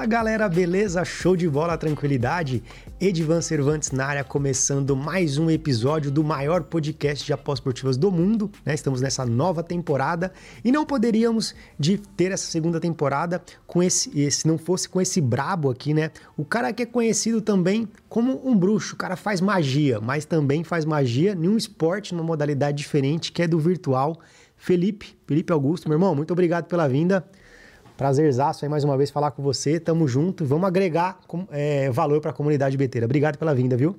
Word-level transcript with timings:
Fala 0.00 0.08
galera, 0.08 0.48
beleza? 0.48 1.04
Show 1.04 1.36
de 1.36 1.46
bola, 1.46 1.76
tranquilidade? 1.76 2.62
Edivan 2.98 3.42
Cervantes 3.42 3.90
na 3.90 4.06
área, 4.06 4.24
começando 4.24 4.96
mais 4.96 5.36
um 5.36 5.50
episódio 5.50 6.10
do 6.10 6.24
maior 6.24 6.62
podcast 6.62 7.22
de 7.22 7.34
apostas 7.34 7.58
esportivas 7.58 7.98
do 7.98 8.10
mundo, 8.10 8.50
né? 8.64 8.72
Estamos 8.72 9.02
nessa 9.02 9.26
nova 9.26 9.62
temporada 9.62 10.32
e 10.64 10.72
não 10.72 10.86
poderíamos 10.86 11.54
de 11.78 11.98
ter 11.98 12.32
essa 12.32 12.50
segunda 12.50 12.80
temporada 12.80 13.42
com 13.66 13.82
esse, 13.82 14.30
se 14.30 14.48
não 14.48 14.56
fosse 14.56 14.88
com 14.88 15.02
esse 15.02 15.20
brabo 15.20 15.68
aqui, 15.68 15.92
né? 15.92 16.10
O 16.34 16.46
cara 16.46 16.72
que 16.72 16.82
é 16.82 16.86
conhecido 16.86 17.42
também 17.42 17.86
como 18.08 18.40
um 18.48 18.56
bruxo, 18.56 18.94
o 18.94 18.96
cara 18.96 19.16
faz 19.16 19.38
magia, 19.42 20.00
mas 20.00 20.24
também 20.24 20.64
faz 20.64 20.86
magia 20.86 21.32
em 21.32 21.46
um 21.46 21.58
esporte, 21.58 22.14
numa 22.14 22.24
modalidade 22.24 22.78
diferente, 22.78 23.32
que 23.32 23.42
é 23.42 23.46
do 23.46 23.58
virtual. 23.58 24.18
Felipe, 24.56 25.14
Felipe 25.26 25.52
Augusto, 25.52 25.90
meu 25.90 25.96
irmão, 25.96 26.14
muito 26.14 26.32
obrigado 26.32 26.64
pela 26.64 26.88
vinda. 26.88 27.22
Prazerzaço 28.00 28.64
aí 28.64 28.68
mais 28.70 28.82
uma 28.82 28.96
vez 28.96 29.10
falar 29.10 29.30
com 29.30 29.42
você. 29.42 29.78
Tamo 29.78 30.08
junto. 30.08 30.42
Vamos 30.42 30.66
agregar 30.66 31.20
é, 31.50 31.90
valor 31.90 32.18
para 32.18 32.30
a 32.30 32.32
comunidade 32.32 32.74
beteira. 32.74 33.04
Obrigado 33.04 33.36
pela 33.36 33.54
vinda, 33.54 33.76
viu? 33.76 33.94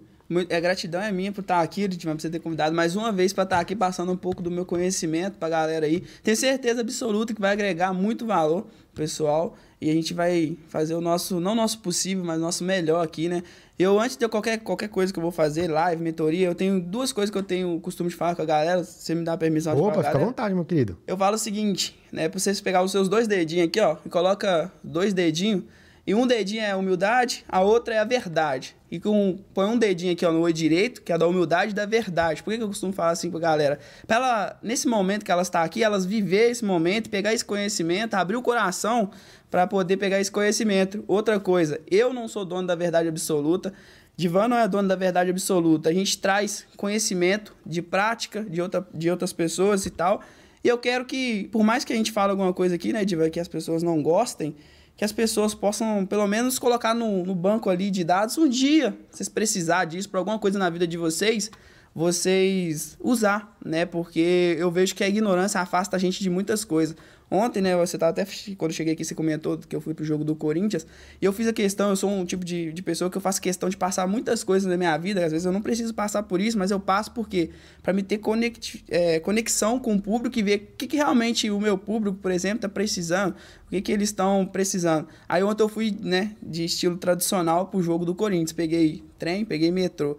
A 0.49 0.59
gratidão 0.59 0.99
é 0.99 1.11
minha 1.11 1.31
por 1.31 1.41
estar 1.41 1.61
aqui, 1.61 1.83
Edmar, 1.83 2.15
por 2.15 2.21
você 2.23 2.29
ter 2.31 2.39
convidado 2.39 2.75
mais 2.75 2.95
uma 2.95 3.11
vez 3.11 3.31
para 3.31 3.43
estar 3.43 3.59
aqui 3.59 3.75
passando 3.75 4.11
um 4.11 4.17
pouco 4.17 4.41
do 4.41 4.49
meu 4.49 4.65
conhecimento 4.65 5.37
para 5.37 5.49
a 5.49 5.51
galera 5.51 5.85
aí. 5.85 6.03
Tenho 6.23 6.35
certeza 6.35 6.81
absoluta 6.81 7.31
que 7.31 7.39
vai 7.39 7.51
agregar 7.51 7.93
muito 7.93 8.25
valor, 8.25 8.65
pessoal, 8.95 9.55
e 9.81 9.89
a 9.89 9.93
gente 9.93 10.13
vai 10.13 10.55
fazer 10.67 10.93
o 10.93 11.01
nosso, 11.01 11.39
não 11.39 11.53
o 11.53 11.55
nosso 11.55 11.79
possível, 11.79 12.23
mas 12.23 12.37
o 12.37 12.41
nosso 12.41 12.63
melhor 12.63 13.03
aqui, 13.03 13.27
né? 13.27 13.41
Eu, 13.79 13.99
antes 13.99 14.15
de 14.15 14.27
qualquer, 14.27 14.59
qualquer 14.59 14.89
coisa 14.89 15.11
que 15.11 15.17
eu 15.17 15.23
vou 15.23 15.31
fazer, 15.31 15.67
live, 15.67 16.03
mentoria, 16.03 16.45
eu 16.45 16.53
tenho 16.53 16.79
duas 16.79 17.11
coisas 17.11 17.31
que 17.31 17.37
eu 17.37 17.41
tenho 17.41 17.75
o 17.75 17.81
costume 17.81 18.11
de 18.11 18.15
falar 18.15 18.35
com 18.35 18.43
a 18.43 18.45
galera. 18.45 18.83
Você 18.83 19.15
me 19.15 19.23
dá 19.23 19.35
permissão 19.35 19.73
Opa, 19.73 19.81
de 19.81 19.87
falar? 19.87 19.99
Opa, 19.99 20.11
fica 20.11 20.23
à 20.23 20.27
vontade, 20.27 20.53
meu 20.53 20.63
querido. 20.63 20.99
Eu 21.07 21.17
falo 21.17 21.35
o 21.35 21.39
seguinte, 21.39 21.99
né? 22.11 22.29
Pra 22.29 22.39
vocês 22.39 22.61
pegar 22.61 22.83
os 22.83 22.91
seus 22.91 23.09
dois 23.09 23.27
dedinhos 23.27 23.67
aqui, 23.67 23.79
ó, 23.79 23.97
e 24.05 24.09
coloca 24.09 24.71
dois 24.83 25.15
dedinhos. 25.15 25.63
E 26.05 26.15
um 26.15 26.25
dedinho 26.25 26.61
é 26.61 26.71
a 26.71 26.77
humildade, 26.77 27.45
a 27.47 27.61
outra 27.61 27.93
é 27.93 27.99
a 27.99 28.03
verdade. 28.03 28.75
E 28.89 28.99
com, 28.99 29.37
põe 29.53 29.67
um 29.67 29.77
dedinho 29.77 30.13
aqui 30.13 30.25
ó, 30.25 30.31
no 30.31 30.41
olho 30.41 30.53
direito, 30.53 31.01
que 31.01 31.13
é 31.13 31.17
da 31.17 31.27
humildade 31.27 31.71
e 31.71 31.75
da 31.75 31.85
verdade. 31.85 32.41
Por 32.41 32.51
que, 32.51 32.57
que 32.57 32.63
eu 32.63 32.67
costumo 32.67 32.91
falar 32.91 33.11
assim 33.11 33.29
pra 33.29 33.39
galera? 33.39 33.79
Pra 34.07 34.17
ela, 34.17 34.59
nesse 34.63 34.87
momento 34.87 35.23
que 35.23 35.31
ela 35.31 35.43
está 35.43 35.63
aqui, 35.63 35.83
elas 35.83 36.05
viver 36.05 36.49
esse 36.49 36.65
momento, 36.65 37.09
pegar 37.09 37.33
esse 37.33 37.45
conhecimento, 37.45 38.15
abrir 38.15 38.35
o 38.35 38.41
coração 38.41 39.11
para 39.49 39.67
poder 39.67 39.97
pegar 39.97 40.19
esse 40.19 40.31
conhecimento. 40.31 41.03
Outra 41.07 41.39
coisa, 41.39 41.79
eu 41.89 42.11
não 42.11 42.27
sou 42.27 42.43
dono 42.43 42.67
da 42.67 42.75
verdade 42.75 43.07
absoluta. 43.07 43.71
Divan 44.17 44.47
não 44.47 44.57
é 44.57 44.67
dono 44.67 44.87
da 44.87 44.95
verdade 44.95 45.29
absoluta. 45.29 45.89
A 45.89 45.93
gente 45.93 46.17
traz 46.17 46.65
conhecimento 46.75 47.55
de 47.65 47.81
prática 47.81 48.43
de, 48.43 48.61
outra, 48.61 48.85
de 48.93 49.09
outras 49.09 49.31
pessoas 49.31 49.85
e 49.85 49.89
tal. 49.89 50.21
E 50.63 50.67
eu 50.67 50.77
quero 50.77 51.05
que, 51.05 51.47
por 51.51 51.63
mais 51.63 51.83
que 51.83 51.93
a 51.93 51.95
gente 51.95 52.11
fale 52.11 52.31
alguma 52.31 52.53
coisa 52.53 52.75
aqui, 52.75 52.93
né, 52.93 53.03
Divan, 53.03 53.29
que 53.29 53.39
as 53.39 53.47
pessoas 53.47 53.81
não 53.81 54.01
gostem, 54.01 54.55
que 55.01 55.05
as 55.05 55.11
pessoas 55.11 55.55
possam, 55.55 56.05
pelo 56.05 56.27
menos, 56.27 56.59
colocar 56.59 56.93
no, 56.93 57.25
no 57.25 57.33
banco 57.33 57.71
ali 57.71 57.89
de 57.89 58.03
dados 58.03 58.37
um 58.37 58.47
dia, 58.47 58.95
vocês 59.09 59.27
precisar 59.27 59.85
disso 59.85 60.07
para 60.07 60.19
alguma 60.19 60.37
coisa 60.37 60.59
na 60.59 60.69
vida 60.69 60.85
de 60.85 60.95
vocês, 60.95 61.49
vocês 61.91 62.99
usar, 62.99 63.57
né? 63.65 63.83
Porque 63.83 64.55
eu 64.59 64.69
vejo 64.69 64.93
que 64.93 65.03
a 65.03 65.09
ignorância 65.09 65.59
afasta 65.59 65.95
a 65.95 65.99
gente 65.99 66.21
de 66.21 66.29
muitas 66.29 66.63
coisas. 66.63 66.95
Ontem, 67.33 67.61
né, 67.61 67.77
você 67.77 67.97
tá 67.97 68.09
até 68.09 68.27
quando 68.57 68.71
eu 68.71 68.75
cheguei 68.75 68.93
aqui 68.93 69.05
você 69.05 69.15
comentou 69.15 69.57
que 69.57 69.73
eu 69.73 69.79
fui 69.79 69.93
pro 69.93 70.03
jogo 70.03 70.25
do 70.25 70.35
Corinthians, 70.35 70.85
e 71.21 71.23
eu 71.23 71.31
fiz 71.31 71.47
a 71.47 71.53
questão, 71.53 71.89
eu 71.89 71.95
sou 71.95 72.09
um 72.09 72.25
tipo 72.25 72.43
de, 72.43 72.73
de 72.73 72.81
pessoa 72.81 73.09
que 73.09 73.17
eu 73.17 73.21
faço 73.21 73.41
questão 73.41 73.69
de 73.69 73.77
passar 73.77 74.05
muitas 74.05 74.43
coisas 74.43 74.69
na 74.69 74.75
minha 74.75 74.97
vida, 74.97 75.23
às 75.23 75.31
vezes 75.31 75.45
eu 75.45 75.51
não 75.53 75.61
preciso 75.61 75.93
passar 75.93 76.23
por 76.23 76.41
isso, 76.41 76.57
mas 76.57 76.71
eu 76.71 76.79
passo 76.79 77.09
porque 77.11 77.51
para 77.81 77.93
me 77.93 78.03
ter 78.03 78.17
conect, 78.17 78.83
é, 78.89 79.21
conexão 79.21 79.79
com 79.79 79.95
o 79.95 80.01
público 80.01 80.37
e 80.37 80.43
ver 80.43 80.71
o 80.73 80.77
que, 80.77 80.87
que 80.87 80.97
realmente 80.97 81.49
o 81.49 81.57
meu 81.57 81.77
público, 81.77 82.17
por 82.17 82.31
exemplo, 82.31 82.59
tá 82.59 82.67
precisando, 82.67 83.33
o 83.67 83.69
que, 83.69 83.81
que 83.81 83.93
eles 83.93 84.09
estão 84.09 84.45
precisando. 84.45 85.07
Aí 85.29 85.41
ontem 85.41 85.63
eu 85.63 85.69
fui, 85.69 85.95
né, 86.01 86.35
de 86.43 86.65
estilo 86.65 86.97
tradicional 86.97 87.67
pro 87.67 87.81
jogo 87.81 88.03
do 88.03 88.13
Corinthians, 88.13 88.51
peguei 88.51 89.05
trem, 89.17 89.45
peguei 89.45 89.71
metrô. 89.71 90.17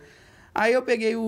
Aí 0.54 0.74
eu 0.74 0.82
peguei 0.82 1.16
o, 1.16 1.22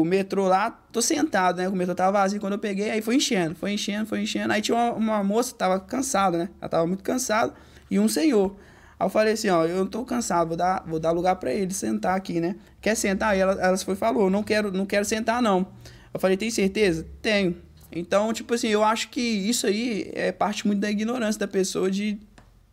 o 0.00 0.04
metrô 0.04 0.46
lá, 0.46 0.70
tô 0.70 1.00
sentado, 1.00 1.56
né? 1.56 1.68
O 1.68 1.72
metrô 1.72 1.94
tava 1.94 2.12
vazio 2.12 2.38
quando 2.38 2.52
eu 2.52 2.58
peguei, 2.58 2.90
aí 2.90 3.00
foi 3.00 3.16
enchendo, 3.16 3.54
foi 3.54 3.72
enchendo, 3.72 4.06
foi 4.06 4.20
enchendo. 4.20 4.52
Aí 4.52 4.60
tinha 4.60 4.76
uma, 4.76 4.92
uma 4.92 5.24
moça 5.24 5.52
que 5.52 5.58
tava 5.58 5.80
cansada, 5.80 6.36
né? 6.36 6.48
Ela 6.60 6.68
tava 6.68 6.86
muito 6.86 7.02
cansada, 7.02 7.54
e 7.90 7.98
um 7.98 8.08
senhor. 8.08 8.54
Aí 8.98 9.06
eu 9.06 9.10
falei 9.10 9.32
assim, 9.32 9.48
ó, 9.48 9.64
eu 9.64 9.78
não 9.78 9.86
tô 9.86 10.04
cansado, 10.04 10.48
vou 10.48 10.56
dar, 10.56 10.84
vou 10.86 11.00
dar 11.00 11.12
lugar 11.12 11.36
para 11.36 11.52
ele 11.52 11.72
sentar 11.72 12.14
aqui, 12.14 12.40
né? 12.40 12.56
Quer 12.80 12.94
sentar? 12.94 13.30
Aí 13.30 13.40
ela, 13.40 13.54
ela 13.54 13.76
foi 13.78 13.96
falou, 13.96 14.28
não 14.28 14.42
quero, 14.42 14.70
não 14.70 14.84
quero 14.84 15.04
sentar, 15.04 15.40
não. 15.40 15.66
Eu 16.12 16.20
falei, 16.20 16.36
tem 16.36 16.50
certeza? 16.50 17.06
Tenho. 17.22 17.56
Então, 17.90 18.32
tipo 18.32 18.52
assim, 18.52 18.68
eu 18.68 18.84
acho 18.84 19.08
que 19.08 19.20
isso 19.20 19.66
aí 19.66 20.10
é 20.14 20.30
parte 20.30 20.66
muito 20.66 20.80
da 20.80 20.90
ignorância 20.90 21.38
da 21.38 21.48
pessoa 21.48 21.90
de, 21.90 22.18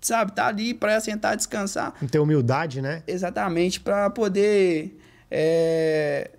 sabe, 0.02 0.34
tá 0.34 0.48
ali 0.48 0.74
para 0.74 1.00
sentar, 1.00 1.38
descansar. 1.38 1.94
Ter 2.12 2.20
humildade, 2.20 2.82
né? 2.82 3.02
Exatamente, 3.08 3.80
para 3.80 4.10
poder 4.10 4.98
é, 5.32 6.30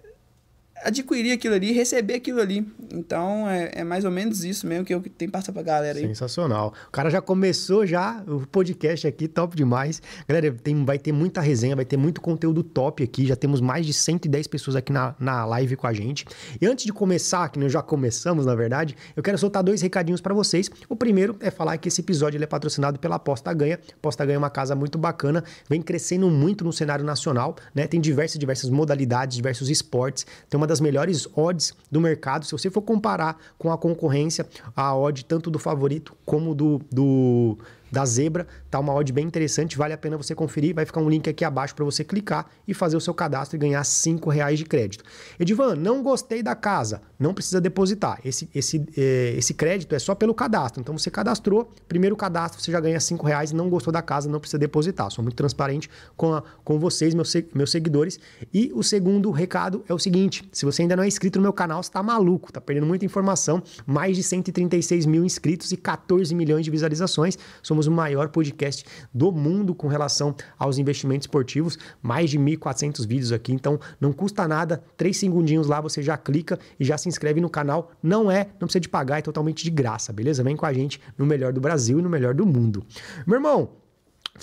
adquirir 0.85 1.33
aquilo 1.33 1.55
ali, 1.55 1.73
receber 1.73 2.15
aquilo 2.15 2.41
ali. 2.41 2.67
Então 2.93 3.49
é, 3.49 3.71
é, 3.75 3.85
mais 3.85 4.05
ou 4.05 4.11
menos 4.11 4.45
isso 4.45 4.67
mesmo 4.67 4.85
que 4.85 4.95
eu 4.95 5.01
tenho 5.01 5.31
passar 5.31 5.53
pra 5.53 5.63
galera 5.63 5.99
aí. 5.99 6.07
Sensacional. 6.07 6.75
O 6.89 6.91
cara 6.91 7.11
já 7.11 7.21
começou 7.21 7.87
já 7.87 8.23
o 8.27 8.47
podcast 8.47 9.07
aqui, 9.07 9.29
top 9.29 9.57
demais. 9.57 10.03
Galera, 10.29 10.53
tem, 10.53 10.85
vai 10.85 10.99
ter 10.99 11.13
muita 11.13 11.41
resenha, 11.41 11.77
vai 11.77 11.85
ter 11.85 11.97
muito 11.97 12.21
conteúdo 12.21 12.63
top 12.63 13.03
aqui. 13.03 13.27
Já 13.27 13.37
temos 13.37 13.61
mais 13.61 13.87
de 13.87 13.93
110 13.93 14.47
pessoas 14.47 14.77
aqui 14.77 14.93
na, 14.93 15.15
na 15.19 15.45
live 15.45 15.77
com 15.77 15.87
a 15.87 15.93
gente. 15.93 16.25
E 16.61 16.67
antes 16.67 16.85
de 16.85 16.93
começar, 16.93 17.49
que 17.49 17.59
nós 17.59 17.73
já 17.73 17.83
começamos, 17.83 18.47
na 18.47 18.55
verdade, 18.55 18.97
eu 19.17 19.23
quero 19.23 19.39
soltar 19.39 19.63
dois 19.63 19.83
recadinhos 19.83 20.21
para 20.21 20.35
vocês. 20.35 20.71
O 20.89 20.97
primeiro 20.97 21.37
é 21.41 21.51
falar 21.51 21.77
que 21.79 21.89
esse 21.89 22.01
episódio 22.01 22.43
é 22.43 22.47
patrocinado 22.47 22.99
pela 22.99 23.17
Aposta 23.17 23.53
Ganha. 23.53 23.79
Aposta 23.97 24.25
Ganha 24.25 24.37
é 24.37 24.39
uma 24.39 24.51
casa 24.51 24.75
muito 24.75 24.99
bacana, 24.99 25.45
vem 25.69 25.83
crescendo 25.83 26.31
muito 26.31 26.65
no 26.65 26.73
cenário 26.73 27.05
nacional, 27.05 27.57
né? 27.75 27.87
Tem 27.87 28.01
diversas, 28.01 28.39
diversas 28.39 28.71
modalidades, 28.71 29.37
diversos 29.37 29.69
esportes. 29.69 30.27
Tem 30.49 30.57
uma 30.57 30.67
das 30.71 30.81
melhores 30.81 31.27
odds 31.37 31.75
do 31.91 32.01
mercado. 32.01 32.47
Se 32.47 32.53
você 32.53 32.71
for 32.71 32.81
comparar 32.81 33.37
com 33.59 33.73
a 33.73 33.77
concorrência, 33.77 34.47
a 34.77 34.97
odd 34.97 35.25
tanto 35.25 35.51
do 35.51 35.59
favorito 35.59 36.17
como 36.25 36.55
do, 36.55 36.81
do 36.93 37.59
da 37.91 38.05
Zebra. 38.05 38.47
Tá 38.71 38.79
uma 38.79 38.95
odd 38.95 39.13
bem 39.13 39.27
interessante, 39.27 39.77
vale 39.77 39.93
a 39.93 39.99
pena 39.99 40.17
você 40.17 40.35
conferir. 40.35 40.75
Vai 40.75 40.85
ficar 40.85 41.01
um 41.01 41.09
link 41.09 41.29
aqui 41.29 41.45
abaixo 41.45 41.75
para 41.75 41.85
você 41.85 42.05
clicar 42.05 42.47
e 42.67 42.75
fazer 42.75 42.97
o 42.97 43.01
seu 43.01 43.15
cadastro 43.15 43.57
e 43.57 43.59
ganhar 43.59 43.83
cinco 43.85 44.31
reais 44.31 44.59
de 44.59 44.65
crédito. 44.65 45.05
Edivan, 45.39 45.75
não 45.75 46.03
gostei 46.03 46.43
da 46.43 46.55
casa, 46.55 47.01
não 47.19 47.35
precisa 47.35 47.61
depositar. 47.61 48.21
Esse, 48.25 48.49
esse, 48.55 48.85
é, 48.97 49.35
esse 49.37 49.55
crédito 49.55 49.95
é 49.95 49.99
só 49.99 50.15
pelo 50.15 50.35
cadastro. 50.35 50.81
Então 50.81 50.97
você 50.97 51.11
cadastrou, 51.11 51.73
primeiro 51.89 52.17
cadastro 52.17 52.63
você 52.63 52.71
já 52.71 52.81
ganha 52.81 53.01
cinco 53.01 53.27
reais. 53.27 53.53
Não 53.53 53.69
gostou 53.69 53.93
da 53.93 54.03
casa, 54.03 54.29
não 54.29 54.41
precisa 54.41 54.59
depositar. 54.59 55.11
Sou 55.11 55.23
muito 55.23 55.37
transparente 55.37 55.91
com, 56.17 56.35
a, 56.35 56.43
com 56.65 56.79
vocês, 56.79 57.15
meus, 57.15 57.35
meus 57.55 57.71
seguidores. 57.71 58.19
E 58.53 58.71
o 58.75 58.83
segundo 58.83 59.31
recado 59.31 59.85
é 59.89 59.95
o 59.95 59.99
seguinte: 59.99 60.49
se 60.53 60.65
você 60.65 60.83
ainda 60.83 60.97
não 60.97 61.03
é 61.03 61.09
inscrito 61.09 61.39
no 61.39 61.43
meu 61.43 61.53
canal, 61.53 61.83
você 61.83 61.91
tá 61.91 62.03
maluco, 62.03 62.53
tá 62.53 62.61
perdendo 62.61 62.87
muita 62.87 63.05
informação. 63.05 63.63
Mais 63.87 64.17
de 64.17 64.23
136 64.23 65.07
mil 65.07 65.25
inscritos 65.25 65.73
e 65.73 65.77
14 65.77 66.35
milhões 66.35 66.65
de 66.65 66.71
visualizações. 66.71 67.39
Somos 67.63 67.80
o 67.87 67.91
maior 67.91 68.29
podcast 68.29 68.85
do 69.13 69.33
mundo 69.33 69.75
com 69.75 69.89
relação 69.89 70.35
aos 70.59 70.79
investimentos 70.79 71.25
esportivos, 71.25 71.79
mais 72.03 72.31
de 72.31 72.39
1.400 72.39 73.07
vídeos 73.07 73.33
aqui, 73.33 73.53
então 73.53 73.79
não 74.01 74.13
custa 74.13 74.47
nada, 74.47 74.83
três 74.97 75.17
segundinhos 75.17 75.67
lá 75.67 75.81
você 75.81 76.03
já 76.03 76.17
clica 76.17 76.59
e 76.79 76.85
já 76.85 76.97
se 76.97 77.09
inscreve 77.09 77.41
no 77.41 77.51
canal. 77.51 77.93
Não 78.03 78.31
é, 78.31 78.47
não 78.61 78.67
precisa 78.67 78.81
de 78.81 78.89
pagar, 78.89 79.19
é 79.19 79.23
totalmente 79.23 79.65
de 79.65 79.71
graça, 79.71 80.13
beleza? 80.13 80.43
Vem 80.43 80.57
com 80.57 80.67
a 80.67 80.73
gente 80.73 81.01
no 81.17 81.27
melhor 81.27 81.53
do 81.53 81.61
Brasil 81.61 81.99
e 81.99 82.03
no 82.03 82.09
melhor 82.09 82.35
do 82.35 82.47
mundo. 82.47 82.85
Meu 83.27 83.37
irmão, 83.37 83.80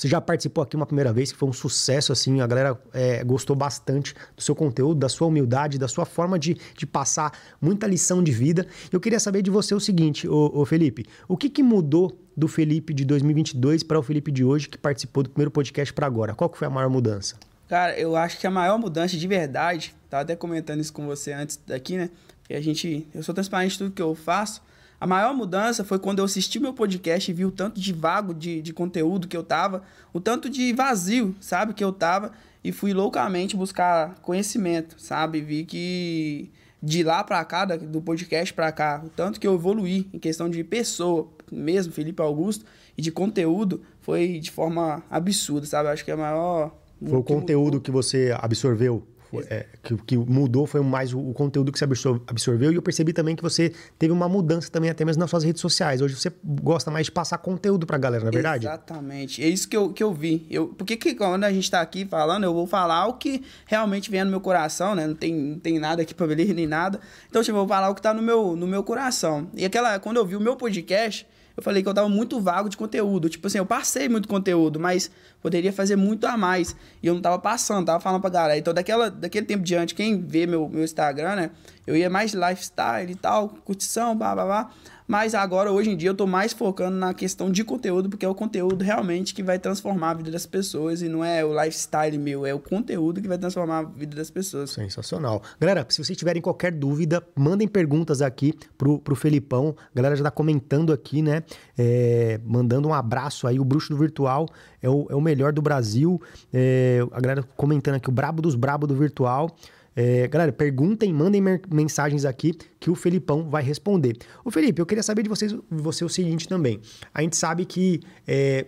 você 0.01 0.07
já 0.07 0.21
participou 0.21 0.63
aqui 0.63 0.75
uma 0.75 0.85
primeira 0.85 1.11
vez, 1.11 1.31
que 1.31 1.37
foi 1.37 1.49
um 1.49 1.53
sucesso, 1.53 2.11
assim, 2.11 2.39
a 2.41 2.47
galera 2.47 2.79
é, 2.93 3.23
gostou 3.23 3.55
bastante 3.55 4.13
do 4.35 4.41
seu 4.41 4.55
conteúdo, 4.55 4.99
da 4.99 5.09
sua 5.09 5.27
humildade, 5.27 5.77
da 5.77 5.87
sua 5.87 6.05
forma 6.05 6.37
de, 6.37 6.57
de 6.75 6.85
passar 6.85 7.31
muita 7.59 7.87
lição 7.87 8.23
de 8.23 8.31
vida. 8.31 8.67
Eu 8.91 8.99
queria 8.99 9.19
saber 9.19 9.41
de 9.41 9.49
você 9.49 9.73
o 9.73 9.79
seguinte, 9.79 10.27
ô, 10.27 10.51
ô 10.53 10.65
Felipe, 10.65 11.05
o 11.27 11.35
que, 11.35 11.49
que 11.49 11.63
mudou 11.63 12.17
do 12.35 12.47
Felipe 12.47 12.93
de 12.93 13.03
2022 13.03 13.83
para 13.83 13.97
o 13.97 14.03
Felipe 14.03 14.31
de 14.31 14.43
hoje, 14.43 14.69
que 14.69 14.77
participou 14.77 15.23
do 15.23 15.29
primeiro 15.29 15.49
podcast 15.49 15.93
para 15.93 16.05
agora? 16.05 16.35
Qual 16.35 16.49
que 16.49 16.57
foi 16.57 16.67
a 16.67 16.69
maior 16.69 16.89
mudança? 16.89 17.35
Cara, 17.67 17.99
eu 17.99 18.15
acho 18.15 18.39
que 18.39 18.47
a 18.47 18.51
maior 18.51 18.77
mudança 18.77 19.17
de 19.17 19.27
verdade, 19.27 19.93
tava 20.09 20.23
até 20.23 20.35
comentando 20.35 20.79
isso 20.79 20.93
com 20.93 21.05
você 21.05 21.33
antes 21.33 21.59
daqui, 21.67 21.97
né? 21.97 22.09
Que 22.43 22.53
a 22.53 22.61
gente, 22.61 23.05
eu 23.13 23.21
sou 23.23 23.35
transparente 23.35 23.75
em 23.75 23.77
tudo 23.79 23.91
que 23.91 24.01
eu 24.01 24.15
faço. 24.15 24.61
A 24.99 25.05
maior 25.05 25.33
mudança 25.35 25.83
foi 25.83 25.99
quando 25.99 26.19
eu 26.19 26.25
assisti 26.25 26.59
meu 26.59 26.73
podcast 26.73 27.29
e 27.29 27.33
vi 27.33 27.45
o 27.45 27.51
tanto 27.51 27.79
de 27.79 27.93
vago 27.93 28.33
de, 28.33 28.61
de 28.61 28.73
conteúdo 28.73 29.27
que 29.27 29.37
eu 29.37 29.43
tava, 29.43 29.83
o 30.11 30.19
tanto 30.19 30.49
de 30.49 30.73
vazio, 30.73 31.35
sabe, 31.39 31.73
que 31.73 31.83
eu 31.83 31.91
tava, 31.91 32.31
e 32.63 32.71
fui 32.71 32.93
loucamente 32.93 33.55
buscar 33.55 34.15
conhecimento, 34.21 34.99
sabe? 34.99 35.39
Vi 35.39 35.65
que 35.65 36.49
de 36.81 37.03
lá 37.03 37.23
para 37.23 37.43
cá, 37.45 37.65
do 37.65 38.01
podcast 38.01 38.51
para 38.53 38.71
cá, 38.71 39.03
o 39.05 39.09
tanto 39.09 39.39
que 39.39 39.47
eu 39.47 39.53
evoluí 39.53 40.07
em 40.11 40.17
questão 40.17 40.49
de 40.49 40.63
pessoa, 40.63 41.27
mesmo 41.51 41.93
Felipe 41.93 42.21
Augusto, 42.21 42.65
e 42.97 43.01
de 43.01 43.11
conteúdo, 43.11 43.83
foi 44.01 44.39
de 44.39 44.49
forma 44.49 45.03
absurda, 45.11 45.67
sabe? 45.67 45.89
Acho 45.89 46.03
que 46.03 46.09
é 46.09 46.15
a 46.15 46.17
maior. 46.17 46.75
Foi 47.05 47.19
o 47.19 47.23
conteúdo 47.23 47.79
que 47.79 47.91
você 47.91 48.35
absorveu 48.39 49.05
é, 49.49 49.65
que, 49.83 49.95
que, 49.97 50.17
mudou 50.17 50.65
foi 50.65 50.81
mais 50.81 51.13
o, 51.13 51.19
o, 51.19 51.33
conteúdo 51.33 51.71
que 51.71 51.79
você 51.79 51.85
absorveu. 52.27 52.71
E 52.71 52.75
eu 52.75 52.81
percebi 52.81 53.13
também 53.13 53.35
que 53.35 53.43
você 53.43 53.73
teve 53.97 54.11
uma 54.11 54.29
mudança 54.29 54.69
também, 54.71 54.89
até 54.89 55.03
mesmo 55.03 55.19
nas 55.19 55.29
suas 55.29 55.43
redes 55.43 55.61
sociais. 55.61 56.01
Hoje 56.01 56.15
você 56.15 56.31
gosta 56.43 56.89
mais 56.89 57.05
de 57.05 57.11
passar 57.11 57.37
conteúdo 57.37 57.85
pra 57.85 57.97
galera, 57.97 58.23
na 58.23 58.29
é 58.29 58.31
verdade? 58.31 58.65
Exatamente. 58.65 59.43
É 59.43 59.47
isso 59.47 59.67
que 59.67 59.75
eu, 59.75 59.91
que 59.91 60.03
eu 60.03 60.13
vi. 60.13 60.45
Eu, 60.49 60.67
porque 60.67 60.95
que 60.95 61.15
quando 61.15 61.43
a 61.43 61.51
gente 61.51 61.69
tá 61.69 61.81
aqui 61.81 62.05
falando, 62.05 62.43
eu 62.43 62.53
vou 62.53 62.67
falar 62.67 63.07
o 63.07 63.13
que 63.13 63.43
realmente 63.65 64.09
vem 64.09 64.23
no 64.23 64.31
meu 64.31 64.41
coração, 64.41 64.95
né? 64.95 65.05
Não 65.05 65.15
tem, 65.15 65.33
não 65.33 65.59
tem 65.59 65.79
nada 65.79 66.01
aqui 66.01 66.13
pra 66.13 66.25
ler 66.27 66.53
nem 66.53 66.67
nada. 66.67 66.99
Então, 67.29 67.41
tipo, 67.41 67.57
eu 67.57 67.61
vou 67.61 67.67
falar 67.67 67.89
o 67.89 67.95
que 67.95 68.01
tá 68.01 68.13
no 68.13 68.21
meu, 68.21 68.55
no 68.55 68.67
meu 68.67 68.83
coração. 68.83 69.49
E 69.53 69.65
aquela, 69.65 69.99
quando 69.99 70.17
eu 70.17 70.25
vi 70.25 70.35
o 70.35 70.39
meu 70.39 70.55
podcast 70.55 71.27
eu 71.57 71.63
falei 71.63 71.81
que 71.81 71.89
eu 71.89 71.93
tava 71.93 72.07
muito 72.07 72.39
vago 72.39 72.69
de 72.69 72.77
conteúdo. 72.77 73.27
Tipo 73.27 73.47
assim, 73.47 73.57
eu 73.57 73.65
passei 73.65 74.07
muito 74.07 74.27
conteúdo, 74.27 74.79
mas 74.79 75.09
poderia 75.41 75.73
fazer 75.73 75.95
muito 75.95 76.27
a 76.27 76.37
mais. 76.37 76.75
E 77.01 77.07
eu 77.07 77.15
não 77.15 77.21
tava 77.21 77.39
passando, 77.39 77.87
tava 77.87 77.99
falando 77.99 78.21
pra 78.21 78.29
galera. 78.29 78.59
Então, 78.59 78.71
daquela, 78.71 79.09
daquele 79.09 79.47
tempo 79.47 79.63
diante, 79.63 79.95
quem 79.95 80.21
vê 80.21 80.45
meu, 80.45 80.69
meu 80.69 80.83
Instagram, 80.83 81.35
né? 81.35 81.51
Eu 81.87 81.97
ia 81.97 82.11
mais 82.11 82.33
lifestyle 82.33 83.11
e 83.11 83.15
tal, 83.15 83.49
curtição, 83.65 84.15
blá, 84.15 84.35
blá, 84.35 84.45
blá. 84.45 84.71
Mas 85.07 85.33
agora, 85.33 85.71
hoje 85.71 85.89
em 85.89 85.95
dia, 85.95 86.09
eu 86.09 86.13
tô 86.13 86.27
mais 86.27 86.51
focando 86.51 86.97
na 86.97 87.13
questão 87.13 87.49
de 87.49 87.63
conteúdo, 87.63 88.09
porque 88.09 88.25
é 88.25 88.29
o 88.29 88.35
conteúdo 88.35 88.83
realmente 88.83 89.33
que 89.33 89.41
vai 89.41 89.57
transformar 89.57 90.11
a 90.11 90.13
vida 90.15 90.29
das 90.29 90.45
pessoas 90.45 91.01
e 91.01 91.07
não 91.07 91.23
é 91.23 91.45
o 91.45 91.53
lifestyle 91.53 92.17
meu, 92.17 92.45
é 92.45 92.53
o 92.53 92.59
conteúdo 92.59 93.21
que 93.21 93.27
vai 93.27 93.37
transformar 93.37 93.79
a 93.79 93.83
vida 93.83 94.17
das 94.17 94.29
pessoas. 94.29 94.71
Sensacional. 94.71 95.41
Galera, 95.59 95.85
se 95.87 96.03
vocês 96.03 96.17
tiverem 96.17 96.41
qualquer 96.41 96.73
dúvida, 96.73 97.25
mandem 97.33 97.69
perguntas 97.69 98.21
aqui 98.21 98.53
pro, 98.77 98.99
pro 98.99 99.15
Felipão. 99.15 99.73
A 99.79 99.95
galera 99.95 100.13
já 100.13 100.25
tá 100.25 100.31
comentando 100.31 100.91
aqui, 100.91 101.21
né? 101.21 101.43
É, 101.77 102.39
mandando 102.43 102.89
um 102.89 102.93
abraço 102.93 103.47
aí. 103.47 103.59
O 103.59 103.63
Bruxo 103.63 103.89
do 103.89 103.97
Virtual 103.97 104.45
é 104.81 104.89
o, 104.89 105.07
é 105.09 105.15
o 105.15 105.21
melhor 105.21 105.53
do 105.53 105.61
Brasil. 105.61 106.21
É, 106.53 106.99
a 107.11 107.21
galera 107.21 107.43
comentando 107.55 107.95
aqui, 107.95 108.09
o 108.09 108.11
brabo 108.11 108.41
dos 108.41 108.55
brabo 108.55 108.85
do 108.85 108.95
virtual. 108.95 109.55
É, 109.99 110.27
galera, 110.27 110.51
perguntem, 110.53 111.11
mandem 111.11 111.41
mensagens 111.71 112.23
aqui 112.23 112.53
que 112.79 112.87
o 112.91 112.93
Felipão 112.93 113.49
vai 113.49 113.63
responder. 113.63 114.15
O 114.45 114.51
Felipe, 114.51 114.79
eu 114.79 114.85
queria 114.85 115.01
saber 115.01 115.23
de 115.23 115.29
vocês, 115.29 115.55
você 115.71 116.05
o 116.05 116.09
seguinte 116.09 116.47
também. 116.47 116.79
A 117.11 117.23
gente 117.23 117.35
sabe 117.35 117.65
que 117.65 118.01
é, 118.27 118.67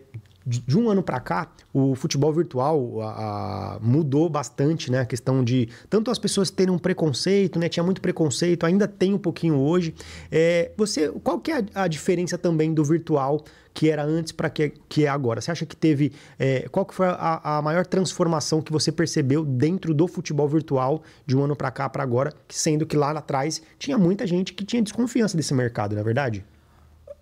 de 0.49 0.77
um 0.77 0.89
ano 0.89 1.03
para 1.03 1.19
cá, 1.19 1.51
o 1.73 1.93
futebol 1.95 2.33
virtual 2.33 3.01
a, 3.01 3.75
a, 3.75 3.79
mudou 3.79 4.29
bastante, 4.29 4.91
né? 4.91 5.01
A 5.01 5.05
questão 5.05 5.43
de 5.43 5.69
tanto 5.89 6.09
as 6.09 6.17
pessoas 6.17 6.49
terem 6.49 6.73
um 6.73 6.79
preconceito, 6.79 7.59
né? 7.59 7.69
Tinha 7.69 7.83
muito 7.83 8.01
preconceito, 8.01 8.65
ainda 8.65 8.87
tem 8.87 9.13
um 9.13 9.17
pouquinho 9.17 9.55
hoje. 9.55 9.93
É, 10.31 10.71
você, 10.75 11.09
qual 11.23 11.39
que 11.39 11.51
é 11.51 11.59
a, 11.73 11.83
a 11.83 11.87
diferença 11.87 12.37
também 12.37 12.73
do 12.73 12.83
virtual 12.83 13.43
que 13.73 13.89
era 13.89 14.03
antes 14.03 14.31
para 14.31 14.49
que, 14.49 14.73
que 14.89 15.05
é 15.05 15.07
agora? 15.07 15.39
Você 15.39 15.51
acha 15.51 15.65
que 15.65 15.75
teve. 15.75 16.11
É, 16.37 16.67
qual 16.69 16.85
que 16.85 16.93
foi 16.93 17.07
a, 17.07 17.57
a, 17.57 17.61
maior 17.61 17.85
transformação 17.85 18.61
que 18.61 18.71
você 18.71 18.91
percebeu 18.91 19.45
dentro 19.45 19.93
do 19.93 20.07
futebol 20.07 20.47
virtual 20.47 21.03
de 21.25 21.37
um 21.37 21.43
ano 21.43 21.55
para 21.55 21.71
cá 21.71 21.87
para 21.87 22.03
agora, 22.03 22.33
sendo 22.49 22.85
que 22.85 22.97
lá 22.97 23.11
atrás 23.11 23.61
tinha 23.77 23.97
muita 23.97 24.25
gente 24.25 24.53
que 24.53 24.65
tinha 24.65 24.81
desconfiança 24.81 25.37
desse 25.37 25.53
mercado, 25.53 25.93
não 25.93 26.01
é 26.01 26.03
verdade? 26.03 26.43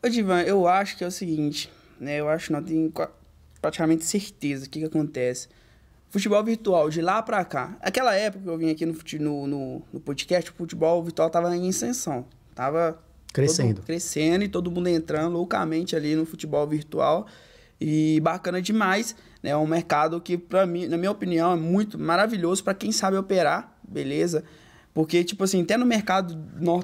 Ô, 0.04 0.10
Divan, 0.10 0.42
eu 0.42 0.68
acho 0.68 0.98
que 0.98 1.04
é 1.04 1.08
o 1.08 1.12
seguinte, 1.12 1.72
né? 2.00 2.20
Eu 2.20 2.30
acho 2.30 2.48
que 2.48 2.54
não 2.54 2.64
tenho 2.64 2.92
praticamente 3.68 4.06
certeza 4.06 4.66
o 4.66 4.70
que, 4.70 4.80
que 4.80 4.86
acontece. 4.86 5.50
Futebol 6.10 6.42
virtual, 6.44 6.90
de 6.90 7.02
lá 7.02 7.22
para 7.22 7.44
cá. 7.44 7.78
Aquela 7.82 8.16
época 8.16 8.44
que 8.44 8.50
eu 8.50 8.58
vim 8.58 8.72
aqui 8.72 8.86
no, 8.86 8.96
no, 9.20 9.48
no, 9.48 9.82
no 9.92 10.00
podcast, 10.00 10.50
o 10.50 10.54
futebol 10.54 11.04
virtual 11.04 11.30
tava 11.30 11.54
em 11.56 11.68
ascensão. 11.68 12.26
Tava 12.56 12.98
Crescendo. 13.34 13.82
crescendo 13.82 14.46
e 14.46 14.48
todo 14.48 14.72
mundo 14.72 14.88
entrando 14.88 15.34
loucamente 15.34 15.96
ali 15.96 16.16
no 16.16 16.26
futebol 16.26 16.66
virtual. 16.66 17.28
E 17.80 18.22
bacana 18.22 18.62
demais, 18.62 19.16
né? 19.44 19.50
É 19.52 19.58
um 19.58 19.68
mercado 19.68 20.20
que, 20.22 20.38
para 20.38 20.66
mim, 20.66 20.88
na 20.88 20.98
minha 20.98 21.12
opinião, 21.12 21.52
é 21.52 21.56
muito 21.58 22.00
maravilhoso 22.00 22.64
para 22.64 22.74
quem 22.74 22.92
sabe 22.92 23.18
operar, 23.18 23.78
beleza? 23.88 24.46
Porque, 24.94 25.24
tipo 25.26 25.44
assim, 25.44 25.62
até 25.62 25.76
no 25.78 25.86
mercado 25.86 26.36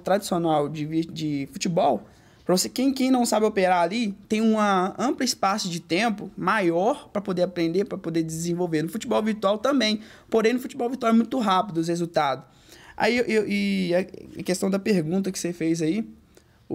tradicional 0.03 0.67
de, 0.67 1.05
de 1.05 1.49
futebol, 1.51 2.03
para 2.45 2.57
você, 2.57 2.67
quem, 2.67 2.93
quem 2.93 3.09
não 3.09 3.25
sabe 3.25 3.45
operar 3.45 3.81
ali, 3.81 4.13
tem 4.27 4.41
uma 4.41 4.93
ampla 4.99 5.23
espaço 5.23 5.69
de 5.69 5.79
tempo 5.79 6.29
maior 6.37 7.07
para 7.09 7.21
poder 7.21 7.43
aprender, 7.43 7.85
para 7.85 7.97
poder 7.97 8.21
desenvolver. 8.21 8.81
No 8.81 8.89
futebol 8.89 9.21
virtual 9.23 9.57
também. 9.57 10.01
Porém, 10.29 10.53
no 10.53 10.59
futebol 10.59 10.89
virtual 10.89 11.13
é 11.13 11.15
muito 11.15 11.39
rápido 11.39 11.77
os 11.77 11.87
resultados. 11.87 12.43
Aí, 12.97 13.17
eu, 13.17 13.47
e 13.47 13.91
a 13.95 14.43
questão 14.43 14.69
da 14.69 14.77
pergunta 14.77 15.31
que 15.31 15.39
você 15.39 15.53
fez 15.53 15.81
aí, 15.81 16.05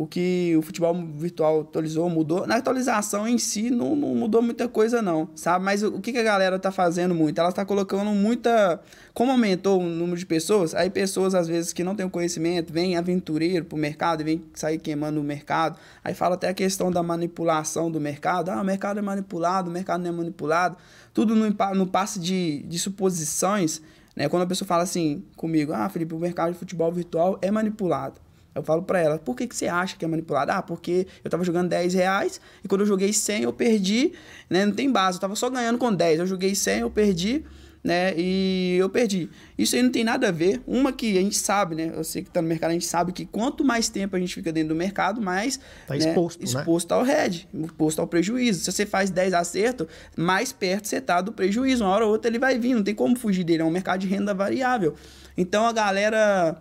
o 0.02 0.06
que 0.06 0.54
o 0.56 0.62
futebol 0.62 0.94
virtual 1.16 1.62
atualizou, 1.62 2.08
mudou. 2.08 2.46
Na 2.46 2.56
atualização 2.56 3.26
em 3.26 3.36
si 3.36 3.68
não, 3.68 3.96
não 3.96 4.14
mudou 4.14 4.40
muita 4.40 4.68
coisa, 4.68 5.02
não, 5.02 5.28
sabe? 5.34 5.64
Mas 5.64 5.82
o, 5.82 5.96
o, 5.96 6.00
que, 6.00 6.12
que 6.12 6.18
a 6.18 6.22
galera 6.22 6.56
tá 6.56 6.70
fazendo 6.70 7.16
muito? 7.16 7.38
Ela 7.40 7.50
tá 7.50 7.64
colocando 7.64 8.10
muita. 8.10 8.80
Como 9.12 9.32
aumentou 9.32 9.80
o 9.80 9.84
número 9.84 10.16
de 10.16 10.24
pessoas, 10.24 10.72
aí 10.72 10.88
pessoas, 10.88 11.34
às 11.34 11.48
vezes, 11.48 11.72
que 11.72 11.82
não 11.82 11.96
têm 11.96 12.08
conhecimento, 12.08 12.72
vêm 12.72 12.96
aventureiro 12.96 13.64
pro 13.64 13.76
mercado, 13.76 14.22
vêm 14.22 14.44
sair 14.54 14.78
queimando 14.78 15.20
o 15.20 15.24
mercado. 15.24 15.76
Aí 16.04 16.14
fala 16.14 16.36
até 16.36 16.48
a 16.48 16.54
questão 16.54 16.92
da 16.92 17.02
manipulação 17.02 17.90
do 17.90 18.00
mercado. 18.00 18.50
Ah, 18.50 18.62
o 18.62 18.64
mercado 18.64 18.98
é 18.98 19.02
manipulado, 19.02 19.68
o 19.68 19.72
mercado 19.72 20.00
não 20.02 20.10
é 20.10 20.12
manipulado. 20.12 20.76
Tudo 21.12 21.34
no, 21.34 21.48
no 21.74 21.86
passe 21.88 22.20
de, 22.20 22.62
de 22.62 22.78
suposições. 22.78 23.82
Né? 24.14 24.28
Quando 24.28 24.44
a 24.44 24.46
pessoa 24.46 24.66
fala 24.66 24.84
assim 24.84 25.24
comigo, 25.34 25.72
ah, 25.72 25.88
Felipe, 25.88 26.14
o 26.14 26.18
mercado 26.20 26.52
de 26.52 26.58
futebol 26.58 26.92
virtual 26.92 27.36
é 27.42 27.50
manipulado. 27.50 28.27
Eu 28.58 28.64
falo 28.64 28.82
para 28.82 29.00
ela, 29.00 29.19
por 29.19 29.37
que, 29.37 29.46
que 29.46 29.56
você 29.56 29.69
acha 29.69 29.96
que 29.96 30.05
é 30.05 30.08
manipulado? 30.08 30.50
Ah, 30.50 30.62
porque 30.62 31.06
eu 31.25 31.31
tava 31.31 31.44
jogando 31.44 31.69
10 31.69 31.94
reais 31.94 32.40
e 32.62 32.69
quando 32.69 32.82
eu 32.82 32.87
joguei 32.87 33.12
100 33.12 33.43
eu 33.43 33.52
perdi, 33.52 34.12
né? 34.50 34.66
Não 34.66 34.72
tem 34.72 34.90
base, 34.90 35.16
eu 35.16 35.20
tava 35.20 35.37
só 35.37 35.49
ganhando 35.49 35.78
com 35.78 35.94
10. 35.94 36.20
Eu 36.20 36.26
joguei 36.26 36.55
100, 36.55 36.81
eu 36.81 36.90
perdi, 36.90 37.44
né? 37.82 38.12
E 38.16 38.76
eu 38.78 38.88
perdi. 38.88 39.31
Isso 39.56 39.76
aí 39.76 39.82
não 39.82 39.90
tem 39.90 40.02
nada 40.02 40.28
a 40.28 40.31
ver. 40.32 40.60
Uma 40.66 40.93
que 40.93 41.16
a 41.16 41.20
gente 41.20 41.37
sabe, 41.37 41.75
né? 41.75 41.93
Eu 41.94 42.02
sei 42.02 42.22
que 42.22 42.31
tá 42.31 42.43
no 42.43 42.49
mercado, 42.49 42.70
a 42.70 42.72
gente 42.72 42.87
sabe 42.87 43.12
que 43.12 43.25
quanto 43.25 43.64
mais 43.64 43.88
tempo 43.88 44.16
a 44.16 44.19
gente 44.19 44.34
fica 44.34 44.52
dentro 44.52 44.70
do 44.70 44.75
mercado, 44.75 45.20
mais 45.22 45.58
tá 45.87 45.94
né? 45.94 45.99
exposto, 45.99 46.44
exposto 46.44 46.90
né? 46.90 46.96
ao 46.96 47.02
head, 47.04 47.49
exposto 47.54 48.00
ao 48.00 48.06
prejuízo. 48.06 48.64
Se 48.64 48.72
você 48.72 48.84
faz 48.84 49.11
10 49.11 49.34
acertos, 49.34 49.87
mais 50.16 50.52
perto 50.52 50.88
você 50.88 51.00
tá 51.00 51.20
do 51.20 51.32
prejuízo. 51.32 51.84
Uma 51.84 51.93
hora 51.93 52.04
ou 52.04 52.12
outra 52.12 52.31
ele 52.31 52.38
vai 52.38 52.58
vir, 52.58 52.75
não 52.75 52.82
tem 52.82 52.94
como 52.94 53.16
fugir 53.16 53.44
dele. 53.44 53.62
É 53.62 53.64
um 53.64 53.70
mercado 53.70 54.00
de 54.00 54.06
renda 54.06 54.34
variável. 54.34 54.94
Então 55.37 55.64
a 55.64 55.72
galera 55.72 56.61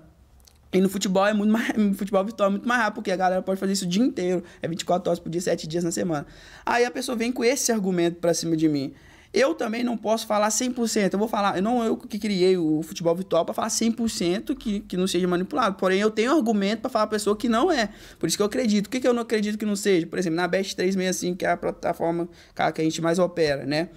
e 0.71 0.81
no 0.81 0.89
futebol 0.89 1.25
é 1.25 1.33
muito 1.33 1.51
mais. 1.51 1.67
No 1.77 1.93
futebol 1.93 2.23
virtual 2.23 2.49
é 2.49 2.51
muito 2.51 2.67
mais 2.67 2.81
rápido, 2.81 2.95
porque 2.95 3.11
a 3.11 3.15
galera 3.15 3.41
pode 3.41 3.59
fazer 3.59 3.73
isso 3.73 3.85
o 3.85 3.87
dia 3.87 4.03
inteiro. 4.03 4.43
É 4.61 4.67
24 4.67 5.09
horas 5.09 5.19
por 5.19 5.29
dia, 5.29 5.41
7 5.41 5.67
dias 5.67 5.83
na 5.83 5.91
semana. 5.91 6.25
Aí 6.65 6.85
a 6.85 6.91
pessoa 6.91 7.15
vem 7.15 7.31
com 7.31 7.43
esse 7.43 7.71
argumento 7.71 8.17
pra 8.19 8.33
cima 8.33 8.55
de 8.55 8.67
mim. 8.67 8.93
Eu 9.33 9.53
também 9.53 9.83
não 9.83 9.97
posso 9.97 10.25
falar 10.25 10.47
100%. 10.49 11.13
Eu 11.13 11.19
vou 11.19 11.27
falar, 11.27 11.61
não 11.61 11.83
eu 11.83 11.97
que 11.97 12.17
criei 12.17 12.57
o 12.57 12.81
futebol 12.81 13.13
virtual 13.13 13.45
para 13.45 13.53
falar 13.53 13.67
100% 13.67 14.55
que, 14.55 14.79
que 14.79 14.97
não 14.97 15.05
seja 15.05 15.27
manipulado. 15.27 15.75
Porém, 15.75 15.99
eu 15.99 16.09
tenho 16.09 16.31
argumento 16.31 16.81
para 16.81 16.89
falar 16.89 17.05
a 17.05 17.07
pessoa 17.07 17.35
que 17.35 17.47
não 17.47 17.71
é. 17.71 17.89
Por 18.17 18.27
isso 18.27 18.37
que 18.37 18.41
eu 18.41 18.47
acredito. 18.47 18.87
O 18.87 18.89
que, 18.89 18.99
que 18.99 19.07
eu 19.07 19.13
não 19.13 19.21
acredito 19.21 19.57
que 19.57 19.65
não 19.65 19.75
seja? 19.75 20.07
Por 20.07 20.17
exemplo, 20.17 20.37
na 20.37 20.47
Best 20.47 20.75
365, 20.75 21.37
que 21.37 21.45
é 21.45 21.51
a 21.51 21.57
plataforma 21.57 22.27
que 22.73 22.81
a 22.81 22.83
gente 22.83 23.01
mais 23.01 23.19
opera, 23.19 23.65
né? 23.65 23.89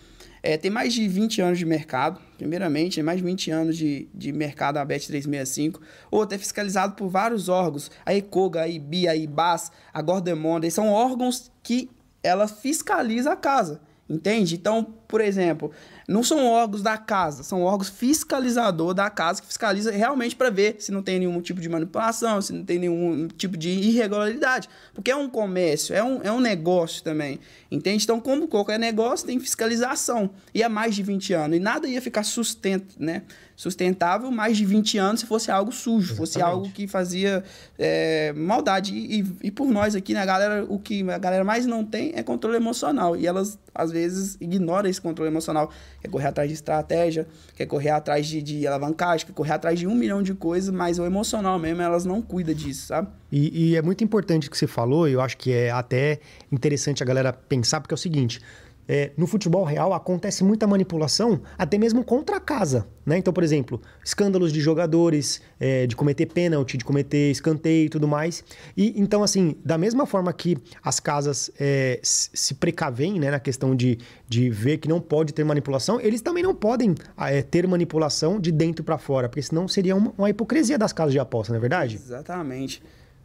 É, 0.42 0.56
tem 0.56 0.70
mais 0.70 0.92
de 0.92 1.06
20 1.06 1.40
anos 1.42 1.58
de 1.58 1.66
mercado, 1.66 2.20
primeiramente, 2.38 2.94
tem 2.96 3.04
mais 3.04 3.18
de 3.18 3.24
20 3.24 3.50
anos 3.50 3.76
de, 3.76 4.08
de 4.14 4.32
mercado 4.32 4.78
a 4.78 4.84
BET 4.84 5.06
365. 5.06 5.80
Outro 6.10 6.34
é 6.34 6.38
fiscalizado 6.38 6.94
por 6.94 7.08
vários 7.08 7.48
órgãos, 7.48 7.90
a 8.04 8.14
ECOGA, 8.14 8.62
a 8.62 8.68
IBI, 8.68 9.08
a 9.08 9.16
IBAS, 9.16 9.70
a 9.92 10.00
Gordemonda, 10.00 10.70
são 10.70 10.88
órgãos 10.88 11.50
que 11.62 11.90
ela 12.22 12.48
fiscaliza 12.48 13.32
a 13.32 13.36
casa, 13.36 13.80
entende? 14.08 14.54
Então, 14.54 14.94
por 15.10 15.20
exemplo, 15.20 15.72
não 16.06 16.22
são 16.22 16.46
órgãos 16.46 16.82
da 16.82 16.96
casa, 16.96 17.42
são 17.42 17.62
órgãos 17.62 17.88
fiscalizador 17.88 18.94
da 18.94 19.10
casa 19.10 19.42
que 19.42 19.48
fiscaliza 19.48 19.90
realmente 19.90 20.36
para 20.36 20.50
ver 20.50 20.76
se 20.78 20.92
não 20.92 21.02
tem 21.02 21.18
nenhum 21.18 21.40
tipo 21.40 21.60
de 21.60 21.68
manipulação, 21.68 22.40
se 22.40 22.52
não 22.52 22.64
tem 22.64 22.78
nenhum 22.78 23.26
tipo 23.26 23.56
de 23.56 23.70
irregularidade. 23.70 24.68
Porque 24.94 25.10
é 25.10 25.16
um 25.16 25.28
comércio, 25.28 25.94
é 25.94 26.02
um, 26.02 26.22
é 26.22 26.30
um 26.30 26.40
negócio 26.40 27.02
também. 27.02 27.40
Entende? 27.70 28.04
Então, 28.04 28.20
como 28.20 28.46
qualquer 28.46 28.78
negócio, 28.78 29.26
tem 29.26 29.40
fiscalização. 29.40 30.30
E 30.54 30.62
há 30.62 30.68
mais 30.68 30.94
de 30.94 31.02
20 31.02 31.32
anos. 31.32 31.56
E 31.56 31.60
nada 31.60 31.88
ia 31.88 32.00
ficar 32.00 32.22
sustento, 32.22 32.94
né? 32.96 33.22
sustentável 33.60 34.30
mais 34.30 34.56
de 34.56 34.64
20 34.64 34.96
anos 34.96 35.20
se 35.20 35.26
fosse 35.26 35.50
algo 35.50 35.70
sujo, 35.70 36.14
Exatamente. 36.14 36.16
fosse 36.16 36.40
algo 36.40 36.70
que 36.70 36.86
fazia 36.86 37.44
é, 37.78 38.32
maldade. 38.32 38.94
E, 38.94 39.20
e, 39.20 39.36
e, 39.42 39.50
por 39.50 39.66
nós 39.66 39.94
aqui, 39.94 40.14
né, 40.14 40.24
galera, 40.24 40.64
o 40.66 40.78
que 40.78 41.02
a 41.10 41.18
galera 41.18 41.44
mais 41.44 41.66
não 41.66 41.84
tem 41.84 42.10
é 42.14 42.22
controle 42.22 42.56
emocional. 42.56 43.14
E 43.14 43.26
elas, 43.26 43.58
às 43.74 43.92
vezes, 43.92 44.38
ignoram 44.40 44.88
esse 44.88 44.99
controle 45.00 45.30
emocional. 45.30 45.70
Quer 46.00 46.08
correr 46.08 46.26
atrás 46.26 46.48
de 46.48 46.54
estratégia, 46.54 47.26
quer 47.56 47.66
correr 47.66 47.90
atrás 47.90 48.26
de, 48.26 48.42
de 48.42 48.66
alavancagem, 48.66 49.26
quer 49.26 49.32
correr 49.32 49.52
atrás 49.52 49.78
de 49.78 49.86
um 49.86 49.94
milhão 49.94 50.22
de 50.22 50.34
coisas, 50.34 50.74
mas 50.74 50.98
o 50.98 51.04
emocional 51.04 51.58
mesmo, 51.58 51.82
elas 51.82 52.04
não 52.04 52.20
cuidam 52.20 52.54
disso, 52.54 52.86
sabe? 52.86 53.08
E, 53.30 53.70
e 53.70 53.76
é 53.76 53.82
muito 53.82 54.02
importante 54.02 54.48
o 54.48 54.50
que 54.50 54.58
você 54.58 54.66
falou, 54.66 55.08
e 55.08 55.12
eu 55.12 55.20
acho 55.20 55.36
que 55.36 55.52
é 55.52 55.70
até 55.70 56.20
interessante 56.50 57.02
a 57.02 57.06
galera 57.06 57.32
pensar, 57.32 57.80
porque 57.80 57.94
é 57.94 57.96
o 57.96 57.98
seguinte 57.98 58.40
é, 58.88 59.12
no 59.16 59.26
futebol 59.26 59.64
real 59.64 59.92
acontece 59.92 60.42
muita 60.42 60.66
manipulação, 60.66 61.40
até 61.56 61.78
mesmo 61.78 62.04
contra 62.04 62.36
a 62.36 62.40
casa. 62.40 62.88
Né? 63.06 63.18
Então, 63.18 63.32
por 63.32 63.42
exemplo, 63.42 63.80
escândalos 64.04 64.52
de 64.52 64.60
jogadores, 64.60 65.40
é, 65.58 65.86
de 65.86 65.94
cometer 65.94 66.26
pênalti, 66.26 66.76
de 66.76 66.84
cometer 66.84 67.30
escanteio 67.30 67.86
e 67.86 67.88
tudo 67.88 68.08
mais. 68.08 68.44
E 68.76 69.00
então, 69.00 69.22
assim, 69.22 69.56
da 69.64 69.78
mesma 69.78 70.06
forma 70.06 70.32
que 70.32 70.58
as 70.82 70.98
casas 70.98 71.50
é, 71.58 72.00
se 72.02 72.54
precavem 72.54 73.18
né, 73.18 73.30
na 73.30 73.40
questão 73.40 73.74
de, 73.74 73.98
de 74.28 74.50
ver 74.50 74.78
que 74.78 74.88
não 74.88 75.00
pode 75.00 75.32
ter 75.32 75.44
manipulação, 75.44 76.00
eles 76.00 76.20
também 76.20 76.42
não 76.42 76.54
podem 76.54 76.94
é, 77.16 77.42
ter 77.42 77.66
manipulação 77.66 78.40
de 78.40 78.50
dentro 78.50 78.84
para 78.84 78.98
fora, 78.98 79.28
porque 79.28 79.42
senão 79.42 79.68
seria 79.68 79.94
uma, 79.94 80.12
uma, 80.18 80.30
hipocrisia 80.30 80.76
das 80.76 80.92
casas 80.92 81.12
de 81.12 81.18
aposta, 81.18 81.52
não 81.52 81.58
é 81.58 81.60
verdade? 81.60 81.96
Exatamente. 81.96 82.82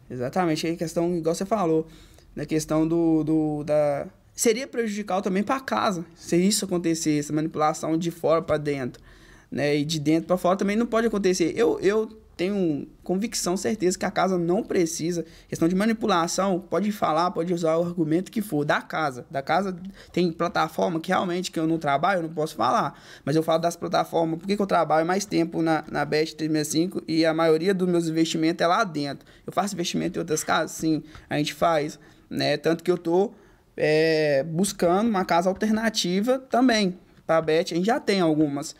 Exatamente. 0.08 0.66
Aí 0.66 0.76
questão, 0.76 1.16
igual 1.16 1.34
você 1.34 1.44
falou, 1.44 1.86
na 2.34 2.46
questão 2.46 2.86
do, 2.86 3.24
do 3.24 3.64
da 3.64 4.06
seria 4.36 4.68
prejudicial 4.68 5.22
também 5.22 5.42
para 5.42 5.58
casa, 5.58 6.04
se 6.14 6.36
isso 6.36 6.66
acontecer, 6.66 7.18
essa 7.18 7.32
manipulação 7.32 7.96
de 7.96 8.10
fora 8.10 8.42
para 8.42 8.58
dentro, 8.58 9.02
né? 9.50 9.74
E 9.74 9.84
de 9.84 9.98
dentro 9.98 10.26
para 10.28 10.36
fora 10.36 10.56
também 10.56 10.76
não 10.76 10.86
pode 10.86 11.06
acontecer. 11.06 11.54
Eu, 11.56 11.80
eu 11.80 12.08
tenho 12.36 12.86
convicção, 13.02 13.56
certeza 13.56 13.98
que 13.98 14.04
a 14.04 14.10
casa 14.10 14.36
não 14.36 14.62
precisa. 14.62 15.24
Questão 15.48 15.66
de 15.66 15.74
manipulação, 15.74 16.60
pode 16.60 16.92
falar, 16.92 17.30
pode 17.30 17.52
usar 17.54 17.78
o 17.78 17.84
argumento 17.84 18.30
que 18.30 18.42
for 18.42 18.62
da 18.62 18.82
casa. 18.82 19.24
Da 19.30 19.40
casa 19.40 19.74
tem 20.12 20.30
plataforma 20.30 21.00
que 21.00 21.08
realmente 21.08 21.50
que 21.50 21.58
eu 21.58 21.66
não 21.66 21.78
trabalho, 21.78 22.18
eu 22.18 22.22
não 22.24 22.34
posso 22.34 22.54
falar. 22.54 23.00
Mas 23.24 23.36
eu 23.36 23.42
falo 23.42 23.60
das 23.60 23.74
plataformas, 23.74 24.38
porque 24.38 24.54
que 24.54 24.60
eu 24.60 24.66
trabalho 24.66 25.06
mais 25.06 25.24
tempo 25.24 25.62
na, 25.62 25.82
na 25.90 26.04
Bet 26.04 26.36
365 26.36 27.02
e 27.08 27.24
a 27.24 27.32
maioria 27.32 27.72
dos 27.72 27.88
meus 27.88 28.06
investimentos 28.06 28.62
é 28.62 28.66
lá 28.66 28.84
dentro. 28.84 29.26
Eu 29.46 29.52
faço 29.52 29.74
investimento 29.74 30.18
em 30.18 30.20
outras 30.20 30.44
casas? 30.44 30.72
Sim, 30.72 31.02
a 31.30 31.38
gente 31.38 31.54
faz. 31.54 31.98
Né? 32.28 32.58
Tanto 32.58 32.84
que 32.84 32.90
eu 32.90 32.98
tô 32.98 33.32
é, 33.76 34.42
buscando 34.44 35.08
uma 35.08 35.24
casa 35.24 35.48
alternativa 35.48 36.38
também 36.38 36.98
para 37.26 37.38
a 37.38 37.42
Bet. 37.42 37.74
A 37.74 37.76
gente 37.76 37.86
já 37.86 38.00
tem 38.00 38.20
algumas. 38.20 38.74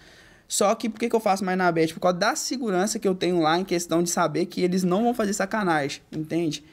Só 0.48 0.74
que 0.74 0.88
por 0.88 1.00
que, 1.00 1.08
que 1.08 1.16
eu 1.16 1.20
faço 1.20 1.44
mais 1.44 1.58
na 1.58 1.70
Bet? 1.70 1.92
Por 1.92 2.00
causa 2.00 2.18
da 2.18 2.36
segurança 2.36 2.98
que 2.98 3.06
eu 3.06 3.14
tenho 3.14 3.40
lá 3.40 3.58
em 3.58 3.64
questão 3.64 4.02
de 4.02 4.10
saber 4.10 4.46
que 4.46 4.60
eles 4.60 4.84
não 4.84 5.02
vão 5.02 5.14
fazer 5.14 5.32
sacanagem, 5.32 6.02
entende? 6.12 6.64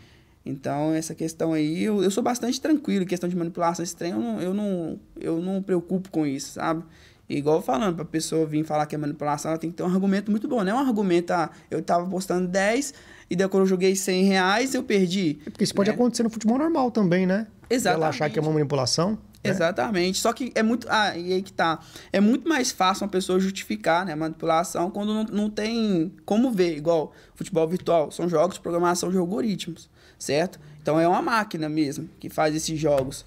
Então, 0.45 0.93
essa 0.93 1.15
questão 1.15 1.53
aí, 1.53 1.83
eu, 1.83 2.03
eu 2.03 2.11
sou 2.11 2.21
bastante 2.21 2.59
tranquilo. 2.59 3.05
Questão 3.05 3.29
de 3.29 3.35
manipulação 3.35 3.83
estranha, 3.83 4.13
eu 4.13 4.19
não, 4.19 4.41
eu 4.41 4.53
não, 4.53 4.99
eu 5.19 5.41
não 5.41 5.61
preocupo 5.61 6.09
com 6.11 6.25
isso, 6.25 6.53
sabe? 6.53 6.83
Igual 7.29 7.61
falando, 7.61 7.95
pra 7.95 8.05
pessoa 8.05 8.45
vir 8.45 8.65
falar 8.65 8.85
que 8.85 8.93
é 8.93 8.97
manipulação, 8.97 9.51
ela 9.51 9.57
tem 9.57 9.71
que 9.71 9.77
ter 9.77 9.83
um 9.83 9.87
argumento 9.87 10.29
muito 10.29 10.47
bom. 10.47 10.61
Não 10.63 10.71
é 10.73 10.75
um 10.75 10.85
argumento, 10.85 11.31
ah, 11.31 11.49
eu 11.71 11.81
tava 11.81 12.07
postando 12.09 12.47
10, 12.47 12.93
e 13.33 13.35
daí 13.35 13.49
quando 13.49 13.63
eu 13.63 13.67
joguei 13.67 13.95
100 13.95 14.25
reais, 14.25 14.75
eu 14.75 14.83
perdi. 14.83 15.39
É 15.43 15.49
porque 15.49 15.63
isso 15.63 15.73
né? 15.73 15.77
pode 15.77 15.89
acontecer 15.89 16.21
no 16.21 16.29
futebol 16.29 16.55
normal 16.55 16.91
também, 16.91 17.25
né? 17.25 17.47
Exatamente. 17.67 18.03
Ela 18.03 18.09
achar 18.09 18.29
que 18.29 18.37
é 18.37 18.41
uma 18.43 18.51
manipulação. 18.51 19.13
Né? 19.13 19.17
Exatamente. 19.43 20.19
Só 20.19 20.31
que 20.31 20.51
é 20.53 20.61
muito. 20.61 20.85
Ah, 20.87 21.17
e 21.17 21.33
aí 21.33 21.41
que 21.41 21.51
tá. 21.51 21.79
É 22.11 22.21
muito 22.21 22.47
mais 22.47 22.71
fácil 22.71 23.05
uma 23.05 23.09
pessoa 23.09 23.39
justificar 23.39 24.05
né, 24.05 24.13
a 24.13 24.15
manipulação 24.15 24.91
quando 24.91 25.15
não, 25.15 25.23
não 25.23 25.49
tem 25.49 26.13
como 26.25 26.51
ver. 26.51 26.77
Igual 26.77 27.11
futebol 27.33 27.67
virtual. 27.67 28.11
São 28.11 28.29
jogos 28.29 28.57
de 28.57 28.61
programação 28.61 29.09
de 29.09 29.17
algoritmos, 29.17 29.89
certo? 30.19 30.59
Então 30.79 30.99
é 30.99 31.07
uma 31.07 31.21
máquina 31.23 31.67
mesmo 31.67 32.07
que 32.19 32.29
faz 32.29 32.55
esses 32.55 32.79
jogos. 32.79 33.25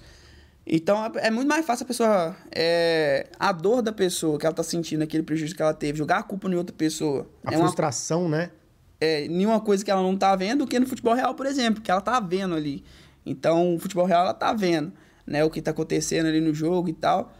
Então 0.65 1.03
é, 1.03 1.27
é 1.27 1.31
muito 1.31 1.49
mais 1.49 1.65
fácil 1.65 1.83
a 1.83 1.87
pessoa. 1.87 2.35
É, 2.49 3.27
a 3.37 3.51
dor 3.51 3.81
da 3.81 3.91
pessoa 3.91 4.39
que 4.39 4.45
ela 4.45 4.55
tá 4.55 4.63
sentindo, 4.63 5.01
aquele 5.01 5.23
prejuízo 5.23 5.53
que 5.53 5.61
ela 5.61 5.73
teve, 5.73 5.97
jogar 5.97 6.19
a 6.19 6.23
culpa 6.23 6.47
em 6.47 6.55
outra 6.55 6.73
pessoa. 6.73 7.27
A 7.45 7.53
é 7.53 7.57
frustração, 7.57 8.21
uma, 8.21 8.37
né? 8.37 8.51
É, 8.99 9.27
nenhuma 9.27 9.59
coisa 9.59 9.85
que 9.85 9.91
ela 9.91 10.01
não 10.01 10.17
tá 10.17 10.35
vendo 10.35 10.59
do 10.59 10.67
que 10.67 10.79
no 10.79 10.87
futebol 10.87 11.13
real, 11.13 11.35
por 11.35 11.45
exemplo, 11.45 11.81
que 11.81 11.91
ela 11.91 12.01
tá 12.01 12.19
vendo 12.19 12.55
ali. 12.55 12.83
Então, 13.25 13.75
o 13.75 13.79
futebol 13.79 14.05
real 14.05 14.23
ela 14.23 14.33
tá 14.33 14.53
vendo, 14.53 14.91
né, 15.25 15.43
o 15.43 15.49
que 15.49 15.61
tá 15.61 15.71
acontecendo 15.71 16.27
ali 16.27 16.41
no 16.41 16.53
jogo 16.53 16.89
e 16.89 16.93
tal. 16.93 17.33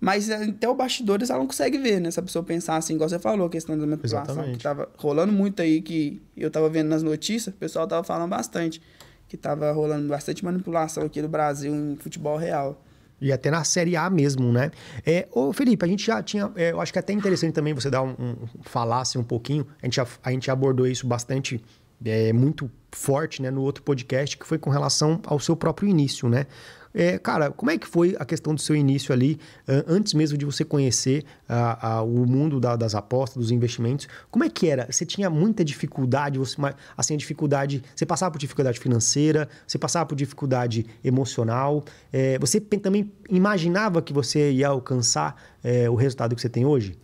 Mas 0.00 0.28
eh, 0.28 0.34
até 0.34 0.68
o 0.68 0.74
bastidores 0.74 1.30
ela 1.30 1.38
não 1.38 1.46
consegue 1.46 1.78
ver, 1.78 2.00
né? 2.00 2.10
Se 2.10 2.20
a 2.20 2.22
pessoa 2.22 2.44
pensar 2.44 2.76
assim, 2.76 2.94
igual 2.94 3.08
você 3.08 3.18
falou, 3.18 3.46
a 3.46 3.50
questão 3.50 3.78
da 3.78 3.86
manipulação, 3.86 4.34
que 4.52 4.62
tava 4.62 4.88
rolando 4.98 5.32
muito 5.32 5.62
aí, 5.62 5.80
que 5.80 6.20
eu 6.36 6.50
tava 6.50 6.68
vendo 6.68 6.88
nas 6.88 7.02
notícias, 7.02 7.54
o 7.54 7.58
pessoal 7.58 7.86
tava 7.86 8.04
falando 8.04 8.28
bastante, 8.28 8.82
que 9.28 9.36
tava 9.36 9.72
rolando 9.72 10.06
bastante 10.08 10.44
manipulação 10.44 11.04
aqui 11.04 11.22
do 11.22 11.28
Brasil 11.28 11.74
em 11.74 11.96
futebol 11.96 12.36
real. 12.36 12.82
E 13.24 13.32
até 13.32 13.50
na 13.50 13.64
Série 13.64 13.96
A 13.96 14.10
mesmo, 14.10 14.52
né? 14.52 14.70
É, 15.06 15.26
ô 15.32 15.50
Felipe, 15.50 15.82
a 15.82 15.88
gente 15.88 16.04
já 16.04 16.22
tinha. 16.22 16.52
É, 16.54 16.72
eu 16.72 16.80
acho 16.80 16.92
que 16.92 16.98
é 16.98 17.00
até 17.00 17.14
interessante 17.14 17.54
também 17.54 17.72
você 17.72 17.88
dar 17.88 18.02
um, 18.02 18.14
um 18.18 18.36
falasse 18.60 19.16
um 19.16 19.24
pouquinho. 19.24 19.66
A 19.82 19.86
gente, 19.86 19.96
já, 19.96 20.06
a 20.22 20.30
gente 20.30 20.50
abordou 20.50 20.86
isso 20.86 21.06
bastante 21.06 21.58
é, 22.04 22.34
muito 22.34 22.70
forte 22.92 23.40
né, 23.40 23.50
no 23.50 23.62
outro 23.62 23.82
podcast, 23.82 24.36
que 24.36 24.46
foi 24.46 24.58
com 24.58 24.68
relação 24.68 25.22
ao 25.24 25.40
seu 25.40 25.56
próprio 25.56 25.88
início, 25.88 26.28
né? 26.28 26.46
É, 26.94 27.18
cara, 27.18 27.50
como 27.50 27.72
é 27.72 27.76
que 27.76 27.88
foi 27.88 28.14
a 28.20 28.24
questão 28.24 28.54
do 28.54 28.60
seu 28.60 28.76
início 28.76 29.12
ali, 29.12 29.40
antes 29.88 30.14
mesmo 30.14 30.38
de 30.38 30.44
você 30.44 30.64
conhecer 30.64 31.24
a, 31.48 31.94
a, 31.94 32.02
o 32.02 32.24
mundo 32.24 32.60
da, 32.60 32.76
das 32.76 32.94
apostas, 32.94 33.42
dos 33.42 33.50
investimentos? 33.50 34.06
Como 34.30 34.44
é 34.44 34.48
que 34.48 34.68
era? 34.68 34.86
Você 34.88 35.04
tinha 35.04 35.28
muita 35.28 35.64
dificuldade, 35.64 36.38
você, 36.38 36.56
assim, 36.96 37.14
a 37.14 37.16
dificuldade, 37.16 37.82
você 37.96 38.06
passava 38.06 38.30
por 38.30 38.38
dificuldade 38.38 38.78
financeira, 38.78 39.48
você 39.66 39.76
passava 39.76 40.06
por 40.06 40.14
dificuldade 40.14 40.86
emocional, 41.02 41.84
é, 42.12 42.38
você 42.38 42.60
também 42.60 43.10
imaginava 43.28 44.00
que 44.00 44.12
você 44.12 44.52
ia 44.52 44.68
alcançar 44.68 45.42
é, 45.64 45.90
o 45.90 45.96
resultado 45.96 46.36
que 46.36 46.40
você 46.40 46.48
tem 46.48 46.64
hoje? 46.64 46.96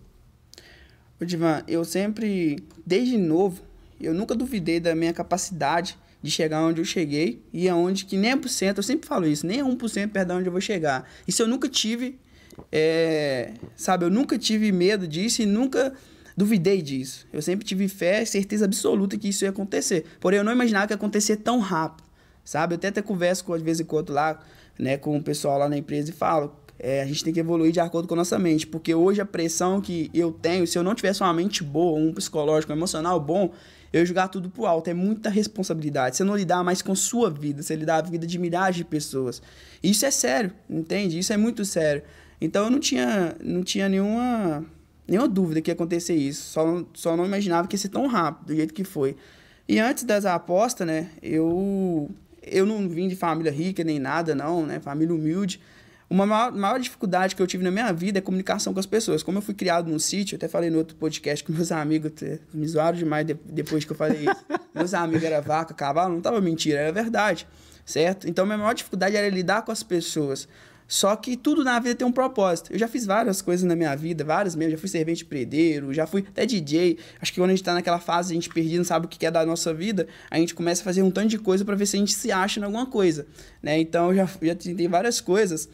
Ô, 1.21 1.25
Divan, 1.25 1.63
eu 1.67 1.85
sempre, 1.85 2.63
desde 2.87 3.19
novo, 3.19 3.61
eu 4.01 4.15
nunca 4.15 4.35
duvidei 4.35 4.79
da 4.79 4.95
minha 4.95 5.13
capacidade 5.13 5.99
de 6.23 6.31
chegar 6.31 6.63
onde 6.63 6.81
eu 6.81 6.85
cheguei 6.85 7.43
e 7.53 7.69
aonde 7.69 8.05
que 8.05 8.17
nem 8.17 8.37
1%, 8.37 8.77
eu 8.77 8.83
sempre 8.83 9.09
falo 9.09 9.27
isso, 9.27 9.47
nem 9.47 9.61
1% 9.61 10.09
perto 10.11 10.29
de 10.29 10.35
onde 10.35 10.47
eu 10.47 10.53
vou 10.53 10.61
chegar. 10.61 11.09
Isso 11.27 11.43
eu 11.43 11.49
nunca 11.49 11.69
tive, 11.69 12.19
é, 12.71 13.53
sabe, 13.75 14.05
eu 14.05 14.11
nunca 14.11 14.39
tive 14.39 14.71
medo 14.71 15.09
disso 15.09 15.43
e 15.43 15.47
nunca 15.47 15.95
duvidei 16.37 16.83
disso. 16.83 17.27
Eu 17.33 17.41
sempre 17.41 17.65
tive 17.67 17.89
fé, 17.89 18.25
certeza 18.25 18.65
absoluta 18.65 19.17
que 19.17 19.29
isso 19.29 19.45
ia 19.45 19.51
acontecer. 19.51 20.05
Porém, 20.21 20.39
eu 20.39 20.45
não 20.45 20.53
imaginava 20.53 20.87
que 20.87 20.93
ia 20.93 20.97
acontecer 20.97 21.37
tão 21.37 21.59
rápido, 21.59 22.05
sabe? 22.45 22.75
Eu 22.75 22.77
até, 22.77 22.89
até 22.89 23.03
converso 23.03 23.45
com, 23.45 23.57
de 23.57 23.65
vez 23.65 23.81
em 23.81 23.85
quando 23.85 24.13
lá, 24.13 24.41
né, 24.79 24.97
com 24.97 25.17
o 25.17 25.23
pessoal 25.23 25.59
lá 25.59 25.69
na 25.69 25.77
empresa 25.77 26.11
e 26.11 26.13
falo, 26.13 26.55
é, 26.79 27.03
a 27.03 27.07
gente 27.07 27.23
tem 27.23 27.33
que 27.33 27.41
evoluir 27.41 27.73
de 27.73 27.81
acordo 27.81 28.09
com 28.09 28.15
a 28.15 28.17
nossa 28.17 28.39
mente, 28.39 28.67
porque 28.67 28.95
hoje 28.95 29.21
a 29.21 29.27
pressão 29.27 29.81
que 29.81 30.11
eu 30.15 30.33
tenho, 30.33 30.67
se 30.67 30.79
eu 30.79 30.83
não 30.83 30.95
tivesse 30.95 31.23
uma 31.23 31.33
mente 31.33 31.63
boa, 31.63 31.99
um 31.99 32.13
psicológico, 32.13 32.73
um 32.73 32.77
emocional 32.77 33.21
bom, 33.21 33.53
eu 33.93 34.05
jogar 34.07 34.29
tudo 34.29 34.51
pro 34.51 34.67
alto. 34.67 34.89
É 34.89 34.95
muita 34.95 35.29
responsabilidade. 35.29 36.17
Você 36.17 36.25
não 36.25 36.37
lidar 36.37 36.63
mais 36.63 36.83
com 36.83 36.95
sua 36.95 37.31
vida, 37.31 37.63
você 37.63 37.75
lidar 37.75 37.97
a 37.97 38.03
vida 38.03 38.27
de 38.27 38.39
milhares 38.39 38.77
de 38.77 38.85
pessoas. 38.85 39.43
Isso 39.83 40.07
é 40.07 40.11
sério, 40.11 40.53
entende? 40.69 41.19
Isso 41.19 41.33
é 41.33 41.37
muito 41.37 41.65
sério. 41.65 42.03
Então 42.41 42.65
eu 42.65 42.71
não 42.71 42.81
tinha, 42.81 43.37
não 43.43 43.63
tinha 43.63 43.89
nenhuma, 43.89 44.65
nenhuma 45.07 45.29
dúvida 45.29 45.61
que 45.61 45.71
ia 45.71 45.75
acontecer 45.75 46.15
isso. 46.15 46.51
Só, 46.51 46.85
só 46.95 47.17
não 47.17 47.27
imaginava 47.27 47.69
que 47.69 47.75
ia 47.75 47.79
ser 47.79 47.89
tão 47.89 48.07
rápido, 48.07 48.47
do 48.47 48.57
jeito 48.57 48.73
que 48.73 48.85
foi. 48.85 49.17
E 49.69 49.79
antes 49.79 50.05
das 50.05 50.25
apostas, 50.25 50.87
né, 50.87 51.11
eu, 51.23 52.11
eu 52.43 52.67
não 52.67 52.89
vim 52.89 53.09
de 53.09 53.15
família 53.15 53.53
rica 53.53 53.85
nem 53.85 53.99
nada, 53.99 54.35
não, 54.35 54.67
né? 54.67 54.81
Família 54.81 55.15
humilde. 55.15 55.61
Uma 56.11 56.27
maior, 56.27 56.51
maior, 56.51 56.81
dificuldade 56.81 57.37
que 57.37 57.41
eu 57.41 57.47
tive 57.47 57.63
na 57.63 57.71
minha 57.71 57.93
vida 57.93 58.19
é 58.19 58.21
comunicação 58.21 58.75
com 58.75 58.81
as 58.81 58.87
pessoas. 58.87 59.23
Como 59.23 59.39
eu 59.39 59.43
fui 59.43 59.55
criado 59.55 59.89
num 59.89 59.99
sítio, 60.01 60.35
até 60.35 60.49
falei 60.49 60.69
no 60.69 60.79
outro 60.79 60.97
podcast 60.97 61.45
com 61.45 61.53
meus 61.53 61.71
amigos, 61.71 62.11
me 62.53 62.67
zoaram 62.67 62.99
demais 62.99 63.25
de, 63.25 63.35
depois 63.45 63.85
que 63.85 63.93
eu 63.93 63.97
falei 63.97 64.23
isso. 64.23 64.45
meus 64.75 64.93
amigos 64.93 65.23
eram 65.23 65.41
vaca, 65.41 65.73
cavalo, 65.73 66.13
não 66.13 66.21
tava 66.21 66.41
mentira, 66.41 66.81
era 66.81 66.93
verdade, 66.93 67.47
certo? 67.87 68.29
Então, 68.29 68.45
minha 68.45 68.59
maior 68.59 68.75
dificuldade 68.75 69.15
era 69.15 69.29
lidar 69.29 69.63
com 69.63 69.71
as 69.71 69.85
pessoas. 69.85 70.49
Só 70.89 71.15
que 71.15 71.37
tudo 71.37 71.63
na 71.63 71.79
vida 71.79 71.95
tem 71.95 72.05
um 72.05 72.11
propósito. 72.11 72.73
Eu 72.73 72.79
já 72.81 72.89
fiz 72.89 73.07
várias 73.07 73.41
coisas 73.41 73.65
na 73.65 73.77
minha 73.77 73.95
vida, 73.95 74.25
várias 74.25 74.57
mesmo. 74.57 74.73
Já 74.73 74.79
fui 74.79 74.89
servente 74.89 75.25
predeiro, 75.25 75.95
já 75.95 76.05
fui 76.09 76.25
até 76.29 76.45
DJ. 76.45 76.99
Acho 77.21 77.33
que 77.33 77.41
quando 77.41 77.51
a 77.51 77.55
gente 77.55 77.63
tá 77.63 77.73
naquela 77.73 78.01
fase, 78.01 78.33
a 78.33 78.35
gente 78.35 78.49
perdido, 78.49 78.79
não 78.79 78.85
sabe 78.85 79.07
o 79.07 79.09
que 79.09 79.25
é 79.25 79.31
da 79.31 79.47
nossa 79.47 79.73
vida, 79.73 80.09
a 80.29 80.37
gente 80.39 80.53
começa 80.53 80.83
a 80.83 80.85
fazer 80.85 81.05
um 81.05 81.11
tanto 81.13 81.29
de 81.29 81.39
coisa 81.39 81.65
para 81.65 81.77
ver 81.77 81.87
se 81.87 81.95
a 81.95 82.01
gente 82.01 82.13
se 82.13 82.33
acha 82.33 82.59
em 82.59 82.65
alguma 82.65 82.87
coisa, 82.87 83.29
né? 83.63 83.79
Então, 83.79 84.09
eu 84.09 84.17
já, 84.17 84.29
já 84.43 84.55
tentei 84.57 84.89
várias 84.89 85.21
coisas. 85.21 85.69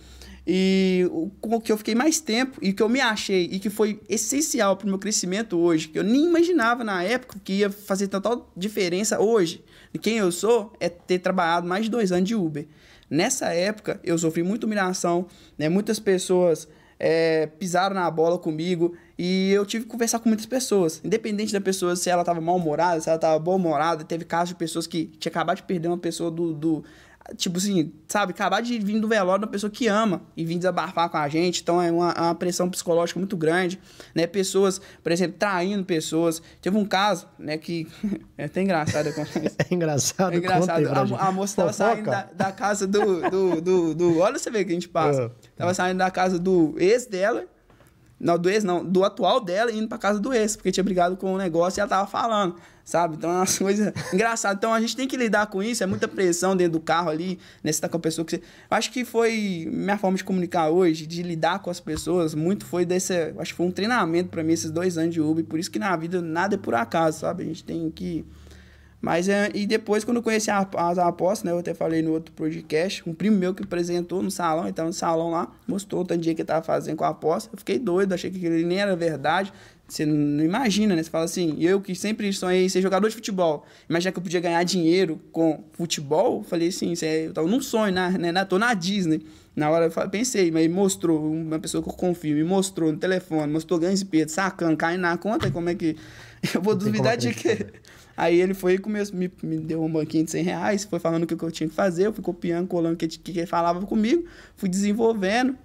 E 0.47 1.09
o 1.11 1.61
que 1.61 1.73
eu 1.73 1.77
fiquei 1.77 1.95
mais 1.95 2.21
tempo 2.21 2.59
e 2.63 2.73
que 2.73 2.81
eu 2.81 2.89
me 2.89 3.01
achei 3.01 3.49
e 3.51 3.59
que 3.59 3.69
foi 3.69 4.01
essencial 4.09 4.77
para 4.77 4.87
o 4.87 4.89
meu 4.89 4.99
crescimento 4.99 5.59
hoje, 5.59 5.89
que 5.89 5.99
eu 5.99 6.05
nem 6.05 6.25
imaginava 6.25 6.85
na 6.85 7.03
época 7.03 7.41
que 7.43 7.55
ia 7.55 7.71
fazer 7.71 8.07
tanta 8.07 8.41
diferença 8.57 9.19
hoje, 9.19 9.65
quem 9.99 10.19
eu 10.19 10.31
sou, 10.31 10.73
é 10.79 10.89
ter 10.89 11.19
trabalhado 11.19 11.67
mais 11.67 11.85
de 11.87 11.91
dois 11.91 12.13
anos 12.13 12.29
de 12.29 12.35
Uber. 12.35 12.67
Nessa 13.09 13.47
época, 13.53 14.01
eu 14.03 14.17
sofri 14.19 14.43
muita 14.43 14.67
humilhação, 14.67 15.27
né? 15.57 15.69
muitas 15.69 15.99
pessoas 15.99 16.69
é, 16.99 17.47
pisaram 17.47 17.95
na 17.95 18.11
bola 18.11 18.39
comigo 18.39 18.95
e 19.19 19.53
eu 19.53 19.65
tive 19.65 19.85
que 19.85 19.91
conversar 19.91 20.19
com 20.19 20.29
muitas 20.29 20.47
pessoas, 20.47 21.01
independente 21.05 21.53
da 21.53 21.61
pessoa 21.61 21.95
se 21.95 22.11
ela 22.11 22.23
estava 22.23 22.41
mal-humorada, 22.41 23.01
se 23.01 23.09
ela 23.09 23.17
estava 23.17 23.39
boa-humorada. 23.39 24.05
Teve 24.05 24.25
casos 24.25 24.51
de 24.51 24.55
pessoas 24.57 24.87
que 24.87 25.07
tinha 25.19 25.31
acabado 25.31 25.59
de 25.59 25.63
perder 25.63 25.89
uma 25.89 25.99
pessoa 25.99 26.31
do, 26.31 26.53
do 26.53 26.85
tipo 27.37 27.59
assim, 27.59 27.93
sabe, 28.07 28.33
acabar 28.33 28.61
de 28.61 28.79
vir 28.79 29.01
do 29.01 29.09
velório 29.09 29.41
de 29.41 29.45
uma 29.47 29.51
pessoa 29.51 29.71
que 29.71 29.89
ama 29.89 30.23
e 30.37 30.45
vir 30.45 30.57
desabafar 30.57 31.09
com 31.09 31.17
a 31.17 31.29
gente, 31.29 31.63
então 31.63 31.81
é 31.81 31.91
uma, 31.91 32.15
uma 32.15 32.35
pressão 32.35 32.69
psicológica 32.71 33.19
muito 33.19 33.37
grande, 33.37 33.81
né? 34.15 34.27
Pessoas, 34.27 34.81
por 35.03 35.11
exemplo, 35.11 35.37
traindo 35.39 35.85
pessoas. 35.85 36.43
Teve 36.61 36.77
um 36.77 36.85
caso, 36.85 37.27
né, 37.39 37.59
que 37.59 37.89
é 38.37 38.45
até 38.45 38.63
engraçado. 38.63 39.07
É 39.69 39.75
engraçado, 39.75 40.35
é 40.35 40.37
engraçado. 40.37 41.15
A, 41.15 41.29
a, 41.29 41.33
moça 41.33 41.57
tava 41.57 41.73
Fofoca. 41.73 41.95
saindo 41.95 42.11
da, 42.11 42.29
da, 42.47 42.53
casa 42.53 42.87
do, 42.87 43.31
do, 43.31 43.61
do, 43.61 43.95
do, 43.95 44.19
Olha 44.19 44.39
você 44.39 44.51
ver 44.51 44.65
que 44.65 44.71
a 44.71 44.75
gente 44.75 44.89
passa. 44.89 45.27
Uh. 45.27 45.31
Tava 45.57 45.75
saindo 45.75 45.99
da 45.99 46.11
casa 46.11 46.39
do 46.39 46.75
ex 46.79 47.07
dela 47.07 47.47
não, 48.19 48.39
do 48.39 48.49
ex 48.49 48.65
não, 48.65 48.85
do 48.85 49.05
atual 49.05 49.41
dela 49.41 49.71
indo 49.71 49.87
pra 49.89 49.99
casa 49.99 50.19
do 50.19 50.33
ex, 50.33 50.57
porque 50.57 50.73
tinha 50.73 50.83
brigado 50.83 51.17
com 51.17 51.35
o 51.35 51.39
negócio 51.39 51.79
e 51.79 51.81
ela 51.81 51.89
tava 51.89 52.07
falando, 52.09 52.57
sabe? 52.83 53.17
Então 53.17 53.31
é 53.31 53.35
uma 53.35 53.47
coisa 53.59 53.93
engraçada. 54.13 54.55
Então 54.57 54.73
a 54.73 54.81
gente 54.81 54.97
tem 54.97 55.07
que 55.07 55.17
lidar 55.17 55.47
com 55.49 55.63
isso, 55.63 55.85
é 55.85 55.87
muita 55.87 56.09
pressão 56.09 56.57
dentro 56.57 56.75
do 56.75 56.81
carro 56.81 57.11
ali, 57.11 57.39
né? 57.63 57.71
Você 57.71 57.81
tá 57.81 57.89
com 57.89 57.99
a 57.99 58.01
pessoa 58.01 58.25
que 58.25 58.37
você. 58.37 58.43
Acho 58.71 58.91
que 58.91 59.05
foi 59.05 59.69
minha 59.71 59.99
forma 59.99 60.17
de 60.17 60.25
comunicar 60.25 60.71
hoje, 60.71 61.07
de 61.07 61.23
lidar 61.23 61.59
com 61.59 61.69
as 61.69 61.79
pessoas, 61.79 62.35
muito 62.35 62.65
foi 62.65 62.87
desse. 62.87 63.35
Acho 63.39 63.53
que 63.53 63.57
foi 63.57 63.67
um 63.67 63.73
treinamento 63.73 64.31
para 64.31 64.43
mim 64.43 64.55
esses 64.55 64.71
dois 64.71 64.97
anos 64.97 65.13
de 65.13 65.21
Uber, 65.21 65.45
por 65.45 65.59
isso 65.59 65.71
que 65.71 65.79
na 65.79 65.95
vida 65.95 66.23
nada 66.23 66.55
é 66.55 66.59
por 66.59 66.75
acaso, 66.75 67.21
sabe? 67.21 67.43
A 67.43 67.47
gente 67.47 67.65
tem 67.65 67.91
que 67.91 68.25
mas 69.01 69.29
é, 69.29 69.51
e 69.55 69.67
depois, 69.67 70.05
quando 70.05 70.17
eu 70.19 70.23
conheci 70.23 70.51
as 70.51 70.99
apostas, 70.99 71.45
né? 71.45 71.53
Eu 71.53 71.59
até 71.59 71.75
falei 71.75 72.03
no 72.03 72.13
outro 72.13 72.33
podcast, 72.33 73.09
um 73.09 73.15
primo 73.15 73.37
meu 73.37 73.55
que 73.55 73.63
apresentou 73.63 74.23
no 74.23 74.31
salão, 74.31 74.65
ele 74.65 74.73
tava 74.73 74.89
no 74.89 74.93
salão 74.93 75.31
lá, 75.31 75.53
mostrou 75.67 76.03
o 76.03 76.05
tanto 76.05 76.23
dia 76.23 76.35
que 76.35 76.41
ele 76.41 76.47
tava 76.47 76.65
fazendo 76.65 76.97
com 76.97 77.05
a 77.05 77.09
aposta. 77.09 77.51
Eu 77.53 77.59
fiquei 77.59 77.79
doido, 77.79 78.15
achei 78.15 78.31
que 78.31 78.45
ele 78.45 78.65
nem 78.65 78.79
era 78.79 78.97
verdade. 78.97 79.53
Você 79.87 80.05
não 80.05 80.43
imagina, 80.43 80.97
né? 80.97 81.03
Você 81.03 81.11
fala 81.11 81.25
assim, 81.25 81.57
eu 81.61 81.81
que 81.81 81.95
sempre 81.95 82.33
sonhei 82.33 82.69
ser 82.69 82.83
jogador 82.83 83.09
de 83.09 83.15
futebol, 83.15 83.65
imagina 83.89 84.11
que 84.11 84.19
eu 84.19 84.23
podia 84.23 84.41
ganhar 84.41 84.63
dinheiro 84.65 85.21
com 85.31 85.63
futebol? 85.75 86.39
Eu 86.39 86.43
falei 86.43 86.69
assim, 86.69 86.91
isso 86.91 87.05
é, 87.05 87.27
eu 87.27 87.33
tava 87.33 87.47
num 87.47 87.61
sonho, 87.61 87.93
né? 87.93 88.11
né? 88.11 88.45
Tô 88.45 88.59
na 88.59 88.75
Disney. 88.75 89.25
Na 89.55 89.71
hora 89.71 89.87
eu 89.87 90.11
pensei, 90.11 90.51
mas 90.51 90.69
mostrou, 90.71 91.33
uma 91.33 91.59
pessoa 91.59 91.83
que 91.83 91.89
eu 91.89 91.93
confio, 91.95 92.37
me 92.37 92.45
mostrou 92.45 92.93
no 92.93 92.99
telefone, 92.99 93.51
mostrou 93.51 93.79
ganhos 93.79 94.03
e 94.03 94.05
perdas, 94.05 94.33
sacando, 94.33 94.77
caindo 94.77 95.01
na 95.01 95.17
conta, 95.17 95.51
como 95.51 95.71
é 95.71 95.75
que. 95.75 95.97
Eu 96.55 96.61
vou 96.61 96.75
duvidar 96.75 97.17
de 97.17 97.33
que. 97.33 97.67
Aí 98.17 98.41
ele 98.41 98.55
foi 98.55 98.75
e 98.75 98.79
começou, 98.79 99.17
me, 99.17 99.31
me 99.43 99.59
deu 99.59 99.83
um 99.83 99.91
banquinho 99.91 100.25
de 100.25 100.31
100 100.31 100.43
reais, 100.43 100.85
foi 100.85 100.99
falando 100.99 101.25
o 101.25 101.27
que 101.27 101.35
eu 101.35 101.51
tinha 101.51 101.69
que 101.69 101.75
fazer, 101.75 102.07
eu 102.07 102.13
fui 102.13 102.23
copiando, 102.23 102.67
colando 102.67 102.95
o 102.95 102.97
que, 102.97 103.07
que 103.07 103.39
ele 103.39 103.47
falava 103.47 103.85
comigo, 103.85 104.25
fui 104.57 104.69
desenvolvendo, 104.69 105.57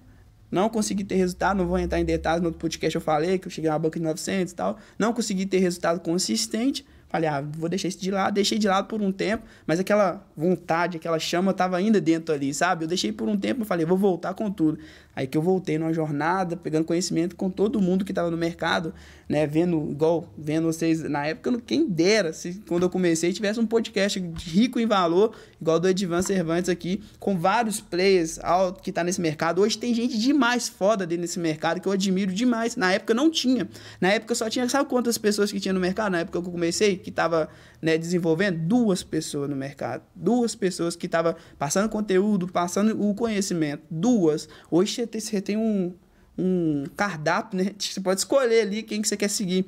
não 0.51 0.67
consegui 0.69 1.05
ter 1.05 1.15
resultado, 1.15 1.57
não 1.57 1.67
vou 1.67 1.79
entrar 1.79 1.99
em 1.99 2.05
detalhes, 2.05 2.41
no 2.41 2.47
outro 2.47 2.59
podcast 2.59 2.93
eu 2.93 3.01
falei 3.01 3.39
que 3.39 3.47
eu 3.47 3.51
cheguei 3.51 3.69
a 3.69 3.73
uma 3.73 3.79
banca 3.79 3.97
de 3.97 4.05
900 4.05 4.51
e 4.51 4.55
tal, 4.55 4.77
não 4.99 5.13
consegui 5.13 5.45
ter 5.45 5.59
resultado 5.59 6.01
consistente, 6.01 6.85
falei, 7.07 7.29
ah, 7.29 7.41
vou 7.41 7.69
deixar 7.69 7.87
isso 7.87 7.99
de 7.99 8.09
lado, 8.11 8.33
deixei 8.33 8.57
de 8.57 8.67
lado 8.67 8.87
por 8.87 9.01
um 9.01 9.11
tempo, 9.11 9.43
mas 9.65 9.79
aquela 9.79 10.25
vontade, 10.35 10.97
aquela 10.97 11.19
chama 11.19 11.51
estava 11.51 11.77
ainda 11.77 11.99
dentro 11.99 12.33
ali, 12.33 12.53
sabe? 12.53 12.85
Eu 12.85 12.87
deixei 12.87 13.11
por 13.11 13.27
um 13.27 13.37
tempo, 13.37 13.65
falei, 13.65 13.85
vou 13.85 13.97
voltar 13.97 14.33
com 14.33 14.49
tudo. 14.49 14.79
Aí 15.15 15.27
que 15.27 15.37
eu 15.37 15.41
voltei 15.41 15.77
numa 15.77 15.93
jornada, 15.93 16.55
pegando 16.55 16.85
conhecimento 16.85 17.35
com 17.35 17.49
todo 17.49 17.81
mundo 17.81 18.05
que 18.05 18.11
estava 18.11 18.31
no 18.31 18.37
mercado, 18.37 18.93
né? 19.27 19.45
Vendo, 19.45 19.89
igual, 19.91 20.31
vendo 20.37 20.65
vocês, 20.65 21.01
na 21.03 21.25
época, 21.27 21.61
quem 21.65 21.87
dera, 21.87 22.31
se 22.31 22.61
quando 22.67 22.83
eu 22.83 22.89
comecei 22.89 23.33
tivesse 23.33 23.59
um 23.59 23.65
podcast 23.65 24.19
rico 24.45 24.79
em 24.79 24.85
valor, 24.85 25.33
igual 25.59 25.79
do 25.79 25.87
Edvan 25.87 26.21
Cervantes 26.21 26.69
aqui, 26.69 27.01
com 27.19 27.37
vários 27.37 27.81
players 27.81 28.39
alto 28.39 28.81
que 28.81 28.91
tá 28.91 29.03
nesse 29.03 29.19
mercado. 29.19 29.61
Hoje 29.61 29.77
tem 29.77 29.93
gente 29.93 30.17
demais 30.17 30.69
foda 30.69 31.05
dentro 31.05 31.23
desse 31.23 31.39
mercado 31.39 31.81
que 31.81 31.87
eu 31.87 31.91
admiro 31.91 32.31
demais. 32.31 32.75
Na 32.75 32.93
época 32.93 33.13
não 33.13 33.29
tinha. 33.29 33.69
Na 33.99 34.09
época 34.09 34.33
só 34.35 34.49
tinha, 34.49 34.67
sabe 34.69 34.89
quantas 34.89 35.17
pessoas 35.17 35.51
que 35.51 35.59
tinha 35.59 35.73
no 35.73 35.79
mercado? 35.79 36.11
Na 36.11 36.19
época 36.19 36.41
que 36.41 36.47
eu 36.47 36.51
comecei, 36.51 36.97
que 36.97 37.11
tava 37.11 37.49
né, 37.81 37.97
desenvolvendo? 37.97 38.59
Duas 38.59 39.03
pessoas 39.03 39.49
no 39.49 39.55
mercado. 39.55 40.03
Duas 40.15 40.53
pessoas 40.53 40.95
que 40.95 41.07
estavam 41.07 41.35
passando 41.57 41.89
conteúdo, 41.89 42.47
passando 42.47 43.01
o 43.01 43.15
conhecimento. 43.15 43.83
Duas. 43.89 44.47
Hoje 44.69 45.07
você 45.11 45.41
tem 45.41 45.57
um, 45.57 45.93
um 46.37 46.85
cardápio, 46.95 47.57
né? 47.57 47.71
Você 47.79 47.99
pode 47.99 48.19
escolher 48.19 48.61
ali 48.61 48.83
quem 48.83 49.01
que 49.01 49.07
você 49.07 49.17
quer 49.17 49.29
seguir. 49.29 49.65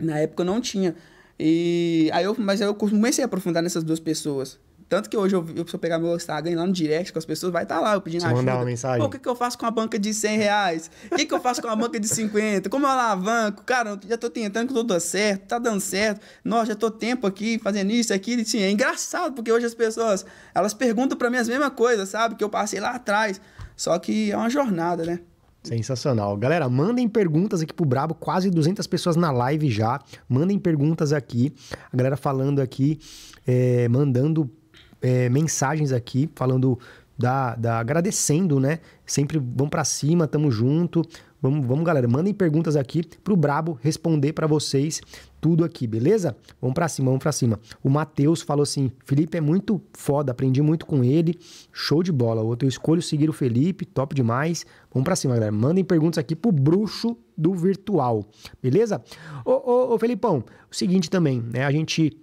Na 0.00 0.18
época 0.18 0.42
eu 0.42 0.46
não 0.46 0.60
tinha. 0.60 0.94
E 1.38 2.08
aí 2.12 2.24
eu, 2.24 2.36
mas 2.38 2.62
aí 2.62 2.68
eu 2.68 2.74
comecei 2.74 3.24
a 3.24 3.26
aprofundar 3.26 3.62
nessas 3.62 3.82
duas 3.82 3.98
pessoas. 3.98 4.58
Tanto 4.92 5.08
que 5.08 5.16
hoje 5.16 5.34
eu, 5.34 5.42
eu 5.56 5.64
eu 5.72 5.78
pegar 5.78 5.98
meu 5.98 6.14
Instagram 6.14 6.54
lá 6.54 6.66
no 6.66 6.72
direct 6.74 7.14
com 7.14 7.18
as 7.18 7.24
pessoas, 7.24 7.50
vai 7.50 7.62
estar 7.62 7.76
tá 7.76 7.80
lá 7.80 7.94
eu 7.94 8.02
pedindo 8.02 8.26
ajuda. 8.26 8.42
mandar 8.42 8.56
uma 8.56 8.66
mensagem. 8.66 9.00
Pô, 9.00 9.06
o 9.06 9.10
que, 9.10 9.18
que 9.18 9.26
eu 9.26 9.34
faço 9.34 9.56
com 9.56 9.64
a 9.64 9.70
banca 9.70 9.98
de 9.98 10.12
100 10.12 10.36
reais? 10.36 10.90
O 11.10 11.16
que, 11.16 11.24
que 11.24 11.32
eu 11.32 11.40
faço 11.40 11.62
com 11.62 11.68
a 11.68 11.74
banca 11.74 11.98
de 11.98 12.06
50? 12.06 12.68
Como 12.68 12.84
eu 12.84 12.90
alavanco? 12.90 13.62
Cara, 13.64 13.92
eu 13.92 14.00
já 14.06 14.18
tô 14.18 14.28
tentando 14.28 14.68
que 14.68 14.74
tudo 14.74 15.00
certo, 15.00 15.46
tá 15.46 15.58
dando 15.58 15.80
certo. 15.80 16.20
Nossa, 16.44 16.66
já 16.66 16.74
tô 16.74 16.90
tempo 16.90 17.26
aqui 17.26 17.58
fazendo 17.58 17.90
isso, 17.90 18.12
aquilo. 18.12 18.44
Sim, 18.44 18.60
é 18.60 18.70
engraçado, 18.70 19.32
porque 19.32 19.50
hoje 19.50 19.64
as 19.64 19.74
pessoas, 19.74 20.26
elas 20.54 20.74
perguntam 20.74 21.16
para 21.16 21.30
mim 21.30 21.38
as 21.38 21.48
mesmas 21.48 21.70
coisas, 21.70 22.10
sabe? 22.10 22.34
Que 22.34 22.44
eu 22.44 22.50
passei 22.50 22.78
lá 22.78 22.90
atrás. 22.90 23.40
Só 23.74 23.98
que 23.98 24.30
é 24.30 24.36
uma 24.36 24.50
jornada, 24.50 25.06
né? 25.06 25.20
Sensacional. 25.62 26.36
Galera, 26.36 26.68
mandem 26.68 27.08
perguntas 27.08 27.62
aqui 27.62 27.72
pro 27.72 27.86
Brabo, 27.86 28.14
quase 28.14 28.50
200 28.50 28.86
pessoas 28.86 29.16
na 29.16 29.30
live 29.30 29.70
já. 29.70 29.98
Mandem 30.28 30.58
perguntas 30.58 31.14
aqui. 31.14 31.50
A 31.90 31.96
galera 31.96 32.18
falando 32.18 32.60
aqui, 32.60 33.00
é, 33.46 33.88
mandando 33.88 34.50
é, 35.02 35.28
mensagens 35.28 35.92
aqui 35.92 36.30
falando 36.34 36.78
da, 37.18 37.54
da 37.56 37.78
agradecendo, 37.78 38.58
né? 38.58 38.78
Sempre 39.04 39.38
vão 39.38 39.68
para 39.68 39.84
cima, 39.84 40.26
tamo 40.26 40.50
junto. 40.50 41.02
Vamos, 41.40 41.66
vamos, 41.66 41.84
galera, 41.84 42.06
mandem 42.06 42.32
perguntas 42.32 42.76
aqui 42.76 43.02
pro 43.22 43.34
Brabo 43.34 43.76
responder 43.82 44.32
para 44.32 44.46
vocês 44.46 45.00
tudo 45.40 45.64
aqui, 45.64 45.88
beleza? 45.88 46.36
Vamos 46.60 46.74
para 46.74 46.86
cima, 46.88 47.06
vamos 47.06 47.20
para 47.20 47.32
cima. 47.32 47.58
O 47.82 47.90
Matheus 47.90 48.42
falou 48.42 48.62
assim: 48.62 48.92
"Felipe 49.04 49.36
é 49.36 49.40
muito 49.40 49.82
foda, 49.92 50.30
aprendi 50.30 50.62
muito 50.62 50.86
com 50.86 51.02
ele. 51.02 51.36
Show 51.72 52.00
de 52.00 52.12
bola. 52.12 52.42
Outro 52.42 52.64
eu 52.64 52.68
escolho 52.68 53.02
seguir 53.02 53.28
o 53.28 53.32
Felipe, 53.32 53.84
top 53.84 54.14
demais. 54.14 54.64
Vamos 54.92 55.04
para 55.04 55.16
cima, 55.16 55.34
galera. 55.34 55.50
Mandem 55.50 55.84
perguntas 55.84 56.18
aqui 56.18 56.36
pro 56.36 56.52
bruxo 56.52 57.16
do 57.36 57.54
virtual. 57.54 58.24
Beleza? 58.62 59.02
Ô, 59.44 59.50
ô, 59.50 59.94
ô 59.94 59.98
Felipão, 59.98 60.44
o 60.70 60.74
seguinte 60.74 61.10
também, 61.10 61.42
né? 61.52 61.64
A 61.64 61.72
gente 61.72 62.16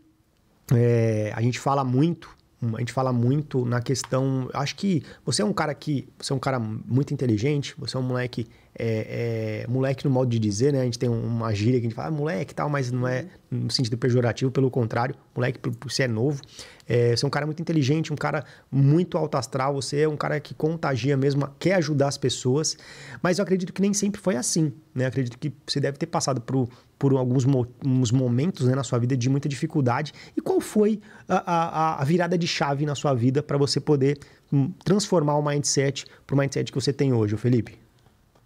é, 0.73 1.33
a 1.35 1.41
gente 1.41 1.59
fala 1.59 1.83
muito 1.83 2.38
a 2.61 2.79
gente 2.79 2.91
fala 2.91 3.13
muito 3.13 3.63
na 3.65 3.81
questão. 3.81 4.49
Acho 4.53 4.75
que 4.75 5.03
você 5.25 5.41
é 5.41 5.45
um 5.45 5.53
cara 5.53 5.73
que. 5.73 6.07
Você 6.17 6.33
é 6.33 6.35
um 6.35 6.39
cara 6.39 6.59
muito 6.59 7.13
inteligente, 7.13 7.73
você 7.77 7.95
é 7.95 7.99
um 7.99 8.03
moleque. 8.03 8.47
É, 8.81 9.63
é, 9.65 9.67
moleque 9.67 10.05
no 10.05 10.11
modo 10.11 10.29
de 10.29 10.39
dizer, 10.39 10.71
né? 10.71 10.81
A 10.81 10.83
gente 10.83 10.99
tem 10.99 11.09
uma 11.09 11.53
gíria 11.53 11.79
que 11.79 11.87
a 11.87 11.89
gente 11.89 11.95
fala, 11.95 12.07
ah, 12.07 12.11
moleque 12.11 12.51
e 12.51 12.55
tal, 12.55 12.69
mas 12.69 12.91
não 12.91 13.07
é 13.07 13.25
no 13.49 13.69
sentido 13.71 13.97
pejorativo, 13.97 14.51
pelo 14.51 14.69
contrário, 14.69 15.15
moleque, 15.35 15.59
você 15.83 16.03
é 16.03 16.07
novo. 16.07 16.41
É, 16.89 17.15
você 17.15 17.23
é 17.23 17.27
um 17.27 17.29
cara 17.29 17.45
muito 17.45 17.61
inteligente, 17.61 18.11
um 18.11 18.15
cara 18.15 18.43
muito 18.71 19.15
alto 19.15 19.37
astral, 19.37 19.75
você 19.75 20.01
é 20.01 20.09
um 20.09 20.17
cara 20.17 20.39
que 20.39 20.55
contagia 20.55 21.15
mesmo, 21.15 21.47
quer 21.59 21.75
ajudar 21.75 22.07
as 22.07 22.17
pessoas, 22.17 22.75
mas 23.21 23.37
eu 23.37 23.43
acredito 23.43 23.71
que 23.71 23.81
nem 23.81 23.93
sempre 23.93 24.19
foi 24.19 24.35
assim, 24.35 24.73
né? 24.95 25.03
Eu 25.03 25.09
acredito 25.09 25.37
que 25.37 25.53
você 25.67 25.79
deve 25.79 25.99
ter 25.99 26.07
passado 26.07 26.41
por, 26.41 26.67
por 26.97 27.13
alguns 27.13 27.45
mo 27.45 27.67
momentos 28.11 28.65
né, 28.65 28.73
na 28.73 28.83
sua 28.83 28.97
vida 28.97 29.15
de 29.15 29.29
muita 29.29 29.47
dificuldade. 29.47 30.13
E 30.35 30.41
qual 30.41 30.59
foi 30.59 30.99
a, 31.27 31.37
a, 31.45 32.01
a 32.01 32.03
virada 32.03 32.35
de 32.35 32.47
chave 32.47 32.87
na 32.87 32.95
sua 32.95 33.13
vida 33.13 33.43
para 33.43 33.57
você 33.57 33.79
poder 33.79 34.17
hum, 34.51 34.71
transformar 34.83 35.37
o 35.37 35.45
mindset 35.45 36.07
para 36.25 36.33
o 36.33 36.37
mindset 36.37 36.71
que 36.71 36.81
você 36.81 36.91
tem 36.91 37.13
hoje, 37.13 37.37
Felipe? 37.37 37.77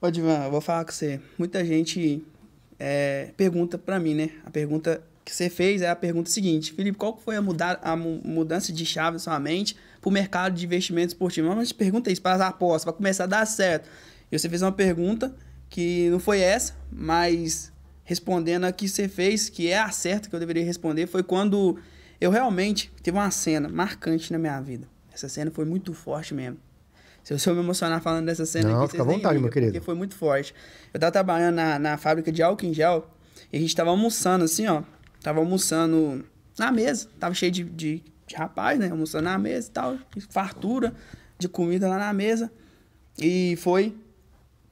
Ô, 0.01 0.12
Divan, 0.12 0.43
eu 0.43 0.51
vou 0.51 0.60
falar 0.60 0.84
com 0.84 0.91
você. 0.91 1.21
Muita 1.38 1.63
gente 1.63 2.21
é, 2.77 3.32
pergunta 3.38 3.77
para 3.77 3.97
mim, 4.01 4.13
né? 4.13 4.32
A 4.45 4.49
pergunta 4.49 5.01
que 5.23 5.33
você 5.33 5.49
fez 5.49 5.81
é 5.81 5.89
a 5.89 5.95
pergunta 5.95 6.29
seguinte: 6.29 6.73
Felipe, 6.73 6.97
qual 6.97 7.17
foi 7.17 7.36
a, 7.36 7.41
mudar, 7.41 7.79
a 7.81 7.95
mudança 7.95 8.71
de 8.71 8.86
chave 8.86 9.13
na 9.13 9.19
sua 9.19 9.39
mente 9.39 9.75
para 10.01 10.09
o 10.09 10.12
mercado 10.12 10.55
de 10.55 10.65
investimento 10.65 11.09
esportivo? 11.09 11.55
Mas 11.55 11.71
pergunta 11.71 12.12
isso 12.12 12.21
para 12.21 12.36
as 12.36 12.41
apostas, 12.41 12.83
para 12.83 12.93
começar 12.93 13.23
a 13.23 13.27
dar 13.27 13.45
certo. 13.45 13.89
E 14.31 14.38
você 14.38 14.49
fez 14.49 14.62
uma 14.62 14.71
pergunta 14.71 15.33
que 15.69 16.09
não 16.09 16.19
foi 16.19 16.39
essa, 16.39 16.75
mas 16.91 17.71
respondendo 18.03 18.65
a 18.65 18.71
que 18.71 18.88
você 18.88 19.07
fez, 19.07 19.49
que 19.49 19.69
é 19.69 19.79
a 19.79 19.89
certa 19.91 20.29
que 20.29 20.36
eu 20.36 20.39
deveria 20.39 20.63
responder, 20.63 21.07
foi 21.07 21.23
quando 21.23 21.77
eu 22.19 22.31
realmente 22.31 22.91
teve 23.01 23.17
uma 23.17 23.31
cena 23.31 23.69
marcante 23.69 24.31
na 24.31 24.39
minha 24.39 24.59
vida. 24.59 24.88
Essa 25.13 25.29
cena 25.29 25.51
foi 25.51 25.65
muito 25.65 25.93
forte 25.93 26.33
mesmo. 26.33 26.57
Se 27.23 27.49
eu, 27.49 27.55
me 27.55 27.62
emocionar 27.62 28.01
falando 28.01 28.25
dessa 28.25 28.45
cena 28.45 28.69
não, 28.69 28.81
aqui, 28.81 28.91
fica 28.91 29.03
à 29.03 29.05
vontade, 29.05 29.39
meu 29.39 29.49
querido. 29.49 29.71
Porque 29.71 29.86
foi 29.86 29.95
muito 29.95 30.13
forte. 30.13 30.53
Eu 30.93 30.99
tava 30.99 31.12
trabalhando 31.12 31.55
na, 31.55 31.79
na 31.79 31.97
fábrica 31.97 32.31
de 32.31 32.43
álcool 32.43 32.65
em 32.65 32.73
gel 32.73 33.09
e 33.51 33.57
a 33.57 33.59
gente 33.59 33.73
tava 33.73 33.91
almoçando 33.91 34.43
assim, 34.43 34.67
ó. 34.67 34.83
Tava 35.23 35.39
almoçando 35.39 36.23
na 36.59 36.71
mesa. 36.71 37.07
Tava 37.19 37.33
cheio 37.33 37.51
de, 37.51 37.63
de, 37.63 38.03
de 38.27 38.36
rapaz, 38.36 38.77
né? 38.77 38.91
Almoçando 38.91 39.23
na 39.23 39.38
mesa 39.39 39.67
e 39.67 39.71
tal. 39.71 39.97
Fartura 40.29 40.93
de 41.39 41.47
comida 41.47 41.88
lá 41.88 41.97
na 41.97 42.13
mesa. 42.13 42.51
E 43.17 43.55
foi 43.57 43.95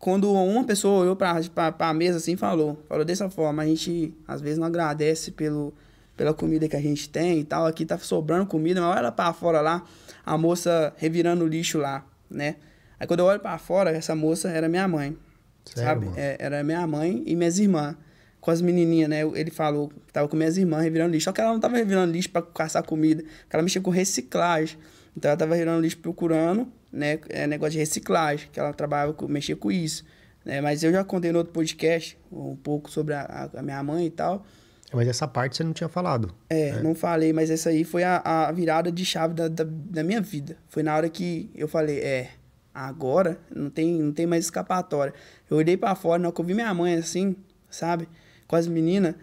quando 0.01 0.33
uma 0.33 0.63
pessoa 0.63 1.01
olhou 1.01 1.15
para 1.15 1.39
a 1.79 1.93
mesa 1.93 2.17
assim 2.17 2.35
falou, 2.35 2.83
falou 2.89 3.05
dessa 3.05 3.29
forma, 3.29 3.61
a 3.61 3.65
gente 3.67 4.13
às 4.27 4.41
vezes 4.41 4.57
não 4.57 4.65
agradece 4.65 5.29
pelo, 5.31 5.71
pela 6.17 6.33
comida 6.33 6.67
que 6.67 6.75
a 6.75 6.81
gente 6.81 7.07
tem 7.07 7.39
e 7.39 7.43
tal, 7.43 7.67
aqui 7.67 7.85
tá 7.85 7.99
sobrando 7.99 8.47
comida, 8.47 8.81
mas 8.81 8.97
olha 8.97 9.11
para 9.11 9.31
fora 9.31 9.61
lá, 9.61 9.83
a 10.25 10.37
moça 10.39 10.91
revirando 10.97 11.45
o 11.45 11.47
lixo 11.47 11.77
lá, 11.77 12.03
né? 12.27 12.55
Aí 12.99 13.05
quando 13.05 13.19
eu 13.19 13.27
olho 13.27 13.39
para 13.39 13.55
fora, 13.59 13.91
essa 13.91 14.15
moça 14.15 14.49
era 14.49 14.67
minha 14.67 14.87
mãe, 14.87 15.15
Sério, 15.63 16.05
sabe? 16.05 16.19
É, 16.19 16.35
era 16.39 16.63
minha 16.63 16.85
mãe 16.87 17.21
e 17.27 17.35
minhas 17.35 17.59
irmãs, 17.59 17.95
com 18.41 18.49
as 18.49 18.59
menininhas, 18.59 19.07
né? 19.07 19.21
Ele 19.21 19.51
falou 19.51 19.89
que 19.89 20.11
tava 20.11 20.27
com 20.27 20.35
minhas 20.35 20.57
irmãs 20.57 20.81
revirando 20.81 21.13
lixo, 21.13 21.25
só 21.25 21.31
que 21.31 21.39
ela 21.39 21.53
não 21.53 21.59
tava 21.59 21.77
revirando 21.77 22.11
lixo 22.11 22.31
para 22.31 22.41
caçar 22.41 22.83
comida, 22.83 23.21
que 23.21 23.55
ela 23.55 23.61
mexia 23.61 23.79
com 23.79 23.91
reciclagem. 23.91 24.77
Então 25.15 25.29
ela 25.29 25.37
tava 25.37 25.53
revirando 25.53 25.79
lixo 25.79 25.99
procurando, 25.99 26.67
né, 26.91 27.19
é, 27.29 27.45
negócio 27.45 27.73
de 27.73 27.77
reciclagem, 27.77 28.49
que 28.51 28.59
ela 28.59 28.73
trabalhava, 28.73 29.13
com, 29.13 29.27
mexia 29.27 29.55
com 29.55 29.71
isso. 29.71 30.03
Né? 30.43 30.59
Mas 30.59 30.83
eu 30.83 30.91
já 30.91 31.03
contei 31.03 31.31
no 31.31 31.37
outro 31.37 31.53
podcast 31.53 32.17
um 32.31 32.55
pouco 32.55 32.89
sobre 32.89 33.13
a, 33.13 33.49
a 33.53 33.61
minha 33.61 33.81
mãe 33.83 34.07
e 34.07 34.09
tal. 34.09 34.43
Mas 34.91 35.07
essa 35.07 35.27
parte 35.27 35.55
você 35.55 35.63
não 35.63 35.71
tinha 35.71 35.87
falado. 35.87 36.33
É, 36.49 36.73
né? 36.73 36.81
não 36.81 36.95
falei, 36.95 37.31
mas 37.31 37.49
essa 37.49 37.69
aí 37.69 37.83
foi 37.83 38.03
a, 38.03 38.17
a 38.17 38.51
virada 38.51 38.91
de 38.91 39.05
chave 39.05 39.35
da, 39.35 39.47
da, 39.47 39.63
da, 39.65 40.03
minha 40.03 40.19
vida. 40.19 40.57
Foi 40.67 40.81
na 40.81 40.95
hora 40.95 41.07
que 41.09 41.49
eu 41.55 41.67
falei, 41.67 41.99
é, 41.99 42.31
agora 42.73 43.39
não 43.55 43.69
tem, 43.69 44.01
não 44.01 44.11
tem 44.11 44.25
mais 44.25 44.45
escapatória. 44.45 45.13
Eu 45.49 45.57
olhei 45.57 45.77
para 45.77 45.95
fora, 45.95 46.19
na 46.19 46.27
hora 46.27 46.35
que 46.35 46.41
eu 46.41 46.45
vi 46.45 46.53
minha 46.53 46.73
mãe 46.73 46.95
assim, 46.95 47.35
sabe? 47.69 48.09
Com 48.51 48.57
as 48.57 48.67
meninas. 48.67 49.15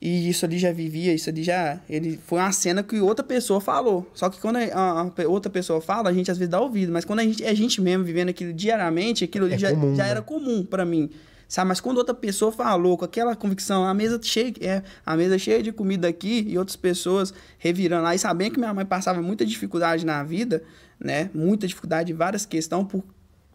E 0.00 0.28
isso 0.28 0.44
ali 0.44 0.56
já 0.56 0.70
vivia, 0.70 1.12
isso 1.12 1.28
ali 1.28 1.42
já. 1.42 1.80
Ele 1.90 2.16
foi 2.16 2.38
uma 2.38 2.52
cena 2.52 2.80
que 2.80 3.00
outra 3.00 3.24
pessoa 3.24 3.60
falou. 3.60 4.08
Só 4.14 4.30
que 4.30 4.40
quando 4.40 4.54
a, 4.54 4.60
a, 4.60 5.00
a 5.02 5.28
outra 5.28 5.50
pessoa 5.50 5.80
fala, 5.80 6.10
a 6.10 6.12
gente 6.12 6.30
às 6.30 6.38
vezes 6.38 6.48
dá 6.48 6.60
ouvido. 6.60 6.92
Mas 6.92 7.04
quando 7.04 7.18
a 7.18 7.24
gente 7.24 7.44
é 7.44 7.48
a 7.48 7.54
gente 7.54 7.80
mesmo 7.80 8.04
vivendo 8.04 8.28
aquilo 8.28 8.52
diariamente, 8.52 9.24
aquilo 9.24 9.52
é 9.52 9.58
já, 9.58 9.70
comum, 9.70 9.96
já 9.96 10.04
né? 10.04 10.10
era 10.10 10.22
comum 10.22 10.64
para 10.64 10.84
mim. 10.84 11.10
Sabe? 11.48 11.66
Mas 11.66 11.80
quando 11.80 11.98
outra 11.98 12.14
pessoa 12.14 12.52
falou 12.52 12.96
com 12.96 13.04
aquela 13.04 13.34
convicção, 13.34 13.84
a 13.84 13.92
mesa 13.92 14.20
cheia, 14.22 14.54
é, 14.60 14.82
a 15.04 15.16
mesa 15.16 15.36
cheia 15.40 15.60
de 15.60 15.72
comida 15.72 16.06
aqui 16.06 16.44
e 16.46 16.56
outras 16.56 16.76
pessoas 16.76 17.34
revirando 17.58 18.04
lá 18.04 18.14
e 18.14 18.18
sabendo 18.20 18.52
que 18.52 18.58
minha 18.60 18.72
mãe 18.72 18.86
passava 18.86 19.20
muita 19.20 19.44
dificuldade 19.44 20.06
na 20.06 20.22
vida, 20.22 20.62
né? 21.00 21.30
Muita 21.34 21.66
dificuldade 21.66 22.12
várias 22.12 22.46
questões 22.46 22.86
por, 22.86 23.02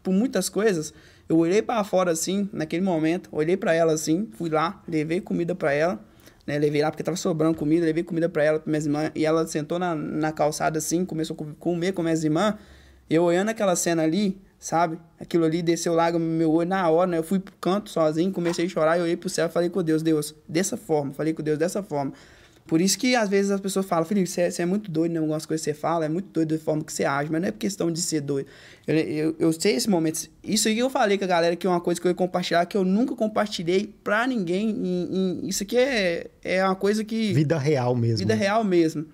por 0.02 0.12
muitas 0.12 0.50
coisas. 0.50 0.92
Eu 1.28 1.38
olhei 1.38 1.62
para 1.62 1.82
fora 1.84 2.10
assim, 2.10 2.48
naquele 2.52 2.82
momento, 2.82 3.28
olhei 3.32 3.56
para 3.56 3.72
ela 3.72 3.92
assim, 3.92 4.28
fui 4.32 4.50
lá, 4.50 4.82
levei 4.86 5.20
comida 5.20 5.54
para 5.54 5.72
ela 5.72 6.00
né? 6.46 6.58
Levei 6.58 6.82
lá 6.82 6.90
porque 6.90 7.02
tava 7.02 7.16
sobrando 7.16 7.56
comida, 7.56 7.84
levei 7.86 8.02
comida 8.02 8.28
para 8.28 8.44
ela, 8.44 8.58
para 8.60 8.70
minhas 8.70 8.86
irmãs, 8.86 9.10
e 9.14 9.24
ela 9.24 9.46
sentou 9.46 9.78
na, 9.78 9.94
na 9.94 10.32
calçada 10.32 10.78
assim, 10.78 11.04
começou 11.04 11.36
a 11.38 11.54
comer 11.58 11.92
com 11.92 12.02
minhas 12.02 12.24
irmãs. 12.24 12.54
Eu 13.08 13.24
olhando 13.24 13.50
aquela 13.50 13.76
cena 13.76 14.02
ali, 14.02 14.40
sabe? 14.58 14.98
Aquilo 15.20 15.44
ali 15.44 15.62
desceu 15.62 15.94
lá 15.94 16.10
meu 16.12 16.50
olho 16.50 16.68
na 16.68 16.88
hora, 16.88 17.10
né? 17.10 17.18
Eu 17.18 17.22
fui 17.22 17.38
pro 17.38 17.54
canto 17.60 17.90
sozinho, 17.90 18.32
comecei 18.32 18.66
a 18.66 18.68
chorar, 18.68 18.96
eu 18.98 19.04
olhei 19.04 19.16
pro 19.16 19.28
céu 19.28 19.46
e 19.46 19.50
falei 19.50 19.68
com 19.68 19.82
Deus, 19.82 20.02
Deus, 20.02 20.34
dessa 20.48 20.76
forma, 20.76 21.12
falei 21.12 21.32
com 21.32 21.42
Deus 21.42 21.58
dessa 21.58 21.82
forma. 21.82 22.12
Por 22.66 22.80
isso 22.80 22.98
que 22.98 23.14
às 23.14 23.28
vezes 23.28 23.50
as 23.50 23.60
pessoas 23.60 23.84
falam, 23.84 24.04
Felipe, 24.04 24.28
você 24.28 24.42
é, 24.42 24.50
você 24.50 24.62
é 24.62 24.66
muito 24.66 24.90
doido 24.90 25.14
em 25.14 25.18
algumas 25.18 25.44
coisas 25.44 25.64
que 25.64 25.72
você 25.72 25.78
fala, 25.78 26.04
é 26.04 26.08
muito 26.08 26.28
doido 26.32 26.56
da 26.56 26.62
forma 26.62 26.82
que 26.84 26.92
você 26.92 27.04
age, 27.04 27.30
mas 27.30 27.40
não 27.40 27.48
é 27.48 27.52
questão 27.52 27.90
de 27.90 28.00
ser 28.00 28.20
doido. 28.20 28.46
Eu, 28.86 28.96
eu, 28.96 29.36
eu 29.38 29.52
sei 29.52 29.74
esse 29.74 29.90
momento. 29.90 30.28
Isso 30.42 30.68
aí 30.68 30.78
eu 30.78 30.88
falei 30.88 31.18
com 31.18 31.24
a 31.24 31.28
galera 31.28 31.56
que 31.56 31.66
é 31.66 31.70
uma 31.70 31.80
coisa 31.80 32.00
que 32.00 32.06
eu 32.06 32.10
ia 32.10 32.14
compartilhar, 32.14 32.64
que 32.66 32.76
eu 32.76 32.84
nunca 32.84 33.14
compartilhei 33.16 33.92
pra 34.02 34.26
ninguém. 34.26 35.40
Isso 35.42 35.64
aqui 35.64 35.76
é, 35.76 36.28
é 36.42 36.64
uma 36.64 36.76
coisa 36.76 37.04
que. 37.04 37.32
Vida 37.32 37.58
real 37.58 37.94
mesmo. 37.94 38.18
Vida 38.18 38.34
real 38.34 38.62
mesmo. 38.62 39.06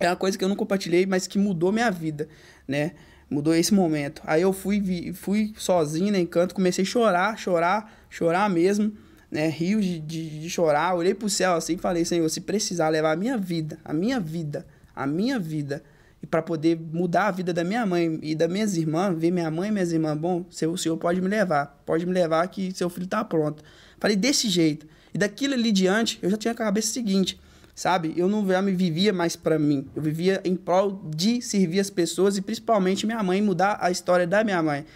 É 0.00 0.08
uma 0.08 0.16
coisa 0.16 0.36
que 0.36 0.44
eu 0.44 0.48
não 0.48 0.56
compartilhei, 0.56 1.06
mas 1.06 1.26
que 1.26 1.38
mudou 1.38 1.70
minha 1.70 1.90
vida, 1.90 2.28
né? 2.66 2.92
Mudou 3.30 3.54
esse 3.54 3.72
momento. 3.72 4.20
Aí 4.26 4.42
eu 4.42 4.52
fui, 4.52 5.12
fui 5.14 5.54
sozinho, 5.56 6.12
né, 6.12 6.18
em 6.18 6.26
canto, 6.26 6.54
comecei 6.54 6.82
a 6.82 6.86
chorar, 6.86 7.38
chorar, 7.38 8.04
chorar 8.10 8.50
mesmo 8.50 8.92
né, 9.30 9.48
rios 9.48 9.84
de, 9.84 9.98
de, 10.00 10.40
de, 10.40 10.50
chorar, 10.50 10.94
olhei 10.94 11.14
pro 11.14 11.28
céu 11.28 11.54
assim 11.54 11.74
e 11.74 11.78
falei, 11.78 12.04
Senhor, 12.04 12.28
se 12.28 12.40
precisar 12.40 12.88
levar 12.88 13.12
a 13.12 13.16
minha 13.16 13.36
vida, 13.36 13.78
a 13.84 13.92
minha 13.92 14.20
vida, 14.20 14.66
a 14.94 15.06
minha 15.06 15.38
vida, 15.38 15.82
e 16.22 16.26
para 16.26 16.40
poder 16.40 16.80
mudar 16.92 17.26
a 17.26 17.30
vida 17.30 17.52
da 17.52 17.62
minha 17.62 17.84
mãe 17.84 18.18
e 18.22 18.34
das 18.34 18.50
minhas 18.50 18.76
irmãs, 18.76 19.14
ver 19.14 19.30
minha 19.30 19.50
mãe 19.50 19.68
e 19.68 19.72
minhas 19.72 19.92
irmãs, 19.92 20.16
bom, 20.16 20.46
o 20.48 20.78
Senhor 20.78 20.96
pode 20.96 21.20
me 21.20 21.28
levar, 21.28 21.82
pode 21.84 22.06
me 22.06 22.12
levar 22.12 22.48
que 22.48 22.72
seu 22.72 22.88
filho 22.88 23.06
tá 23.06 23.22
pronto. 23.22 23.62
Falei 23.98 24.16
desse 24.16 24.48
jeito. 24.48 24.86
E 25.12 25.18
daquilo 25.18 25.52
ali 25.52 25.70
diante, 25.70 26.18
eu 26.22 26.30
já 26.30 26.36
tinha 26.36 26.52
a 26.52 26.54
cabeça 26.54 26.88
seguinte, 26.88 27.38
sabe? 27.74 28.14
Eu 28.16 28.26
não 28.26 28.46
já 28.46 28.62
me 28.62 28.72
vivia 28.72 29.12
mais 29.12 29.36
para 29.36 29.58
mim. 29.58 29.86
Eu 29.94 30.00
vivia 30.00 30.40
em 30.44 30.56
prol 30.56 31.02
de 31.14 31.42
servir 31.42 31.78
as 31.78 31.90
pessoas 31.90 32.36
e 32.38 32.42
principalmente 32.42 33.06
minha 33.06 33.22
mãe, 33.22 33.42
mudar 33.42 33.78
a 33.80 33.90
história 33.90 34.26
da 34.26 34.42
minha 34.42 34.62
mãe. 34.62 34.86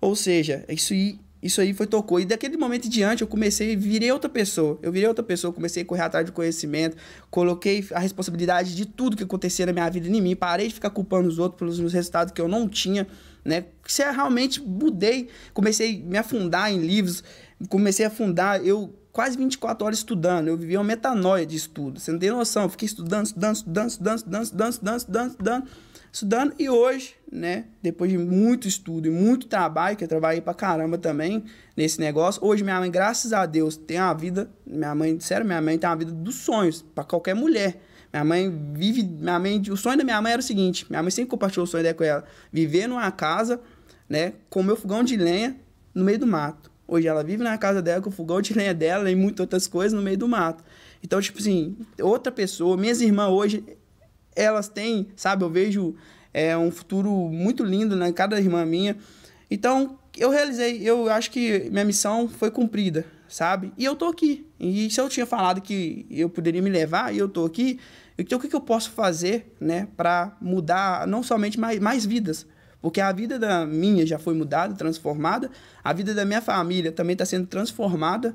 Ou 0.00 0.14
seja, 0.14 0.64
isso 0.68 0.94
isso 1.42 1.60
aí 1.60 1.72
foi 1.74 1.86
tocou. 1.86 2.18
E 2.18 2.24
daquele 2.24 2.56
momento 2.56 2.86
em 2.86 2.90
diante 2.90 3.22
eu 3.22 3.28
comecei, 3.28 3.76
virei 3.76 4.10
outra 4.10 4.28
pessoa. 4.28 4.78
Eu 4.82 4.90
virei 4.90 5.08
outra 5.08 5.24
pessoa, 5.24 5.52
comecei 5.52 5.82
a 5.82 5.86
correr 5.86 6.02
atrás 6.02 6.24
de 6.24 6.32
conhecimento, 6.32 6.96
coloquei 7.30 7.86
a 7.92 7.98
responsabilidade 7.98 8.74
de 8.74 8.86
tudo 8.86 9.16
que 9.16 9.22
acontecia 9.22 9.66
na 9.66 9.72
minha 9.72 9.88
vida 9.90 10.08
em 10.08 10.20
mim, 10.20 10.34
parei 10.34 10.68
de 10.68 10.74
ficar 10.74 10.90
culpando 10.90 11.28
os 11.28 11.38
outros 11.38 11.58
pelos 11.58 11.78
meus 11.78 11.92
resultados 11.92 12.32
que 12.32 12.40
eu 12.40 12.48
não 12.48 12.68
tinha, 12.68 13.06
né? 13.44 13.66
Se 13.86 14.02
é, 14.02 14.10
realmente 14.10 14.60
mudei, 14.60 15.28
comecei 15.52 16.02
a 16.02 16.08
me 16.08 16.18
afundar 16.18 16.72
em 16.72 16.80
livros, 16.80 17.22
comecei 17.68 18.04
a 18.04 18.08
afundar, 18.08 18.64
eu 18.64 18.94
quase 19.12 19.36
24 19.36 19.86
horas 19.86 19.98
estudando, 19.98 20.48
eu 20.48 20.56
vivia 20.56 20.78
uma 20.78 20.84
metanoia 20.84 21.46
de 21.46 21.56
estudo. 21.56 22.00
Você 22.00 22.12
não 22.12 22.18
tem 22.18 22.30
noção, 22.30 22.64
eu 22.64 22.68
fiquei 22.68 22.86
estudando, 22.86 23.26
estudando, 23.26 23.56
estudando, 23.56 23.88
estudando, 23.88 24.16
estudando, 24.18 24.42
estudando, 24.42 24.72
estudando, 24.72 24.98
estudando. 24.98 24.98
estudando, 24.98 25.30
estudando 25.30 25.85
e 26.58 26.70
hoje, 26.70 27.14
né, 27.30 27.64
depois 27.82 28.10
de 28.10 28.16
muito 28.16 28.66
estudo 28.66 29.06
e 29.06 29.10
muito 29.10 29.46
trabalho, 29.46 29.96
que 29.96 30.04
eu 30.04 30.08
trabalhei 30.08 30.40
pra 30.40 30.54
caramba 30.54 30.96
também 30.96 31.44
nesse 31.76 32.00
negócio, 32.00 32.42
hoje 32.42 32.64
minha 32.64 32.78
mãe, 32.80 32.90
graças 32.90 33.34
a 33.34 33.44
Deus, 33.44 33.76
tem 33.76 34.00
uma 34.00 34.14
vida, 34.14 34.50
minha 34.66 34.94
mãe, 34.94 35.20
sério, 35.20 35.44
minha 35.44 35.60
mãe 35.60 35.76
tem 35.76 35.90
uma 35.90 35.96
vida 35.96 36.12
dos 36.12 36.36
sonhos 36.36 36.80
para 36.94 37.04
qualquer 37.04 37.34
mulher. 37.34 37.82
Minha 38.10 38.24
mãe 38.24 38.72
vive, 38.72 39.02
minha 39.02 39.38
mãe, 39.38 39.60
o 39.68 39.76
sonho 39.76 39.98
da 39.98 40.04
minha 40.04 40.22
mãe 40.22 40.32
era 40.32 40.40
o 40.40 40.44
seguinte, 40.44 40.86
minha 40.88 41.02
mãe 41.02 41.10
sempre 41.10 41.30
compartilhou 41.30 41.64
o 41.64 41.66
sonho 41.66 41.82
dela 41.82 41.94
com 41.94 42.04
ela, 42.04 42.24
viver 42.50 42.86
numa 42.86 43.10
casa, 43.10 43.60
né, 44.08 44.34
com 44.48 44.60
o 44.60 44.64
meu 44.64 44.76
fogão 44.76 45.04
de 45.04 45.16
lenha 45.16 45.56
no 45.94 46.02
meio 46.02 46.18
do 46.18 46.26
mato. 46.26 46.70
Hoje 46.88 47.08
ela 47.08 47.22
vive 47.22 47.42
na 47.42 47.58
casa 47.58 47.82
dela 47.82 48.00
com 48.00 48.08
o 48.08 48.12
fogão 48.12 48.40
de 48.40 48.54
lenha 48.54 48.72
dela 48.72 49.10
e 49.10 49.14
muitas 49.14 49.40
outras 49.40 49.66
coisas 49.66 49.92
no 49.92 50.02
meio 50.02 50.16
do 50.16 50.28
mato. 50.28 50.64
Então, 51.02 51.20
tipo 51.20 51.38
assim, 51.40 51.76
outra 52.00 52.32
pessoa, 52.32 52.76
minhas 52.76 53.00
irmãs 53.00 53.28
hoje, 53.28 53.64
elas 54.36 54.68
têm, 54.68 55.08
sabe? 55.16 55.42
Eu 55.42 55.50
vejo 55.50 55.94
é, 56.32 56.56
um 56.56 56.70
futuro 56.70 57.10
muito 57.10 57.64
lindo 57.64 57.96
na 57.96 58.06
né, 58.06 58.12
cada 58.12 58.38
irmã 58.38 58.64
minha. 58.64 58.96
Então, 59.50 59.98
eu 60.16 60.30
realizei, 60.30 60.80
eu 60.82 61.10
acho 61.10 61.30
que 61.30 61.68
minha 61.70 61.84
missão 61.84 62.28
foi 62.28 62.50
cumprida, 62.50 63.06
sabe? 63.26 63.72
E 63.76 63.84
eu 63.84 63.96
tô 63.96 64.06
aqui. 64.06 64.46
E 64.60 64.90
se 64.90 65.00
eu 65.00 65.08
tinha 65.08 65.26
falado 65.26 65.60
que 65.60 66.06
eu 66.10 66.28
poderia 66.28 66.60
me 66.60 66.70
levar 66.70 67.14
e 67.14 67.18
eu 67.18 67.28
tô 67.28 67.44
aqui, 67.44 67.80
então 68.18 68.38
o 68.38 68.40
que, 68.40 68.48
que 68.48 68.56
eu 68.56 68.60
posso 68.60 68.90
fazer, 68.90 69.54
né, 69.60 69.88
para 69.96 70.36
mudar 70.40 71.06
não 71.06 71.22
somente 71.22 71.58
mais, 71.58 71.78
mais 71.80 72.04
vidas, 72.04 72.46
porque 72.80 73.00
a 73.00 73.12
vida 73.12 73.38
da 73.38 73.66
minha 73.66 74.06
já 74.06 74.18
foi 74.18 74.34
mudada, 74.34 74.74
transformada, 74.74 75.50
a 75.82 75.92
vida 75.92 76.14
da 76.14 76.24
minha 76.24 76.40
família 76.40 76.92
também 76.92 77.14
está 77.14 77.24
sendo 77.24 77.46
transformada 77.46 78.34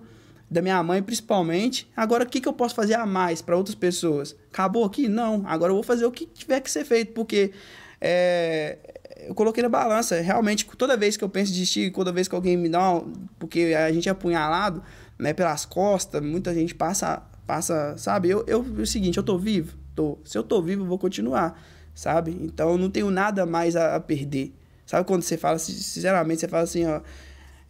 da 0.52 0.62
minha 0.62 0.84
mãe 0.84 1.02
principalmente. 1.02 1.90
Agora, 1.96 2.26
o 2.26 2.28
que, 2.28 2.42
que 2.42 2.48
eu 2.48 2.52
posso 2.52 2.76
fazer 2.76 2.96
a 2.96 3.06
mais 3.06 3.42
para 3.42 3.56
outras 3.56 3.74
pessoas? 3.74 4.36
Acabou 4.52 4.84
aqui? 4.84 5.08
Não. 5.08 5.44
Agora 5.48 5.72
eu 5.72 5.76
vou 5.76 5.84
fazer 5.84 6.06
o 6.06 6.12
que 6.12 6.26
tiver 6.26 6.60
que 6.60 6.70
ser 6.70 6.84
feito, 6.84 7.14
porque 7.14 7.54
é, 8.02 8.78
eu 9.22 9.34
coloquei 9.34 9.64
na 9.64 9.70
balança. 9.70 10.20
Realmente, 10.20 10.68
toda 10.78 10.98
vez 10.98 11.16
que 11.16 11.24
eu 11.24 11.30
penso 11.30 11.52
em 11.52 11.54
desistir, 11.54 11.90
toda 11.94 12.12
vez 12.12 12.28
que 12.28 12.36
alguém 12.36 12.58
me 12.58 12.68
dá, 12.68 12.96
um, 12.96 13.14
porque 13.40 13.74
a 13.78 13.90
gente 13.94 14.10
é 14.10 14.12
apunhalado 14.12 14.84
né, 15.18 15.32
pelas 15.34 15.66
costas, 15.66 16.22
muita 16.22 16.54
gente 16.54 16.76
passa, 16.76 17.24
passa 17.48 17.96
sabe? 17.98 18.30
Eu, 18.30 18.44
eu, 18.46 18.66
é 18.78 18.82
o 18.82 18.86
seguinte, 18.86 19.18
eu 19.18 19.24
tô 19.24 19.38
vivo? 19.38 19.78
Tô. 19.96 20.20
Se 20.26 20.38
eu 20.38 20.44
tô 20.44 20.62
vivo, 20.62 20.84
eu 20.84 20.88
vou 20.88 21.00
continuar, 21.00 21.64
sabe? 21.96 22.38
Então, 22.42 22.72
eu 22.72 22.78
não 22.78 22.90
tenho 22.90 23.10
nada 23.10 23.46
mais 23.46 23.78
a, 23.78 23.96
a 23.96 24.02
perder. 24.02 24.54
Sabe 24.86 25.08
quando 25.08 25.22
você 25.22 25.38
fala, 25.38 25.58
sinceramente, 25.58 26.42
você 26.42 26.48
fala 26.50 26.64
assim, 26.64 26.86
ó 26.86 27.00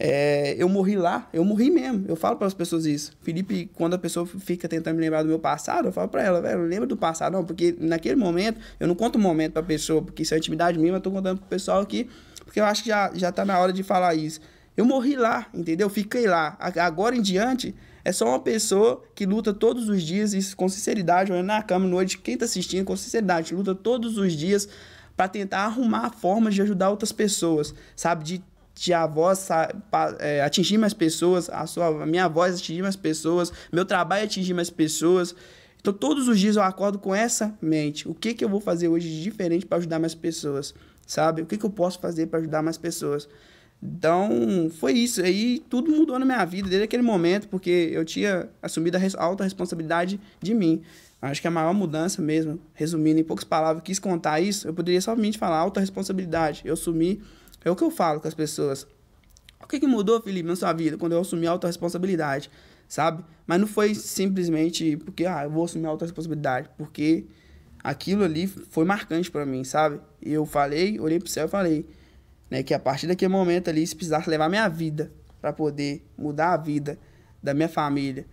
é, 0.04 0.56
eu 0.58 0.68
morri 0.68 0.96
lá, 0.96 1.30
eu 1.32 1.46
morri 1.46 1.70
mesmo. 1.70 2.06
Eu 2.08 2.16
falo 2.16 2.36
para 2.36 2.48
as 2.48 2.56
pessoas 2.56 2.88
isso. 2.88 3.14
Felipe, 3.22 3.70
quando 3.76 3.94
a 3.94 4.00
pessoa 4.00 4.26
fica 4.26 4.68
tentando 4.68 4.96
me 4.96 5.02
lembrar 5.02 5.22
do 5.22 5.30
meu 5.30 5.38
passado, 5.38 5.90
eu 5.90 5.92
falo 5.92 6.08
para 6.08 6.24
ela, 6.24 6.42
velho, 6.42 6.64
lembra 6.64 6.88
do 6.88 6.98
passado, 6.98 7.34
não, 7.34 7.46
porque 7.46 7.76
naquele 7.80 8.16
momento, 8.16 8.60
eu 8.80 8.88
não 8.88 8.96
conto 8.96 9.18
o 9.18 9.20
um 9.20 9.22
momento 9.22 9.52
para 9.54 9.62
a 9.62 9.66
pessoa, 9.66 10.02
porque 10.02 10.24
isso 10.24 10.34
é 10.34 10.38
intimidade 10.40 10.80
minha, 10.80 10.92
eu 10.92 11.00
tô 11.00 11.12
contando 11.12 11.38
pro 11.38 11.48
pessoal 11.48 11.82
aqui, 11.82 12.10
porque 12.44 12.60
eu 12.60 12.66
acho 12.66 12.82
que 12.82 12.90
já, 12.90 13.12
já 13.14 13.32
tá 13.32 13.46
na 13.46 13.60
hora 13.60 13.72
de 13.72 13.84
falar 13.84 14.16
isso. 14.16 14.40
Eu 14.76 14.86
morri 14.86 15.16
lá, 15.16 15.46
entendeu? 15.54 15.88
Fiquei 15.88 16.26
lá. 16.26 16.58
Agora 16.60 17.16
em 17.16 17.22
diante, 17.22 17.76
é 18.04 18.12
só 18.12 18.28
uma 18.28 18.40
pessoa 18.40 19.04
que 19.14 19.28
luta 19.28 19.54
todos 19.54 19.88
os 19.88 20.02
dias, 20.02 20.34
isso 20.34 20.58
com 20.58 20.68
sinceridade, 20.68 21.32
olhando 21.32 21.46
na 21.46 21.62
cama 21.62 21.88
noite, 21.88 22.18
quem 22.18 22.36
tá 22.36 22.46
assistindo, 22.46 22.86
com 22.86 22.98
sinceridade, 22.98 23.54
luta 23.54 23.76
todos 23.76 24.18
os 24.18 24.34
dias 24.34 24.68
para 25.16 25.28
tentar 25.28 25.60
arrumar 25.60 26.10
formas 26.10 26.56
de 26.56 26.64
ajudar 26.64 26.90
outras 26.90 27.12
pessoas, 27.12 27.76
sabe? 27.96 28.24
De 28.24 28.44
de 28.82 28.94
a 28.94 29.06
voz 29.06 29.48
é, 30.17 30.41
atingir 30.41 30.80
mais 30.80 30.91
pessoas, 30.91 31.48
a, 31.52 31.67
sua, 31.67 32.02
a 32.02 32.06
minha 32.08 32.28
voz 32.28 32.56
atingir 32.56 32.82
mais 32.82 32.96
pessoas, 32.96 33.54
meu 33.72 33.86
trabalho 33.86 34.24
atingir 34.24 34.56
mais 34.56 34.72
pessoas. 34.72 35.36
Então, 35.80 35.94
todos 35.94 36.28
os 36.28 36.39
dias 36.39 36.56
eu 36.56 36.63
acordo 36.63 36.98
com 36.98 37.13
essa 37.13 37.56
mente. 37.62 38.10
O 38.10 38.15
que, 38.15 38.34
que 38.34 38.44
eu 38.44 38.50
vou 38.50 38.60
fazer 38.60 38.88
hoje 38.88 39.08
de 39.08 39.22
diferente 39.22 39.67
para 39.67 39.78
ajudar 39.78 40.00
mais 40.00 40.15
pessoas? 40.15 40.74
Sabe? 41.06 41.44
O 41.44 41.46
que, 41.46 41.60
que 41.60 41.65
eu 41.65 41.70
posso 41.70 42.00
fazer 42.00 42.26
para 42.26 42.39
ajudar 42.39 42.63
mais 42.63 42.76
pessoas? 42.76 43.30
Então, 43.84 44.72
foi 44.80 44.94
isso. 44.94 45.22
Aí 45.22 45.63
tudo 45.70 45.91
mudou 45.91 46.17
na 46.17 46.26
minha 46.26 46.44
vida 46.44 46.67
desde 46.67 46.86
aquele 46.86 47.04
momento, 47.04 47.48
porque 47.50 47.91
eu 47.94 48.04
tinha 48.04 48.50
assumido 48.63 48.98
a 48.98 49.24
alta 49.24 49.44
responsabilidade 49.44 50.20
de 50.41 50.56
mim. 50.56 50.82
Acho 51.22 51.39
que 51.39 51.48
a 51.48 51.52
maior 51.52 51.74
mudança 51.74 52.20
mesmo, 52.20 52.60
resumindo 52.74 53.20
em 53.20 53.24
poucas 53.24 53.44
palavras, 53.44 53.84
quis 53.84 54.00
contar 54.00 54.39
isso, 54.39 54.67
eu 54.67 54.74
poderia 54.74 55.00
somente 55.02 55.38
falar 55.38 55.58
alta 55.60 55.80
responsabilidade. 55.80 56.63
Eu 56.65 56.74
assumi 56.74 57.22
é 57.63 57.71
o 57.71 57.76
que 57.76 57.84
eu 57.84 57.91
falo 57.91 58.19
com 58.19 58.28
as 58.28 58.34
pessoas. 58.34 58.88
O 59.63 59.67
que, 59.67 59.80
que 59.80 59.88
mudou, 59.88 60.21
Felipe, 60.21 60.47
na 60.47 60.56
sua 60.56 60.74
vida 60.74 60.97
quando 60.97 61.13
eu 61.13 61.21
assumi 61.21 61.45
a 61.47 61.52
autorresponsabilidade, 61.52 62.50
sabe? 62.88 63.24
Mas 63.45 63.60
não 63.60 63.67
foi 63.67 63.93
simplesmente 63.93 64.97
porque, 64.97 65.26
ah, 65.26 65.43
eu 65.43 65.52
vou 65.52 65.65
assumir 65.65 65.86
a 65.86 65.89
autorresponsabilidade, 65.89 66.69
porque 66.78 67.26
aquilo 67.84 68.24
ali 68.24 68.47
foi 68.47 68.86
marcante 68.86 69.30
para 69.30 69.45
mim, 69.45 69.63
sabe? 69.63 70.00
Eu 70.21 70.45
falei, 70.45 71.00
olhei 71.00 71.19
pro 71.19 71.30
céu 71.30 71.45
e 71.45 71.50
falei, 71.50 71.86
né, 72.50 72.63
que 72.63 72.74
a 72.74 72.80
partir 72.80 73.08
daquele 73.08 73.32
momento 73.32 73.69
ali, 73.69 73.86
se 73.86 73.95
precisasse 73.95 74.30
levar 74.30 74.50
minha 74.50 74.67
vida 74.67 75.12
para 75.39 75.54
poder 75.54 76.06
mudar 76.17 76.54
a 76.54 76.58
vida 76.58 77.00
da 77.41 77.54
minha 77.54 77.69
família, 77.69 78.26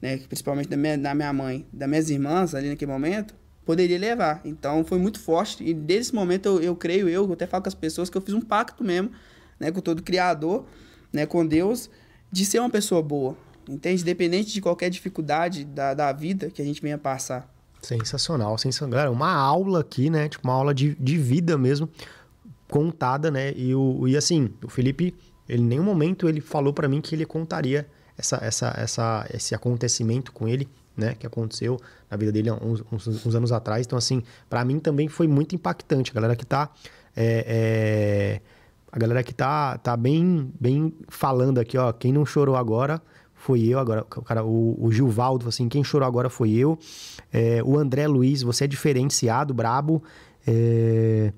né, 0.00 0.16
principalmente 0.18 0.68
da 0.68 0.76
minha, 0.76 0.96
da 0.96 1.14
minha 1.14 1.32
mãe, 1.32 1.66
das 1.72 1.88
minhas 1.88 2.10
irmãs 2.10 2.54
ali 2.54 2.68
naquele 2.68 2.90
momento, 2.90 3.34
poderia 3.68 3.98
levar. 3.98 4.40
Então 4.46 4.82
foi 4.82 4.96
muito 4.96 5.20
forte 5.20 5.62
e 5.62 5.74
desse 5.74 6.14
momento 6.14 6.46
eu, 6.46 6.60
eu 6.62 6.74
creio, 6.74 7.06
eu, 7.06 7.26
eu 7.26 7.32
até 7.34 7.46
falo 7.46 7.62
com 7.62 7.68
as 7.68 7.74
pessoas 7.74 8.08
que 8.08 8.16
eu 8.16 8.22
fiz 8.22 8.32
um 8.32 8.40
pacto 8.40 8.82
mesmo, 8.82 9.10
né, 9.60 9.70
com 9.70 9.82
todo 9.82 10.02
criador, 10.02 10.64
né, 11.12 11.26
com 11.26 11.46
Deus, 11.46 11.90
de 12.32 12.46
ser 12.46 12.60
uma 12.60 12.70
pessoa 12.70 13.02
boa, 13.02 13.36
entende? 13.68 14.00
Independente 14.00 14.54
de 14.54 14.62
qualquer 14.62 14.88
dificuldade 14.88 15.66
da, 15.66 15.92
da 15.92 16.10
vida 16.12 16.48
que 16.48 16.62
a 16.62 16.64
gente 16.64 16.80
venha 16.80 16.96
passar. 16.96 17.46
Sensacional, 17.82 18.56
sensacional. 18.56 18.92
Galera, 18.92 19.10
uma 19.10 19.34
aula 19.34 19.80
aqui, 19.80 20.08
né? 20.08 20.30
Tipo, 20.30 20.48
uma 20.48 20.54
aula 20.54 20.72
de, 20.72 20.94
de 20.94 21.18
vida 21.18 21.58
mesmo, 21.58 21.90
contada, 22.70 23.30
né? 23.30 23.52
E, 23.54 23.74
o, 23.74 24.08
e 24.08 24.16
assim, 24.16 24.48
o 24.64 24.70
Felipe, 24.70 25.14
ele 25.46 25.62
em 25.62 25.66
nenhum 25.66 25.84
momento 25.84 26.26
ele 26.26 26.40
falou 26.40 26.72
para 26.72 26.88
mim 26.88 27.02
que 27.02 27.14
ele 27.14 27.26
contaria 27.26 27.86
essa, 28.16 28.38
essa, 28.42 28.74
essa, 28.78 29.26
esse 29.30 29.54
acontecimento 29.54 30.32
com 30.32 30.48
ele, 30.48 30.66
né? 30.98 31.14
Que 31.14 31.26
aconteceu 31.26 31.80
na 32.10 32.16
vida 32.16 32.32
dele 32.32 32.50
uns, 32.50 32.82
uns, 32.92 33.26
uns 33.26 33.34
anos 33.34 33.52
atrás. 33.52 33.86
Então, 33.86 33.96
assim, 33.96 34.22
para 34.50 34.64
mim 34.64 34.80
também 34.80 35.06
foi 35.06 35.28
muito 35.28 35.54
impactante. 35.54 36.10
A 36.10 36.14
galera 36.14 36.34
que 36.34 36.44
tá. 36.44 36.68
É, 37.16 37.44
é, 37.46 38.40
a 38.90 38.98
galera 38.98 39.22
que 39.22 39.32
tá, 39.32 39.78
tá 39.78 39.96
bem, 39.96 40.52
bem 40.60 40.92
falando 41.08 41.58
aqui, 41.58 41.78
ó. 41.78 41.92
Quem 41.92 42.12
não 42.12 42.26
chorou 42.26 42.56
agora 42.56 43.00
foi 43.34 43.62
eu 43.62 43.78
agora. 43.78 44.02
O, 44.02 44.22
cara, 44.22 44.44
o, 44.44 44.76
o 44.78 44.90
Gilvaldo, 44.90 45.48
assim, 45.48 45.68
quem 45.68 45.84
chorou 45.84 46.06
agora 46.06 46.28
foi 46.28 46.50
eu. 46.50 46.76
É, 47.32 47.62
o 47.62 47.78
André 47.78 48.08
Luiz, 48.08 48.42
você 48.42 48.64
é 48.64 48.66
diferenciado, 48.66 49.54
brabo. 49.54 50.02
É, 50.46 51.32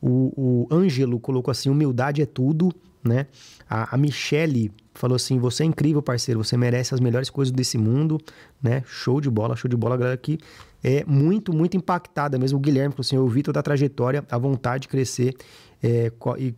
o, 0.00 0.66
o 0.70 0.74
Ângelo 0.74 1.18
colocou 1.18 1.50
assim: 1.50 1.70
humildade 1.70 2.20
é 2.20 2.26
tudo, 2.26 2.70
né? 3.02 3.26
A, 3.68 3.94
a 3.94 3.98
Michele 3.98 4.70
falou 5.00 5.16
assim: 5.16 5.38
você 5.38 5.62
é 5.62 5.66
incrível, 5.66 6.02
parceiro, 6.02 6.44
você 6.44 6.56
merece 6.56 6.94
as 6.94 7.00
melhores 7.00 7.30
coisas 7.30 7.50
desse 7.50 7.78
mundo, 7.78 8.20
né? 8.62 8.82
Show 8.86 9.20
de 9.20 9.30
bola, 9.30 9.56
show 9.56 9.68
de 9.68 9.76
bola, 9.76 9.96
galera 9.96 10.16
que 10.16 10.38
é 10.84 11.04
muito, 11.06 11.52
muito 11.52 11.76
impactada 11.76 12.38
mesmo. 12.38 12.58
O 12.58 12.60
Guilherme 12.60 12.94
assim: 12.98 13.16
eu 13.16 13.26
vi 13.26 13.42
toda 13.42 13.58
a 13.58 13.62
trajetória, 13.62 14.24
a 14.30 14.38
vontade 14.38 14.82
de 14.82 14.88
crescer 14.88 15.34
é, 15.82 16.12
e 16.38 16.54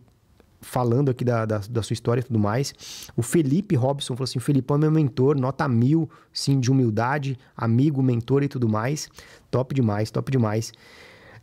falando 0.60 1.10
aqui 1.10 1.24
da, 1.24 1.44
da, 1.44 1.58
da, 1.58 1.82
sua 1.82 1.94
história 1.94 2.20
e 2.20 2.24
tudo 2.24 2.38
mais. 2.38 2.74
O 3.16 3.22
Felipe 3.22 3.76
Robson 3.76 4.16
falou 4.16 4.24
assim: 4.24 4.38
o 4.38 4.42
Felipão 4.42 4.76
é 4.76 4.80
meu 4.80 4.90
mentor, 4.90 5.38
nota 5.38 5.68
mil, 5.68 6.10
sim, 6.32 6.58
de 6.58 6.70
humildade, 6.70 7.38
amigo, 7.56 8.02
mentor 8.02 8.42
e 8.42 8.48
tudo 8.48 8.68
mais. 8.68 9.08
Top 9.50 9.72
demais, 9.72 10.10
top 10.10 10.32
demais. 10.32 10.72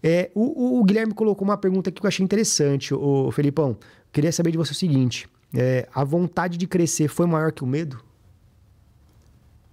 É, 0.04 0.32
o, 0.34 0.80
o, 0.80 0.84
Guilherme 0.84 1.14
colocou 1.14 1.46
uma 1.46 1.58
pergunta 1.58 1.90
aqui 1.90 2.00
que 2.00 2.06
eu 2.06 2.08
achei 2.08 2.24
interessante, 2.24 2.94
o 2.94 3.30
Felipão. 3.32 3.78
Queria 4.14 4.32
saber 4.32 4.52
de 4.52 4.58
você 4.58 4.72
o 4.72 4.76
seguinte: 4.76 5.28
é, 5.54 5.88
a 5.94 6.04
vontade 6.04 6.58
de 6.58 6.68
crescer 6.68 7.08
foi 7.08 7.26
maior 7.26 7.52
que 7.52 7.64
o 7.64 7.68
medo? 7.68 8.04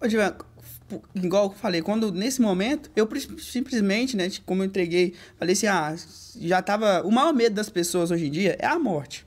Ô, 0.01 0.07
igual 1.15 1.45
eu 1.45 1.51
falei, 1.51 1.83
quando 1.83 2.13
nesse 2.13 2.41
momento, 2.41 2.91
eu 2.95 3.09
simplesmente, 3.39 4.17
né, 4.17 4.31
como 4.45 4.63
eu 4.63 4.67
entreguei, 4.67 5.15
falei 5.39 5.53
assim: 5.53 5.67
ah, 5.67 5.95
já 6.41 6.63
tava. 6.63 7.03
O 7.03 7.11
maior 7.11 7.33
medo 7.33 7.55
das 7.55 7.69
pessoas 7.69 8.11
hoje 8.11 8.27
em 8.27 8.31
dia 8.31 8.57
é 8.59 8.67
a 8.67 8.79
morte. 8.79 9.27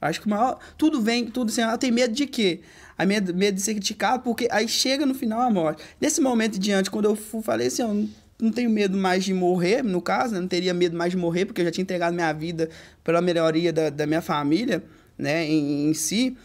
Acho 0.00 0.20
que 0.20 0.26
o 0.26 0.30
maior. 0.30 0.58
Tudo 0.78 1.00
vem, 1.00 1.26
tudo 1.26 1.50
assim, 1.50 1.60
ela 1.60 1.76
tem 1.76 1.90
medo 1.90 2.14
de 2.14 2.26
quê? 2.26 2.60
A 2.96 3.04
medo, 3.04 3.34
medo 3.34 3.56
de 3.56 3.62
ser 3.62 3.74
criticado, 3.74 4.22
porque 4.22 4.48
aí 4.50 4.68
chega 4.68 5.04
no 5.04 5.14
final 5.14 5.40
a 5.40 5.50
morte. 5.50 5.82
Nesse 6.00 6.20
momento 6.20 6.58
diante, 6.58 6.90
quando 6.90 7.06
eu 7.06 7.16
falei 7.42 7.66
assim, 7.66 7.82
eu 7.82 8.08
não, 8.40 8.50
tenho 8.50 8.70
medo 8.70 8.96
mais 8.96 9.24
de 9.24 9.34
morrer, 9.34 9.82
no 9.82 10.00
caso, 10.00 10.34
né? 10.34 10.40
não 10.40 10.48
teria 10.48 10.72
medo 10.72 10.96
mais 10.96 11.12
de 11.12 11.16
morrer, 11.16 11.46
porque 11.46 11.60
eu 11.60 11.64
já 11.64 11.70
tinha 11.70 11.82
entregado 11.82 12.14
minha 12.14 12.32
vida 12.32 12.68
pela 13.02 13.20
melhoria 13.20 13.72
da, 13.72 13.90
da 13.90 14.06
minha 14.06 14.22
família, 14.22 14.82
né, 15.20 15.44
em, 15.44 15.88
em 15.88 15.94
si 15.94 16.36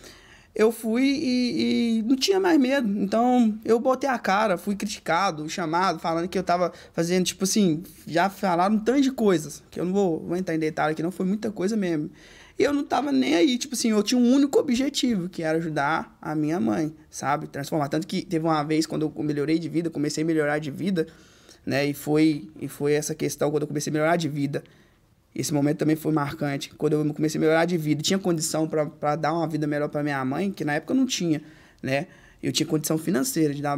eu 0.55 0.71
fui 0.71 1.03
e, 1.03 1.97
e, 1.99 2.03
não 2.03 2.15
tinha 2.15 2.39
mais 2.39 2.57
medo. 2.57 2.87
Então 3.01 3.59
eu 3.65 3.77
botei 3.77 4.09
a 4.09 4.17
cara, 4.17 4.57
fui 4.57 4.75
criticado, 4.75 5.47
chamado, 5.49 5.99
falando 5.99 6.29
que 6.29 6.39
eu 6.39 6.43
tava 6.43 6.71
fazendo, 6.93 7.25
tipo 7.25 7.43
assim, 7.43 7.83
já 8.07 8.29
falaram 8.29 8.75
um 8.75 8.79
tanto 8.79 9.01
de 9.01 9.11
coisas, 9.11 9.61
que 9.69 9.79
eu 9.79 9.85
não 9.85 9.91
vou, 9.91 10.19
vou 10.21 10.37
entrar 10.37 10.55
em 10.55 10.59
detalhe 10.59 10.93
aqui, 10.93 11.03
não 11.03 11.11
foi 11.11 11.25
muita 11.25 11.51
coisa 11.51 11.75
mesmo. 11.75 12.09
E 12.57 12.63
eu 12.63 12.71
não 12.71 12.85
tava 12.85 13.11
nem 13.11 13.35
aí, 13.35 13.57
tipo 13.57 13.75
assim, 13.75 13.91
eu 13.91 14.01
tinha 14.01 14.17
um 14.17 14.33
único 14.33 14.57
objetivo, 14.57 15.27
que 15.27 15.43
era 15.43 15.57
ajudar 15.57 16.17
a 16.21 16.33
minha 16.33 16.57
mãe, 16.57 16.95
sabe? 17.09 17.47
Transformar. 17.47 17.89
Tanto 17.89 18.07
que 18.07 18.21
teve 18.21 18.45
uma 18.45 18.63
vez 18.63 18.85
quando 18.85 19.01
eu 19.13 19.23
melhorei 19.23 19.59
de 19.59 19.67
vida, 19.67 19.89
comecei 19.89 20.23
a 20.23 20.25
melhorar 20.25 20.59
de 20.59 20.71
vida, 20.71 21.05
né? 21.65 21.85
E 21.85 21.93
foi, 21.93 22.49
e 22.61 22.69
foi 22.69 22.93
essa 22.93 23.13
questão 23.13 23.51
quando 23.51 23.63
eu 23.63 23.67
comecei 23.67 23.91
a 23.91 23.93
melhorar 23.93 24.15
de 24.15 24.29
vida. 24.29 24.63
Esse 25.35 25.53
momento 25.53 25.79
também 25.79 25.97
foi 25.97 26.13
marcante. 26.13 26.71
Quando 26.77 26.93
eu 26.93 27.13
comecei 27.13 27.37
a 27.37 27.41
melhorar 27.41 27.65
de 27.65 27.77
vida, 27.77 28.01
tinha 28.01 28.17
condição 28.17 28.67
para 28.67 29.15
dar 29.17 29.33
uma 29.33 29.45
vida 29.47 29.67
melhor 29.67 29.89
para 29.89 30.01
minha 30.01 30.23
mãe, 30.23 30.49
que 30.49 30.63
na 30.63 30.75
época 30.75 30.93
eu 30.93 30.97
não 30.97 31.05
tinha, 31.05 31.41
né? 31.83 32.07
Eu 32.41 32.51
tinha 32.51 32.65
condição 32.65 32.97
financeira 32.97 33.53
de 33.53 33.61
dar. 33.61 33.77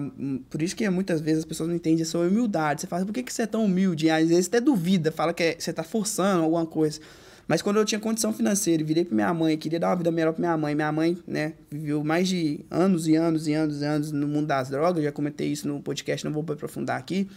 Por 0.50 0.62
isso 0.62 0.76
que 0.76 0.88
muitas 0.90 1.20
vezes 1.20 1.40
as 1.40 1.46
pessoas 1.46 1.70
não 1.70 1.76
entendem 1.76 2.04
a 2.04 2.06
sua 2.06 2.28
humildade. 2.28 2.82
Você 2.82 2.88
fala, 2.88 3.06
por 3.06 3.14
que, 3.14 3.24
que 3.24 3.34
você 3.34 3.44
é 3.44 3.48
tão 3.48 3.66
humilde? 3.66 4.10
às 4.10 4.28
vezes 4.28 4.48
até 4.48 4.62
duvida, 4.62 5.12
fala 5.12 5.34
que 5.34 5.42
é, 5.42 5.56
você 5.58 5.72
está 5.72 5.84
forçando 5.84 6.44
alguma 6.44 6.66
coisa. 6.66 7.00
Mas 7.48 7.62
quando 7.62 7.78
eu 7.78 7.86
tinha 7.86 7.98
condição 7.98 8.34
financeira, 8.34 8.84
virei 8.84 9.06
para 9.06 9.16
minha 9.16 9.34
mãe, 9.34 9.58
queria 9.58 9.80
dar 9.80 9.88
uma 9.88 9.96
vida 9.96 10.12
melhor 10.12 10.34
para 10.34 10.42
minha 10.42 10.58
mãe. 10.58 10.76
Minha 10.76 10.92
mãe, 10.92 11.18
né, 11.26 11.54
viveu 11.72 12.04
mais 12.04 12.28
de 12.28 12.60
anos 12.70 13.08
e 13.08 13.16
anos 13.16 13.48
e 13.48 13.54
anos 13.54 13.82
e 13.82 13.86
anos 13.86 14.12
no 14.12 14.28
mundo 14.28 14.48
das 14.48 14.70
drogas. 14.70 15.02
Já 15.04 15.12
comentei 15.12 15.48
isso 15.48 15.68
no 15.68 15.82
podcast, 15.82 16.26
não 16.26 16.34
vou 16.34 16.44
aprofundar 16.48 17.00
aqui. 17.00 17.28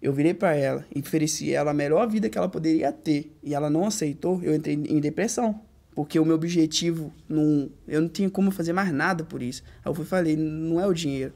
Eu 0.00 0.12
virei 0.12 0.32
para 0.32 0.54
ela 0.54 0.86
e 0.94 1.00
ofereci 1.00 1.52
ela 1.52 1.72
a 1.72 1.74
melhor 1.74 2.08
vida 2.08 2.28
que 2.28 2.38
ela 2.38 2.48
poderia 2.48 2.92
ter. 2.92 3.36
E 3.42 3.54
ela 3.54 3.68
não 3.68 3.84
aceitou, 3.84 4.40
eu 4.42 4.54
entrei 4.54 4.74
em 4.74 5.00
depressão. 5.00 5.60
Porque 5.94 6.18
o 6.20 6.24
meu 6.24 6.36
objetivo, 6.36 7.12
não, 7.28 7.68
eu 7.88 8.00
não 8.00 8.08
tinha 8.08 8.30
como 8.30 8.52
fazer 8.52 8.72
mais 8.72 8.92
nada 8.92 9.24
por 9.24 9.42
isso. 9.42 9.64
Aí 9.84 9.90
eu 9.90 9.94
fui 9.94 10.04
falei, 10.04 10.36
não 10.36 10.80
é 10.80 10.86
o 10.86 10.94
dinheiro. 10.94 11.32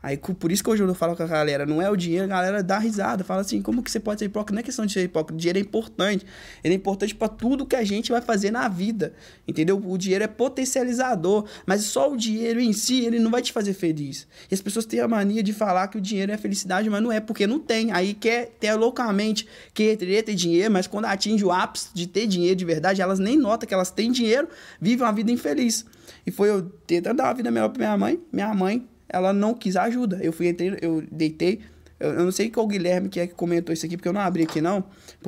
Aí, 0.00 0.16
por 0.16 0.52
isso 0.52 0.62
que 0.62 0.70
hoje 0.70 0.82
eu 0.82 0.94
falo 0.94 1.16
com 1.16 1.24
a 1.24 1.26
galera, 1.26 1.66
não 1.66 1.82
é 1.82 1.90
o 1.90 1.96
dinheiro, 1.96 2.24
a 2.24 2.28
galera 2.28 2.62
dá 2.62 2.78
risada, 2.78 3.24
fala 3.24 3.40
assim, 3.40 3.60
como 3.60 3.82
que 3.82 3.90
você 3.90 3.98
pode 3.98 4.20
ser 4.20 4.26
hipócrita? 4.26 4.54
Não 4.54 4.60
é 4.60 4.62
questão 4.62 4.86
de 4.86 4.92
ser 4.92 5.02
hipócrita, 5.02 5.34
o 5.34 5.36
dinheiro 5.36 5.58
é 5.58 5.62
importante. 5.62 6.24
Ele 6.62 6.74
é 6.74 6.76
importante 6.76 7.16
para 7.16 7.26
tudo 7.26 7.66
que 7.66 7.74
a 7.74 7.82
gente 7.82 8.12
vai 8.12 8.20
fazer 8.20 8.52
na 8.52 8.68
vida, 8.68 9.12
entendeu? 9.46 9.76
O 9.84 9.98
dinheiro 9.98 10.22
é 10.22 10.28
potencializador, 10.28 11.46
mas 11.66 11.82
só 11.82 12.12
o 12.12 12.16
dinheiro 12.16 12.60
em 12.60 12.72
si, 12.72 13.04
ele 13.04 13.18
não 13.18 13.28
vai 13.28 13.42
te 13.42 13.52
fazer 13.52 13.72
feliz. 13.72 14.28
E 14.48 14.54
as 14.54 14.60
pessoas 14.60 14.86
têm 14.86 15.00
a 15.00 15.08
mania 15.08 15.42
de 15.42 15.52
falar 15.52 15.88
que 15.88 15.98
o 15.98 16.00
dinheiro 16.00 16.30
é 16.30 16.36
felicidade, 16.36 16.88
mas 16.88 17.02
não 17.02 17.10
é, 17.10 17.18
porque 17.18 17.44
não 17.44 17.58
tem. 17.58 17.90
Aí 17.90 18.14
quer 18.14 18.52
ter 18.60 18.74
loucamente, 18.74 19.48
querer 19.74 20.22
ter 20.22 20.34
dinheiro, 20.34 20.72
mas 20.72 20.86
quando 20.86 21.06
atinge 21.06 21.44
o 21.44 21.50
ápice 21.50 21.88
de 21.92 22.06
ter 22.06 22.28
dinheiro 22.28 22.54
de 22.54 22.64
verdade, 22.64 23.02
elas 23.02 23.18
nem 23.18 23.36
notam 23.36 23.66
que 23.66 23.74
elas 23.74 23.90
têm 23.90 24.12
dinheiro, 24.12 24.48
vivem 24.80 25.04
uma 25.04 25.12
vida 25.12 25.32
infeliz. 25.32 25.84
E 26.24 26.30
foi 26.30 26.50
eu 26.50 26.62
tentando 26.86 27.16
dar 27.16 27.24
uma 27.24 27.34
vida 27.34 27.50
melhor 27.50 27.68
para 27.70 27.78
minha 27.78 27.96
mãe, 27.96 28.20
minha 28.32 28.54
mãe 28.54 28.86
ela 29.08 29.32
não 29.32 29.54
quis 29.54 29.76
ajuda. 29.76 30.18
Eu 30.22 30.32
fui, 30.32 30.48
entrei, 30.48 30.76
eu 30.82 31.02
deitei. 31.10 31.60
Eu, 31.98 32.10
eu 32.10 32.24
não 32.24 32.32
sei 32.32 32.50
qual 32.50 32.66
Guilherme 32.66 33.08
que 33.08 33.20
é 33.20 33.26
que 33.26 33.34
comentou 33.34 33.72
isso 33.72 33.84
aqui, 33.86 33.96
porque 33.96 34.08
eu 34.08 34.12
não 34.12 34.20
abri 34.20 34.42
aqui 34.42 34.60
não, 34.60 34.84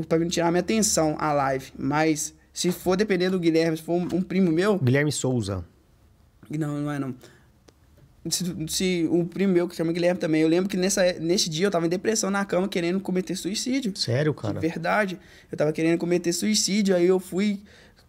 para 0.09 0.19
me 0.19 0.29
tirar 0.29 0.51
minha 0.51 0.61
atenção 0.61 1.16
a 1.19 1.33
live. 1.33 1.73
Mas 1.79 2.35
se 2.53 2.71
for 2.71 2.97
dependendo 2.97 3.33
do 3.33 3.40
Guilherme, 3.40 3.77
se 3.77 3.83
for 3.83 3.95
um, 3.95 4.09
um 4.16 4.23
primo 4.23 4.53
meu. 4.53 4.79
Guilherme 4.79 5.11
Souza. 5.11 5.64
Não, 6.49 6.81
não 6.81 6.90
é 6.90 6.99
não. 6.99 7.14
Se, 8.29 8.45
se 8.69 9.09
um 9.11 9.25
primo 9.25 9.55
meu 9.55 9.66
que 9.66 9.75
chama 9.75 9.93
Guilherme 9.93 10.21
também, 10.21 10.43
eu 10.43 10.49
lembro 10.49 10.69
que 10.69 10.77
nessa, 10.77 11.14
nesse 11.14 11.49
dia 11.49 11.66
eu 11.66 11.71
tava 11.71 11.87
em 11.87 11.88
depressão 11.88 12.31
na 12.31 12.45
cama 12.45 12.69
querendo 12.69 13.01
cometer 13.01 13.35
suicídio. 13.35 13.97
Sério, 13.97 14.35
cara? 14.35 14.55
De 14.55 14.61
verdade. 14.61 15.19
Eu 15.51 15.57
tava 15.57 15.73
querendo 15.73 15.99
cometer 15.99 16.33
suicídio, 16.33 16.95
aí 16.95 17.07
eu 17.07 17.19
fui 17.19 17.62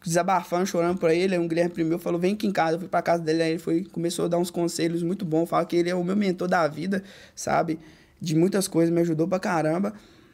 desabafando, 0.03 0.65
chorando 0.65 0.97
pra 0.97 1.13
ele. 1.13 1.35
Aí 1.35 1.39
um 1.39 1.47
Guilherme 1.47 1.71
primeiro 1.71 1.99
falou: 1.99 2.19
vem 2.19 2.33
aqui 2.33 2.47
em 2.47 2.51
casa. 2.51 2.75
Eu 2.75 2.79
fui 2.79 2.87
pra 2.87 3.01
casa 3.01 3.23
dele, 3.23 3.43
aí 3.43 3.51
ele 3.51 3.59
foi, 3.59 3.83
começou 3.85 4.25
a 4.25 4.27
dar 4.27 4.37
uns 4.37 4.49
conselhos 4.51 5.03
muito 5.03 5.25
bons. 5.25 5.47
Fala 5.47 5.65
que 5.65 5.75
ele 5.75 5.89
é 5.89 5.95
o 5.95 6.03
meu 6.03 6.15
mentor 6.15 6.47
da 6.47 6.67
vida, 6.67 7.03
sabe? 7.35 7.79
De 8.19 8.35
muitas 8.35 8.67
coisas, 8.67 8.93
me 8.93 9.01
ajudou 9.01 9.27
pra 9.27 9.39
caramba. 9.39 9.93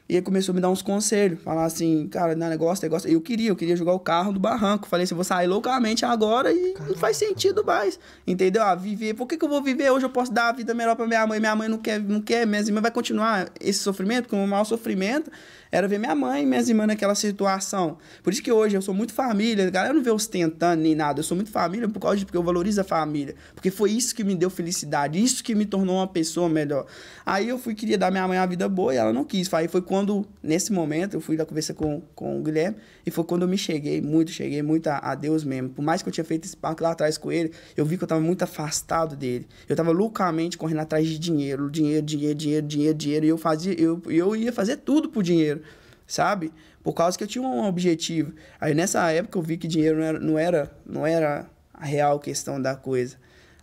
E 0.09 0.15
ele 0.15 0.21
começou 0.21 0.53
a 0.53 0.55
me 0.55 0.61
dar 0.61 0.69
uns 0.69 0.81
conselhos, 0.81 1.41
falar 1.41 1.65
assim, 1.65 2.07
cara, 2.07 2.33
não, 2.33 2.47
negócio, 2.47 2.81
negócio. 2.81 3.09
Eu 3.09 3.19
queria, 3.19 3.49
eu 3.49 3.57
queria 3.57 3.75
jogar 3.75 3.91
o 3.91 3.99
carro 3.99 4.31
do 4.31 4.39
barranco. 4.39 4.87
Falei 4.87 5.03
assim, 5.03 5.13
eu 5.13 5.17
vou 5.17 5.25
sair 5.25 5.47
loucamente 5.47 6.05
agora 6.05 6.49
e 6.49 6.71
Caramba. 6.71 6.93
não 6.93 6.97
faz 6.97 7.17
sentido 7.17 7.61
mais. 7.65 7.99
Entendeu? 8.25 8.63
Ah, 8.63 8.73
viver. 8.73 9.15
Por 9.15 9.27
que, 9.27 9.35
que 9.35 9.43
eu 9.43 9.49
vou 9.49 9.61
viver 9.61 9.91
hoje? 9.91 10.05
Eu 10.05 10.09
posso 10.09 10.31
dar 10.31 10.47
a 10.47 10.51
vida 10.53 10.73
melhor 10.73 10.95
pra 10.95 11.05
minha 11.05 11.27
mãe. 11.27 11.41
Minha 11.41 11.55
mãe 11.57 11.67
não 11.67 11.77
quer, 11.77 11.99
não 11.99 12.21
quer, 12.21 12.47
minha 12.47 12.61
irmã 12.61 12.79
vai 12.79 12.91
continuar 12.91 13.49
esse 13.59 13.79
sofrimento, 13.79 14.29
como 14.29 14.41
o 14.45 14.47
maior 14.47 14.63
sofrimento 14.63 15.29
era 15.71 15.87
ver 15.87 15.99
minha 15.99 16.15
mãe 16.15 16.43
e 16.43 16.45
minhas 16.45 16.69
irmãs 16.69 16.87
naquela 16.87 17.15
situação. 17.15 17.97
Por 18.23 18.33
isso 18.33 18.41
que 18.41 18.51
hoje 18.51 18.75
eu 18.75 18.81
sou 18.81 18.93
muito 18.93 19.13
família, 19.13 19.67
a 19.67 19.69
galera 19.69 19.93
não 19.93 20.03
vê 20.03 20.11
ostentando 20.11 20.81
nem 20.81 20.95
nada, 20.95 21.19
eu 21.19 21.23
sou 21.23 21.35
muito 21.35 21.51
família 21.51 21.87
por 21.87 21.99
causa 21.99 22.17
de 22.17 22.25
porque 22.25 22.37
eu 22.37 22.43
valorizo 22.43 22.81
a 22.81 22.83
família, 22.83 23.35
porque 23.53 23.71
foi 23.71 23.91
isso 23.91 24.13
que 24.15 24.23
me 24.23 24.35
deu 24.35 24.49
felicidade, 24.49 25.21
isso 25.21 25.43
que 25.43 25.55
me 25.55 25.65
tornou 25.65 25.97
uma 25.97 26.07
pessoa 26.07 26.49
melhor. 26.49 26.85
Aí 27.25 27.49
eu 27.49 27.57
fui 27.57 27.75
queria 27.75 27.97
dar 27.97 28.11
minha 28.11 28.27
mãe 28.27 28.37
uma 28.37 28.47
vida 28.47 28.67
boa 28.67 28.93
e 28.93 28.97
ela 28.97 29.13
não 29.13 29.23
quis. 29.23 29.53
Aí 29.53 29.67
foi 29.67 29.81
quando 29.81 30.25
nesse 30.41 30.71
momento 30.71 31.15
eu 31.15 31.21
fui 31.21 31.37
da 31.37 31.45
conversa 31.45 31.73
com, 31.73 32.01
com 32.15 32.39
o 32.39 32.43
Guilherme 32.43 32.77
e 33.05 33.11
foi 33.11 33.23
quando 33.23 33.43
eu 33.43 33.47
me 33.47 33.57
cheguei 33.57 34.01
muito, 34.01 34.31
cheguei 34.31 34.61
muito 34.61 34.87
a, 34.87 34.97
a 34.97 35.15
Deus 35.15 35.43
mesmo. 35.43 35.69
Por 35.69 35.81
mais 35.81 36.01
que 36.01 36.09
eu 36.09 36.13
tinha 36.13 36.23
feito 36.23 36.45
esse 36.45 36.57
parque 36.57 36.83
lá 36.83 36.91
atrás 36.91 37.17
com 37.17 37.31
ele, 37.31 37.51
eu 37.75 37.85
vi 37.85 37.97
que 37.97 38.03
eu 38.03 38.07
tava 38.07 38.21
muito 38.21 38.43
afastado 38.43 39.15
dele. 39.15 39.47
Eu 39.67 39.75
tava 39.75 39.91
loucamente 39.91 40.57
correndo 40.57 40.79
atrás 40.79 41.07
de 41.07 41.19
dinheiro, 41.19 41.69
dinheiro, 41.69 42.05
dinheiro, 42.05 42.35
dinheiro, 42.35 42.67
dinheiro, 42.67 42.97
dinheiro, 42.97 43.25
e 43.25 43.29
eu 43.29 43.37
fazia 43.37 43.73
eu, 43.79 44.01
eu 44.07 44.35
ia 44.35 44.51
fazer 44.51 44.77
tudo 44.77 45.09
por 45.09 45.23
dinheiro 45.23 45.61
sabe? 46.07 46.51
Por 46.81 46.93
causa 46.93 47.17
que 47.17 47.23
eu 47.23 47.27
tinha 47.27 47.43
um 47.43 47.65
objetivo. 47.65 48.33
Aí 48.59 48.73
nessa 48.73 49.11
época 49.11 49.37
eu 49.37 49.41
vi 49.41 49.57
que 49.57 49.67
dinheiro 49.67 49.97
não 49.97 50.03
era, 50.03 50.19
não 50.19 50.37
era, 50.37 50.71
não 50.85 51.05
era 51.05 51.45
a 51.73 51.85
real 51.85 52.19
questão 52.19 52.61
da 52.61 52.75
coisa. 52.75 53.17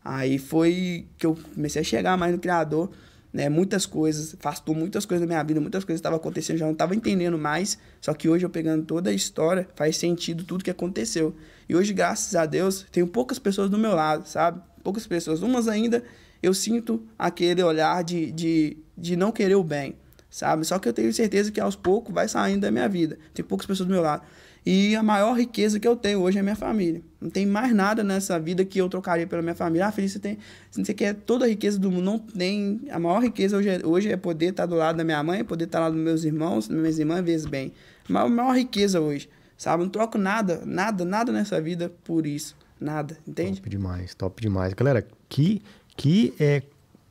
Aí 0.04 0.38
foi 0.38 1.06
que 1.16 1.24
eu 1.24 1.36
comecei 1.54 1.80
a 1.80 1.84
chegar 1.84 2.16
mais 2.18 2.32
no 2.32 2.38
criador, 2.38 2.90
né? 3.32 3.48
Muitas 3.48 3.86
coisas, 3.86 4.34
afastou 4.38 4.74
muitas 4.74 5.06
coisas 5.06 5.26
da 5.26 5.26
minha 5.26 5.42
vida, 5.42 5.58
muitas 5.60 5.82
coisas 5.82 5.98
estavam 5.98 6.18
acontecendo, 6.18 6.58
já 6.58 6.66
não 6.66 6.74
estava 6.74 6.94
entendendo 6.94 7.38
mais. 7.38 7.78
Só 8.00 8.12
que 8.12 8.28
hoje 8.28 8.44
eu 8.44 8.50
pegando 8.50 8.84
toda 8.84 9.08
a 9.08 9.12
história, 9.14 9.66
faz 9.74 9.96
sentido 9.96 10.44
tudo 10.44 10.62
que 10.62 10.70
aconteceu. 10.70 11.34
E 11.66 11.74
hoje, 11.74 11.94
graças 11.94 12.36
a 12.36 12.44
Deus, 12.44 12.84
tenho 12.92 13.06
poucas 13.06 13.38
pessoas 13.38 13.70
do 13.70 13.78
meu 13.78 13.94
lado, 13.94 14.28
sabe? 14.28 14.60
Poucas 14.82 15.06
pessoas. 15.06 15.40
Umas 15.40 15.66
ainda 15.66 16.04
eu 16.42 16.52
sinto 16.52 17.02
aquele 17.18 17.62
olhar 17.62 18.04
de, 18.04 18.30
de, 18.30 18.76
de 18.96 19.16
não 19.16 19.32
querer 19.32 19.54
o 19.54 19.64
bem 19.64 19.96
sabe? 20.34 20.64
Só 20.64 20.80
que 20.80 20.88
eu 20.88 20.92
tenho 20.92 21.12
certeza 21.12 21.52
que 21.52 21.60
aos 21.60 21.76
poucos 21.76 22.12
vai 22.12 22.26
saindo 22.26 22.62
da 22.62 22.70
minha 22.72 22.88
vida. 22.88 23.16
Tem 23.32 23.44
poucas 23.44 23.68
pessoas 23.68 23.86
do 23.86 23.92
meu 23.92 24.02
lado. 24.02 24.24
E 24.66 24.96
a 24.96 25.02
maior 25.02 25.38
riqueza 25.38 25.78
que 25.78 25.86
eu 25.86 25.94
tenho 25.94 26.18
hoje 26.18 26.38
é 26.38 26.42
minha 26.42 26.56
família. 26.56 27.00
Não 27.20 27.30
tem 27.30 27.46
mais 27.46 27.72
nada 27.72 28.02
nessa 28.02 28.36
vida 28.36 28.64
que 28.64 28.80
eu 28.80 28.88
trocaria 28.88 29.28
pela 29.28 29.42
minha 29.42 29.54
família. 29.54 29.86
Ah, 29.86 29.92
Feliz, 29.92 30.10
você 30.10 30.18
tem. 30.18 30.38
Você 30.72 30.92
quer 30.92 31.14
toda 31.14 31.44
a 31.44 31.48
riqueza 31.48 31.78
do 31.78 31.88
mundo. 31.88 32.02
Não 32.02 32.18
tem. 32.18 32.80
A 32.90 32.98
maior 32.98 33.22
riqueza 33.22 33.56
hoje 33.56 33.68
é, 33.68 33.86
hoje 33.86 34.10
é 34.10 34.16
poder 34.16 34.46
estar 34.46 34.66
do 34.66 34.74
lado 34.74 34.96
da 34.96 35.04
minha 35.04 35.22
mãe, 35.22 35.44
poder 35.44 35.66
estar 35.66 35.78
lado 35.78 35.94
dos 35.94 36.02
meus 36.02 36.24
irmãos, 36.24 36.68
minhas 36.68 36.98
irmãs, 36.98 37.24
vezes 37.24 37.46
bem. 37.46 37.72
A 38.08 38.12
maior, 38.12 38.28
maior 38.28 38.56
riqueza 38.56 39.00
hoje. 39.00 39.28
Sabe? 39.56 39.84
Não 39.84 39.88
troco 39.88 40.18
nada, 40.18 40.62
nada, 40.66 41.04
nada 41.04 41.30
nessa 41.30 41.60
vida 41.60 41.92
por 42.02 42.26
isso. 42.26 42.56
Nada. 42.80 43.16
Entende? 43.24 43.60
Top 43.60 43.70
demais, 43.70 44.14
top 44.16 44.42
demais. 44.42 44.74
Galera, 44.74 45.06
que, 45.28 45.62
que 45.96 46.34
é, 46.40 46.60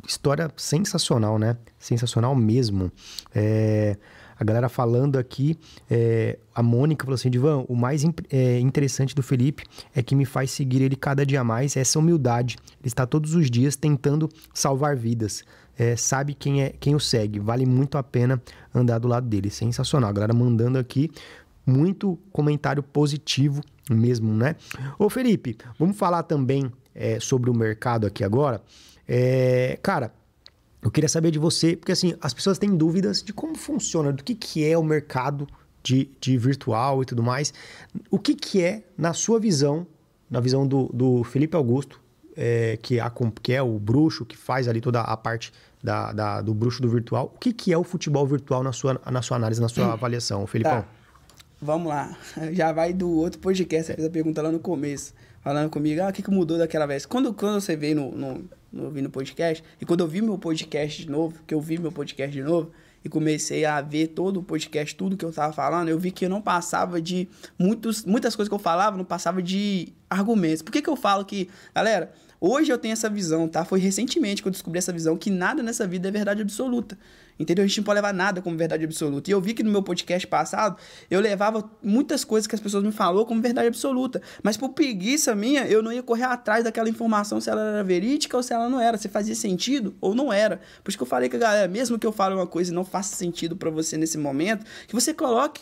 história 0.08 0.52
sensacional, 0.56 1.38
né? 1.40 1.58
Sensacional 1.80 2.36
mesmo. 2.36 2.92
É, 3.34 3.98
a 4.40 4.44
galera 4.44 4.68
falando 4.68 5.18
aqui, 5.18 5.58
é, 5.90 6.38
a 6.54 6.62
Mônica 6.62 7.06
falou 7.06 7.16
assim: 7.16 7.30
Divan, 7.30 7.66
o 7.68 7.76
mais 7.76 8.04
é, 8.30 8.60
interessante 8.60 9.16
do 9.16 9.24
Felipe 9.24 9.64
é 9.96 10.02
que 10.02 10.16
me 10.16 10.26
faz 10.26 10.52
seguir 10.52 10.82
ele 10.82 10.96
cada 10.96 11.26
dia 11.26 11.44
mais, 11.44 11.78
essa 11.78 12.00
humildade. 12.00 12.58
Ele 12.82 12.88
está 12.88 13.06
todos 13.06 13.36
os 13.36 13.50
dias 13.50 13.76
tentando 13.76 14.30
salvar 14.54 14.96
vidas. 14.96 15.44
É, 15.78 15.96
sabe 15.96 16.34
quem 16.34 16.62
é 16.62 16.70
quem 16.80 16.96
o 16.96 17.00
segue. 17.00 17.40
Vale 17.40 17.66
muito 17.66 17.98
a 17.98 18.04
pena 18.04 18.42
andar 18.74 19.00
do 19.00 19.08
lado 19.08 19.28
dele. 19.28 19.50
Sensacional. 19.50 20.10
A 20.10 20.14
galera 20.14 20.34
mandando 20.34 20.78
aqui 20.78 21.10
muito 21.66 22.20
comentário 22.32 22.84
positivo 22.84 23.64
mesmo, 23.90 24.34
né? 24.34 24.56
Ô 25.00 25.10
Felipe, 25.10 25.58
vamos 25.80 25.98
falar 25.98 26.24
também 26.24 26.72
é, 26.94 27.20
sobre 27.20 27.50
o 27.50 27.54
mercado 27.54 28.06
aqui 28.06 28.24
agora. 28.24 28.62
É, 29.08 29.78
cara, 29.82 30.14
eu 30.82 30.92
queria 30.92 31.08
saber 31.08 31.32
de 31.32 31.40
você, 31.40 31.76
porque 31.76 31.92
assim, 31.92 32.16
as 32.22 32.34
pessoas 32.34 32.58
têm 32.58 32.76
dúvidas 32.76 33.24
de 33.24 33.32
como 33.32 33.58
funciona, 33.58 34.12
do 34.12 34.24
que, 34.24 34.36
que 34.36 34.70
é 34.70 34.78
o 34.78 34.84
mercado 34.84 35.48
de, 35.82 36.10
de 36.20 36.38
virtual 36.38 37.02
e 37.02 37.06
tudo 37.06 37.24
mais. 37.24 37.54
O 38.12 38.20
que, 38.20 38.36
que 38.36 38.62
é, 38.62 38.84
na 38.98 39.14
sua 39.14 39.40
visão, 39.40 39.88
na 40.30 40.40
visão 40.40 40.68
do, 40.68 40.90
do 40.94 41.24
Felipe 41.24 41.56
Augusto, 41.56 42.02
é, 42.36 42.78
que, 42.82 43.00
é 43.00 43.02
a, 43.02 43.12
que 43.42 43.54
é 43.54 43.62
o 43.62 43.80
bruxo, 43.80 44.26
que 44.26 44.36
faz 44.36 44.68
ali 44.68 44.82
toda 44.82 45.02
a 45.02 45.16
parte 45.16 45.54
da, 45.82 46.12
da, 46.12 46.42
do 46.42 46.54
bruxo 46.54 46.82
do 46.82 46.90
virtual, 46.90 47.32
o 47.36 47.38
que, 47.38 47.54
que 47.54 47.72
é 47.72 47.78
o 47.78 47.84
futebol 47.84 48.26
virtual 48.26 48.64
na 48.64 48.72
sua, 48.72 49.00
na 49.10 49.22
sua 49.22 49.38
análise, 49.38 49.62
na 49.62 49.70
sua 49.70 49.94
avaliação, 49.94 50.46
Felipão? 50.48 50.82
Tá. 50.82 50.88
Vamos 51.62 51.88
lá. 51.88 52.18
Já 52.52 52.72
vai 52.74 52.92
do 52.92 53.10
outro 53.10 53.40
podcast, 53.40 53.88
você 53.88 53.96
fez 53.96 54.08
a 54.08 54.12
pergunta 54.12 54.42
lá 54.42 54.52
no 54.52 54.60
começo, 54.60 55.14
falando 55.42 55.70
comigo, 55.70 56.02
ah, 56.02 56.10
o 56.10 56.14
que, 56.14 56.22
que 56.22 56.32
mudou 56.32 56.58
daquela 56.58 56.86
vez? 56.86 57.06
Quando, 57.06 57.34
quando 57.34 57.62
você 57.62 57.76
veio 57.76 57.96
no, 57.96 58.12
no 58.12 58.50
eu 58.74 58.90
vi 58.90 59.02
no 59.02 59.10
podcast. 59.10 59.64
E 59.80 59.86
quando 59.86 60.00
eu 60.00 60.08
vi 60.08 60.22
meu 60.22 60.38
podcast 60.38 61.04
de 61.04 61.10
novo, 61.10 61.40
que 61.46 61.54
eu 61.54 61.62
vi 61.62 61.78
meu 61.78 61.92
podcast 61.92 62.32
de 62.32 62.44
novo, 62.44 62.72
e 63.04 63.10
comecei 63.10 63.66
a 63.66 63.82
ver 63.82 64.08
todo 64.08 64.40
o 64.40 64.44
podcast, 64.44 64.96
tudo 64.96 65.18
que 65.18 65.26
eu 65.26 65.32
tava 65.32 65.52
falando, 65.52 65.90
eu 65.90 66.00
vi 66.00 66.10
que 66.10 66.26
eu 66.26 66.30
não 66.30 66.42
passava 66.42 67.02
de 67.02 67.28
muitos, 67.60 68.06
muitas 68.06 68.36
coisas 68.36 68.48
que 68.48 68.56
eu 68.56 68.60
falava, 68.60 68.96
não 68.98 69.04
passava 69.04 69.42
de 69.42 69.94
argumentos. 70.10 70.62
Por 70.62 70.72
que, 70.72 70.82
que 70.82 70.90
eu 70.90 70.96
falo 70.96 71.26
que, 71.26 71.50
galera, 71.76 72.14
hoje 72.40 72.72
eu 72.72 72.78
tenho 72.78 72.94
essa 72.94 73.10
visão, 73.10 73.48
tá? 73.48 73.66
Foi 73.66 73.80
recentemente 73.80 74.42
que 74.42 74.48
eu 74.48 74.52
descobri 74.52 74.78
essa 74.78 74.94
visão 74.94 75.18
que 75.18 75.30
nada 75.30 75.62
nessa 75.62 75.86
vida 75.86 76.08
é 76.08 76.12
verdade 76.12 76.42
absoluta. 76.42 76.98
Entendeu? 77.40 77.64
A 77.64 77.68
gente 77.68 77.78
não 77.78 77.84
pode 77.84 77.96
levar 77.96 78.14
nada 78.14 78.42
como 78.42 78.56
verdade 78.56 78.84
absoluta. 78.84 79.30
E 79.30 79.34
eu 79.34 79.42
vi 79.42 79.54
que 79.54 79.64
no 79.64 79.72
meu 79.72 79.82
podcast 79.82 80.28
passado, 80.28 80.78
eu 81.10 81.20
levava 81.20 81.70
muitas 81.82 82.24
coisas 82.24 82.48
que 82.48 82.56
as 82.56 82.62
pessoas 82.62 82.84
me 82.84 82.92
falaram 82.92 83.26
como 83.26 83.42
verdade 83.42 83.68
absoluta. 83.68 84.22
Mas 84.42 84.56
por 84.56 84.70
preguiça 84.70 85.34
minha, 85.36 85.66
eu 85.66 85.82
não 85.82 85.92
ia 85.92 86.04
correr 86.04 86.24
atrás 86.24 86.64
daquela 86.64 86.90
informação 86.90 87.42
se 87.42 87.50
ela 87.50 87.62
era 87.62 87.84
verídica 87.84 88.38
ou 88.38 88.44
se 88.44 88.54
ela 88.54 88.70
não 88.70 88.80
era. 88.80 88.98
Se 88.98 89.10
fazia 89.10 89.36
sentido 89.36 89.96
ou 90.00 90.14
não 90.14 90.32
era. 90.32 90.62
Por 90.84 90.90
isso 90.90 90.98
que 90.98 91.04
eu 91.04 91.08
falei 91.08 91.30
a 91.34 91.38
galera, 91.38 91.68
mesmo 91.68 91.98
que 91.98 92.06
eu 92.06 92.12
fale 92.12 92.36
uma 92.36 92.48
coisa 92.48 92.72
e 92.72 92.76
não 92.76 92.86
faça 92.86 93.16
sentido 93.16 93.56
para 93.56 93.70
você 93.70 93.98
nesse 93.98 94.18
momento, 94.18 94.66
que 94.88 94.94
você 94.94 95.14
coloque 95.14 95.62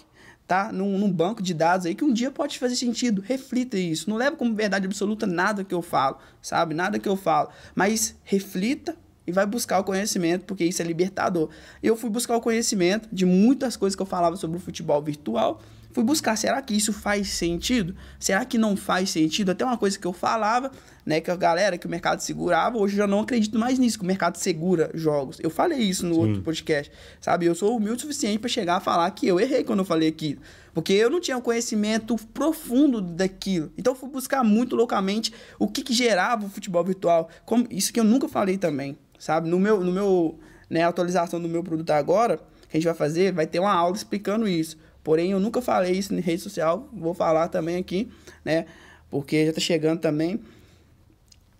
tá? 0.51 0.69
Num, 0.69 0.97
num, 0.97 1.09
banco 1.09 1.41
de 1.41 1.53
dados 1.53 1.85
aí 1.85 1.95
que 1.95 2.03
um 2.03 2.11
dia 2.11 2.29
pode 2.29 2.59
fazer 2.59 2.75
sentido. 2.75 3.21
Reflita 3.21 3.77
isso. 3.77 4.09
Não 4.09 4.17
leva 4.17 4.35
como 4.35 4.53
verdade 4.53 4.85
absoluta 4.85 5.25
nada 5.25 5.63
que 5.63 5.73
eu 5.73 5.81
falo, 5.81 6.17
sabe? 6.41 6.73
Nada 6.73 6.99
que 6.99 7.07
eu 7.07 7.15
falo. 7.15 7.47
Mas 7.73 8.17
reflita 8.25 8.97
e 9.31 9.33
vai 9.33 9.45
buscar 9.45 9.79
o 9.79 9.83
conhecimento, 9.83 10.45
porque 10.45 10.65
isso 10.65 10.81
é 10.81 10.85
libertador. 10.85 11.49
Eu 11.81 11.95
fui 11.95 12.09
buscar 12.09 12.35
o 12.35 12.41
conhecimento 12.41 13.07
de 13.11 13.25
muitas 13.25 13.75
coisas 13.75 13.95
que 13.95 14.01
eu 14.01 14.05
falava 14.05 14.35
sobre 14.35 14.57
o 14.57 14.59
futebol 14.59 15.01
virtual. 15.01 15.61
Fui 15.93 16.03
buscar, 16.03 16.37
será 16.37 16.61
que 16.61 16.73
isso 16.73 16.93
faz 16.93 17.29
sentido? 17.29 17.95
Será 18.17 18.45
que 18.45 18.57
não 18.57 18.77
faz 18.77 19.09
sentido? 19.09 19.51
Até 19.51 19.65
uma 19.65 19.77
coisa 19.77 19.99
que 19.99 20.07
eu 20.07 20.13
falava, 20.13 20.71
né, 21.05 21.19
que 21.19 21.29
a 21.29 21.35
galera, 21.35 21.77
que 21.77 21.85
o 21.85 21.89
mercado 21.89 22.21
segurava, 22.21 22.77
hoje 22.77 22.93
eu 22.93 22.99
já 22.99 23.07
não 23.07 23.19
acredito 23.19 23.59
mais 23.59 23.77
nisso, 23.77 23.97
que 23.97 24.03
o 24.05 24.07
mercado 24.07 24.37
segura 24.37 24.89
jogos. 24.93 25.37
Eu 25.41 25.49
falei 25.49 25.79
isso 25.79 26.05
no 26.05 26.15
Sim. 26.15 26.21
outro 26.21 26.41
podcast, 26.43 26.91
sabe? 27.19 27.45
Eu 27.45 27.55
sou 27.55 27.75
humilde 27.75 27.97
o 27.97 28.01
suficiente 28.01 28.39
para 28.39 28.49
chegar 28.49 28.77
a 28.77 28.79
falar 28.79 29.11
que 29.11 29.27
eu 29.27 29.39
errei 29.39 29.63
quando 29.65 29.79
eu 29.79 29.85
falei 29.85 30.07
aquilo. 30.07 30.41
Porque 30.73 30.93
eu 30.93 31.09
não 31.09 31.19
tinha 31.19 31.37
um 31.37 31.41
conhecimento 31.41 32.15
profundo 32.33 33.01
daquilo. 33.01 33.73
Então 33.77 33.91
eu 33.91 33.97
fui 33.97 34.09
buscar 34.09 34.43
muito 34.43 34.75
loucamente 34.77 35.33
o 35.59 35.67
que, 35.67 35.83
que 35.83 35.93
gerava 35.93 36.45
o 36.45 36.49
futebol 36.49 36.83
virtual. 36.83 37.29
Como, 37.45 37.67
isso 37.69 37.91
que 37.91 37.99
eu 37.99 38.05
nunca 38.05 38.29
falei 38.29 38.57
também 38.57 38.97
sabe? 39.21 39.47
No 39.47 39.59
meu, 39.59 39.83
no 39.83 39.91
meu 39.91 40.39
né, 40.67 40.81
atualização 40.83 41.39
do 41.39 41.47
meu 41.47 41.63
produto 41.63 41.91
agora, 41.91 42.37
que 42.37 42.71
a 42.71 42.73
gente 42.77 42.85
vai 42.85 42.95
fazer, 42.95 43.31
vai 43.31 43.45
ter 43.45 43.59
uma 43.59 43.71
aula 43.71 43.95
explicando 43.95 44.47
isso. 44.47 44.77
Porém, 45.03 45.31
eu 45.31 45.39
nunca 45.39 45.61
falei 45.61 45.91
isso 45.91 46.11
em 46.11 46.19
rede 46.19 46.41
social, 46.41 46.89
vou 46.91 47.13
falar 47.13 47.47
também 47.47 47.77
aqui, 47.77 48.11
né? 48.43 48.65
Porque 49.11 49.45
já 49.45 49.53
tá 49.53 49.59
chegando 49.59 49.99
também. 49.99 50.41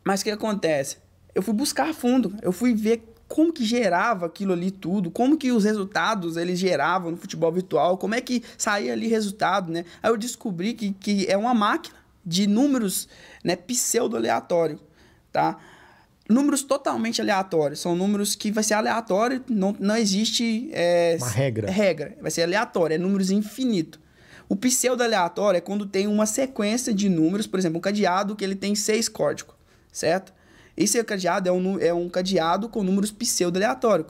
Mas 0.03 0.21
o 0.21 0.23
que 0.23 0.31
acontece? 0.31 0.97
Eu 1.35 1.43
fui 1.43 1.53
buscar 1.53 1.93
fundo, 1.93 2.35
eu 2.41 2.51
fui 2.51 2.73
ver 2.73 3.03
como 3.27 3.53
que 3.53 3.63
gerava 3.63 4.25
aquilo 4.25 4.53
ali 4.53 4.71
tudo, 4.71 5.11
como 5.11 5.37
que 5.37 5.51
os 5.51 5.63
resultados 5.63 6.37
eles 6.37 6.57
geravam 6.57 7.11
no 7.11 7.17
futebol 7.17 7.51
virtual, 7.51 7.95
como 7.95 8.15
é 8.15 8.21
que 8.21 8.43
saía 8.57 8.91
ali 8.91 9.07
resultado, 9.07 9.71
né? 9.71 9.85
Aí 10.01 10.09
eu 10.09 10.17
descobri 10.17 10.73
que, 10.73 10.93
que 10.93 11.27
é 11.27 11.37
uma 11.37 11.53
máquina 11.53 11.95
de 12.25 12.47
números, 12.47 13.07
né, 13.43 13.55
pseudo 13.55 14.17
aleatório, 14.17 14.79
tá? 15.31 15.59
Números 16.31 16.63
totalmente 16.63 17.21
aleatórios. 17.21 17.79
São 17.79 17.95
números 17.95 18.35
que 18.35 18.51
vai 18.51 18.63
ser 18.63 18.75
aleatório, 18.75 19.43
não, 19.49 19.75
não 19.79 19.95
existe. 19.95 20.69
É, 20.73 21.17
uma 21.19 21.29
regra. 21.29 21.69
Regra. 21.69 22.17
Vai 22.21 22.31
ser 22.31 22.43
aleatório, 22.43 22.95
é 22.95 22.97
números 22.97 23.29
infinito. 23.29 23.99
O 24.49 24.55
pseudo 24.55 25.01
aleatório 25.01 25.57
é 25.57 25.61
quando 25.61 25.85
tem 25.85 26.07
uma 26.07 26.25
sequência 26.25 26.93
de 26.93 27.07
números, 27.07 27.47
por 27.47 27.57
exemplo, 27.57 27.77
um 27.77 27.81
cadeado 27.81 28.35
que 28.35 28.43
ele 28.43 28.55
tem 28.55 28.75
seis 28.75 29.07
códigos, 29.07 29.55
certo? 29.91 30.33
Esse 30.75 31.01
cadeado 31.03 31.47
é 31.47 31.51
um, 31.51 31.79
é 31.79 31.93
um 31.93 32.09
cadeado 32.09 32.67
com 32.67 32.83
números 32.83 33.11
pseudo 33.11 33.57
aleatórios. 33.57 34.07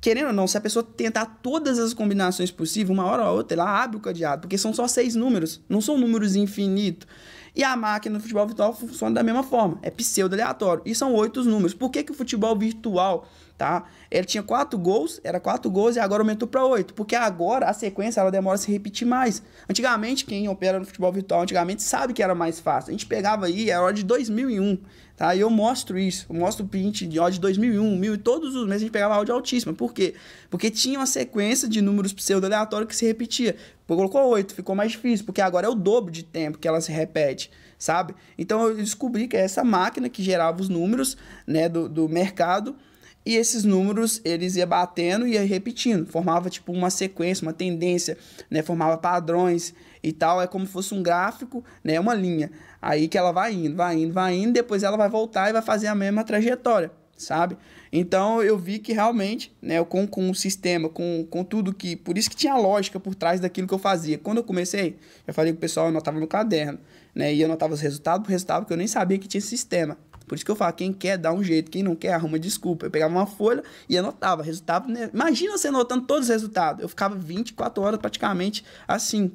Querendo 0.00 0.28
ou 0.28 0.32
não, 0.32 0.46
se 0.46 0.56
a 0.56 0.60
pessoa 0.62 0.82
tentar 0.82 1.40
todas 1.42 1.78
as 1.78 1.92
combinações 1.92 2.50
possíveis, 2.50 2.88
uma 2.88 3.04
hora 3.04 3.28
ou 3.28 3.36
outra, 3.36 3.54
ela 3.54 3.82
abre 3.82 3.98
o 3.98 4.00
cadeado, 4.00 4.42
porque 4.42 4.56
são 4.56 4.72
só 4.72 4.88
seis 4.88 5.14
números, 5.14 5.60
não 5.68 5.82
são 5.82 5.98
números 5.98 6.36
infinitos. 6.36 7.06
E 7.54 7.64
a 7.64 7.76
máquina 7.76 8.14
no 8.14 8.20
futebol 8.20 8.46
virtual 8.46 8.74
funciona 8.74 9.14
da 9.14 9.22
mesma 9.22 9.42
forma, 9.42 9.78
é 9.82 9.90
pseudo 9.90 10.34
aleatório. 10.34 10.82
E 10.86 10.94
são 10.94 11.14
oito 11.14 11.44
números. 11.44 11.74
Por 11.74 11.90
que, 11.90 12.02
que 12.02 12.12
o 12.12 12.14
futebol 12.14 12.56
virtual 12.56 13.26
tá? 13.60 13.84
Ele 14.10 14.24
tinha 14.24 14.42
quatro 14.42 14.78
gols, 14.78 15.20
era 15.22 15.38
quatro 15.38 15.70
gols 15.70 15.94
e 15.94 16.00
agora 16.00 16.22
aumentou 16.22 16.48
para 16.48 16.64
oito, 16.64 16.94
porque 16.94 17.14
agora 17.14 17.66
a 17.66 17.74
sequência 17.74 18.18
ela 18.18 18.30
demora 18.30 18.54
a 18.54 18.58
se 18.58 18.72
repetir 18.72 19.06
mais. 19.06 19.42
Antigamente, 19.68 20.24
quem 20.24 20.48
opera 20.48 20.78
no 20.78 20.86
futebol 20.86 21.12
virtual 21.12 21.42
antigamente 21.42 21.82
sabe 21.82 22.14
que 22.14 22.22
era 22.22 22.34
mais 22.34 22.58
fácil. 22.58 22.88
A 22.88 22.92
gente 22.92 23.04
pegava 23.04 23.44
aí, 23.44 23.68
era 23.68 23.82
hora 23.82 23.92
de 23.92 24.02
2001, 24.02 24.78
tá? 25.14 25.34
E 25.34 25.40
eu 25.40 25.50
mostro 25.50 25.98
isso, 25.98 26.24
eu 26.30 26.36
mostro 26.36 26.64
print 26.64 27.06
de 27.06 27.20
hora 27.20 27.30
de 27.30 27.38
2001, 27.38 27.96
mil 27.96 28.14
e 28.14 28.18
todos 28.18 28.54
os 28.54 28.64
meses 28.64 28.76
a 28.76 28.84
gente 28.86 28.92
pegava 28.92 29.14
áudio 29.14 29.34
altíssima. 29.34 29.74
Por 29.74 29.92
quê? 29.92 30.14
Porque 30.48 30.70
tinha 30.70 30.98
uma 30.98 31.04
sequência 31.04 31.68
de 31.68 31.82
números 31.82 32.14
pseudo-aleatórios 32.14 32.88
que 32.88 32.96
se 32.96 33.04
repetia. 33.04 33.56
Colocou 33.86 34.26
oito, 34.28 34.54
ficou 34.54 34.74
mais 34.74 34.92
difícil, 34.92 35.26
porque 35.26 35.42
agora 35.42 35.66
é 35.66 35.70
o 35.70 35.74
dobro 35.74 36.10
de 36.10 36.22
tempo 36.22 36.56
que 36.56 36.66
ela 36.66 36.80
se 36.80 36.90
repete 36.90 37.50
sabe? 37.78 38.14
Então 38.36 38.68
eu 38.68 38.76
descobri 38.76 39.26
que 39.26 39.34
é 39.34 39.40
essa 39.40 39.64
máquina 39.64 40.10
que 40.10 40.22
gerava 40.22 40.60
os 40.60 40.68
números 40.68 41.16
né, 41.46 41.66
do, 41.66 41.88
do 41.88 42.06
mercado 42.10 42.76
e 43.24 43.36
esses 43.36 43.64
números 43.64 44.20
eles 44.24 44.56
ia 44.56 44.66
batendo 44.66 45.26
e 45.26 45.32
ia 45.32 45.44
repetindo, 45.44 46.06
formava 46.06 46.48
tipo 46.48 46.72
uma 46.72 46.90
sequência, 46.90 47.44
uma 47.44 47.52
tendência, 47.52 48.16
né, 48.50 48.62
formava 48.62 48.96
padrões 48.96 49.74
e 50.02 50.12
tal, 50.12 50.40
é 50.40 50.46
como 50.46 50.66
se 50.66 50.72
fosse 50.72 50.94
um 50.94 51.02
gráfico, 51.02 51.64
né, 51.84 52.00
uma 52.00 52.14
linha. 52.14 52.50
Aí 52.80 53.08
que 53.08 53.18
ela 53.18 53.32
vai 53.32 53.52
indo, 53.52 53.76
vai 53.76 53.96
indo, 53.96 54.12
vai 54.12 54.34
indo, 54.34 54.52
depois 54.52 54.82
ela 54.82 54.96
vai 54.96 55.08
voltar 55.08 55.50
e 55.50 55.52
vai 55.52 55.62
fazer 55.62 55.86
a 55.86 55.94
mesma 55.94 56.24
trajetória, 56.24 56.90
sabe? 57.16 57.56
Então 57.92 58.42
eu 58.42 58.56
vi 58.56 58.78
que 58.78 58.92
realmente, 58.92 59.54
né, 59.60 59.82
com, 59.84 60.06
com 60.06 60.30
o 60.30 60.34
sistema, 60.34 60.88
com, 60.88 61.26
com 61.28 61.44
tudo 61.44 61.74
que. 61.74 61.96
Por 61.96 62.16
isso 62.16 62.30
que 62.30 62.36
tinha 62.36 62.56
lógica 62.56 63.00
por 63.00 63.14
trás 63.14 63.40
daquilo 63.40 63.66
que 63.66 63.74
eu 63.74 63.78
fazia. 63.78 64.16
Quando 64.16 64.38
eu 64.38 64.44
comecei, 64.44 64.96
eu 65.26 65.34
falei 65.34 65.52
que 65.52 65.58
o 65.58 65.60
pessoal 65.60 65.88
anotava 65.88 66.20
no 66.20 66.26
caderno 66.28 66.78
né? 67.14 67.32
E 67.34 67.40
eu 67.40 67.46
anotava 67.46 67.74
os 67.74 67.80
resultados 67.80 68.24
por 68.24 68.30
resultado, 68.30 68.62
porque 68.62 68.72
eu 68.72 68.78
nem 68.78 68.86
sabia 68.86 69.18
que 69.18 69.28
tinha 69.28 69.40
sistema. 69.40 69.98
Por 70.30 70.36
isso 70.36 70.44
que 70.44 70.50
eu 70.52 70.54
falo, 70.54 70.72
quem 70.72 70.92
quer 70.92 71.18
dá 71.18 71.32
um 71.32 71.42
jeito, 71.42 71.72
quem 71.72 71.82
não 71.82 71.96
quer 71.96 72.12
arruma 72.12 72.38
desculpa. 72.38 72.86
Eu 72.86 72.90
pegava 72.92 73.12
uma 73.12 73.26
folha 73.26 73.64
e 73.88 73.98
anotava 73.98 74.44
resultado. 74.44 74.86
Né? 74.88 75.10
Imagina 75.12 75.58
você 75.58 75.66
anotando 75.66 76.06
todos 76.06 76.26
os 76.26 76.28
resultados. 76.28 76.80
Eu 76.80 76.88
ficava 76.88 77.16
24 77.16 77.82
horas 77.82 77.98
praticamente 77.98 78.64
assim, 78.86 79.32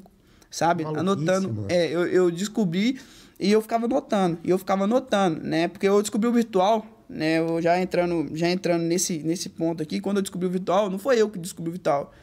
sabe? 0.50 0.86
Anotando. 0.86 1.66
É, 1.68 1.88
eu, 1.88 2.08
eu 2.08 2.32
descobri 2.32 2.98
e 3.38 3.52
eu 3.52 3.62
ficava 3.62 3.88
anotando. 3.88 4.38
E 4.42 4.50
eu 4.50 4.58
ficava 4.58 4.86
anotando, 4.86 5.42
né? 5.44 5.68
Porque 5.68 5.86
eu 5.86 6.02
descobri 6.02 6.30
o 6.30 6.32
virtual, 6.32 6.86
né? 7.10 7.40
Eu 7.40 7.62
já 7.62 7.78
entrando, 7.78 8.30
já 8.34 8.50
entrando 8.50 8.84
nesse, 8.84 9.18
nesse 9.18 9.50
ponto 9.50 9.84
aqui, 9.84 10.00
quando 10.00 10.16
eu 10.16 10.24
descobri 10.24 10.48
o 10.48 10.50
virtual, 10.50 10.90
não 10.90 10.98
foi 10.98 11.22
eu 11.22 11.30
que 11.30 11.38
descobri 11.38 11.72
o 11.72 11.74
virtual. 11.74 12.14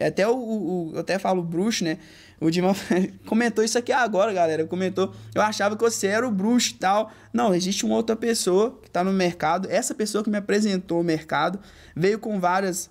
Até 0.00 0.26
o, 0.28 0.34
o 0.34 0.90
eu 0.94 1.00
até 1.00 1.18
falo 1.18 1.42
bruxo, 1.42 1.84
né? 1.84 1.98
O 2.40 2.50
Dimão 2.50 2.74
comentou 3.26 3.64
isso 3.64 3.78
aqui 3.78 3.92
agora, 3.92 4.32
galera. 4.32 4.66
Comentou. 4.66 5.12
Eu 5.34 5.42
achava 5.42 5.76
que 5.76 5.82
você 5.82 6.06
era 6.06 6.26
o 6.26 6.30
bruxo 6.30 6.72
e 6.72 6.74
tal. 6.74 7.10
Não, 7.32 7.54
existe 7.54 7.84
uma 7.84 7.96
outra 7.96 8.16
pessoa 8.16 8.78
que 8.82 8.88
está 8.88 9.02
no 9.02 9.12
mercado. 9.12 9.68
Essa 9.70 9.94
pessoa 9.94 10.22
que 10.22 10.30
me 10.30 10.38
apresentou 10.38 11.00
o 11.00 11.04
mercado 11.04 11.58
veio 11.94 12.18
com 12.18 12.38
várias 12.38 12.90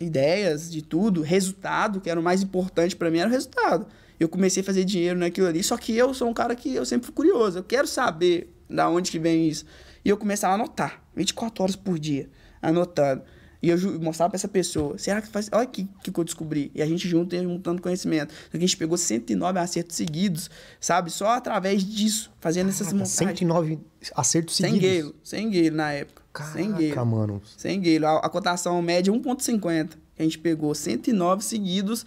ideias 0.00 0.70
de 0.70 0.82
tudo, 0.82 1.22
resultado, 1.22 2.00
que 2.00 2.10
era 2.10 2.20
o 2.20 2.22
mais 2.22 2.42
importante 2.42 2.94
para 2.94 3.10
mim, 3.10 3.18
era 3.18 3.28
o 3.28 3.32
resultado. 3.32 3.86
Eu 4.18 4.28
comecei 4.28 4.62
a 4.62 4.64
fazer 4.64 4.84
dinheiro 4.84 5.18
naquilo 5.18 5.46
ali, 5.46 5.62
só 5.62 5.76
que 5.76 5.96
eu 5.96 6.12
sou 6.14 6.28
um 6.28 6.34
cara 6.34 6.54
que 6.54 6.74
eu 6.74 6.84
sempre 6.84 7.06
fui 7.06 7.14
curioso. 7.14 7.58
Eu 7.58 7.64
quero 7.64 7.86
saber 7.86 8.52
da 8.68 8.88
onde 8.88 9.10
que 9.10 9.18
vem 9.18 9.48
isso. 9.48 9.64
E 10.04 10.08
eu 10.08 10.16
comecei 10.16 10.48
a 10.48 10.52
anotar, 10.52 11.02
24 11.14 11.62
horas 11.62 11.76
por 11.76 11.98
dia, 11.98 12.28
anotando. 12.62 13.22
E 13.62 13.68
eu 13.70 13.78
mostrava 14.00 14.30
pra 14.30 14.36
essa 14.36 14.48
pessoa. 14.48 14.98
Será 14.98 15.20
que 15.20 15.28
faz. 15.28 15.48
Olha 15.52 15.64
o 15.64 15.68
que, 15.68 15.84
que 15.84 16.18
eu 16.18 16.24
descobri. 16.24 16.70
E 16.74 16.82
a 16.82 16.86
gente 16.86 17.08
junto 17.08 17.34
ia 17.34 17.42
juntando 17.42 17.80
conhecimento. 17.80 18.34
A 18.52 18.58
gente 18.58 18.76
pegou 18.76 18.96
109 18.96 19.58
acertos 19.58 19.96
seguidos, 19.96 20.50
sabe? 20.80 21.10
Só 21.10 21.28
através 21.28 21.84
disso, 21.84 22.30
fazendo 22.40 22.68
essas 22.68 22.92
montagens. 22.92 23.16
109 23.16 23.78
acertos 24.14 24.56
seguidos. 24.56 24.80
Sem 24.80 24.90
gueiro, 24.90 25.14
sem 25.22 25.50
gueiro 25.50 25.76
na 25.76 25.92
época. 25.92 26.22
Caraca, 26.32 26.58
sem 26.58 26.72
gueiro. 26.72 27.06
mano. 27.06 27.42
Sem 27.56 27.80
gueiro. 27.80 28.06
A, 28.06 28.18
a 28.18 28.28
cotação 28.28 28.80
média 28.82 29.12
1,50. 29.12 29.92
A 30.18 30.22
gente 30.22 30.38
pegou 30.38 30.74
109 30.74 31.42
seguidos. 31.42 32.04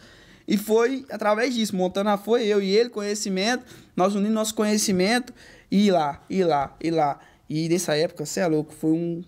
E 0.48 0.58
foi 0.58 1.06
através 1.12 1.54
disso, 1.54 1.76
montando 1.76 2.10
a 2.10 2.18
foi 2.18 2.44
eu 2.46 2.60
e 2.60 2.76
ele, 2.76 2.90
conhecimento, 2.90 3.64
nós 3.96 4.16
unimos 4.16 4.34
nosso 4.34 4.56
conhecimento 4.56 5.32
e 5.70 5.86
ir 5.86 5.92
lá, 5.92 6.24
ir 6.28 6.44
lá, 6.44 6.76
ir 6.82 6.90
lá. 6.90 7.20
E 7.48 7.70
nessa 7.70 7.96
época, 7.96 8.26
você 8.26 8.40
é 8.40 8.48
louco, 8.48 8.74
foi 8.74 8.92
um, 8.92 9.24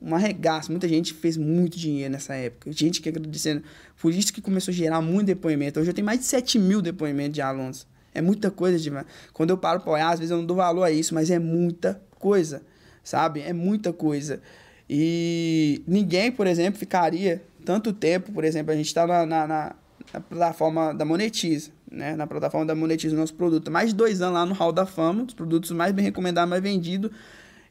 um 0.00 0.14
arregaço. 0.14 0.70
Muita 0.70 0.88
gente 0.88 1.12
fez 1.12 1.36
muito 1.36 1.78
dinheiro 1.78 2.12
nessa 2.12 2.34
época. 2.34 2.70
Gente 2.72 3.00
que 3.00 3.08
agradecendo. 3.08 3.62
Por 4.00 4.12
isso 4.12 4.32
que 4.32 4.40
começou 4.40 4.72
a 4.72 4.74
gerar 4.74 5.00
muito 5.00 5.26
depoimento. 5.26 5.80
Hoje 5.80 5.90
eu 5.90 5.94
tenho 5.94 6.06
mais 6.06 6.20
de 6.20 6.26
7 6.26 6.58
mil 6.58 6.80
depoimentos 6.80 7.34
de 7.34 7.42
alunos. 7.42 7.86
É 8.14 8.20
muita 8.20 8.50
coisa 8.50 8.78
demais. 8.78 9.06
Quando 9.32 9.50
eu 9.50 9.58
paro 9.58 9.80
para 9.80 9.92
olhar, 9.92 10.10
às 10.10 10.18
vezes 10.18 10.30
eu 10.30 10.38
não 10.38 10.46
dou 10.46 10.56
valor 10.56 10.82
a 10.82 10.90
isso, 10.90 11.14
mas 11.14 11.30
é 11.30 11.38
muita 11.38 12.00
coisa, 12.18 12.62
sabe? 13.02 13.40
É 13.40 13.52
muita 13.52 13.92
coisa. 13.92 14.40
E 14.88 15.82
ninguém, 15.86 16.32
por 16.32 16.46
exemplo, 16.46 16.78
ficaria 16.78 17.42
tanto 17.64 17.92
tempo, 17.92 18.32
por 18.32 18.44
exemplo, 18.44 18.72
a 18.72 18.76
gente 18.76 18.86
está 18.86 19.06
na, 19.06 19.26
na, 19.26 19.46
na, 19.46 20.20
plataforma 20.20 20.94
da 20.94 21.04
Monetiza, 21.04 21.70
né? 21.90 22.16
Na 22.16 22.26
plataforma 22.26 22.64
da 22.64 22.74
Monetiza, 22.74 23.14
o 23.14 23.18
nosso 23.18 23.34
produto. 23.34 23.70
Mais 23.70 23.90
de 23.90 23.94
dois 23.94 24.22
anos 24.22 24.34
lá 24.34 24.46
no 24.46 24.54
Hall 24.54 24.72
da 24.72 24.86
Fama, 24.86 25.24
os 25.24 25.34
produtos 25.34 25.70
mais 25.72 25.92
bem 25.92 26.04
recomendados, 26.04 26.48
mais 26.48 26.62
vendidos. 26.62 27.10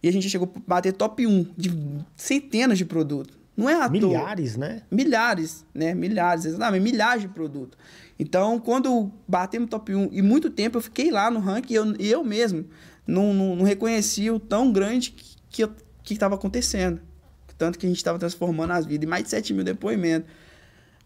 E 0.02 0.08
a 0.08 0.12
gente 0.12 0.30
chegou 0.30 0.52
a 0.56 0.60
bater 0.68 0.94
top 0.94 1.26
1 1.26 1.54
de 1.58 1.72
centenas 2.16 2.78
de 2.78 2.86
produtos. 2.86 3.36
Não 3.56 3.68
é 3.68 3.74
à 3.74 3.90
Milhares, 3.90 4.54
toa. 4.54 4.68
né? 4.68 4.82
Milhares, 4.92 5.66
né? 5.74 5.96
Milhares, 5.96 6.46
exatamente. 6.46 6.84
Milhares 6.84 7.24
de 7.24 7.28
produtos. 7.28 7.78
Então, 8.20 8.60
quando 8.60 9.12
batemos 9.28 9.70
top 9.70 9.96
1 9.96 10.10
e 10.12 10.22
muito 10.22 10.50
tempo, 10.52 10.78
eu 10.78 10.82
fiquei 10.82 11.10
lá 11.10 11.32
no 11.32 11.40
ranking 11.40 11.74
e 11.74 11.76
eu, 11.76 11.96
eu 11.96 12.24
mesmo 12.24 12.66
não, 13.08 13.34
não, 13.34 13.56
não 13.56 13.66
reconhecia 13.66 14.34
o 14.34 14.40
tão 14.40 14.72
grande 14.72 15.16
que 15.50 16.14
estava 16.14 16.36
acontecendo. 16.36 17.02
Tanto 17.58 17.80
que 17.80 17.88
a 17.88 17.90
gente 17.90 17.98
estava 17.98 18.20
transformando 18.20 18.72
as 18.74 18.86
vidas. 18.86 19.08
E 19.08 19.10
mais 19.10 19.24
de 19.24 19.32
7 19.32 19.54
mil 19.54 19.64
depoimentos. 19.64 20.30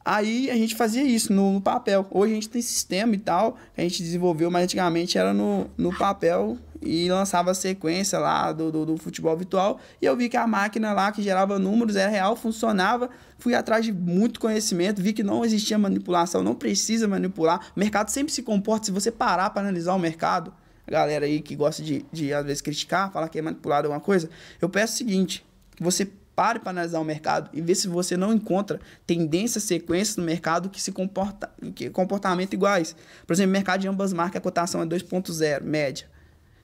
Aí 0.03 0.49
a 0.49 0.55
gente 0.55 0.75
fazia 0.75 1.03
isso 1.03 1.31
no, 1.31 1.53
no, 1.53 1.61
papel. 1.61 2.05
Hoje 2.09 2.33
a 2.33 2.35
gente 2.35 2.49
tem 2.49 2.61
sistema 2.61 3.13
e 3.15 3.19
tal, 3.19 3.57
a 3.77 3.81
gente 3.81 4.01
desenvolveu, 4.01 4.49
mas 4.49 4.63
antigamente 4.63 5.17
era 5.17 5.33
no, 5.33 5.69
no 5.77 5.95
papel 5.95 6.57
e 6.81 7.09
lançava 7.09 7.51
a 7.51 7.53
sequência 7.53 8.17
lá 8.17 8.51
do, 8.51 8.71
do, 8.71 8.85
do, 8.85 8.97
futebol 8.97 9.35
virtual. 9.37 9.79
E 10.01 10.05
eu 10.05 10.15
vi 10.15 10.27
que 10.27 10.37
a 10.37 10.47
máquina 10.47 10.93
lá 10.93 11.11
que 11.11 11.21
gerava 11.21 11.59
números 11.59 11.95
era 11.95 12.09
real, 12.09 12.35
funcionava. 12.35 13.09
Fui 13.37 13.53
atrás 13.53 13.85
de 13.85 13.93
muito 13.93 14.39
conhecimento, 14.39 15.01
vi 15.01 15.13
que 15.13 15.23
não 15.23 15.45
existia 15.45 15.77
manipulação, 15.77 16.43
não 16.43 16.55
precisa 16.55 17.07
manipular. 17.07 17.71
O 17.75 17.79
mercado 17.79 18.09
sempre 18.09 18.33
se 18.33 18.41
comporta, 18.41 18.85
se 18.85 18.91
você 18.91 19.11
parar 19.11 19.51
para 19.51 19.61
analisar 19.61 19.93
o 19.93 19.99
mercado, 19.99 20.53
a 20.87 20.91
galera 20.91 21.25
aí 21.25 21.41
que 21.41 21.55
gosta 21.55 21.83
de, 21.83 22.05
de 22.11 22.33
às 22.33 22.45
vezes 22.45 22.61
criticar, 22.61 23.11
falar 23.11 23.29
que 23.29 23.37
é 23.37 23.41
manipulado 23.41 23.87
alguma 23.87 24.01
coisa, 24.01 24.29
eu 24.59 24.67
peço 24.67 24.95
o 24.95 24.97
seguinte: 24.97 25.45
que 25.75 25.83
você 25.83 26.09
pare 26.35 26.59
para 26.59 26.71
analisar 26.71 26.99
o 26.99 27.03
mercado 27.03 27.49
e 27.53 27.61
ver 27.61 27.75
se 27.75 27.87
você 27.87 28.17
não 28.17 28.33
encontra 28.33 28.79
tendências, 29.05 29.63
sequências 29.63 30.17
no 30.17 30.23
mercado 30.23 30.69
que 30.69 30.81
se 30.81 30.91
comporta 30.91 31.51
que 31.75 31.89
comportamento 31.89 32.53
iguais. 32.53 32.95
Por 33.27 33.33
exemplo, 33.33 33.51
mercado 33.51 33.81
de 33.81 33.87
ambas 33.87 34.11
marcas, 34.13 34.37
a 34.37 34.41
cotação 34.41 34.81
é 34.81 34.85
2.0, 34.85 35.61
média. 35.61 36.07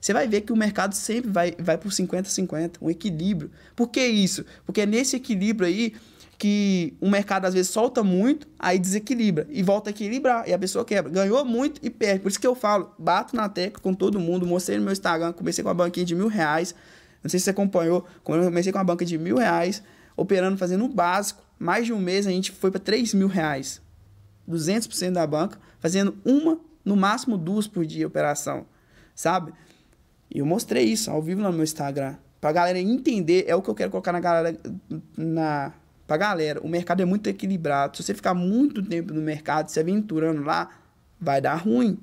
Você 0.00 0.12
vai 0.12 0.28
ver 0.28 0.42
que 0.42 0.52
o 0.52 0.56
mercado 0.56 0.94
sempre 0.94 1.30
vai, 1.30 1.54
vai 1.58 1.76
por 1.76 1.90
50-50, 1.90 2.76
um 2.80 2.90
equilíbrio. 2.90 3.50
Por 3.74 3.88
que 3.88 4.04
isso? 4.06 4.44
Porque 4.64 4.82
é 4.82 4.86
nesse 4.86 5.16
equilíbrio 5.16 5.66
aí 5.66 5.94
que 6.38 6.94
o 7.00 7.10
mercado 7.10 7.46
às 7.46 7.54
vezes 7.54 7.70
solta 7.70 8.04
muito, 8.04 8.46
aí 8.58 8.78
desequilibra 8.78 9.46
e 9.50 9.60
volta 9.60 9.90
a 9.90 9.92
equilibrar 9.92 10.48
e 10.48 10.52
a 10.52 10.58
pessoa 10.58 10.84
quebra. 10.84 11.10
Ganhou 11.10 11.44
muito 11.44 11.80
e 11.84 11.90
perde. 11.90 12.20
Por 12.20 12.28
isso 12.28 12.38
que 12.38 12.46
eu 12.46 12.54
falo, 12.54 12.94
bato 12.96 13.34
na 13.34 13.48
tecla 13.48 13.80
com 13.82 13.92
todo 13.92 14.20
mundo, 14.20 14.46
mostrei 14.46 14.78
no 14.78 14.84
meu 14.84 14.92
Instagram, 14.92 15.32
comecei 15.32 15.64
com 15.64 15.70
a 15.70 15.74
banquinha 15.74 16.06
de 16.06 16.14
mil 16.14 16.28
reais. 16.28 16.74
Não 17.22 17.28
sei 17.28 17.40
se 17.40 17.44
você 17.44 17.50
acompanhou, 17.50 18.06
quando 18.22 18.42
eu 18.42 18.48
comecei 18.48 18.70
com 18.72 18.78
uma 18.78 18.84
banca 18.84 19.04
de 19.04 19.18
mil 19.18 19.36
reais, 19.36 19.82
operando, 20.16 20.56
fazendo 20.56 20.84
o 20.84 20.88
básico, 20.88 21.42
mais 21.58 21.86
de 21.86 21.92
um 21.92 21.98
mês 21.98 22.24
a 22.24 22.30
gente 22.30 22.52
foi 22.52 22.70
para 22.70 22.80
3 22.80 23.14
mil 23.14 23.26
reais. 23.26 23.82
200% 24.48 25.12
da 25.12 25.26
banca, 25.26 25.58
fazendo 25.80 26.16
uma, 26.24 26.58
no 26.84 26.96
máximo 26.96 27.36
duas 27.36 27.66
por 27.66 27.84
dia 27.84 28.06
operação, 28.06 28.64
sabe? 29.14 29.52
E 30.30 30.38
eu 30.38 30.46
mostrei 30.46 30.84
isso 30.84 31.10
ao 31.10 31.22
vivo 31.22 31.42
no 31.42 31.52
meu 31.52 31.64
Instagram. 31.64 32.16
Pra 32.40 32.52
galera 32.52 32.78
entender, 32.78 33.44
é 33.48 33.54
o 33.54 33.62
que 33.62 33.68
eu 33.68 33.74
quero 33.74 33.90
colocar 33.90 34.12
na 34.12 34.20
galera, 34.20 34.56
na, 35.16 35.72
pra 36.06 36.16
galera. 36.16 36.60
O 36.60 36.68
mercado 36.68 37.00
é 37.00 37.04
muito 37.04 37.28
equilibrado. 37.28 37.96
Se 37.96 38.02
você 38.02 38.14
ficar 38.14 38.34
muito 38.34 38.82
tempo 38.82 39.12
no 39.12 39.20
mercado, 39.20 39.68
se 39.70 39.80
aventurando 39.80 40.42
lá, 40.42 40.70
vai 41.20 41.40
dar 41.40 41.56
ruim, 41.56 41.98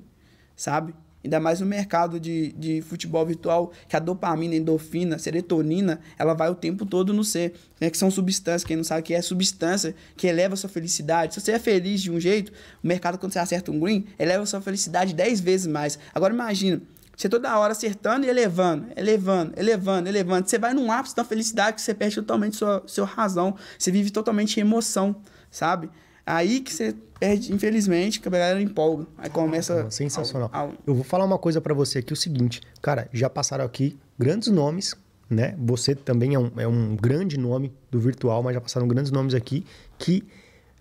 sabe? 0.54 0.94
Ainda 1.26 1.40
mais 1.40 1.58
no 1.60 1.66
mercado 1.66 2.20
de, 2.20 2.52
de 2.52 2.80
futebol 2.82 3.26
virtual, 3.26 3.72
que 3.88 3.96
a 3.96 3.98
dopamina, 3.98 4.54
endorfina, 4.54 5.18
serotonina, 5.18 5.98
ela 6.16 6.34
vai 6.34 6.48
o 6.48 6.54
tempo 6.54 6.86
todo 6.86 7.12
no 7.12 7.24
ser. 7.24 7.54
Né? 7.80 7.90
Que 7.90 7.98
são 7.98 8.12
substâncias, 8.12 8.62
quem 8.62 8.76
não 8.76 8.84
sabe 8.84 9.02
que 9.02 9.12
é 9.12 9.20
substância, 9.20 9.92
que 10.16 10.28
eleva 10.28 10.54
a 10.54 10.56
sua 10.56 10.70
felicidade. 10.70 11.34
Se 11.34 11.40
você 11.40 11.52
é 11.52 11.58
feliz 11.58 12.00
de 12.00 12.12
um 12.12 12.20
jeito, 12.20 12.52
o 12.82 12.86
mercado, 12.86 13.18
quando 13.18 13.32
você 13.32 13.40
acerta 13.40 13.72
um 13.72 13.80
green, 13.80 14.06
eleva 14.18 14.44
a 14.44 14.46
sua 14.46 14.60
felicidade 14.60 15.12
10 15.12 15.40
vezes 15.40 15.66
mais. 15.66 15.98
Agora 16.14 16.32
imagina, 16.32 16.80
você 17.16 17.28
toda 17.28 17.58
hora 17.58 17.72
acertando 17.72 18.26
e 18.26 18.28
elevando, 18.28 18.88
elevando, 18.94 19.54
elevando, 19.56 20.08
elevando. 20.08 20.48
Você 20.48 20.58
vai 20.58 20.74
num 20.74 20.92
ápice 20.92 21.16
da 21.16 21.24
felicidade 21.24 21.76
que 21.76 21.82
você 21.82 21.94
perde 21.94 22.16
totalmente 22.16 22.56
sua, 22.56 22.82
sua 22.86 23.06
razão. 23.06 23.56
Você 23.78 23.90
vive 23.90 24.10
totalmente 24.10 24.58
em 24.58 24.60
emoção, 24.60 25.16
sabe? 25.50 25.88
Aí 26.26 26.60
que 26.60 26.72
você 26.72 26.94
perde, 27.18 27.52
infelizmente, 27.52 28.20
que 28.20 28.28
a 28.28 28.30
galera 28.30 28.60
empolga. 28.60 29.06
Aí 29.16 29.30
começa. 29.30 29.86
Ah, 29.86 29.90
sensacional. 29.90 30.50
Eu 30.86 30.94
vou 30.94 31.04
falar 31.04 31.24
uma 31.24 31.38
coisa 31.38 31.60
para 31.60 31.72
você 31.72 32.00
aqui: 32.00 32.12
o 32.12 32.16
seguinte, 32.16 32.60
cara, 32.82 33.08
já 33.12 33.30
passaram 33.30 33.64
aqui 33.64 33.98
grandes 34.18 34.48
nomes 34.48 34.94
né? 35.28 35.56
Você 35.58 35.94
também 35.94 36.34
é 36.34 36.38
um, 36.38 36.50
é 36.56 36.68
um 36.68 36.94
grande 36.94 37.36
nome 37.36 37.72
do 37.90 37.98
virtual, 37.98 38.42
mas 38.42 38.54
já 38.54 38.60
passaram 38.60 38.86
grandes 38.86 39.10
nomes 39.10 39.34
aqui, 39.34 39.66
que 39.98 40.24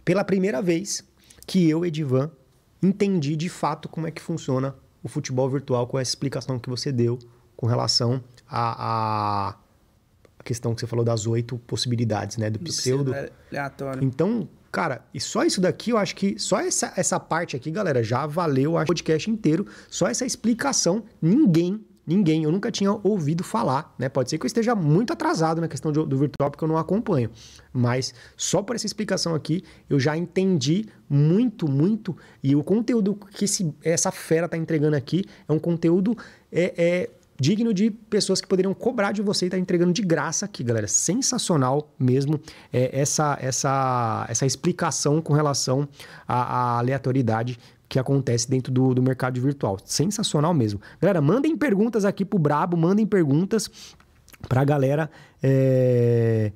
pela 0.04 0.24
primeira 0.24 0.62
vez 0.62 1.04
que 1.48 1.68
eu, 1.68 1.86
Edivan, 1.86 2.30
entendi 2.82 3.36
de 3.36 3.50
fato 3.50 3.90
como 3.90 4.08
é 4.08 4.12
que 4.12 4.22
funciona 4.22 4.76
o 5.06 5.08
futebol 5.08 5.48
virtual 5.48 5.86
com 5.86 6.00
essa 6.00 6.10
explicação 6.10 6.58
que 6.58 6.68
você 6.68 6.92
deu 6.92 7.20
com 7.56 7.68
relação 7.68 8.24
a, 8.50 9.50
a 9.50 9.56
questão 10.44 10.74
que 10.74 10.82
você 10.82 10.88
falou 10.88 11.06
das 11.06 11.28
oito 11.28 11.60
possibilidades, 11.60 12.38
né? 12.38 12.50
Do, 12.50 12.58
do 12.58 12.66
pseudo. 12.66 13.14
Aleatório. 13.52 14.04
Então, 14.04 14.50
cara, 14.72 15.06
e 15.14 15.22
só 15.22 15.44
isso 15.44 15.62
daqui, 15.62 15.92
eu 15.92 15.98
acho 16.00 16.16
que 16.16 16.40
só 16.40 16.60
essa, 16.60 16.92
essa 16.98 17.20
parte 17.20 17.56
aqui, 17.56 17.70
galera, 17.70 18.04
já 18.04 18.26
valeu 18.26 18.76
o 18.76 18.84
podcast 18.84 19.30
inteiro. 19.30 19.68
Só 19.92 20.08
essa 20.08 20.26
explicação, 20.26 21.04
ninguém 21.22 21.86
ninguém, 22.06 22.44
eu 22.44 22.52
nunca 22.52 22.72
tinha 22.72 22.92
ouvido 23.04 23.44
falar, 23.44 23.94
né? 23.98 24.10
Pode 24.10 24.30
ser 24.30 24.38
que 24.38 24.46
eu 24.46 24.48
esteja 24.48 24.76
muito 24.76 25.12
atrasado 25.12 25.60
na 25.62 25.68
questão 25.68 25.92
do, 25.92 26.06
do 26.06 26.18
virtual 26.18 26.52
porque 26.52 26.64
eu 26.64 26.68
não 26.68 26.78
acompanho, 26.78 27.30
mas 27.74 28.14
só 28.38 28.62
por 28.62 28.76
essa 28.76 28.86
explicação 28.86 29.34
aqui 29.36 29.64
eu 29.90 30.00
já 30.00 30.16
entendi 30.16 30.86
muito, 31.10 31.70
muito 31.70 32.16
e 32.44 32.56
o 32.56 32.64
conteúdo 32.64 33.16
que 33.16 33.46
esse, 33.46 33.74
essa 33.84 34.12
fera 34.12 34.48
tá 34.48 34.58
entregando 34.58 34.96
aqui 34.96 35.26
é 35.48 35.54
um 35.54 35.60
conteúdo 35.60 36.18
é, 36.52 36.74
é 36.78 37.10
digno 37.40 37.74
de 37.74 37.92
pessoas 37.92 38.40
que 38.40 38.48
poderiam 38.48 38.74
cobrar 38.74 39.12
de 39.12 39.22
você 39.22 39.48
e 39.48 39.50
tá 39.50 39.58
entregando 39.58 39.92
de 39.92 40.02
graça 40.02 40.46
aqui, 40.46 40.64
galera. 40.64 40.88
Sensacional 40.88 41.94
mesmo 42.00 42.40
é, 42.72 43.00
essa, 43.00 43.38
essa, 43.42 44.26
essa 44.30 44.46
explicação 44.46 45.22
com 45.22 45.34
relação 45.34 45.88
à 46.28 46.80
aleatoriedade 46.80 47.60
que 47.96 48.00
acontece 48.00 48.50
dentro 48.50 48.74
do, 48.74 48.94
do 48.94 49.02
mercado 49.02 49.40
virtual. 49.40 49.78
Sensacional 49.86 50.54
mesmo. 50.54 50.82
Galera, 51.00 51.22
mandem 51.22 51.56
perguntas 51.56 52.04
aqui 52.04 52.26
pro 52.26 52.38
Brabo, 52.38 52.76
mandem 52.76 53.08
perguntas 53.08 53.72
pra 54.50 54.66
galera 54.66 55.10
é, 55.42 56.52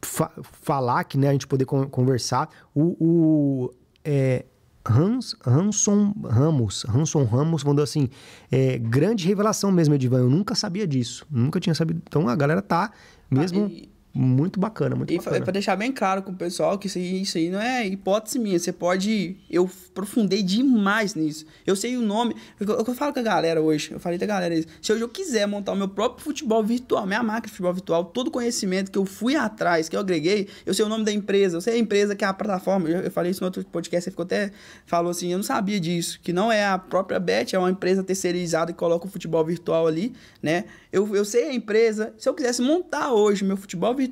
fa 0.00 0.30
falar, 0.62 1.02
que 1.02 1.18
né, 1.18 1.30
a 1.30 1.32
gente 1.32 1.48
poder 1.48 1.64
conversar. 1.64 2.48
O, 2.72 2.94
o 3.00 3.70
é, 4.04 4.44
Hans, 4.88 5.34
Hanson 5.44 6.14
Ramos, 6.22 6.86
Hanson 6.88 7.24
Ramos 7.24 7.64
mandou 7.64 7.82
assim, 7.82 8.08
é, 8.52 8.78
grande 8.78 9.26
revelação 9.26 9.72
mesmo, 9.72 9.96
Edivan, 9.96 10.18
eu 10.18 10.30
nunca 10.30 10.54
sabia 10.54 10.86
disso, 10.86 11.26
nunca 11.28 11.58
tinha 11.58 11.74
sabido. 11.74 12.00
Então 12.06 12.28
a 12.28 12.36
galera 12.36 12.62
tá 12.62 12.92
mesmo... 13.28 13.64
Ah, 13.64 13.68
e 13.68 13.93
muito 14.14 14.60
bacana, 14.60 14.94
muito 14.94 15.12
e 15.12 15.16
bacana. 15.16 15.38
E 15.38 15.42
para 15.42 15.52
deixar 15.52 15.74
bem 15.74 15.90
claro 15.90 16.22
com 16.22 16.30
o 16.30 16.36
pessoal 16.36 16.78
que 16.78 16.86
isso 16.86 16.98
aí, 16.98 17.22
isso 17.22 17.36
aí 17.36 17.50
não 17.50 17.60
é 17.60 17.84
hipótese 17.84 18.38
minha. 18.38 18.56
Você 18.56 18.72
pode. 18.72 19.36
Eu 19.50 19.68
aprofundei 19.90 20.40
demais 20.40 21.16
nisso. 21.16 21.44
Eu 21.66 21.74
sei 21.74 21.96
o 21.96 22.00
nome. 22.00 22.36
Eu, 22.60 22.66
eu 22.86 22.94
falo 22.94 23.12
com 23.12 23.18
a 23.18 23.22
galera 23.22 23.60
hoje. 23.60 23.90
Eu 23.90 23.98
falei 23.98 24.16
da 24.16 24.24
galera 24.24 24.54
isso. 24.54 24.68
Se 24.80 24.92
hoje 24.92 25.02
eu 25.02 25.08
quiser 25.08 25.46
montar 25.48 25.72
o 25.72 25.76
meu 25.76 25.88
próprio 25.88 26.24
futebol 26.24 26.62
virtual, 26.62 27.04
minha 27.06 27.24
máquina 27.24 27.46
de 27.46 27.50
futebol 27.50 27.74
virtual, 27.74 28.04
todo 28.04 28.28
o 28.28 28.30
conhecimento 28.30 28.92
que 28.92 28.98
eu 28.98 29.04
fui 29.04 29.34
atrás, 29.34 29.88
que 29.88 29.96
eu 29.96 30.00
agreguei, 30.00 30.48
eu 30.64 30.72
sei 30.72 30.84
o 30.84 30.88
nome 30.88 31.04
da 31.04 31.10
empresa, 31.10 31.56
eu 31.56 31.60
sei 31.60 31.74
a 31.74 31.78
empresa 31.78 32.14
que 32.14 32.24
é 32.24 32.28
a 32.28 32.32
plataforma. 32.32 32.88
Eu, 32.88 33.00
eu 33.00 33.10
falei 33.10 33.32
isso 33.32 33.40
no 33.40 33.46
outro 33.46 33.64
podcast, 33.64 34.04
você 34.04 34.10
ficou 34.10 34.22
até. 34.24 34.52
Falou 34.86 35.10
assim, 35.10 35.32
eu 35.32 35.38
não 35.38 35.44
sabia 35.44 35.80
disso. 35.80 36.20
Que 36.22 36.32
não 36.32 36.52
é 36.52 36.64
a 36.64 36.78
própria 36.78 37.18
Bet, 37.18 37.56
é 37.56 37.58
uma 37.58 37.70
empresa 37.70 38.04
terceirizada 38.04 38.72
que 38.72 38.78
coloca 38.78 39.06
o 39.06 39.10
futebol 39.10 39.44
virtual 39.44 39.88
ali, 39.88 40.12
né? 40.40 40.66
Eu, 40.92 41.16
eu 41.16 41.24
sei 41.24 41.48
a 41.48 41.52
empresa. 41.52 42.14
Se 42.16 42.28
eu 42.28 42.34
quisesse 42.34 42.62
montar 42.62 43.12
hoje 43.12 43.44
meu 43.44 43.56
futebol 43.56 43.92
virtual, 43.92 44.03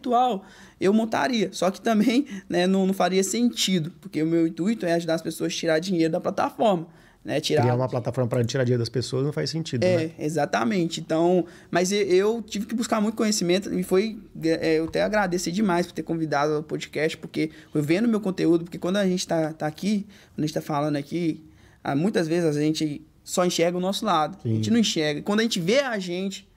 eu 0.81 0.93
montaria. 0.93 1.51
Só 1.53 1.71
que 1.71 1.81
também 1.81 2.27
né, 2.49 2.67
não, 2.67 2.87
não 2.87 2.95
faria 2.95 3.23
sentido, 3.23 3.93
porque 4.01 4.23
o 4.23 4.27
meu 4.27 4.47
intuito 4.47 4.87
é 4.87 4.95
ajudar 4.95 5.15
as 5.15 5.23
pessoas 5.23 5.53
a 5.53 5.57
tirar 5.57 5.79
dinheiro 5.79 6.13
da 6.13 6.21
plataforma. 6.21 6.87
Né, 7.25 7.41
tirar... 7.41 7.63
Criar 7.63 7.77
uma 7.77 7.89
plataforma 7.89 8.29
para 8.29 8.45
tirar 8.45 8.65
dinheiro 8.65 8.83
das 8.83 8.89
pessoas 8.89 9.25
não 9.25 9.33
faz 9.33 9.49
sentido, 9.49 9.85
é, 9.85 9.97
né? 9.97 10.11
exatamente. 10.19 11.01
Então, 11.01 11.47
mas 11.71 11.93
eu 11.93 12.43
tive 12.43 12.67
que 12.67 12.75
buscar 12.75 13.01
muito 13.01 13.15
conhecimento 13.15 13.73
e 13.73 13.85
foi, 13.85 14.19
é, 14.43 14.81
eu 14.81 14.87
até 14.87 15.03
agradecer 15.03 15.53
demais 15.53 15.87
por 15.87 15.93
ter 15.93 16.03
convidado 16.03 16.59
o 16.59 16.63
podcast, 16.65 17.17
porque 17.17 17.51
eu 17.73 17.81
vendo 17.81 18.09
meu 18.09 18.21
conteúdo, 18.21 18.65
porque 18.65 18.79
quando 18.79 18.97
a 18.97 19.07
gente 19.07 19.27
tá, 19.27 19.53
tá 19.53 19.69
aqui, 19.69 20.05
quando 20.35 20.45
a 20.45 20.47
gente 20.47 20.55
tá 20.55 20.61
falando 20.61 20.97
aqui, 20.97 21.41
ah, 21.85 21.95
muitas 21.95 22.27
vezes 22.27 22.57
a 22.57 22.61
gente 22.61 23.03
só 23.23 23.45
enxerga 23.47 23.79
o 23.79 23.81
nosso 23.81 24.05
lado, 24.05 24.37
Sim. 24.43 24.51
a 24.51 24.55
gente 24.57 24.71
não 24.71 24.79
enxerga. 24.79 25.23
Quando 25.23 25.41
a 25.41 25.43
gente 25.45 25.61
vê 25.61 25.79
a 25.79 25.99
gente, 26.01 26.49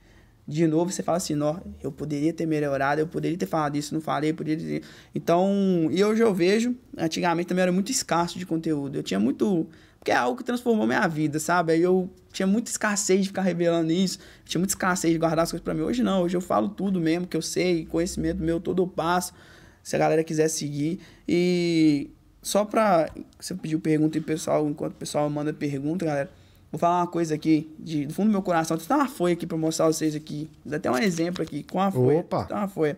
de 0.47 0.67
novo 0.67 0.91
você 0.91 1.01
fala 1.01 1.17
assim, 1.17 1.39
ó, 1.41 1.59
eu 1.81 1.91
poderia 1.91 2.31
ter 2.31 2.45
melhorado, 2.45 3.01
eu 3.01 3.07
poderia 3.07 3.37
ter 3.37 3.47
falado 3.47 3.75
isso, 3.75 3.93
não 3.93 4.01
falei, 4.01 4.31
poderia 4.31 4.63
ter... 4.63 4.87
Então, 5.13 5.87
e 5.91 6.03
hoje 6.03 6.21
eu 6.21 6.33
vejo, 6.33 6.75
antigamente 6.95 7.47
também 7.47 7.63
era 7.63 7.71
muito 7.71 7.91
escasso 7.91 8.37
de 8.37 8.45
conteúdo. 8.45 8.97
Eu 8.97 9.03
tinha 9.03 9.19
muito, 9.19 9.67
porque 9.97 10.11
é 10.11 10.15
algo 10.15 10.37
que 10.37 10.43
transformou 10.43 10.85
minha 10.85 11.07
vida, 11.07 11.39
sabe? 11.39 11.73
Aí 11.73 11.81
eu 11.81 12.09
tinha 12.31 12.45
muita 12.45 12.69
escassez 12.69 13.21
de 13.21 13.27
ficar 13.29 13.41
revelando 13.41 13.91
isso, 13.91 14.19
tinha 14.43 14.59
muita 14.59 14.73
escassez 14.73 15.11
de 15.11 15.17
guardar 15.17 15.43
as 15.43 15.51
coisas 15.51 15.63
para 15.63 15.73
mim. 15.73 15.81
Hoje 15.81 16.03
não, 16.03 16.21
hoje 16.21 16.37
eu 16.37 16.41
falo 16.41 16.69
tudo 16.69 16.99
mesmo 16.99 17.25
que 17.25 17.35
eu 17.35 17.41
sei, 17.41 17.85
conhecimento 17.85 18.41
meu 18.41 18.59
todo 18.59 18.83
eu 18.83 18.87
passo. 18.87 19.33
Se 19.81 19.95
a 19.95 19.99
galera 19.99 20.23
quiser 20.23 20.47
seguir 20.47 20.99
e 21.27 22.09
só 22.41 22.65
para 22.65 23.09
você 23.39 23.55
pediu 23.55 23.79
pergunta 23.79 24.17
e 24.17 24.21
pessoal, 24.21 24.67
enquanto 24.67 24.93
o 24.93 24.97
pessoal 24.97 25.27
manda 25.29 25.51
pergunta, 25.51 26.05
galera, 26.05 26.29
Vou 26.72 26.80
falar 26.80 27.01
uma 27.01 27.07
coisa 27.07 27.36
aqui, 27.36 27.74
de, 27.80 28.05
do 28.05 28.13
fundo 28.13 28.28
do 28.28 28.32
meu 28.32 28.41
coração. 28.41 28.78
Tem 28.78 28.95
uma 28.95 29.07
folha 29.07 29.34
aqui 29.34 29.45
para 29.45 29.57
mostrar 29.57 29.88
vocês 29.88 30.16
aqui. 30.16 30.49
Dá 30.66 30.78
até 30.78 30.91
um 30.91 30.97
exemplo 30.97 31.41
aqui 31.41 31.63
com 31.63 31.80
a 31.80 31.91
folha. 31.91 32.20
Opa! 32.20 32.45
Tem 32.45 32.57
uma 32.57 32.68
folha. 32.68 32.97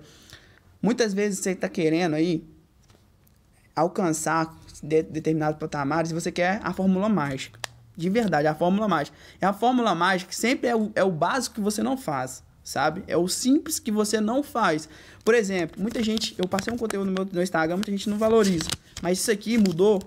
Muitas 0.82 1.14
vezes 1.14 1.40
você 1.40 1.52
está 1.52 1.70
querendo 1.70 2.16
aí 2.16 2.44
alcançar 3.76 4.56
de, 4.82 5.04
determinados 5.04 5.60
patamares 5.60 6.12
e 6.12 6.14
você 6.14 6.32
quer 6.32 6.60
a 6.64 6.74
fórmula 6.74 7.08
mágica. 7.08 7.60
De 7.96 8.10
verdade, 8.10 8.48
a 8.48 8.56
fórmula 8.56 8.88
mágica. 8.88 9.18
E 9.42 9.46
a 9.46 9.54
fórmula 9.54 9.94
mágica 9.94 10.32
sempre 10.32 10.68
é 10.68 10.76
o, 10.76 10.92
é 10.96 11.04
o 11.04 11.12
básico 11.12 11.56
que 11.56 11.62
você 11.62 11.82
não 11.82 11.98
faz, 11.98 12.44
sabe? 12.64 13.04
É 13.08 13.18
o 13.18 13.28
simples 13.28 13.80
que 13.80 13.92
você 13.92 14.22
não 14.22 14.44
faz. 14.44 14.88
Por 15.24 15.34
exemplo, 15.34 15.82
muita 15.82 16.02
gente, 16.04 16.36
eu 16.38 16.48
passei 16.48 16.72
um 16.72 16.78
conteúdo 16.78 17.06
no 17.06 17.12
meu 17.12 17.28
no 17.32 17.42
Instagram, 17.42 17.78
muita 17.78 17.92
gente 17.92 18.10
não 18.10 18.18
valoriza. 18.18 18.70
Mas 19.02 19.20
isso 19.20 19.32
aqui 19.32 19.58
mudou 19.58 20.00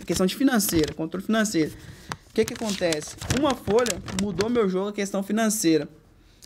a 0.00 0.04
questão 0.04 0.26
de 0.26 0.34
financeira, 0.34 0.92
controle 0.94 1.24
financeiro 1.24 1.72
que 2.36 2.44
que 2.44 2.54
acontece? 2.54 3.16
Uma 3.38 3.54
folha 3.54 3.98
mudou 4.20 4.50
meu 4.50 4.68
jogo 4.68 4.88
a 4.88 4.92
questão 4.92 5.22
financeira. 5.22 5.88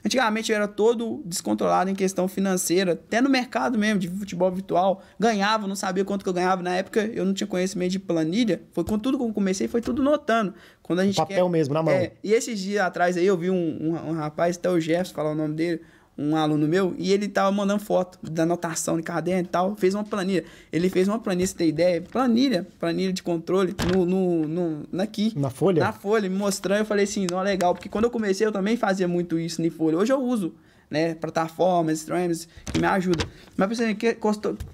Antigamente 0.05 0.51
eu 0.51 0.57
era 0.57 0.67
todo 0.67 1.21
descontrolado 1.27 1.91
em 1.91 1.95
questão 1.95 2.27
financeira, 2.27 2.93
até 2.93 3.21
no 3.21 3.29
mercado 3.29 3.77
mesmo 3.77 3.99
de 3.99 4.09
futebol 4.09 4.51
virtual, 4.51 5.03
ganhava, 5.19 5.67
não 5.67 5.75
sabia 5.75 6.05
quanto 6.05 6.23
que 6.23 6.29
eu 6.29 6.33
ganhava 6.33 6.63
na 6.63 6.75
época, 6.75 7.05
eu 7.13 7.25
não 7.25 7.35
tinha 7.35 7.47
conhecimento 7.47 7.91
de 7.91 7.99
planilha. 7.99 8.63
Foi 8.73 8.83
com 8.83 8.99
tudo 8.99 9.19
que 9.19 9.25
eu 9.25 9.33
comecei, 9.33 9.69
foi 9.69 9.83
tudo 9.83 10.03
notando. 10.03 10.55
Quando 10.83 11.01
a 11.01 11.05
gente 11.05 11.17
papel 11.17 11.45
quer, 11.45 11.51
mesmo 11.51 11.75
na 11.75 11.83
mão. 11.83 11.93
É, 11.93 12.13
e 12.25 12.33
esses 12.33 12.59
dias 12.61 12.83
atrás 12.83 13.17
aí 13.17 13.27
eu 13.27 13.37
vi 13.37 13.51
um, 13.51 13.57
um, 13.57 14.11
um 14.11 14.13
rapaz, 14.13 14.57
até 14.57 14.71
o 14.71 14.81
Jefferson, 14.81 15.13
falar 15.13 15.33
o 15.33 15.35
nome 15.35 15.55
dele, 15.55 15.83
um 16.21 16.37
aluno 16.37 16.69
meu, 16.69 16.95
e 16.99 17.13
ele 17.13 17.27
tava 17.29 17.51
mandando 17.51 17.83
foto 17.83 18.19
da 18.23 18.43
anotação 18.43 18.99
de 18.99 19.03
caderno 19.03 19.45
e 19.45 19.49
tal, 19.49 19.75
fez 19.75 19.95
uma 19.95 20.05
planilha. 20.05 20.45
Ele 20.71 20.91
fez 20.91 21.09
uma 21.09 21.19
planilha, 21.19 21.47
se 21.47 21.55
tem 21.55 21.69
ideia, 21.69 22.03
planilha, 22.03 22.67
planilha 22.79 23.11
de 23.11 23.23
controle, 23.23 23.75
no, 23.91 24.05
no, 24.05 24.47
no, 24.47 25.01
aqui. 25.01 25.33
Na 25.35 25.49
folha? 25.49 25.83
Na 25.83 25.93
folha, 25.93 26.29
me 26.29 26.37
mostrando, 26.37 26.81
eu 26.81 26.85
falei 26.85 27.05
assim, 27.05 27.27
não, 27.31 27.41
é 27.41 27.45
legal, 27.45 27.75
porque 27.75 27.89
quando 27.89 28.05
eu 28.05 28.11
comecei 28.11 28.47
eu 28.47 28.53
também 28.53 28.77
fazia 28.77 29.09
muito 29.09 29.39
isso 29.39 29.63
em 29.63 29.71
folha. 29.71 29.97
Hoje 29.97 30.13
eu 30.13 30.21
uso, 30.21 30.55
né, 30.91 31.15
plataformas, 31.15 32.01
streams, 32.01 32.47
que 32.71 32.79
me 32.79 32.87
ajuda. 32.87 33.25
Mas, 33.57 33.67
por 33.69 33.73
exemplo, 33.73 33.97
que, 33.97 34.19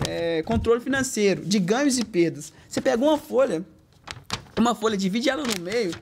é, 0.09 0.42
controle 0.42 0.80
financeiro, 0.80 1.44
de 1.44 1.61
ganhos 1.61 1.97
e 1.97 2.05
perdas. 2.05 2.53
Você 2.68 2.80
pega 2.80 3.03
uma 3.05 3.18
folha, 3.18 3.64
uma 4.59 4.74
folha, 4.74 4.97
divide 4.97 5.30
ela 5.30 5.44
no 5.44 5.62
meio, 5.62 5.92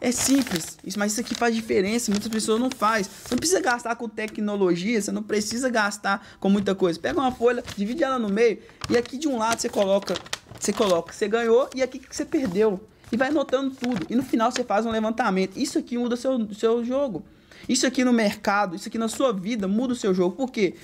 é 0.00 0.12
simples, 0.12 0.76
mas 0.96 1.12
isso 1.12 1.22
aqui 1.22 1.34
faz 1.34 1.54
diferença, 1.54 2.10
muitas 2.10 2.28
pessoas 2.28 2.60
não 2.60 2.70
faz. 2.70 3.06
Você 3.06 3.34
não 3.34 3.38
precisa 3.38 3.60
gastar 3.60 3.96
com 3.96 4.06
tecnologia, 4.08 5.00
você 5.00 5.10
não 5.10 5.22
precisa 5.22 5.70
gastar 5.70 6.36
com 6.38 6.50
muita 6.50 6.74
coisa. 6.74 7.00
Pega 7.00 7.18
uma 7.18 7.32
folha, 7.32 7.64
divide 7.76 8.04
ela 8.04 8.18
no 8.18 8.28
meio 8.28 8.58
e 8.90 8.96
aqui 8.96 9.16
de 9.16 9.26
um 9.26 9.38
lado 9.38 9.58
você 9.58 9.70
coloca, 9.70 10.14
você 10.60 10.70
coloca, 10.72 11.14
você 11.14 11.26
ganhou 11.26 11.70
e 11.74 11.82
aqui 11.82 11.98
que 11.98 12.14
você 12.14 12.26
perdeu. 12.26 12.80
E 13.10 13.16
vai 13.16 13.28
anotando 13.28 13.74
tudo. 13.74 14.04
E 14.10 14.16
no 14.16 14.22
final 14.22 14.50
você 14.50 14.64
faz 14.64 14.84
um 14.84 14.90
levantamento. 14.90 15.56
Isso 15.56 15.78
aqui 15.78 15.96
muda 15.96 16.16
seu, 16.16 16.52
seu 16.52 16.84
jogo. 16.84 17.24
Isso 17.68 17.86
aqui 17.86 18.04
no 18.04 18.12
mercado, 18.12 18.76
isso 18.76 18.88
aqui 18.88 18.98
na 18.98 19.08
sua 19.08 19.32
vida 19.32 19.66
muda 19.66 19.92
o 19.92 19.96
seu 19.96 20.12
jogo. 20.12 20.36
Por 20.36 20.50
quê? 20.50 20.74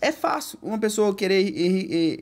É 0.00 0.12
fácil 0.12 0.58
uma 0.62 0.78
pessoa 0.78 1.14
querer 1.14 1.42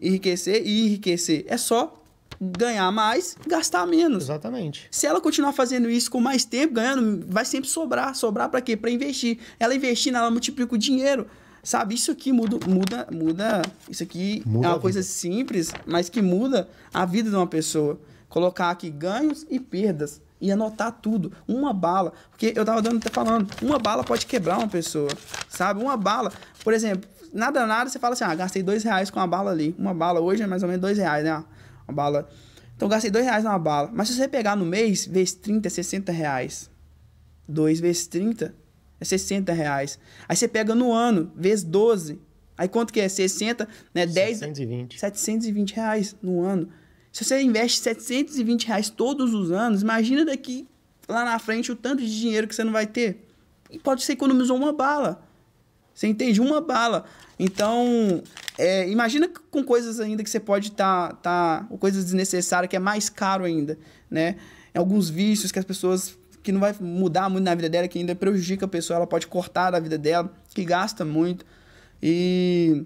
enriquecer 0.03 0.67
e 0.67 0.87
enriquecer. 0.87 1.45
É 1.47 1.57
só 1.57 2.03
ganhar 2.41 2.91
mais, 2.93 3.37
gastar 3.47 3.87
menos. 3.87 4.25
Exatamente. 4.25 4.89
Se 4.91 5.07
ela 5.07 5.21
continuar 5.21 5.53
fazendo 5.53 5.89
isso 5.89 6.11
com 6.11 6.21
mais 6.21 6.45
tempo, 6.45 6.75
ganhando, 6.75 7.25
vai 7.29 7.45
sempre 7.45 7.69
sobrar. 7.69 8.15
Sobrar 8.15 8.49
para 8.49 8.61
quê? 8.61 8.77
Para 8.77 8.91
investir. 8.91 9.39
Ela 9.59 9.75
investindo, 9.75 10.17
ela 10.17 10.31
multiplica 10.31 10.75
o 10.75 10.79
dinheiro. 10.79 11.27
Sabe, 11.63 11.97
isso 11.97 12.13
aqui 12.13 12.33
muda, 12.33 12.59
muda, 12.65 13.09
muda. 13.11 13.63
Isso 13.91 14.03
aqui 14.03 14.41
muda 14.47 14.67
é 14.67 14.71
uma 14.71 14.79
coisa 14.79 15.03
simples, 15.03 15.73
mas 15.85 16.09
que 16.09 16.23
muda 16.23 16.69
a 16.95 17.05
vida 17.05 17.29
de 17.29 17.35
uma 17.35 17.47
pessoa. 17.47 17.99
Colocar 18.29 18.71
aqui 18.71 18.89
ganhos 18.89 19.45
e 19.51 19.59
perdas 19.59 20.21
e 20.41 20.53
anotar 20.53 20.93
tudo. 20.93 21.33
Uma 21.49 21.73
bala, 21.73 22.13
porque 22.31 22.53
eu 22.55 22.65
tava 22.65 22.81
dando 22.81 22.99
até 22.99 23.11
falando, 23.11 23.51
uma 23.63 23.79
bala 23.79 24.05
pode 24.05 24.27
quebrar 24.27 24.59
uma 24.59 24.69
pessoa, 24.69 25.09
sabe? 25.49 25.83
Uma 25.83 25.97
bala, 25.97 26.33
por 26.63 26.73
exemplo, 26.73 27.09
nada 27.33 27.67
nada, 27.67 27.91
você 27.91 27.99
fala 27.99 28.15
assim, 28.15 28.25
ah, 28.25 28.35
gastei 28.35 28.63
dois 28.63 28.83
reais 28.85 29.11
com 29.11 29.19
uma 29.19 29.27
bala 29.27 29.51
ali. 29.51 29.75
Uma 29.79 29.95
bala 29.95 30.21
hoje 30.21 30.43
é 30.43 30.47
mais 30.47 30.63
ou 30.63 30.69
menos 30.69 30.81
dois 30.81 30.99
reais, 30.99 31.25
né? 31.25 31.45
Uma 31.87 31.95
bala. 31.95 32.29
Então, 32.77 32.89
gastei 32.89 33.11
dois 33.11 33.25
reais 33.25 33.45
numa 33.45 33.59
bala. 33.59 33.91
Mas 33.93 34.09
se 34.09 34.15
você 34.15 34.29
pegar 34.29 34.55
no 34.57 34.67
mês, 34.67 35.07
vezes 35.07 35.35
30, 35.35 35.71
60 35.71 36.13
reais. 36.13 36.71
2 37.49 37.81
vezes 37.81 38.07
30, 38.07 38.55
É 39.01 39.05
60 39.05 39.53
reais. 39.53 39.99
Aí 40.29 40.37
você 40.37 40.49
pega 40.49 40.75
no 40.75 40.93
ano, 40.93 41.31
vezes 41.37 41.65
12. 41.65 42.19
Aí 42.57 42.69
quanto 42.69 42.93
que 42.93 43.01
é? 43.01 43.09
60, 43.09 43.69
né? 43.95 44.07
10... 44.07 44.39
720. 44.39 44.99
720 44.99 45.75
reais 45.75 46.17
no 46.23 46.43
ano. 46.43 46.69
Se 47.13 47.25
você 47.25 47.41
investe 47.41 47.81
720 47.81 48.67
reais 48.67 48.91
todos 48.91 49.35
os 49.35 49.51
anos, 49.51 49.83
imagina 49.83 50.25
daqui 50.25 50.67
lá 51.09 51.25
na 51.25 51.39
frente 51.39 51.71
o 51.71 51.77
tanto 51.77 52.03
de 52.03 52.21
dinheiro 52.21 52.49
que 52.49 52.55
você 52.55 52.65
não 52.65 52.73
vai 52.73 52.87
ter. 52.87 53.27
E 53.71 53.79
pode 53.79 54.03
ser 54.03 54.13
economizou 54.13 54.57
uma 54.57 54.73
bala. 54.73 55.23
Você 55.95 56.07
entende? 56.07 56.41
Uma 56.41 56.61
bala. 56.61 57.05
Então, 57.39 58.23
é, 58.59 58.89
imagina 58.89 59.29
com 59.51 59.63
coisas 59.63 60.01
ainda 60.01 60.25
que 60.25 60.31
você 60.31 60.41
pode 60.41 60.69
estar. 60.69 61.15
Tá, 61.17 61.67
tá, 61.69 61.77
coisas 61.79 62.05
desnecessárias, 62.05 62.71
que 62.71 62.77
é 62.77 62.79
mais 62.79 63.09
caro 63.09 63.45
ainda. 63.45 63.79
Né? 64.11 64.37
Alguns 64.75 65.09
vícios 65.11 65.53
que 65.53 65.59
as 65.59 65.65
pessoas. 65.65 66.17
que 66.43 66.53
não 66.53 66.61
vai 66.61 66.75
mudar 66.81 67.29
muito 67.29 67.45
na 67.45 67.55
vida 67.55 67.69
dela, 67.69 67.89
que 67.89 67.99
ainda 67.99 68.15
prejudica 68.15 68.65
a 68.65 68.69
pessoa, 68.69 68.97
ela 68.97 69.07
pode 69.07 69.27
cortar 69.27 69.71
da 69.71 69.81
vida 69.81 69.99
dela, 69.99 70.33
que 70.55 70.65
gasta 70.65 71.05
muito. 71.05 71.45
E. 72.03 72.85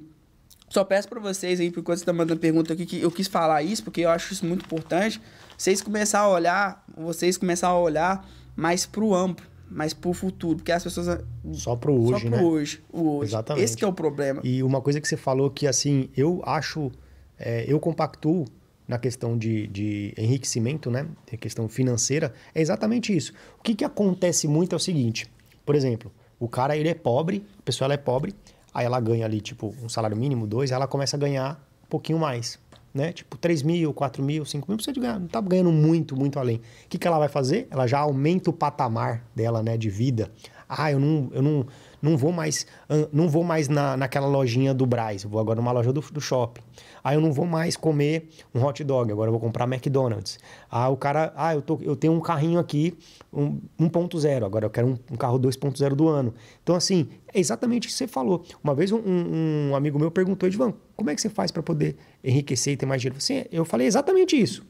Só 0.68 0.84
peço 0.84 1.08
para 1.08 1.18
vocês 1.18 1.58
aí, 1.58 1.68
por 1.68 1.80
enquanto 1.80 1.98
você 1.98 2.04
tá 2.04 2.12
mandando 2.12 2.38
pergunta 2.38 2.72
aqui, 2.72 2.86
que 2.86 3.00
eu 3.00 3.10
quis 3.10 3.26
falar 3.26 3.60
isso, 3.60 3.82
porque 3.82 4.02
eu 4.02 4.08
acho 4.08 4.32
isso 4.32 4.46
muito 4.46 4.64
importante. 4.64 5.20
Vocês 5.58 5.82
começar 5.82 6.20
a 6.20 6.28
olhar, 6.28 6.84
vocês 6.96 7.36
começar 7.36 7.68
a 7.68 7.78
olhar 7.78 8.24
mais 8.54 8.86
pro 8.86 9.12
amplo 9.12 9.49
mas 9.70 9.94
pro 9.94 10.12
futuro, 10.12 10.56
porque 10.56 10.72
as 10.72 10.82
pessoas 10.82 11.22
só 11.52 11.76
pro 11.76 11.94
hoje, 11.94 12.10
só 12.10 12.18
pro 12.18 12.30
né? 12.30 12.42
hoje, 12.42 12.82
o 12.92 13.18
hoje. 13.18 13.30
Exatamente. 13.30 13.64
Esse 13.64 13.84
é 13.84 13.86
o 13.86 13.92
problema. 13.92 14.40
E 14.42 14.62
uma 14.62 14.80
coisa 14.80 15.00
que 15.00 15.06
você 15.06 15.16
falou 15.16 15.50
que 15.50 15.66
assim, 15.66 16.08
eu 16.16 16.42
acho, 16.44 16.90
é, 17.38 17.64
eu 17.68 17.78
compactuo 17.78 18.46
na 18.88 18.98
questão 18.98 19.38
de, 19.38 19.68
de 19.68 20.12
enriquecimento, 20.18 20.90
né, 20.90 21.06
a 21.32 21.36
questão 21.36 21.68
financeira, 21.68 22.34
é 22.52 22.60
exatamente 22.60 23.16
isso. 23.16 23.32
O 23.60 23.62
que 23.62 23.76
que 23.76 23.84
acontece 23.84 24.48
muito 24.48 24.72
é 24.72 24.76
o 24.76 24.80
seguinte, 24.80 25.30
por 25.64 25.76
exemplo, 25.76 26.10
o 26.40 26.48
cara 26.48 26.76
ele 26.76 26.88
é 26.88 26.94
pobre, 26.94 27.46
a 27.60 27.62
pessoa 27.62 27.86
ela 27.86 27.94
é 27.94 27.96
pobre, 27.96 28.34
aí 28.74 28.84
ela 28.84 28.98
ganha 28.98 29.24
ali 29.24 29.40
tipo 29.40 29.72
um 29.80 29.88
salário 29.88 30.16
mínimo, 30.16 30.44
dois, 30.44 30.72
aí 30.72 30.76
ela 30.76 30.88
começa 30.88 31.16
a 31.16 31.20
ganhar 31.20 31.64
um 31.84 31.86
pouquinho 31.86 32.18
mais 32.18 32.58
né? 32.92 33.12
Tipo, 33.12 33.36
3 33.36 33.62
mil, 33.62 33.92
4 33.94 34.22
mil, 34.22 34.44
5 34.44 34.66
mil, 34.68 34.76
precisa 34.76 34.92
de 34.92 35.00
ganhar, 35.00 35.18
não 35.18 35.28
tá 35.28 35.40
ganhando 35.40 35.72
muito, 35.72 36.16
muito 36.16 36.38
além. 36.38 36.56
O 36.56 36.88
que, 36.88 36.98
que 36.98 37.06
ela 37.06 37.18
vai 37.18 37.28
fazer? 37.28 37.66
Ela 37.70 37.86
já 37.86 37.98
aumenta 38.00 38.50
o 38.50 38.52
patamar 38.52 39.24
dela, 39.34 39.62
né, 39.62 39.76
de 39.76 39.88
vida. 39.88 40.30
Ah, 40.68 40.90
eu 40.90 41.00
não, 41.00 41.28
eu 41.32 41.42
não, 41.42 41.66
não 42.02 42.16
vou 42.16 42.32
mais, 42.32 42.66
não 43.12 43.28
vou 43.28 43.44
mais 43.44 43.68
na, 43.68 43.96
naquela 43.96 44.26
lojinha 44.26 44.72
do 44.72 44.86
Braz, 44.86 45.24
vou 45.24 45.40
agora 45.40 45.60
numa 45.60 45.72
loja 45.72 45.92
do, 45.92 46.00
do 46.00 46.20
shopping. 46.20 46.62
Ah, 47.02 47.14
eu 47.14 47.20
não 47.20 47.32
vou 47.32 47.46
mais 47.46 47.76
comer 47.76 48.28
um 48.54 48.64
hot 48.64 48.82
dog, 48.84 49.10
agora 49.10 49.28
eu 49.28 49.32
vou 49.32 49.40
comprar 49.40 49.64
McDonald's. 49.64 50.38
Ah, 50.70 50.88
o 50.88 50.96
cara, 50.96 51.32
ah, 51.36 51.54
eu, 51.54 51.62
tô, 51.62 51.78
eu 51.82 51.96
tenho 51.96 52.12
um 52.12 52.20
carrinho 52.20 52.58
aqui, 52.58 52.96
um 53.32 53.58
1.0, 53.78 54.44
agora 54.44 54.66
eu 54.66 54.70
quero 54.70 54.88
um, 54.88 54.98
um 55.12 55.16
carro 55.16 55.38
2.0 55.38 55.94
do 55.94 56.08
ano. 56.08 56.34
Então, 56.62 56.74
assim, 56.74 57.08
é 57.32 57.38
exatamente 57.38 57.86
o 57.86 57.90
que 57.90 57.94
você 57.94 58.06
falou. 58.06 58.44
Uma 58.62 58.74
vez 58.74 58.92
um, 58.92 59.00
um 59.04 59.74
amigo 59.74 59.98
meu 59.98 60.10
perguntou, 60.10 60.48
Edvan, 60.48 60.74
como 60.96 61.10
é 61.10 61.14
que 61.14 61.20
você 61.20 61.28
faz 61.28 61.50
para 61.50 61.62
poder 61.62 61.96
enriquecer 62.22 62.74
e 62.74 62.76
ter 62.76 62.86
mais 62.86 63.00
dinheiro? 63.00 63.18
Assim, 63.18 63.44
eu 63.50 63.64
falei 63.64 63.86
exatamente 63.86 64.40
isso. 64.40 64.64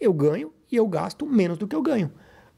Eu 0.00 0.12
ganho 0.12 0.52
e 0.70 0.76
eu 0.76 0.86
gasto 0.86 1.26
menos 1.26 1.58
do 1.58 1.66
que 1.66 1.74
eu 1.74 1.82
ganho 1.82 2.10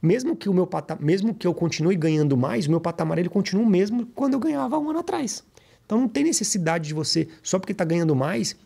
mesmo 0.06 0.36
que 0.36 0.48
o 0.48 0.54
meu 0.54 0.68
mesmo 1.00 1.34
que 1.34 1.46
eu 1.46 1.52
continue 1.52 1.96
ganhando 1.96 2.36
mais, 2.36 2.66
o 2.66 2.70
meu 2.70 2.80
patamar 2.80 3.18
ele 3.18 3.28
continua 3.28 3.64
o 3.64 3.68
mesmo 3.68 4.06
quando 4.14 4.34
eu 4.34 4.40
ganhava 4.40 4.78
um 4.78 4.88
ano 4.88 5.00
atrás. 5.00 5.44
Então 5.84 6.00
não 6.00 6.08
tem 6.08 6.24
necessidade 6.24 6.88
de 6.88 6.94
você, 6.94 7.28
só 7.42 7.58
porque 7.58 7.72
está 7.72 7.84
ganhando 7.84 8.14
mais, 8.14 8.56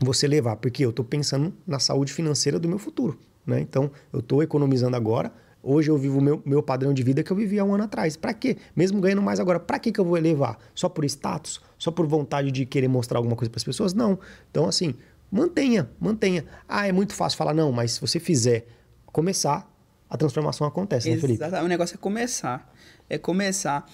você 0.00 0.26
levar, 0.26 0.56
porque 0.56 0.84
eu 0.84 0.90
estou 0.90 1.04
pensando 1.04 1.52
na 1.66 1.78
saúde 1.78 2.12
financeira 2.12 2.58
do 2.58 2.68
meu 2.68 2.78
futuro. 2.78 3.18
Né? 3.46 3.60
Então 3.60 3.90
eu 4.12 4.20
estou 4.20 4.42
economizando 4.42 4.96
agora. 4.96 5.32
Hoje 5.62 5.90
eu 5.90 5.98
vivo 5.98 6.18
o 6.18 6.22
meu, 6.22 6.40
meu 6.44 6.62
padrão 6.62 6.94
de 6.94 7.02
vida 7.02 7.22
que 7.22 7.30
eu 7.30 7.36
vivia 7.36 7.64
um 7.64 7.74
ano 7.74 7.84
atrás. 7.84 8.16
Para 8.16 8.32
quê? 8.32 8.56
Mesmo 8.76 9.00
ganhando 9.00 9.22
mais 9.22 9.40
agora, 9.40 9.58
para 9.58 9.78
que, 9.78 9.90
que 9.90 9.98
eu 9.98 10.04
vou 10.04 10.16
elevar? 10.16 10.56
Só 10.74 10.88
por 10.88 11.04
status? 11.04 11.60
Só 11.76 11.90
por 11.90 12.06
vontade 12.06 12.52
de 12.52 12.64
querer 12.64 12.88
mostrar 12.88 13.18
alguma 13.18 13.34
coisa 13.34 13.50
para 13.50 13.58
as 13.58 13.64
pessoas? 13.64 13.92
Não. 13.92 14.18
Então, 14.50 14.68
assim, 14.68 14.94
mantenha, 15.30 15.90
mantenha. 15.98 16.44
Ah, 16.68 16.86
é 16.86 16.92
muito 16.92 17.12
fácil 17.12 17.36
falar, 17.36 17.54
não, 17.54 17.72
mas 17.72 17.92
se 17.92 18.00
você 18.00 18.20
fizer 18.20 18.66
começar, 19.06 19.68
a 20.08 20.16
transformação 20.16 20.66
acontece, 20.66 21.10
né, 21.10 21.16
Felipe? 21.16 21.42
Exatamente. 21.42 21.66
O 21.66 21.68
negócio 21.68 21.94
é 21.94 21.98
começar. 21.98 22.72
É 23.08 23.18
começar. 23.18 23.86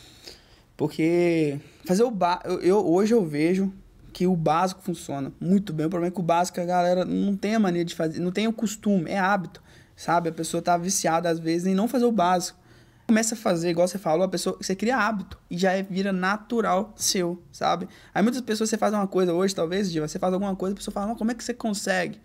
Porque 0.77 1.59
fazer 1.85 2.03
o 2.03 2.11
ba... 2.11 2.41
eu, 2.45 2.61
eu, 2.61 2.87
hoje 2.87 3.15
eu 3.15 3.25
vejo 3.25 3.73
que 4.13 4.27
o 4.27 4.37
básico 4.37 4.81
funciona 4.81 5.33
muito 5.41 5.73
bem. 5.73 5.87
O 5.87 5.91
problema 5.91 6.13
é 6.13 6.15
que 6.15 6.21
o 6.21 6.23
básico 6.23 6.61
a 6.61 6.65
galera 6.65 7.05
não 7.05 7.37
tem 7.37 7.55
a 7.55 7.59
mania 7.59 7.85
de 7.85 7.95
fazer, 7.95 8.21
não 8.21 8.31
tem 8.31 8.47
o 8.47 8.53
costume, 8.53 9.11
é 9.11 9.19
hábito, 9.19 9.61
sabe? 9.97 10.29
A 10.29 10.33
pessoa 10.33 10.63
tá 10.63 10.77
viciada 10.77 11.29
às 11.29 11.39
vezes 11.39 11.67
em 11.67 11.75
não 11.75 11.89
fazer 11.89 12.05
o 12.05 12.13
básico. 12.13 12.59
Começa 13.09 13.35
a 13.35 13.39
fazer, 13.39 13.71
igual 13.71 13.87
você 13.87 13.99
falou, 13.99 14.25
a 14.25 14.29
pessoa, 14.29 14.57
você 14.59 14.75
cria 14.75 14.97
hábito 14.97 15.39
e 15.51 15.59
já 15.59 15.73
é, 15.73 15.83
vira 15.83 16.13
natural 16.13 16.95
seu, 16.97 17.43
sabe? 17.53 17.87
Aí 18.15 18.23
muitas 18.23 18.41
pessoas 18.41 18.71
você 18.71 18.79
faz 18.79 18.95
uma 18.95 19.07
coisa 19.07 19.35
hoje, 19.35 19.55
talvez, 19.55 19.93
Diva, 19.93 20.09
você 20.09 20.19
faz 20.19 20.33
alguma 20.33 20.57
coisa, 20.57 20.75
a 20.75 20.77
pessoa 20.77 20.93
fala, 20.93 21.15
como 21.15 21.31
é 21.31 21.35
que 21.35 21.45
você 21.45 21.53
consegue? 21.53 22.19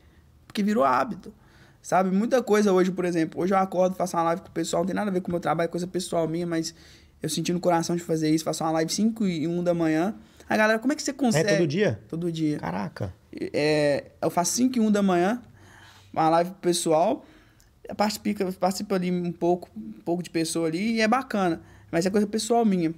Porque 0.47 0.63
virou 0.63 0.83
hábito. 0.83 1.33
Sabe? 1.81 2.11
Muita 2.11 2.43
coisa 2.43 2.71
hoje, 2.73 2.91
por 2.91 3.05
exemplo. 3.05 3.41
Hoje 3.41 3.53
eu 3.53 3.57
acordo, 3.57 3.95
faço 3.95 4.15
uma 4.17 4.23
live 4.23 4.41
com 4.41 4.49
o 4.49 4.51
pessoal, 4.51 4.83
não 4.83 4.87
tem 4.87 4.95
nada 4.95 5.09
a 5.09 5.13
ver 5.13 5.21
com 5.21 5.29
o 5.29 5.31
meu 5.31 5.39
trabalho, 5.39 5.67
é 5.67 5.69
coisa 5.69 5.87
pessoal 5.87 6.27
minha, 6.27 6.45
mas 6.45 6.73
eu 7.21 7.29
senti 7.29 7.51
no 7.51 7.59
coração 7.59 7.95
de 7.95 8.03
fazer 8.03 8.29
isso. 8.29 8.43
Faço 8.43 8.63
uma 8.63 8.71
live 8.71 8.91
5 8.91 9.25
e 9.25 9.47
1 9.47 9.63
da 9.63 9.73
manhã. 9.73 10.15
Aí, 10.47 10.57
galera, 10.57 10.79
como 10.79 10.93
é 10.93 10.95
que 10.95 11.03
você 11.03 11.13
consegue? 11.13 11.49
É 11.49 11.57
todo 11.57 11.67
dia? 11.67 11.99
Todo 12.07 12.31
dia. 12.31 12.57
Caraca. 12.57 13.13
É, 13.53 14.05
eu 14.21 14.29
faço 14.29 14.53
5 14.53 14.77
e 14.77 14.79
1 14.79 14.91
da 14.91 15.03
manhã, 15.03 15.41
uma 16.11 16.29
live 16.29 16.51
pro 16.51 16.59
pessoal. 16.61 17.25
Participa, 17.95 18.51
participa 18.51 18.95
ali 18.95 19.11
um 19.11 19.31
pouco, 19.31 19.69
um 19.75 20.01
pouco 20.03 20.21
de 20.21 20.29
pessoa 20.29 20.67
ali 20.67 20.93
e 20.93 21.01
é 21.01 21.07
bacana. 21.07 21.61
Mas 21.91 22.05
é 22.05 22.09
coisa 22.09 22.27
pessoal 22.27 22.63
minha. 22.63 22.93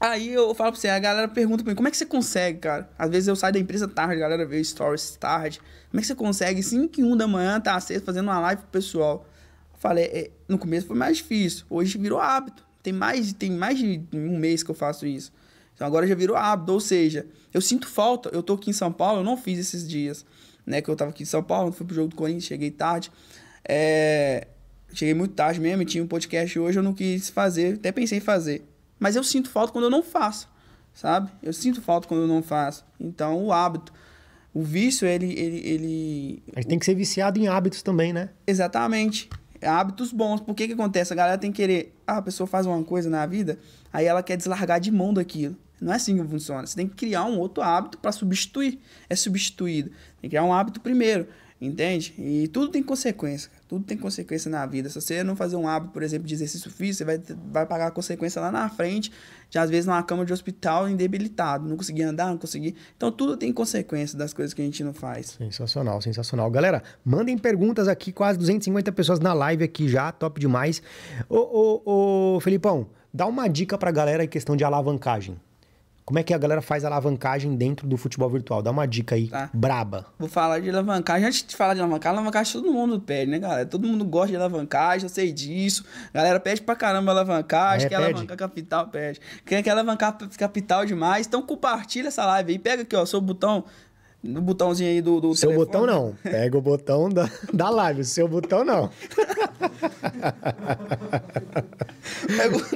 Aí 0.00 0.30
eu 0.30 0.54
falo 0.54 0.72
pra 0.72 0.80
você, 0.80 0.88
a 0.88 0.98
galera 0.98 1.28
pergunta 1.28 1.62
pra 1.62 1.72
mim, 1.72 1.76
como 1.76 1.86
é 1.86 1.90
que 1.90 1.96
você 1.98 2.06
consegue, 2.06 2.58
cara? 2.58 2.90
Às 2.98 3.10
vezes 3.10 3.28
eu 3.28 3.36
saio 3.36 3.52
da 3.52 3.58
empresa 3.58 3.86
tarde, 3.86 4.14
a 4.14 4.18
galera 4.18 4.46
vê 4.46 4.64
stories 4.64 5.14
tarde. 5.16 5.60
Como 5.90 5.98
é 5.98 6.00
que 6.00 6.06
você 6.06 6.14
consegue 6.14 6.62
5 6.62 6.98
e 6.98 7.04
1 7.04 7.16
da 7.18 7.28
manhã, 7.28 7.60
tá 7.60 7.78
cedo, 7.78 8.02
fazendo 8.02 8.24
uma 8.24 8.40
live 8.40 8.62
pro 8.62 8.70
pessoal? 8.70 9.26
Eu 9.74 9.78
falei, 9.78 10.04
é, 10.04 10.30
no 10.48 10.56
começo 10.56 10.86
foi 10.86 10.96
mais 10.96 11.18
difícil, 11.18 11.66
hoje 11.68 11.98
virou 11.98 12.18
hábito. 12.18 12.66
Tem 12.82 12.94
mais, 12.94 13.30
tem 13.34 13.50
mais 13.50 13.78
de 13.78 14.02
um 14.14 14.38
mês 14.38 14.62
que 14.62 14.70
eu 14.70 14.74
faço 14.74 15.06
isso. 15.06 15.30
Então 15.74 15.86
agora 15.86 16.06
já 16.06 16.14
virou 16.14 16.34
hábito, 16.34 16.72
ou 16.72 16.80
seja, 16.80 17.26
eu 17.52 17.60
sinto 17.60 17.86
falta, 17.86 18.30
eu 18.32 18.42
tô 18.42 18.54
aqui 18.54 18.70
em 18.70 18.72
São 18.72 18.90
Paulo, 18.90 19.20
eu 19.20 19.24
não 19.24 19.36
fiz 19.36 19.58
esses 19.58 19.86
dias, 19.86 20.24
né? 20.64 20.80
Que 20.80 20.88
eu 20.88 20.96
tava 20.96 21.10
aqui 21.10 21.24
em 21.24 21.26
São 21.26 21.42
Paulo, 21.42 21.72
fui 21.72 21.84
pro 21.84 21.94
jogo 21.94 22.08
do 22.08 22.16
Corinthians, 22.16 22.44
cheguei 22.44 22.70
tarde. 22.70 23.12
É, 23.68 24.46
cheguei 24.94 25.12
muito 25.12 25.34
tarde 25.34 25.60
mesmo, 25.60 25.84
tinha 25.84 26.02
um 26.02 26.06
podcast 26.06 26.58
hoje, 26.58 26.78
eu 26.78 26.82
não 26.82 26.94
quis 26.94 27.28
fazer, 27.28 27.74
até 27.74 27.92
pensei 27.92 28.16
em 28.16 28.20
fazer. 28.22 28.69
Mas 29.00 29.16
eu 29.16 29.24
sinto 29.24 29.48
falta 29.48 29.72
quando 29.72 29.84
eu 29.84 29.90
não 29.90 30.02
faço, 30.02 30.46
sabe? 30.92 31.30
Eu 31.42 31.54
sinto 31.54 31.80
falta 31.80 32.06
quando 32.06 32.20
eu 32.20 32.28
não 32.28 32.42
faço. 32.42 32.84
Então, 33.00 33.42
o 33.46 33.52
hábito. 33.52 33.92
O 34.52 34.62
vício, 34.62 35.08
ele. 35.08 35.32
ele, 35.32 35.56
ele... 35.66 36.42
Gente 36.54 36.66
tem 36.66 36.78
que 36.78 36.84
ser 36.84 36.94
viciado 36.94 37.38
em 37.38 37.48
hábitos 37.48 37.82
também, 37.82 38.12
né? 38.12 38.28
Exatamente. 38.46 39.30
Hábitos 39.62 40.12
bons. 40.12 40.40
Por 40.40 40.54
que 40.54 40.66
que 40.66 40.74
acontece? 40.74 41.12
A 41.12 41.16
galera 41.16 41.38
tem 41.38 41.50
que 41.50 41.56
querer. 41.56 41.96
Ah, 42.06 42.18
a 42.18 42.22
pessoa 42.22 42.46
faz 42.46 42.66
uma 42.66 42.82
coisa 42.84 43.08
na 43.08 43.24
vida, 43.24 43.58
aí 43.92 44.04
ela 44.06 44.22
quer 44.22 44.36
deslargar 44.36 44.78
de 44.78 44.90
mão 44.90 45.14
daquilo. 45.14 45.56
Não 45.80 45.92
é 45.92 45.96
assim 45.96 46.16
que 46.16 46.28
funciona. 46.28 46.66
Você 46.66 46.76
tem 46.76 46.86
que 46.86 46.94
criar 46.94 47.24
um 47.24 47.38
outro 47.38 47.62
hábito 47.62 47.96
para 47.96 48.12
substituir. 48.12 48.78
É 49.08 49.16
substituído. 49.16 49.88
Tem 50.20 50.22
que 50.22 50.28
criar 50.28 50.44
um 50.44 50.52
hábito 50.52 50.78
primeiro. 50.80 51.26
Entende? 51.60 52.14
E 52.16 52.48
tudo 52.48 52.68
tem 52.68 52.82
consequência. 52.82 53.50
Tudo 53.68 53.84
tem 53.84 53.96
consequência 53.96 54.50
na 54.50 54.64
vida. 54.64 54.88
Se 54.88 54.98
você 54.98 55.22
não 55.22 55.36
fazer 55.36 55.56
um 55.56 55.68
hábito, 55.68 55.92
por 55.92 56.02
exemplo, 56.02 56.26
de 56.26 56.32
exercício 56.32 56.70
físico, 56.70 56.98
você 56.98 57.04
vai, 57.04 57.36
vai 57.52 57.66
pagar 57.66 57.88
a 57.88 57.90
consequência 57.90 58.40
lá 58.40 58.50
na 58.50 58.66
frente, 58.70 59.12
de 59.50 59.58
às 59.58 59.68
vezes 59.68 59.84
numa 59.84 60.02
cama 60.02 60.24
de 60.24 60.32
hospital 60.32 60.88
debilitado, 60.88 61.68
não 61.68 61.76
conseguir 61.76 62.04
andar, 62.04 62.28
não 62.28 62.38
conseguir. 62.38 62.74
Então 62.96 63.12
tudo 63.12 63.36
tem 63.36 63.52
consequência 63.52 64.16
das 64.16 64.32
coisas 64.32 64.54
que 64.54 64.62
a 64.62 64.64
gente 64.64 64.82
não 64.82 64.94
faz. 64.94 65.36
Sensacional, 65.38 66.00
sensacional. 66.00 66.50
Galera, 66.50 66.82
mandem 67.04 67.36
perguntas 67.36 67.88
aqui, 67.88 68.10
quase 68.10 68.38
250 68.38 68.90
pessoas 68.92 69.20
na 69.20 69.34
live 69.34 69.62
aqui 69.62 69.86
já, 69.86 70.10
top 70.10 70.40
demais. 70.40 70.82
Ô, 71.28 71.36
ô, 71.84 72.36
ô 72.36 72.40
Felipão, 72.40 72.88
dá 73.12 73.26
uma 73.26 73.48
dica 73.48 73.76
pra 73.76 73.90
galera 73.90 74.24
em 74.24 74.28
questão 74.28 74.56
de 74.56 74.64
alavancagem. 74.64 75.36
Como 76.10 76.18
é 76.18 76.24
que 76.24 76.34
a 76.34 76.38
galera 76.38 76.60
faz 76.60 76.84
alavancagem 76.84 77.54
dentro 77.54 77.86
do 77.86 77.96
futebol 77.96 78.28
virtual? 78.28 78.60
Dá 78.60 78.72
uma 78.72 78.84
dica 78.84 79.14
aí, 79.14 79.28
tá. 79.28 79.48
braba. 79.54 80.06
Vou 80.18 80.28
falar 80.28 80.58
de 80.58 80.68
alavancagem. 80.68 81.28
Antes 81.28 81.46
de 81.46 81.54
falar 81.54 81.74
de 81.74 81.80
alavancagem, 81.80 82.18
alavancagem 82.18 82.52
todo 82.52 82.72
mundo 82.72 82.98
pede, 82.98 83.30
né, 83.30 83.38
galera? 83.38 83.64
Todo 83.64 83.86
mundo 83.86 84.04
gosta 84.04 84.30
de 84.30 84.34
alavancagem, 84.34 85.04
eu 85.04 85.08
sei 85.08 85.30
disso. 85.30 85.84
Galera 86.12 86.40
pede 86.40 86.62
pra 86.62 86.74
caramba 86.74 87.12
alavancagem, 87.12 87.86
é, 87.86 87.88
quer 87.88 87.98
pede. 87.98 88.10
alavancar 88.10 88.36
capital, 88.36 88.88
pede. 88.88 89.20
Quer, 89.46 89.62
quer 89.62 89.70
alavancar 89.70 90.18
capital 90.36 90.84
demais. 90.84 91.28
Então 91.28 91.42
compartilha 91.42 92.08
essa 92.08 92.26
live 92.26 92.50
aí. 92.50 92.58
Pega 92.58 92.82
aqui, 92.82 92.96
ó, 92.96 93.06
seu 93.06 93.20
botão 93.20 93.64
no 94.22 94.42
botãozinho 94.42 94.90
aí 94.90 95.00
do, 95.00 95.18
do 95.20 95.34
Seu 95.34 95.48
telefone. 95.50 95.66
botão 95.66 95.86
não. 95.86 96.14
Pega 96.22 96.58
o 96.58 96.60
botão 96.60 97.08
da, 97.08 97.28
da 97.52 97.70
live. 97.70 98.04
Seu 98.04 98.28
botão 98.28 98.64
não. 98.64 98.90
Pega 102.36 102.56
o... 102.56 102.60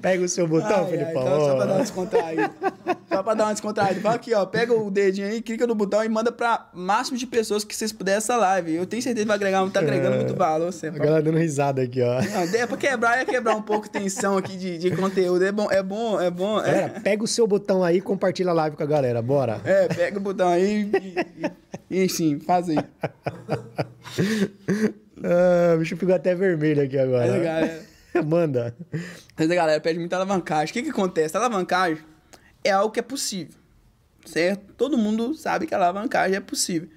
Pega 0.00 0.24
o 0.24 0.28
seu 0.28 0.46
botão, 0.46 0.84
Ai, 0.84 0.90
Felipão. 0.90 1.22
ai, 1.22 1.26
então, 1.26 1.40
só 1.40 1.56
pra 1.56 1.64
dar 1.66 1.72
uma 1.74 1.80
descontraída. 1.82 2.50
Só 3.08 3.22
pra 3.22 3.34
dar 3.34 3.44
uma 3.44 3.52
descontraída. 3.52 4.00
Fala 4.00 4.14
aqui, 4.14 4.34
ó. 4.34 4.46
Pega 4.46 4.72
o 4.74 4.90
dedinho 4.90 5.26
aí, 5.28 5.40
clica 5.42 5.66
no 5.66 5.74
botão 5.74 6.02
e 6.04 6.08
manda 6.08 6.30
pra 6.32 6.68
máximo 6.72 7.16
de 7.18 7.26
pessoas 7.26 7.64
que 7.64 7.74
vocês 7.74 7.92
puderem 7.92 8.18
essa 8.18 8.36
live. 8.36 8.74
Eu 8.74 8.86
tenho 8.86 9.02
certeza 9.02 9.24
que 9.24 9.28
vai 9.28 9.36
agregar, 9.36 9.68
tá 9.70 9.80
agregando 9.80 10.16
muito 10.16 10.34
valor. 10.34 10.72
Você, 10.72 10.86
A 10.88 10.90
galera 10.90 11.22
dando 11.22 11.38
risada 11.38 11.82
aqui, 11.82 12.00
ó. 12.02 12.20
Não, 12.22 12.40
é 12.60 12.66
pra 12.66 12.76
quebrar, 12.76 13.18
é 13.18 13.24
quebrar 13.24 13.56
um 13.56 13.62
pouco 13.62 13.86
a 13.86 13.88
tensão 13.88 14.36
aqui 14.36 14.56
de, 14.56 14.78
de 14.78 14.90
conteúdo. 14.96 15.44
É 15.44 15.52
bom, 15.52 15.70
é 15.70 15.82
bom, 15.82 16.20
é 16.20 16.30
bom. 16.30 16.60
É, 16.60 16.64
Galera, 16.64 17.00
pega 17.00 17.24
o 17.24 17.26
seu 17.26 17.46
botão 17.46 17.82
aí 17.82 17.98
e 17.98 18.00
compartilha 18.00 18.50
a 18.50 18.54
live 18.54 18.65
com 18.74 18.82
a 18.82 18.86
galera. 18.86 19.20
Bora. 19.22 19.60
é, 19.64 19.86
pega 19.86 20.18
o 20.18 20.20
botão 20.20 20.48
aí 20.48 20.90
e, 21.90 21.96
e, 21.98 22.04
e 22.04 22.08
sim, 22.08 22.40
faz 22.40 22.68
aí. 22.70 22.78
Ah, 25.22 25.74
o 25.74 25.78
bicho 25.78 25.96
ficou 25.96 26.14
até 26.14 26.34
vermelho 26.34 26.82
aqui 26.82 26.96
Mas 26.96 27.04
a 27.04 27.08
agora. 27.08 27.38
galera, 27.38 27.82
Manda. 28.26 28.76
mas 29.36 29.50
a 29.50 29.54
galera 29.54 29.80
pede 29.80 29.98
muita 29.98 30.16
alavancagem. 30.16 30.70
O 30.70 30.72
que 30.74 30.82
que 30.82 30.90
acontece? 30.90 31.36
A 31.36 31.40
alavancagem 31.40 32.02
é 32.64 32.70
algo 32.70 32.92
que 32.92 33.00
é 33.00 33.02
possível, 33.02 33.54
certo? 34.24 34.74
Todo 34.74 34.98
mundo 34.98 35.34
sabe 35.34 35.66
que 35.66 35.74
a 35.74 35.78
alavancagem 35.78 36.36
é 36.36 36.40
possível. 36.40 36.88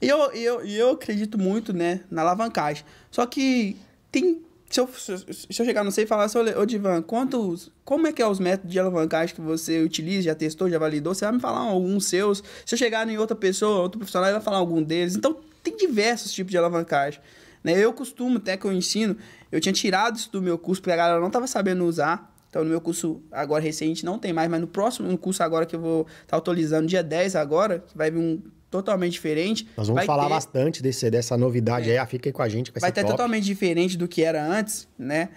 E 0.00 0.08
eu, 0.08 0.18
eu, 0.32 0.60
eu 0.66 0.90
acredito 0.90 1.38
muito, 1.38 1.72
né, 1.72 2.00
na 2.10 2.22
alavancagem. 2.22 2.84
Só 3.10 3.24
que 3.26 3.76
tem... 4.10 4.42
Se 4.74 4.80
eu, 4.80 4.88
se 4.88 5.12
eu- 5.60 5.64
chegar 5.64 5.84
no 5.84 5.92
sei 5.92 6.02
e 6.02 6.06
falar 6.06 6.24
assim, 6.24 6.36
ô, 6.36 6.66
Divan, 6.66 7.00
quantos, 7.00 7.70
como 7.84 8.08
é 8.08 8.12
que 8.12 8.20
é 8.20 8.26
os 8.26 8.40
métodos 8.40 8.72
de 8.72 8.80
alavancagem 8.80 9.32
que 9.32 9.40
você 9.40 9.80
utiliza, 9.80 10.22
já 10.22 10.34
testou, 10.34 10.68
já 10.68 10.80
validou? 10.80 11.14
Você 11.14 11.24
vai 11.24 11.34
me 11.34 11.40
falar 11.40 11.60
alguns 11.60 12.06
seus. 12.06 12.42
Se 12.66 12.74
eu 12.74 12.78
chegar 12.78 13.08
em 13.08 13.16
outra 13.16 13.36
pessoa, 13.36 13.82
outro 13.82 14.00
profissional, 14.00 14.28
ele 14.28 14.34
vai 14.38 14.42
falar 14.42 14.56
algum 14.56 14.82
deles. 14.82 15.14
Então, 15.14 15.36
tem 15.62 15.76
diversos 15.76 16.32
tipos 16.32 16.50
de 16.50 16.58
alavancagem. 16.58 17.20
Né? 17.62 17.78
Eu 17.78 17.92
costumo, 17.92 18.38
até 18.38 18.56
que 18.56 18.64
eu 18.64 18.72
ensino, 18.72 19.16
eu 19.52 19.60
tinha 19.60 19.72
tirado 19.72 20.16
isso 20.16 20.32
do 20.32 20.42
meu 20.42 20.58
curso, 20.58 20.82
porque 20.82 20.90
a 20.90 20.96
galera 20.96 21.20
não 21.20 21.28
estava 21.28 21.46
sabendo 21.46 21.84
usar. 21.84 22.34
Então, 22.50 22.64
no 22.64 22.70
meu 22.70 22.80
curso 22.80 23.22
agora 23.30 23.62
recente 23.62 24.04
não 24.04 24.18
tem 24.18 24.32
mais, 24.32 24.50
mas 24.50 24.60
no 24.60 24.66
próximo 24.66 25.08
no 25.08 25.16
curso 25.16 25.40
agora 25.44 25.66
que 25.66 25.76
eu 25.76 25.80
vou 25.80 26.06
estar 26.22 26.36
atualizando, 26.36 26.88
dia 26.88 27.02
10 27.04 27.36
agora, 27.36 27.84
vai 27.94 28.10
vir 28.10 28.18
um 28.18 28.42
totalmente 28.78 29.12
diferente. 29.12 29.68
Nós 29.76 29.86
vamos 29.86 30.00
vai 30.00 30.06
falar 30.06 30.24
ter- 30.24 30.30
bastante 30.30 30.82
desse, 30.82 31.08
dessa 31.10 31.36
novidade 31.36 31.90
aí. 31.90 31.96
Ah, 31.96 32.04
Fica 32.06 32.28
aí 32.28 32.32
com 32.32 32.42
a 32.42 32.48
gente, 32.48 32.72
vai, 32.72 32.80
vai 32.80 32.90
ser 32.90 32.94
ter 32.94 33.00
top. 33.02 33.12
totalmente 33.12 33.44
diferente 33.44 33.96
do 33.96 34.08
que 34.08 34.22
era 34.24 34.44
antes, 34.44 34.88
né? 34.98 35.28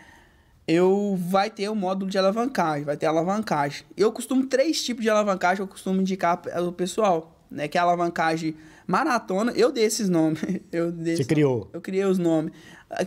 Eu 0.68 1.18
vai 1.30 1.50
ter 1.50 1.70
o 1.70 1.76
módulo 1.76 2.10
de 2.12 2.18
alavancagem, 2.18 2.84
vai 2.84 2.98
ter 2.98 3.06
alavancagem. 3.06 3.84
Eu 3.96 4.12
costumo 4.12 4.46
três 4.48 4.84
tipos 4.84 5.02
de 5.04 5.10
alavancagem 5.10 5.58
que 5.58 5.62
eu 5.62 5.68
costumo 5.68 6.02
indicar 6.02 6.42
ao 6.54 6.72
pessoal, 6.74 7.40
né? 7.50 7.68
Que 7.68 7.78
é 7.78 7.82
a 7.82 7.84
alavancagem 7.84 8.56
maratona. 8.86 9.52
Eu 9.56 9.72
dei 9.72 9.86
esses 9.86 10.10
nomes. 10.10 10.40
Eu 10.72 10.92
dei 10.92 11.16
Você 11.16 11.24
criou. 11.26 11.70
eu 11.74 11.80
criei 11.80 12.04
os 12.06 12.18
nomes 12.18 12.52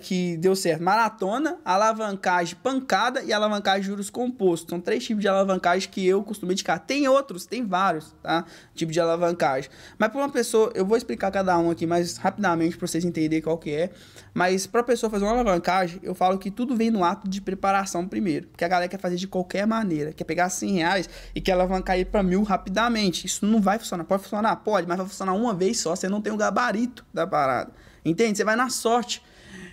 que 0.00 0.36
deu 0.36 0.54
certo. 0.54 0.82
Maratona, 0.82 1.58
alavancagem 1.64 2.56
pancada 2.62 3.22
e 3.22 3.32
alavancagem 3.32 3.82
juros 3.82 4.10
compostos. 4.10 4.68
São 4.68 4.80
três 4.80 5.04
tipos 5.04 5.22
de 5.22 5.28
alavancagem 5.28 5.88
que 5.88 6.06
eu 6.06 6.22
costumo 6.22 6.52
indicar. 6.52 6.78
Tem 6.78 7.08
outros, 7.08 7.46
tem 7.46 7.66
vários, 7.66 8.14
tá? 8.22 8.44
Tipo 8.74 8.92
de 8.92 9.00
alavancagem. 9.00 9.70
Mas 9.98 10.10
para 10.10 10.18
uma 10.18 10.28
pessoa, 10.28 10.70
eu 10.74 10.84
vou 10.84 10.96
explicar 10.96 11.30
cada 11.30 11.58
um 11.58 11.70
aqui 11.70 11.86
mais 11.86 12.18
rapidamente 12.18 12.76
para 12.76 12.86
vocês 12.86 13.04
entenderem 13.04 13.42
qual 13.42 13.56
que 13.56 13.70
é. 13.70 13.90
Mas 14.34 14.66
para 14.66 14.82
pessoa 14.82 15.08
fazer 15.08 15.24
uma 15.24 15.32
alavancagem, 15.32 15.98
eu 16.02 16.14
falo 16.14 16.38
que 16.38 16.50
tudo 16.50 16.76
vem 16.76 16.90
no 16.90 17.02
ato 17.02 17.28
de 17.28 17.40
preparação 17.40 18.06
primeiro. 18.06 18.48
Porque 18.48 18.64
a 18.64 18.68
galera 18.68 18.88
quer 18.88 19.00
fazer 19.00 19.16
de 19.16 19.26
qualquer 19.26 19.66
maneira. 19.66 20.12
Quer 20.12 20.24
pegar 20.24 20.50
100 20.50 20.72
reais 20.72 21.10
e 21.34 21.40
quer 21.40 21.52
alavancar 21.52 21.96
ele 21.96 22.04
para 22.04 22.22
mil 22.22 22.42
rapidamente. 22.42 23.26
Isso 23.26 23.46
não 23.46 23.60
vai 23.60 23.78
funcionar. 23.78 24.04
Pode 24.04 24.22
funcionar? 24.22 24.56
Pode, 24.56 24.86
mas 24.86 24.98
vai 24.98 25.06
funcionar 25.06 25.32
uma 25.32 25.54
vez 25.54 25.80
só. 25.80 25.96
Você 25.96 26.08
não 26.08 26.20
tem 26.20 26.32
o 26.32 26.36
gabarito 26.36 27.04
da 27.12 27.26
parada. 27.26 27.72
Entende? 28.04 28.36
Você 28.36 28.44
vai 28.44 28.56
na 28.56 28.68
sorte. 28.68 29.22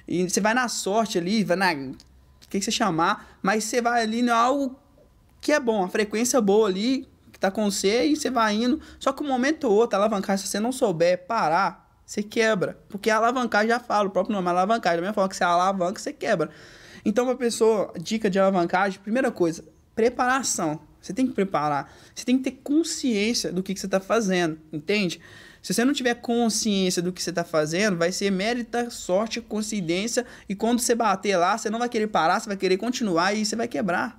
E 0.08 0.30
você 0.30 0.40
vai 0.40 0.54
na 0.54 0.68
sorte 0.68 1.18
ali, 1.18 1.44
vai 1.44 1.58
na. 1.58 1.74
O 1.74 2.50
que, 2.50 2.62
você 2.62 2.72
chamar, 2.72 3.38
mas 3.42 3.66
você 3.66 3.82
vai 3.82 4.04
ali 4.04 4.22
em 4.22 4.30
algo 4.30 4.80
que 5.42 5.52
é 5.52 5.60
bom, 5.60 5.84
a 5.84 5.90
frequência 5.90 6.40
boa 6.40 6.70
ali, 6.70 7.08
que 7.32 7.40
tá 7.40 7.52
com 7.52 7.70
você, 7.70 8.06
e 8.06 8.16
você 8.16 8.30
vai 8.30 8.56
indo. 8.56 8.80
Só 9.00 9.12
que 9.12 9.22
um 9.22 9.28
momento 9.28 9.66
ou 9.66 9.74
outro, 9.74 9.98
a 9.98 10.00
alavancagem, 10.00 10.46
se 10.46 10.52
você 10.52 10.60
não 10.60 10.72
souber 10.72 11.26
parar, 11.28 11.88
você 12.06 12.24
quebra. 12.24 12.80
Porque 12.88 13.10
a 13.10 13.18
alavancagem 13.18 13.68
já 13.68 13.80
fala, 13.80 14.08
o 14.08 14.12
próprio 14.12 14.34
nome 14.34 14.48
alavancagem. 14.48 14.98
Da 14.98 15.02
mesma 15.02 15.14
forma 15.14 15.28
que 15.28 15.36
você 15.36 15.44
alavanca, 15.44 16.00
você 16.00 16.14
quebra. 16.14 16.50
Então, 17.04 17.26
uma 17.26 17.36
pessoa, 17.36 17.94
dica 18.00 18.30
de 18.30 18.40
alavancagem, 18.40 19.00
primeira 19.02 19.30
coisa, 19.30 19.64
preparação. 19.94 20.80
Você 21.02 21.14
tem 21.14 21.28
que 21.28 21.34
preparar. 21.34 21.94
Você 22.16 22.26
tem 22.26 22.38
que 22.38 22.44
ter 22.46 22.60
consciência 22.64 23.52
do 23.52 23.62
que, 23.62 23.74
que 23.74 23.80
você 23.80 23.88
está 23.88 24.00
fazendo, 24.00 24.58
entende? 24.72 25.20
Se 25.68 25.74
você 25.74 25.84
não 25.84 25.92
tiver 25.92 26.14
consciência 26.16 27.02
do 27.02 27.12
que 27.12 27.22
você 27.22 27.30
está 27.30 27.44
fazendo, 27.44 27.98
vai 27.98 28.10
ser 28.10 28.32
mérita, 28.32 28.90
sorte, 28.90 29.42
coincidência. 29.42 30.26
E 30.48 30.56
quando 30.56 30.80
você 30.80 30.96
bater 30.96 31.36
lá, 31.36 31.58
você 31.58 31.70
não 31.70 31.78
vai 31.78 31.90
querer 31.90 32.08
parar, 32.08 32.40
você 32.40 32.48
vai 32.48 32.56
querer 32.56 32.78
continuar 32.78 33.34
e 33.34 33.46
você 33.46 33.54
vai 33.54 33.68
quebrar. 33.68 34.18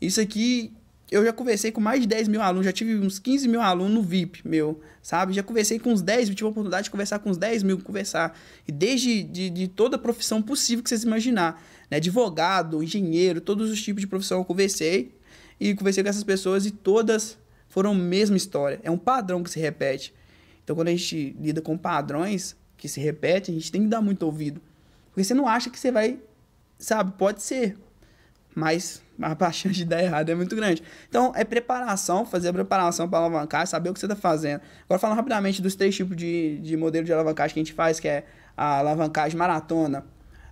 Isso 0.00 0.20
aqui, 0.20 0.72
eu 1.10 1.24
já 1.24 1.32
conversei 1.32 1.72
com 1.72 1.80
mais 1.80 2.00
de 2.00 2.06
10 2.06 2.28
mil 2.28 2.40
alunos, 2.40 2.64
já 2.64 2.70
tive 2.70 2.94
uns 2.94 3.18
15 3.18 3.48
mil 3.48 3.60
alunos 3.60 3.92
no 3.92 4.02
VIP, 4.04 4.46
meu, 4.46 4.80
sabe? 5.02 5.32
Já 5.32 5.42
conversei 5.42 5.80
com 5.80 5.90
uns 5.90 6.00
10, 6.00 6.28
tive 6.28 6.44
a 6.44 6.50
oportunidade 6.50 6.84
de 6.84 6.90
conversar 6.92 7.18
com 7.18 7.28
uns 7.28 7.36
10 7.36 7.64
mil, 7.64 7.80
conversar. 7.80 8.38
E 8.68 8.70
desde 8.70 9.24
de, 9.24 9.50
de 9.50 9.66
toda 9.66 9.96
a 9.96 9.98
profissão 9.98 10.40
possível 10.40 10.80
que 10.80 10.88
vocês 10.88 11.02
imaginar, 11.02 11.60
né? 11.90 11.96
Advogado, 11.96 12.84
engenheiro, 12.84 13.40
todos 13.40 13.68
os 13.68 13.82
tipos 13.82 14.00
de 14.00 14.06
profissão 14.06 14.38
eu 14.38 14.44
conversei. 14.44 15.12
E 15.58 15.74
conversei 15.74 16.04
com 16.04 16.08
essas 16.08 16.22
pessoas 16.22 16.66
e 16.66 16.70
todas 16.70 17.36
foram 17.68 17.90
a 17.90 17.94
mesma 17.94 18.36
história. 18.36 18.78
É 18.84 18.92
um 18.92 18.98
padrão 18.98 19.42
que 19.42 19.50
se 19.50 19.58
repete. 19.58 20.14
Então, 20.66 20.74
quando 20.74 20.88
a 20.88 20.90
gente 20.90 21.36
lida 21.40 21.62
com 21.62 21.78
padrões 21.78 22.56
que 22.76 22.88
se 22.88 23.00
repetem, 23.00 23.54
a 23.54 23.58
gente 23.58 23.70
tem 23.70 23.82
que 23.82 23.88
dar 23.88 24.00
muito 24.00 24.24
ouvido. 24.24 24.60
Porque 25.10 25.22
você 25.22 25.32
não 25.32 25.46
acha 25.46 25.70
que 25.70 25.78
você 25.78 25.92
vai, 25.92 26.18
sabe? 26.76 27.12
Pode 27.16 27.40
ser, 27.40 27.78
mas 28.52 29.00
a 29.22 29.30
chance 29.52 29.76
de 29.76 29.84
dar 29.84 30.02
errado 30.02 30.28
é 30.28 30.34
muito 30.34 30.56
grande. 30.56 30.82
Então, 31.08 31.32
é 31.36 31.44
preparação, 31.44 32.26
fazer 32.26 32.48
a 32.48 32.52
preparação 32.52 33.08
para 33.08 33.20
alavancar, 33.20 33.64
saber 33.68 33.90
o 33.90 33.94
que 33.94 34.00
você 34.00 34.06
está 34.06 34.16
fazendo. 34.16 34.60
Agora, 34.86 34.98
falando 34.98 35.16
rapidamente 35.16 35.62
dos 35.62 35.76
três 35.76 35.94
tipos 35.94 36.16
de, 36.16 36.58
de 36.58 36.76
modelo 36.76 37.06
de 37.06 37.12
alavancagem 37.12 37.54
que 37.54 37.60
a 37.60 37.62
gente 37.62 37.72
faz, 37.72 38.00
que 38.00 38.08
é 38.08 38.24
a 38.56 38.78
alavancagem 38.78 39.38
maratona, 39.38 40.04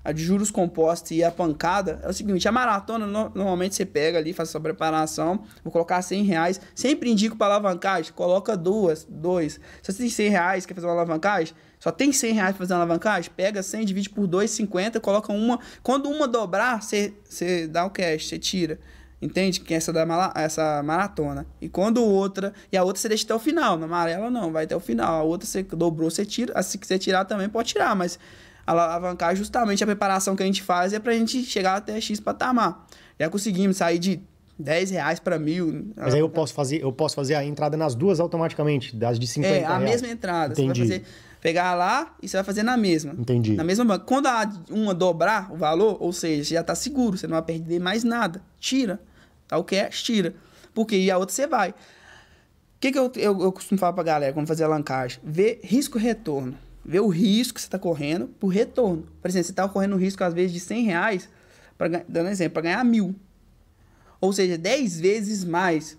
a 0.05 0.13
de 0.13 0.23
juros 0.23 0.51
compostos 0.51 1.11
e 1.13 1.25
a 1.25 1.31
pancada, 1.31 1.99
é 2.03 2.09
o 2.09 2.13
seguinte, 2.13 2.47
a 2.47 2.53
maratona, 2.53 3.07
no- 3.07 3.31
normalmente 3.35 3.75
você 3.75 3.87
pega 3.87 4.19
ali, 4.19 4.33
faz 4.35 4.51
sua 4.51 4.61
preparação, 4.61 5.43
vou 5.65 5.73
colocar 5.73 6.03
100 6.03 6.25
reais, 6.25 6.61
sempre 6.75 7.11
indico 7.11 7.37
para 7.37 7.55
alavancagem, 7.55 8.13
coloca 8.13 8.57
duas, 8.57 9.07
dois. 9.09 9.55
Se 9.83 9.93
você 9.93 9.99
tem 10.03 10.11
100 10.11 10.29
reais, 10.29 10.67
quer 10.67 10.75
fazer 10.75 10.87
uma 10.87 10.93
alavancagem, 10.93 11.55
só 11.81 11.91
tem 11.91 12.13
100 12.13 12.33
reais 12.35 12.51
para 12.51 12.59
fazer 12.59 12.75
uma 12.75 12.81
alavancagem, 12.81 13.31
pega 13.35 13.63
100, 13.63 13.85
divide 13.87 14.11
por 14.11 14.27
2, 14.27 14.51
50, 14.51 15.01
coloca 15.01 15.33
uma, 15.33 15.59
quando 15.83 16.09
uma 16.11 16.29
dobrar, 16.29 16.83
você, 16.83 17.15
você 17.25 17.67
dá 17.67 17.85
o 17.87 17.91
cash, 17.91 18.29
você 18.29 18.39
tira. 18.39 18.79
Entende? 19.23 19.61
Que 19.61 19.73
é 19.73 19.79
essa 19.79 19.91
da 19.91 20.05
mala- 20.05 20.35
essa 20.37 20.83
maratona. 20.83 21.47
E 21.59 21.67
quando 21.67 22.05
outra. 22.05 22.53
E 22.71 22.77
a 22.77 22.85
outra 22.85 23.01
você 23.01 23.09
deixa 23.09 23.25
até 23.25 23.35
o 23.35 23.39
final. 23.39 23.79
Na 23.79 23.87
amarela 23.87 24.29
não, 24.29 24.53
vai 24.53 24.65
até 24.65 24.77
o 24.77 24.81
final. 24.81 25.15
A 25.21 25.23
outra 25.23 25.47
você 25.47 25.63
dobrou, 25.63 26.11
você 26.11 26.27
tira. 26.27 26.53
Ah, 26.55 26.63
Se 26.63 26.77
quiser 26.77 26.99
tirar 26.99 27.25
também, 27.25 27.49
pode 27.49 27.69
tirar. 27.69 27.95
Mas 27.97 28.19
alavancar 28.67 29.35
justamente 29.37 29.83
a 29.83 29.87
preparação 29.87 30.35
que 30.37 30.43
a 30.43 30.47
gente 30.47 30.63
faz 30.63 30.93
é 30.93 30.99
pra 30.99 31.13
gente 31.13 31.43
chegar 31.45 31.77
até 31.77 32.01
X 32.01 32.21
patamar. 32.21 32.87
Já 33.19 33.29
conseguimos 33.31 33.77
sair 33.77 33.99
de 33.99 34.21
10 34.59 34.91
reais 34.91 35.19
pra 35.21 35.39
mil. 35.39 35.93
Mas 35.97 36.15
aí 36.15 36.21
eu 36.21 36.29
posso 36.29 36.55
fazer, 36.55 36.83
eu 36.83 36.93
posso 36.93 37.15
fazer 37.15 37.35
a 37.35 37.45
entrada 37.45 37.77
nas 37.77 37.95
duas 37.95 38.21
automaticamente, 38.21 38.95
das 38.97 39.19
de 39.19 39.27
50 39.27 39.55
É, 39.55 39.65
a 39.65 39.79
reais. 39.79 39.85
mesma 39.91 40.09
entrada. 40.09 40.53
Entendi. 40.53 40.81
Você 40.81 40.89
vai 40.89 40.99
fazer, 41.01 41.13
pegar 41.41 41.75
lá 41.75 42.15
e 42.23 42.29
você 42.29 42.37
vai 42.37 42.45
fazer 42.45 42.63
na 42.63 42.77
mesma. 42.77 43.13
Entendi. 43.19 43.55
Na 43.55 43.65
mesma 43.65 43.85
banca. 43.85 44.05
Quando 44.05 44.27
a 44.27 44.51
uma 44.71 44.95
dobrar 44.95 45.53
o 45.53 45.57
valor, 45.57 45.97
ou 46.01 46.13
seja, 46.13 46.45
você 46.45 46.55
já 46.55 46.63
tá 46.63 46.75
seguro, 46.75 47.19
você 47.19 47.27
não 47.27 47.35
vai 47.35 47.43
perder 47.43 47.81
mais 47.81 48.05
nada. 48.05 48.41
Tira. 48.61 49.01
Tá 49.47 49.59
o 49.59 49.65
cash, 49.65 50.03
tira. 50.03 50.35
Porque 50.73 50.97
e 50.97 51.11
a 51.11 51.19
outra 51.19 51.35
você 51.35 51.47
vai. 51.47 51.71
O 51.71 51.75
que, 52.81 52.93
que 52.93 52.99
eu, 52.99 53.11
eu, 53.17 53.41
eu 53.43 53.53
costumo 53.53 53.79
falar 53.79 53.93
pra 53.93 54.03
galera 54.03 54.33
quando 54.33 54.47
fazer 54.47 54.65
alavancagem? 54.65 55.19
Ver 55.23 55.61
risco 55.63 55.99
e 55.99 56.01
retorno. 56.03 56.55
Ver 56.85 57.01
o 57.01 57.09
risco 57.09 57.55
que 57.55 57.63
você 57.63 57.69
tá 57.69 57.79
correndo 57.79 58.27
por 58.27 58.49
retorno. 58.49 59.07
Por 59.23 59.29
exemplo, 59.29 59.47
você 59.47 59.53
tá 59.53 59.69
correndo 59.69 59.95
um 59.95 59.99
risco, 59.99 60.23
às 60.23 60.35
vezes, 60.35 60.53
de 60.53 60.61
100 60.61 60.85
reais, 60.85 61.29
pra, 61.79 61.89
dando 61.89 62.29
exemplo, 62.29 62.55
para 62.55 62.63
ganhar 62.63 62.85
mil. 62.85 63.15
Ou 64.21 64.33
seja, 64.33 64.59
10 64.59 65.01
vezes 65.01 65.45
mais. 65.45 65.99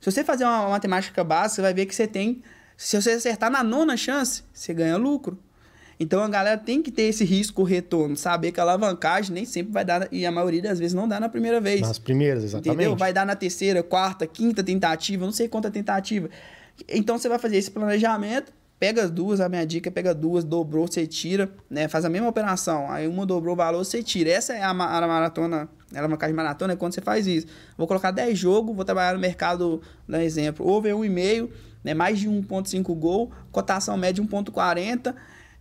Se 0.00 0.10
você 0.10 0.22
fazer 0.22 0.44
uma 0.44 0.68
matemática 0.68 1.24
básica, 1.24 1.56
você 1.56 1.62
vai 1.62 1.74
ver 1.74 1.86
que 1.86 1.94
você 1.94 2.06
tem. 2.06 2.42
Se 2.76 3.00
você 3.00 3.12
acertar 3.12 3.50
na 3.50 3.64
nona 3.64 3.96
chance, 3.96 4.42
você 4.52 4.74
ganha 4.74 4.96
lucro. 4.96 5.38
Então 5.98 6.22
a 6.22 6.28
galera 6.28 6.58
tem 6.58 6.82
que 6.82 6.90
ter 6.90 7.04
esse 7.04 7.24
risco 7.24 7.62
retorno, 7.62 8.16
saber 8.16 8.52
que 8.52 8.60
a 8.60 8.62
alavancagem 8.62 9.32
nem 9.32 9.46
sempre 9.46 9.72
vai 9.72 9.84
dar, 9.84 10.08
e 10.12 10.26
a 10.26 10.30
maioria 10.30 10.60
das 10.60 10.78
vezes 10.78 10.92
não 10.92 11.08
dá 11.08 11.18
na 11.18 11.28
primeira 11.28 11.58
vez. 11.60 11.80
Nas 11.80 11.98
primeiras, 11.98 12.44
exatamente. 12.44 12.68
Entendeu? 12.68 12.96
Vai 12.96 13.12
dar 13.12 13.24
na 13.24 13.34
terceira, 13.34 13.82
quarta, 13.82 14.26
quinta 14.26 14.62
tentativa, 14.62 15.24
não 15.24 15.32
sei 15.32 15.48
quanta 15.48 15.70
tentativa. 15.70 16.28
Então 16.86 17.18
você 17.18 17.28
vai 17.28 17.38
fazer 17.38 17.56
esse 17.56 17.70
planejamento, 17.70 18.52
pega 18.78 19.02
as 19.04 19.10
duas, 19.10 19.40
a 19.40 19.48
minha 19.48 19.66
dica 19.66 19.88
é 19.88 19.92
pega 19.92 20.14
duas, 20.14 20.44
dobrou, 20.44 20.86
você 20.86 21.06
tira, 21.06 21.50
né? 21.68 21.88
Faz 21.88 22.04
a 22.04 22.08
mesma 22.08 22.28
operação. 22.28 22.90
Aí 22.90 23.06
uma 23.06 23.24
dobrou 23.24 23.54
o 23.54 23.56
valor, 23.56 23.84
você 23.84 24.02
tira. 24.02 24.30
Essa 24.30 24.54
é 24.54 24.62
a, 24.62 24.74
ma- 24.74 24.96
a 24.96 25.06
maratona, 25.06 25.68
a 25.94 25.98
alavancagem 25.98 26.34
maratona, 26.34 26.74
é 26.74 26.76
quando 26.76 26.94
você 26.94 27.00
faz 27.00 27.26
isso. 27.26 27.46
Vou 27.76 27.86
colocar 27.86 28.10
10 28.10 28.38
jogos, 28.38 28.74
vou 28.74 28.84
trabalhar 28.84 29.14
no 29.14 29.20
mercado, 29.20 29.80
um 30.08 30.16
exemplo, 30.16 30.66
over 30.68 30.94
1,5, 30.94 31.48
né? 31.82 31.94
Mais 31.94 32.18
de 32.18 32.28
1,5 32.28 32.94
gol, 32.94 33.32
cotação 33.50 33.96
média 33.96 34.22
1,40. 34.22 35.14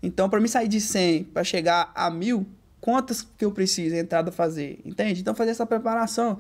Então, 0.04 0.30
para 0.30 0.40
mim 0.40 0.48
sair 0.48 0.68
de 0.68 0.80
100 0.82 1.24
para 1.26 1.44
chegar 1.44 1.92
a 1.96 2.10
1000, 2.10 2.46
Quantas 2.86 3.28
que 3.36 3.44
eu 3.44 3.52
preciso 3.52 3.96
entrada 3.96 4.32
fazer? 4.32 4.80
Entende? 4.86 5.20
Então 5.20 5.34
fazer 5.34 5.50
essa 5.50 5.66
preparação 5.66 6.38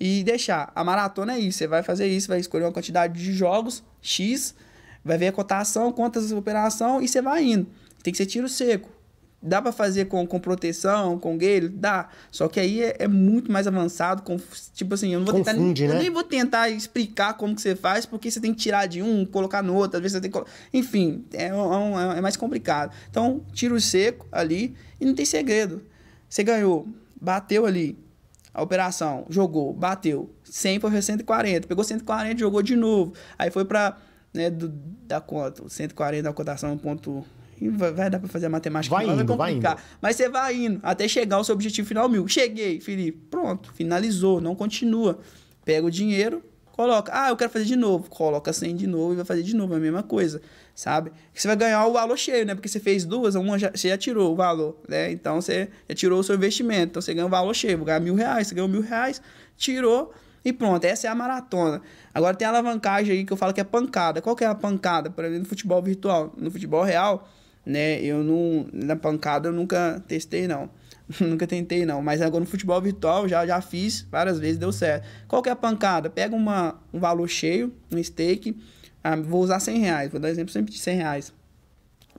e 0.00 0.24
deixar. 0.24 0.72
A 0.74 0.82
maratona 0.82 1.34
é 1.34 1.38
isso. 1.38 1.58
Você 1.58 1.68
vai 1.68 1.84
fazer 1.84 2.08
isso, 2.08 2.26
vai 2.26 2.40
escolher 2.40 2.64
uma 2.64 2.72
quantidade 2.72 3.14
de 3.14 3.32
jogos, 3.32 3.80
X, 4.02 4.56
vai 5.04 5.18
ver 5.18 5.28
a 5.28 5.32
cotação, 5.32 5.92
quantas 5.92 6.32
operação 6.32 7.02
e 7.02 7.08
você 7.08 7.20
vai 7.20 7.44
indo. 7.44 7.66
Tem 8.02 8.12
que 8.12 8.16
ser 8.16 8.26
tiro 8.26 8.48
seco. 8.48 8.94
Dá 9.46 9.60
para 9.60 9.72
fazer 9.72 10.06
com, 10.06 10.26
com 10.26 10.40
proteção, 10.40 11.18
com 11.18 11.36
gale? 11.36 11.68
Dá. 11.68 12.08
Só 12.30 12.48
que 12.48 12.58
aí 12.58 12.82
é, 12.82 12.96
é, 13.00 13.08
muito 13.08 13.52
mais 13.52 13.66
avançado. 13.66 14.22
Com, 14.22 14.38
tipo 14.72 14.94
assim, 14.94 15.12
eu 15.12 15.20
não 15.20 15.26
vou 15.26 15.44
Confunde, 15.44 15.82
tentar. 15.82 15.92
Né? 15.92 16.00
Eu 16.00 16.02
nem 16.02 16.10
vou 16.10 16.24
tentar 16.24 16.70
explicar 16.70 17.34
como 17.34 17.54
que 17.54 17.60
você 17.60 17.76
faz, 17.76 18.06
porque 18.06 18.30
você 18.30 18.40
tem 18.40 18.54
que 18.54 18.60
tirar 18.60 18.86
de 18.86 19.02
um, 19.02 19.26
colocar 19.26 19.62
no 19.62 19.74
outro, 19.74 19.98
às 19.98 20.02
vezes 20.02 20.16
você 20.16 20.20
tem 20.22 20.30
que. 20.30 20.50
Enfim, 20.72 21.26
é, 21.34 21.48
é, 21.48 22.18
é 22.18 22.20
mais 22.22 22.38
complicado. 22.38 22.94
Então, 23.10 23.42
tiro 23.52 23.78
seco 23.78 24.26
ali 24.32 24.74
e 24.98 25.04
não 25.04 25.14
tem 25.14 25.26
segredo. 25.26 25.82
Você 26.26 26.42
ganhou, 26.42 26.88
bateu 27.20 27.66
ali, 27.66 27.98
a 28.52 28.62
operação, 28.62 29.26
jogou, 29.28 29.74
bateu. 29.74 30.30
100 30.44 30.80
foi 30.80 31.02
140, 31.02 31.68
pegou 31.68 31.84
140, 31.84 32.38
jogou 32.38 32.62
de 32.62 32.76
novo. 32.76 33.12
Aí 33.38 33.50
foi 33.50 33.66
para 33.66 33.98
né, 34.34 34.50
do, 34.50 34.68
da 34.68 35.20
conta, 35.20 35.68
140 35.68 36.22
da 36.22 36.32
cotação, 36.32 36.76
ponto 36.76 37.24
vai, 37.70 37.92
vai 37.92 38.10
dar 38.10 38.18
para 38.18 38.28
fazer 38.28 38.46
a 38.46 38.50
matemática, 38.50 38.94
vai, 38.94 39.06
indo, 39.06 39.36
vai. 39.36 39.60
Vai 39.60 39.76
Mas 40.00 40.16
você 40.16 40.28
vai 40.28 40.54
indo 40.56 40.80
até 40.82 41.06
chegar 41.06 41.36
ao 41.36 41.44
seu 41.44 41.54
objetivo 41.54 41.86
final 41.86 42.08
mil. 42.08 42.26
Cheguei, 42.26 42.80
Felipe, 42.80 43.18
pronto, 43.30 43.72
finalizou, 43.72 44.40
não 44.40 44.54
continua. 44.54 45.18
Pega 45.64 45.86
o 45.86 45.90
dinheiro, 45.90 46.42
coloca. 46.72 47.10
Ah, 47.14 47.30
eu 47.30 47.36
quero 47.36 47.50
fazer 47.50 47.64
de 47.64 47.76
novo. 47.76 48.10
Coloca 48.10 48.52
100 48.52 48.76
de 48.76 48.86
novo 48.86 49.14
e 49.14 49.16
vai 49.16 49.24
fazer 49.24 49.42
de 49.42 49.54
novo, 49.56 49.72
é 49.74 49.76
a 49.76 49.80
mesma 49.80 50.02
coisa, 50.02 50.42
sabe? 50.74 51.10
Você 51.32 51.46
vai 51.48 51.56
ganhar 51.56 51.86
o 51.86 51.92
valor 51.92 52.18
cheio, 52.18 52.44
né? 52.44 52.54
Porque 52.54 52.68
você 52.68 52.80
fez 52.80 53.04
duas, 53.04 53.34
uma 53.34 53.58
já, 53.58 53.70
você 53.70 53.88
já 53.88 53.96
tirou 53.96 54.32
o 54.32 54.36
valor, 54.36 54.76
né? 54.88 55.10
Então 55.10 55.40
você 55.40 55.68
já 55.88 55.94
tirou 55.94 56.20
o 56.20 56.24
seu 56.24 56.34
investimento. 56.34 56.90
Então 56.90 57.02
você 57.02 57.14
ganha 57.14 57.26
o 57.26 57.30
valor 57.30 57.54
cheio. 57.54 57.78
Vou 57.78 57.86
ganhar 57.86 58.00
mil 58.00 58.14
reais, 58.14 58.48
você 58.48 58.54
ganhou 58.54 58.68
mil 58.68 58.82
reais, 58.82 59.22
tirou 59.56 60.12
e 60.44 60.52
pronto. 60.52 60.84
Essa 60.84 61.06
é 61.06 61.10
a 61.10 61.14
maratona. 61.14 61.80
Agora 62.12 62.36
tem 62.36 62.46
a 62.46 62.50
alavancagem 62.50 63.16
aí 63.16 63.24
que 63.24 63.32
eu 63.32 63.36
falo 63.36 63.52
que 63.54 63.60
é 63.60 63.64
pancada. 63.64 64.20
Qual 64.20 64.36
que 64.36 64.44
é 64.44 64.46
a 64.46 64.54
pancada? 64.54 65.10
Por 65.10 65.24
exemplo, 65.24 65.44
no 65.44 65.48
futebol 65.48 65.82
virtual. 65.82 66.34
No 66.36 66.50
futebol 66.50 66.82
real, 66.82 67.28
né? 67.64 68.00
Eu 68.02 68.22
não. 68.22 68.66
Na 68.72 68.96
pancada 68.96 69.48
eu 69.48 69.52
nunca 69.52 70.02
testei, 70.06 70.46
não. 70.46 70.68
nunca 71.20 71.46
tentei, 71.46 71.86
não. 71.86 72.02
Mas 72.02 72.20
agora 72.20 72.40
no 72.40 72.50
futebol 72.50 72.80
virtual 72.80 73.26
já, 73.28 73.46
já 73.46 73.60
fiz 73.60 74.06
várias 74.10 74.38
vezes, 74.38 74.58
deu 74.58 74.72
certo. 74.72 75.06
Qual 75.26 75.42
que 75.42 75.48
é 75.48 75.52
a 75.52 75.56
pancada? 75.56 76.10
Pega 76.10 76.34
uma, 76.36 76.80
um 76.92 76.98
valor 76.98 77.28
cheio, 77.28 77.72
um 77.90 78.02
stake. 78.02 78.60
Ah, 79.02 79.16
vou 79.16 79.42
usar 79.42 79.60
100 79.60 79.78
reais. 79.78 80.10
Vou 80.10 80.20
dar 80.20 80.28
exemplo 80.28 80.52
sempre 80.52 80.72
de 80.72 80.78
100 80.78 80.96
reais. 80.96 81.32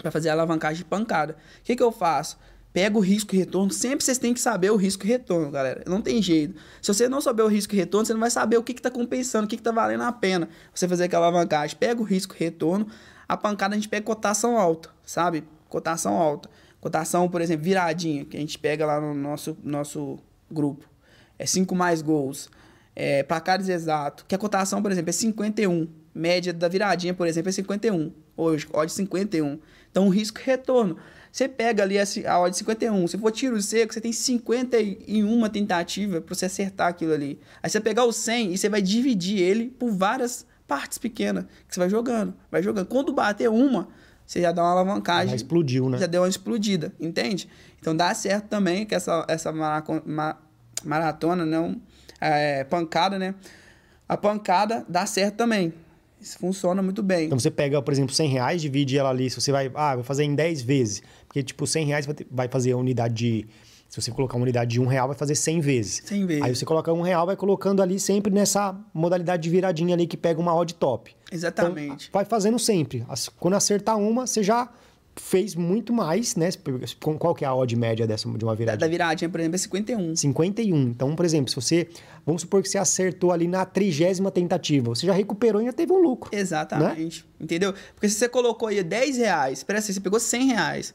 Para 0.02 0.12
fazer 0.12 0.30
a 0.30 0.34
alavancagem 0.34 0.80
de 0.80 0.86
pancada. 0.86 1.34
O 1.34 1.64
que, 1.64 1.76
que 1.76 1.84
eu 1.84 1.92
faço? 1.92 2.38
Pega 2.76 2.98
o 2.98 3.00
risco 3.00 3.34
e 3.34 3.38
retorno. 3.38 3.72
Sempre 3.72 4.04
vocês 4.04 4.18
têm 4.18 4.34
que 4.34 4.42
saber 4.42 4.70
o 4.70 4.76
risco 4.76 5.06
e 5.06 5.08
retorno, 5.08 5.50
galera. 5.50 5.82
Não 5.88 6.02
tem 6.02 6.22
jeito. 6.22 6.60
Se 6.82 6.94
você 6.94 7.08
não 7.08 7.22
souber 7.22 7.46
o 7.46 7.48
risco 7.48 7.74
e 7.74 7.78
retorno, 7.78 8.06
você 8.06 8.12
não 8.12 8.20
vai 8.20 8.30
saber 8.30 8.58
o 8.58 8.64
que 8.64 8.74
está 8.74 8.92
compensando, 8.92 9.46
o 9.46 9.48
que 9.48 9.56
está 9.56 9.72
valendo 9.72 10.04
a 10.04 10.12
pena 10.12 10.50
você 10.74 10.86
fazer 10.86 11.06
aquela 11.06 11.28
alavancagem. 11.28 11.78
Pega 11.78 12.02
o 12.02 12.04
risco 12.04 12.36
e 12.36 12.44
retorno. 12.44 12.86
A 13.30 13.38
pancada 13.38 13.76
a 13.76 13.78
gente 13.78 13.88
pega 13.88 14.06
cotação 14.06 14.60
alta, 14.60 14.90
sabe? 15.06 15.46
Cotação 15.70 16.18
alta. 16.18 16.50
Cotação, 16.82 17.30
por 17.30 17.40
exemplo, 17.40 17.64
viradinha, 17.64 18.26
que 18.26 18.36
a 18.36 18.40
gente 18.42 18.60
pega 18.60 18.86
lá 18.86 19.00
no 19.00 19.14
nosso, 19.14 19.58
nosso 19.64 20.20
grupo. 20.52 20.86
É 21.40 21.46
5 21.46 21.74
mais 21.74 22.02
gols. 22.02 22.50
É, 22.94 23.24
placares 23.24 23.70
exato. 23.70 24.26
Que 24.28 24.36
a 24.36 24.38
cotação, 24.38 24.82
por 24.82 24.92
exemplo, 24.92 25.12
é 25.12 25.14
51. 25.14 25.88
Média 26.14 26.52
da 26.52 26.68
viradinha, 26.68 27.14
por 27.14 27.26
exemplo, 27.26 27.48
é 27.48 27.54
51. 27.54 28.12
Hoje, 28.36 28.68
odd 28.74 28.92
51. 28.92 29.60
Então, 29.90 30.10
risco 30.10 30.42
e 30.42 30.44
retorno. 30.44 30.98
Você 31.36 31.50
pega 31.50 31.84
ali 31.84 31.98
a 32.00 32.40
odd 32.40 32.56
51, 32.56 33.10
se 33.10 33.18
for 33.18 33.30
tiro 33.30 33.62
seco, 33.62 33.94
você 33.94 34.00
tem 34.00 34.14
51 34.14 35.50
tentativa 35.50 36.22
para 36.22 36.34
você 36.34 36.46
acertar 36.46 36.88
aquilo 36.88 37.12
ali. 37.12 37.38
Aí 37.62 37.70
você 37.70 37.82
pegar 37.82 38.06
o 38.06 38.14
100 38.14 38.54
e 38.54 38.58
você 38.58 38.70
vai 38.70 38.82
dividir 38.82 39.40
ele 39.42 39.66
por 39.66 39.92
várias 39.92 40.46
partes 40.66 40.98
pequenas 40.98 41.44
que 41.68 41.74
você 41.74 41.80
vai 41.82 41.90
jogando, 41.90 42.34
vai 42.50 42.64
jogando. 42.64 42.86
Quando 42.86 43.12
bater 43.12 43.50
uma, 43.50 43.90
você 44.26 44.40
já 44.40 44.54
dá 44.54 44.64
uma 44.64 44.72
alavancagem. 44.72 45.32
Já 45.32 45.36
explodiu, 45.36 45.90
né? 45.90 45.98
Já 45.98 46.06
deu 46.06 46.22
uma 46.22 46.30
explodida, 46.30 46.94
entende? 46.98 47.50
Então 47.82 47.94
dá 47.94 48.14
certo 48.14 48.46
também 48.46 48.86
que 48.86 48.96
essa, 48.96 49.26
essa 49.28 49.52
maratona, 50.86 51.46
não, 51.46 51.82
é, 52.22 52.64
pancada, 52.64 53.20
né? 53.20 53.36
A 54.08 54.16
pancada 54.16 54.86
dá 54.88 55.06
certo 55.06 55.36
também. 55.36 55.74
Isso 56.26 56.40
funciona 56.40 56.82
muito 56.82 57.04
bem. 57.04 57.28
Então 57.28 57.38
você 57.38 57.52
pega, 57.52 57.80
por 57.84 57.92
exemplo, 57.94 58.16
100 58.16 58.30
reais, 58.30 58.60
divide 58.60 58.98
ela 58.98 59.12
ali. 59.12 59.30
Se 59.30 59.40
você 59.40 59.52
vai, 59.52 59.72
ah, 59.76 59.94
vou 59.94 60.04
fazer 60.04 60.24
em 60.24 60.34
10 60.34 60.64
vezes. 60.64 61.04
Porque, 61.28 61.44
tipo, 61.44 61.68
100 61.68 61.86
reais 61.86 62.08
vai 62.32 62.48
fazer 62.48 62.72
a 62.72 62.78
unidade 62.78 63.14
de. 63.14 63.48
Se 63.88 64.02
você 64.02 64.10
colocar 64.10 64.36
uma 64.36 64.42
unidade 64.42 64.72
de 64.72 64.82
um 64.82 64.88
real, 64.88 65.08
vai 65.08 65.16
fazer 65.16 65.36
100 65.36 65.62
vezes. 65.62 66.02
100 66.04 66.26
vezes. 66.26 66.44
Aí 66.44 66.56
você 66.56 66.66
coloca 66.66 66.92
um 66.92 67.02
real, 67.02 67.28
vai 67.28 67.36
colocando 67.36 67.80
ali 67.80 68.00
sempre 68.00 68.34
nessa 68.34 68.76
modalidade 68.92 69.44
de 69.44 69.50
viradinha 69.52 69.94
ali 69.94 70.08
que 70.08 70.18
pega 70.18 70.42
uma 70.42 70.56
odd 70.56 70.74
top. 70.74 71.16
Exatamente. 71.32 72.08
Então, 72.10 72.10
vai 72.12 72.26
fazendo 72.26 72.58
sempre. 72.58 73.06
Quando 73.40 73.54
acertar 73.54 73.96
uma, 74.00 74.26
você 74.26 74.42
já 74.42 74.68
fez 75.16 75.56
muito 75.56 75.94
mais, 75.94 76.36
né? 76.36 76.50
Qual 77.00 77.34
que 77.34 77.46
é 77.46 77.48
a 77.48 77.56
odd 77.56 77.76
média 77.76 78.06
dessa, 78.06 78.30
de 78.30 78.44
uma 78.44 78.56
viradinha? 78.56 78.78
Da 78.78 78.88
viradinha, 78.88 79.30
por 79.30 79.40
exemplo, 79.40 79.56
é 79.56 79.60
51. 79.60 80.16
51. 80.16 80.82
Então, 80.82 81.16
por 81.16 81.26
exemplo, 81.26 81.50
se 81.50 81.56
você... 81.56 81.88
Vamos 82.26 82.42
supor 82.42 82.62
que 82.62 82.70
você 82.70 82.78
acertou 82.78 83.32
ali 83.32 83.48
na 83.48 83.66
trigésima 83.66 84.32
tentativa. 84.32 84.90
Você 84.90 85.06
já 85.06 85.14
recuperou 85.14 85.62
e 85.62 85.66
já 85.66 85.74
teve 85.74 85.94
um 85.94 86.00
lucro. 86.00 86.36
Exatamente. 86.36 87.24
Né? 87.40 87.46
Entendeu? 87.46 87.74
Porque 87.94 88.10
se 88.10 88.16
você 88.16 88.28
colocou 88.28 88.68
aí 88.68 88.84
10 88.84 89.18
reais, 89.18 89.60
espera 89.60 89.80
assim, 89.80 89.94
você 89.94 90.02
pegou 90.02 90.20
100 90.20 90.48
reais, 90.48 90.94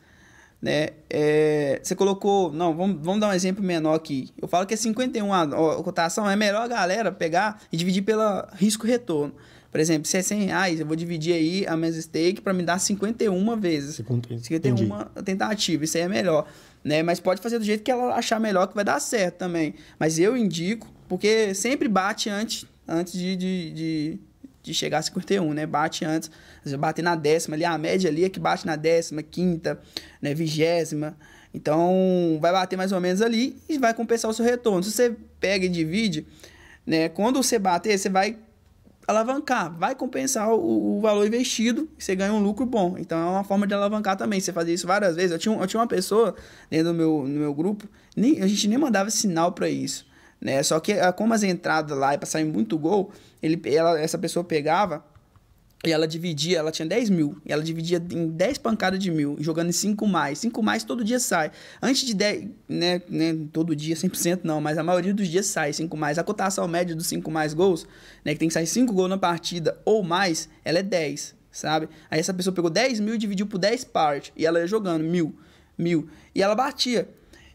né? 0.60 0.88
É, 1.08 1.80
você 1.82 1.94
colocou... 1.94 2.52
Não, 2.52 2.76
vamos, 2.76 2.98
vamos 3.00 3.20
dar 3.20 3.28
um 3.28 3.32
exemplo 3.32 3.64
menor 3.64 3.94
aqui. 3.94 4.30
Eu 4.40 4.48
falo 4.48 4.66
que 4.66 4.74
é 4.74 4.76
51 4.76 5.32
a, 5.32 5.42
a 5.42 5.82
cotação. 5.82 6.28
É 6.28 6.36
melhor 6.36 6.62
a 6.62 6.68
galera 6.68 7.12
pegar 7.12 7.62
e 7.72 7.76
dividir 7.76 8.02
pela 8.02 8.48
risco-retorno. 8.54 9.34
Por 9.70 9.78
exemplo, 9.78 10.08
se 10.08 10.16
é 10.16 10.22
100 10.22 10.44
reais, 10.46 10.80
eu 10.80 10.86
vou 10.86 10.96
dividir 10.96 11.32
aí 11.32 11.66
a 11.66 11.76
minha 11.76 11.92
stake 11.92 12.40
para 12.40 12.52
me 12.52 12.62
dar 12.62 12.78
51 12.78 13.56
vezes. 13.56 13.96
51 14.42 15.04
tentativa, 15.24 15.84
isso 15.84 15.96
aí 15.96 16.02
é 16.02 16.08
melhor. 16.08 16.48
Né? 16.82 17.02
Mas 17.02 17.20
pode 17.20 17.40
fazer 17.40 17.58
do 17.58 17.64
jeito 17.64 17.84
que 17.84 17.90
ela 17.90 18.14
achar 18.14 18.40
melhor 18.40 18.66
que 18.66 18.74
vai 18.74 18.84
dar 18.84 18.98
certo 18.98 19.36
também. 19.36 19.74
Mas 19.98 20.18
eu 20.18 20.36
indico, 20.36 20.92
porque 21.08 21.54
sempre 21.54 21.86
bate 21.86 22.28
antes, 22.28 22.66
antes 22.88 23.12
de, 23.12 23.36
de, 23.36 23.70
de, 23.70 24.18
de 24.62 24.74
chegar 24.74 24.98
a 24.98 25.02
51, 25.02 25.52
né? 25.52 25.66
Bate 25.66 26.04
antes, 26.04 26.30
bater 26.78 27.02
na 27.02 27.14
décima 27.14 27.54
ali, 27.54 27.64
a 27.64 27.78
média 27.78 28.10
ali 28.10 28.24
é 28.24 28.28
que 28.28 28.40
bate 28.40 28.66
na 28.66 28.74
décima, 28.74 29.22
quinta, 29.22 29.78
né? 30.20 30.34
vigésima. 30.34 31.16
Então, 31.54 32.38
vai 32.40 32.50
bater 32.50 32.76
mais 32.76 32.90
ou 32.90 33.00
menos 33.00 33.22
ali 33.22 33.56
e 33.68 33.78
vai 33.78 33.94
compensar 33.94 34.30
o 34.30 34.34
seu 34.34 34.44
retorno. 34.44 34.82
Se 34.82 34.90
você 34.90 35.14
pega 35.38 35.66
e 35.66 35.68
divide, 35.68 36.26
né? 36.84 37.08
Quando 37.08 37.40
você 37.40 37.58
bater, 37.58 37.96
você 37.96 38.08
vai 38.08 38.36
alavancar, 39.10 39.72
vai 39.76 39.94
compensar 39.94 40.50
o, 40.50 40.96
o, 40.96 41.00
valor 41.00 41.26
investido 41.26 41.88
e 41.98 42.02
você 42.02 42.14
ganha 42.16 42.32
um 42.32 42.42
lucro 42.42 42.64
bom. 42.64 42.96
Então 42.98 43.18
é 43.18 43.24
uma 43.24 43.44
forma 43.44 43.66
de 43.66 43.74
alavancar 43.74 44.16
também. 44.16 44.40
Você 44.40 44.52
fazer 44.52 44.72
isso 44.72 44.86
várias 44.86 45.16
vezes. 45.16 45.32
Eu 45.32 45.38
tinha, 45.38 45.54
eu 45.56 45.66
tinha 45.66 45.80
uma 45.80 45.86
pessoa 45.86 46.34
dentro 46.70 46.92
do 46.92 46.94
meu, 46.94 47.24
no 47.26 47.40
meu 47.40 47.54
grupo, 47.54 47.86
nem, 48.16 48.40
a 48.40 48.46
gente 48.46 48.66
nem 48.68 48.78
mandava 48.78 49.10
sinal 49.10 49.52
para 49.52 49.68
isso. 49.68 50.06
Né? 50.40 50.62
Só 50.62 50.80
que 50.80 50.92
ah, 50.92 51.12
como 51.12 51.34
as 51.34 51.42
entradas 51.42 51.96
lá 51.96 52.16
para 52.16 52.26
sair 52.26 52.44
muito 52.44 52.78
gol, 52.78 53.12
ele, 53.42 53.60
ela, 53.66 54.00
essa 54.00 54.16
pessoa 54.16 54.42
pegava 54.42 55.04
e 55.82 55.90
ela 55.90 56.06
dividia, 56.06 56.58
ela 56.58 56.70
tinha 56.70 56.86
10 56.86 57.08
mil. 57.08 57.40
E 57.44 57.52
ela 57.52 57.62
dividia 57.62 58.02
em 58.10 58.28
10 58.28 58.58
pancadas 58.58 58.98
de 58.98 59.10
mil, 59.10 59.36
jogando 59.40 59.70
em 59.70 59.72
5 59.72 60.06
mais. 60.06 60.38
5 60.40 60.62
mais 60.62 60.84
todo 60.84 61.02
dia 61.02 61.18
sai. 61.18 61.50
Antes 61.80 62.06
de 62.06 62.12
10, 62.12 62.48
né, 62.68 63.00
né, 63.08 63.36
todo 63.50 63.74
dia 63.74 63.94
100% 63.94 64.40
não, 64.44 64.60
mas 64.60 64.76
a 64.76 64.82
maioria 64.82 65.14
dos 65.14 65.26
dias 65.26 65.46
sai 65.46 65.72
5 65.72 65.96
mais. 65.96 66.18
A 66.18 66.22
cotação 66.22 66.68
média 66.68 66.94
dos 66.94 67.06
5 67.06 67.30
mais 67.30 67.54
gols, 67.54 67.86
né, 68.22 68.34
que 68.34 68.38
tem 68.38 68.48
que 68.48 68.54
sair 68.54 68.66
5 68.66 68.92
gols 68.92 69.08
na 69.08 69.16
partida 69.16 69.80
ou 69.86 70.02
mais, 70.02 70.50
ela 70.62 70.80
é 70.80 70.82
10, 70.82 71.34
sabe? 71.50 71.88
Aí 72.10 72.20
essa 72.20 72.34
pessoa 72.34 72.54
pegou 72.54 72.68
10 72.68 73.00
mil 73.00 73.14
e 73.14 73.18
dividiu 73.18 73.46
por 73.46 73.56
10 73.56 73.84
partes. 73.84 74.32
E 74.36 74.44
ela 74.44 74.60
ia 74.60 74.66
jogando 74.66 75.02
mil, 75.02 75.34
mil. 75.78 76.10
E 76.34 76.42
ela 76.42 76.54
batia. 76.54 77.08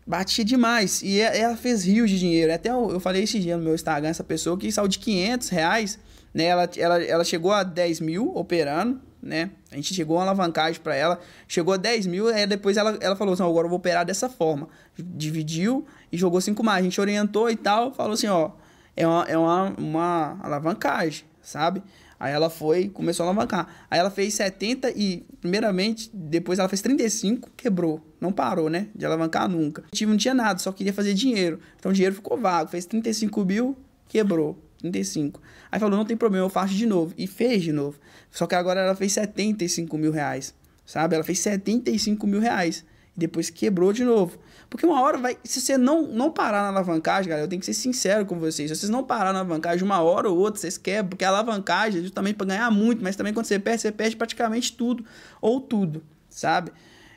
Batia 0.07 0.43
demais. 0.43 1.03
E 1.03 1.19
ela 1.19 1.55
fez 1.55 1.84
rios 1.84 2.09
de 2.09 2.17
dinheiro. 2.17 2.51
Até 2.51 2.71
eu, 2.71 2.89
eu 2.89 2.99
falei 2.99 3.23
esse 3.23 3.39
dia 3.39 3.55
no 3.55 3.63
meu 3.63 3.76
Instagram, 3.76 4.09
essa 4.09 4.23
pessoa 4.23 4.57
que 4.57 4.71
saiu 4.71 4.88
de 4.88 4.97
500 4.97 5.49
reais 5.49 5.99
né? 6.36 6.43
Ela, 6.43 6.69
ela, 6.75 7.01
ela 7.01 7.23
chegou 7.23 7.53
a 7.53 7.63
10 7.63 8.01
mil 8.01 8.36
operando, 8.36 8.99
né? 9.23 9.51
A 9.71 9.77
gente 9.77 9.93
chegou 9.93 10.17
a 10.17 10.19
uma 10.19 10.25
alavancagem 10.25 10.81
para 10.81 10.93
ela, 10.93 11.17
chegou 11.47 11.73
a 11.73 11.77
10 11.77 12.07
mil, 12.07 12.27
aí 12.27 12.45
depois 12.45 12.75
ela, 12.75 12.97
ela 12.99 13.15
falou 13.15 13.33
assim, 13.33 13.41
agora 13.41 13.65
eu 13.65 13.69
vou 13.69 13.77
operar 13.77 14.05
dessa 14.05 14.27
forma. 14.27 14.67
Dividiu 14.97 15.86
e 16.11 16.17
jogou 16.17 16.41
5 16.41 16.61
mais. 16.61 16.81
A 16.81 16.83
gente 16.83 16.99
orientou 16.99 17.49
e 17.49 17.55
tal, 17.55 17.93
falou 17.93 18.11
assim, 18.11 18.27
ó, 18.27 18.51
é 18.97 19.07
uma, 19.07 19.23
é 19.29 19.38
uma, 19.38 19.73
uma 19.77 20.39
alavancagem, 20.43 21.23
sabe? 21.41 21.81
Aí 22.19 22.33
ela 22.33 22.49
foi, 22.49 22.89
começou 22.89 23.23
a 23.23 23.27
alavancar. 23.27 23.67
Aí 23.89 23.97
ela 23.97 24.09
fez 24.09 24.33
70 24.33 24.91
e, 24.91 25.25
primeiramente, 25.39 26.09
depois 26.13 26.59
ela 26.59 26.67
fez 26.67 26.81
35, 26.81 27.49
quebrou. 27.55 28.05
Não 28.19 28.31
parou, 28.33 28.69
né? 28.69 28.89
De 28.93 29.05
alavancar 29.05 29.47
nunca. 29.47 29.83
O 29.83 29.95
time 29.95 30.11
não 30.11 30.17
tinha 30.17 30.33
nada, 30.33 30.59
só 30.59 30.71
queria 30.73 30.93
fazer 30.93 31.13
dinheiro. 31.13 31.61
Então 31.79 31.91
o 31.91 31.93
dinheiro 31.93 32.15
ficou 32.15 32.38
vago. 32.38 32.69
Fez 32.69 32.86
35 32.86 33.45
mil, 33.45 33.77
quebrou. 34.09 34.61
35. 34.91 35.41
Aí 35.76 35.80
falou, 35.80 35.97
não 35.97 36.05
tem 36.05 36.15
problema, 36.15 36.45
eu 36.45 36.49
faço 36.49 36.73
de 36.73 36.86
novo. 36.86 37.13
E 37.17 37.28
fez 37.28 37.61
de 37.61 37.73
novo. 37.73 37.99
Só 38.32 38.47
que 38.47 38.55
agora 38.55 38.80
ela 38.80 38.95
fez 38.95 39.11
75 39.11 39.97
mil 39.97 40.09
reais, 40.09 40.55
sabe? 40.86 41.15
Ela 41.15 41.23
fez 41.23 41.39
75 41.39 42.26
mil 42.26 42.39
reais. 42.39 42.86
e 43.13 43.19
depois 43.19 43.49
quebrou 43.49 43.91
de 43.91 44.05
novo. 44.05 44.39
Porque 44.69 44.86
uma 44.86 45.01
hora 45.01 45.17
vai. 45.17 45.38
Se 45.43 45.59
você 45.59 45.78
não, 45.78 46.03
não 46.07 46.32
parar 46.32 46.61
na 46.61 46.69
alavancagem, 46.69 47.28
galera, 47.28 47.45
eu 47.45 47.49
tenho 47.49 47.59
que 47.59 47.65
ser 47.65 47.73
sincero 47.73 48.26
com 48.26 48.39
vocês. 48.39 48.71
Se 48.71 48.78
vocês 48.78 48.89
não 48.89 49.03
parar 49.03 49.34
na 49.34 49.39
alavancagem 49.39 49.84
uma 49.84 49.99
hora 49.99 50.30
ou 50.30 50.38
outra, 50.38 50.61
vocês 50.61 50.78
quebram. 50.78 51.09
Porque 51.09 51.26
a 51.26 51.28
alavancagem 51.28 51.99
é 51.99 52.03
justamente 52.03 52.38
para 52.38 52.47
ganhar 52.47 52.71
muito, 52.71 53.03
mas 53.03 53.17
também 53.17 53.34
quando 53.34 53.45
você 53.45 53.59
perde, 53.59 53.82
você 53.82 53.91
perde 53.91 54.15
praticamente 54.15 54.71
tudo. 54.78 55.03
Ou 55.41 55.59
tudo, 55.59 56.01
sabe? 56.30 56.71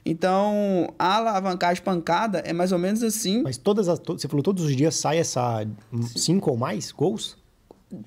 Então, 0.05 0.93
a 0.99 1.15
alavancagem 1.15 1.85
pancada 1.85 2.41
é 2.41 2.53
mais 2.53 2.73
ou 2.73 2.79
menos 2.81 3.05
assim. 3.05 3.41
Mas 3.41 3.57
todas 3.57 3.89
as. 3.89 4.01
Você 4.05 4.27
falou 4.27 4.43
todos 4.43 4.65
os 4.65 4.75
dias 4.75 4.97
sai 4.97 5.19
essa 5.19 5.65
cinco 6.17 6.51
ou 6.51 6.57
mais 6.57 6.91
gols? 6.91 7.38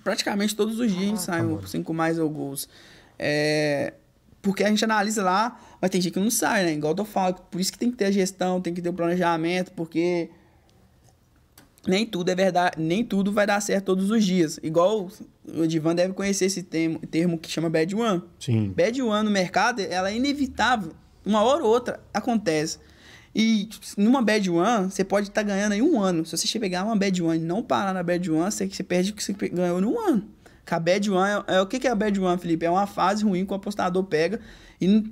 Praticamente 0.04 0.56
todos 0.56 0.80
os 0.80 0.92
dias 0.92 1.14
ah, 1.14 1.18
sai 1.18 1.48
tá 1.48 1.68
cinco 1.68 1.94
mais 1.94 2.20
ou 2.20 2.30
gols. 2.30 2.70
É, 3.18 3.94
porque 4.42 4.64
a 4.64 4.70
gente 4.70 4.84
analisa 4.84 5.24
lá, 5.24 5.60
mas 5.80 5.90
tem 5.92 6.02
gente 6.02 6.14
que 6.14 6.20
não 6.20 6.32
sai, 6.32 6.64
né? 6.64 6.74
Igual 6.74 6.96
eu 6.98 7.06
falando, 7.06 7.42
por 7.50 7.62
isso 7.62 7.72
que 7.72 7.78
tem 7.78 7.92
que 7.92 7.98
ter 7.98 8.06
a 8.06 8.12
gestão, 8.12 8.60
tem 8.60 8.74
que 8.74 8.82
ter 8.82 8.90
o 8.90 8.94
planejamento, 8.94 9.72
porque 9.72 10.30
nem 11.88 12.06
tudo 12.06 12.30
é 12.30 12.36
verdade, 12.36 12.82
nem 12.82 13.04
tudo 13.04 13.32
vai 13.32 13.46
dar 13.48 13.60
certo 13.62 13.86
todos 13.86 14.10
os 14.10 14.24
dias. 14.24 14.60
Igual 14.62 15.10
o 15.48 15.68
Divan 15.68 15.96
deve 15.96 16.14
conhecer 16.14 16.46
esse 16.46 16.64
termo, 16.64 17.00
termo 17.00 17.38
que 17.38 17.50
chama 17.50 17.70
bad 17.70 17.96
one. 17.96 18.22
Sim. 18.40 18.70
Bad 18.70 19.02
one 19.02 19.26
no 19.26 19.32
mercado, 19.32 19.82
ela 19.82 20.12
é 20.12 20.16
inevitável. 20.16 20.94
Uma 21.26 21.44
hora 21.44 21.64
ou 21.64 21.70
outra 21.70 22.00
acontece. 22.14 22.80
E 23.34 23.70
numa 23.98 24.22
bad 24.22 24.50
one, 24.50 24.92
você 24.92 25.04
pode 25.04 25.30
estar 25.30 25.42
tá 25.42 25.48
ganhando 25.48 25.72
aí 25.72 25.82
um 25.82 26.00
ano. 26.00 26.26
Se 26.26 26.38
você 26.38 26.60
pegar 26.60 26.84
uma 26.84 26.96
bad 26.96 27.22
one 27.22 27.38
e 27.38 27.42
não 27.42 27.64
parar 27.64 27.94
na 27.94 28.04
bad 28.04 28.30
one, 28.30 28.52
você, 28.52 28.68
você 28.68 28.84
perde 28.84 29.12
o 29.12 29.14
que 29.14 29.24
você 29.24 29.34
ganhou 29.34 29.80
no 29.80 29.98
ano. 30.00 30.28
A 30.70 30.80
bad 30.80 31.12
one 31.12 31.44
é, 31.48 31.56
é, 31.56 31.62
o 31.62 31.66
que, 31.66 31.80
que 31.80 31.88
é 31.88 31.92
a 31.92 31.96
bad 31.96 32.18
one, 32.18 32.38
Felipe? 32.38 32.66
É 32.66 32.70
uma 32.70 32.88
fase 32.88 33.26
ruim 33.26 33.46
que 33.46 33.52
o 33.52 33.56
apostador 33.56 34.04
pega 34.06 34.40
e 34.80 35.12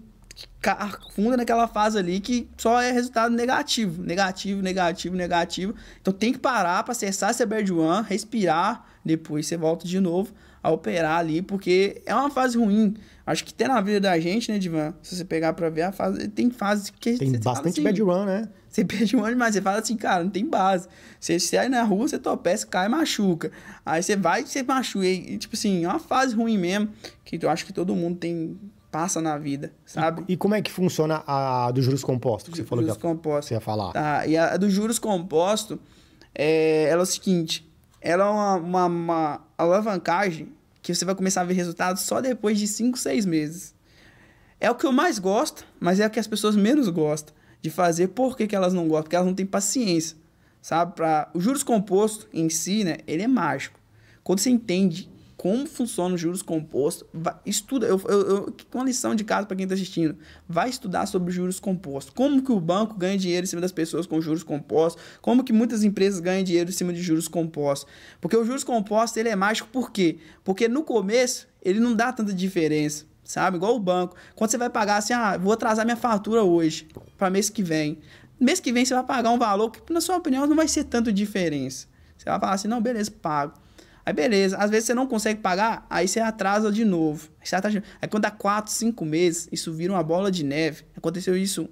afunda 0.63 1.35
naquela 1.35 1.67
fase 1.67 1.97
ali 1.97 2.21
que 2.21 2.47
só 2.57 2.81
é 2.81 2.91
resultado 2.91 3.35
negativo, 3.35 4.01
negativo, 4.01 4.61
negativo, 4.61 5.15
negativo. 5.15 5.75
Então 6.01 6.13
tem 6.13 6.31
que 6.31 6.39
parar 6.39 6.83
para 6.83 6.93
acessar 6.93 7.31
essa 7.31 7.45
bad 7.45 7.71
one, 7.71 8.05
respirar, 8.07 8.85
depois 9.03 9.47
você 9.47 9.57
volta 9.57 9.85
de 9.85 9.99
novo 9.99 10.33
a 10.61 10.69
operar 10.69 11.19
ali, 11.19 11.41
porque 11.41 12.01
é 12.05 12.13
uma 12.13 12.29
fase 12.29 12.57
ruim. 12.57 12.95
Acho 13.29 13.45
que 13.45 13.53
tem 13.53 13.67
na 13.67 13.79
vida 13.79 13.99
da 13.99 14.19
gente, 14.19 14.51
né, 14.51 14.57
Divan? 14.57 14.91
Se 15.03 15.15
você 15.15 15.23
pegar 15.23 15.53
pra 15.53 15.69
ver 15.69 15.83
a 15.83 15.91
fase, 15.91 16.27
tem 16.29 16.49
fase 16.49 16.91
que 16.91 17.15
tem 17.15 17.31
bastante 17.39 17.73
assim, 17.73 17.83
bad 17.83 18.01
run, 18.01 18.25
né? 18.25 18.49
Você 18.67 18.83
perde 18.83 19.15
um 19.15 19.23
ano, 19.23 19.37
mas 19.37 19.53
você 19.53 19.61
fala 19.61 19.77
assim, 19.77 19.95
cara, 19.95 20.23
não 20.23 20.31
tem 20.31 20.43
base. 20.43 20.87
Você 21.19 21.39
sai 21.39 21.69
na 21.69 21.83
rua, 21.83 22.07
você 22.07 22.17
tropeça, 22.17 22.65
cai 22.65 22.87
e 22.87 22.89
machuca. 22.89 23.51
Aí 23.85 24.01
você 24.01 24.15
vai 24.15 24.41
e 24.41 24.47
você 24.47 24.63
machuca. 24.63 25.05
E, 25.05 25.37
tipo 25.37 25.55
assim, 25.55 25.85
é 25.85 25.87
uma 25.87 25.99
fase 25.99 26.35
ruim 26.35 26.57
mesmo, 26.57 26.89
que 27.23 27.37
eu 27.39 27.51
acho 27.51 27.67
que 27.67 27.71
todo 27.71 27.95
mundo 27.95 28.17
tem 28.17 28.57
passa 28.89 29.21
na 29.21 29.37
vida, 29.37 29.71
sabe? 29.85 30.23
E, 30.27 30.33
e 30.33 30.37
como 30.37 30.55
é 30.55 30.61
que 30.63 30.71
funciona 30.71 31.23
a 31.27 31.69
dos 31.69 31.85
juros 31.85 32.03
compostos 32.03 32.51
que 32.51 32.57
você 32.57 32.65
falou 32.65 32.83
juros 32.83 32.97
que 32.97 33.03
compostos. 33.03 33.49
você 33.49 33.53
ia 33.53 33.61
falar? 33.61 33.91
Tá, 33.91 34.25
e 34.25 34.35
a, 34.35 34.55
a 34.55 34.57
dos 34.57 34.73
juros 34.73 34.97
compostos, 34.97 35.77
é, 36.33 36.85
ela 36.89 37.01
é 37.01 37.03
o 37.03 37.05
seguinte, 37.05 37.71
ela 38.01 38.25
é 38.25 38.27
uma, 38.27 38.55
uma, 38.55 38.85
uma 38.87 39.41
alavancagem 39.55 40.51
que 40.81 40.93
você 40.93 41.05
vai 41.05 41.15
começar 41.15 41.41
a 41.41 41.45
ver 41.45 41.53
resultados 41.53 42.03
só 42.03 42.21
depois 42.21 42.57
de 42.57 42.67
5, 42.67 42.97
6 42.97 43.25
meses. 43.25 43.75
É 44.59 44.69
o 44.69 44.75
que 44.75 44.85
eu 44.85 44.91
mais 44.91 45.19
gosto, 45.19 45.65
mas 45.79 45.99
é 45.99 46.07
o 46.07 46.09
que 46.09 46.19
as 46.19 46.27
pessoas 46.27 46.55
menos 46.55 46.89
gostam 46.89 47.33
de 47.61 47.69
fazer. 47.69 48.09
Por 48.09 48.35
que, 48.35 48.47
que 48.47 48.55
elas 48.55 48.73
não 48.73 48.87
gostam? 48.87 49.03
Porque 49.03 49.15
elas 49.15 49.27
não 49.27 49.35
têm 49.35 49.45
paciência, 49.45 50.17
sabe? 50.61 50.95
Pra... 50.95 51.29
O 51.33 51.39
juros 51.39 51.63
composto 51.63 52.27
em 52.33 52.49
si, 52.49 52.83
né? 52.83 52.97
Ele 53.07 53.23
é 53.23 53.27
mágico. 53.27 53.79
Quando 54.23 54.39
você 54.39 54.49
entende 54.49 55.09
como 55.39 55.65
funciona 55.65 56.15
os 56.15 56.19
juros 56.19 56.41
compostos, 56.41 57.07
vai, 57.13 57.33
estuda, 57.45 57.87
eu, 57.87 57.97
eu, 58.09 58.53
eu, 58.73 58.83
lição 58.83 59.15
de 59.15 59.23
casa 59.23 59.47
para 59.47 59.55
quem 59.55 59.63
está 59.63 59.73
assistindo, 59.73 60.17
vai 60.45 60.67
estudar 60.67 61.05
sobre 61.05 61.31
juros 61.31 61.61
compostos, 61.61 62.13
como 62.13 62.43
que 62.43 62.51
o 62.51 62.59
banco 62.59 62.95
ganha 62.95 63.17
dinheiro 63.17 63.45
em 63.45 63.47
cima 63.47 63.61
das 63.61 63.71
pessoas 63.71 64.05
com 64.05 64.19
juros 64.19 64.43
compostos, 64.43 65.01
como 65.21 65.41
que 65.41 65.53
muitas 65.53 65.81
empresas 65.81 66.19
ganham 66.19 66.43
dinheiro 66.43 66.69
em 66.69 66.73
cima 66.73 66.91
de 66.91 67.01
juros 67.01 67.29
compostos, 67.29 67.89
porque 68.19 68.35
o 68.35 68.43
juros 68.43 68.65
compostos 68.65 69.15
ele 69.15 69.29
é 69.29 69.35
mágico 69.35 69.69
por 69.71 69.91
quê? 69.91 70.17
Porque 70.43 70.67
no 70.67 70.83
começo 70.83 71.47
ele 71.61 71.79
não 71.79 71.95
dá 71.95 72.11
tanta 72.11 72.33
diferença, 72.33 73.05
sabe? 73.23 73.55
Igual 73.55 73.77
o 73.77 73.79
banco, 73.79 74.17
quando 74.35 74.51
você 74.51 74.57
vai 74.57 74.69
pagar 74.69 74.97
assim, 74.97 75.13
ah, 75.13 75.37
vou 75.37 75.53
atrasar 75.53 75.85
minha 75.85 75.95
fatura 75.95 76.43
hoje, 76.43 76.85
para 77.17 77.29
mês 77.29 77.49
que 77.49 77.63
vem, 77.63 77.99
mês 78.37 78.59
que 78.59 78.73
vem 78.73 78.83
você 78.83 78.93
vai 78.93 79.05
pagar 79.05 79.29
um 79.29 79.39
valor 79.39 79.71
que 79.71 79.93
na 79.93 80.01
sua 80.01 80.17
opinião 80.17 80.45
não 80.45 80.57
vai 80.57 80.67
ser 80.67 80.83
tanto 80.83 81.13
diferença, 81.13 81.87
você 82.17 82.25
vai 82.29 82.37
falar 82.37 82.55
assim, 82.55 82.67
não, 82.67 82.81
beleza, 82.81 83.09
pago. 83.09 83.53
Aí 84.09 84.13
beleza, 84.13 84.57
às 84.57 84.71
vezes 84.71 84.87
você 84.87 84.95
não 84.95 85.05
consegue 85.05 85.39
pagar, 85.39 85.85
aí 85.87 86.07
você 86.07 86.19
atrasa 86.19 86.71
de 86.71 86.83
novo. 86.83 87.29
Aí 88.01 88.07
quando 88.07 88.23
dá 88.23 88.31
4, 88.31 88.73
5 88.73 89.05
meses, 89.05 89.47
isso 89.51 89.71
vira 89.71 89.93
uma 89.93 90.01
bola 90.01 90.31
de 90.31 90.43
neve. 90.43 90.83
Aconteceu 90.97 91.37
isso 91.37 91.69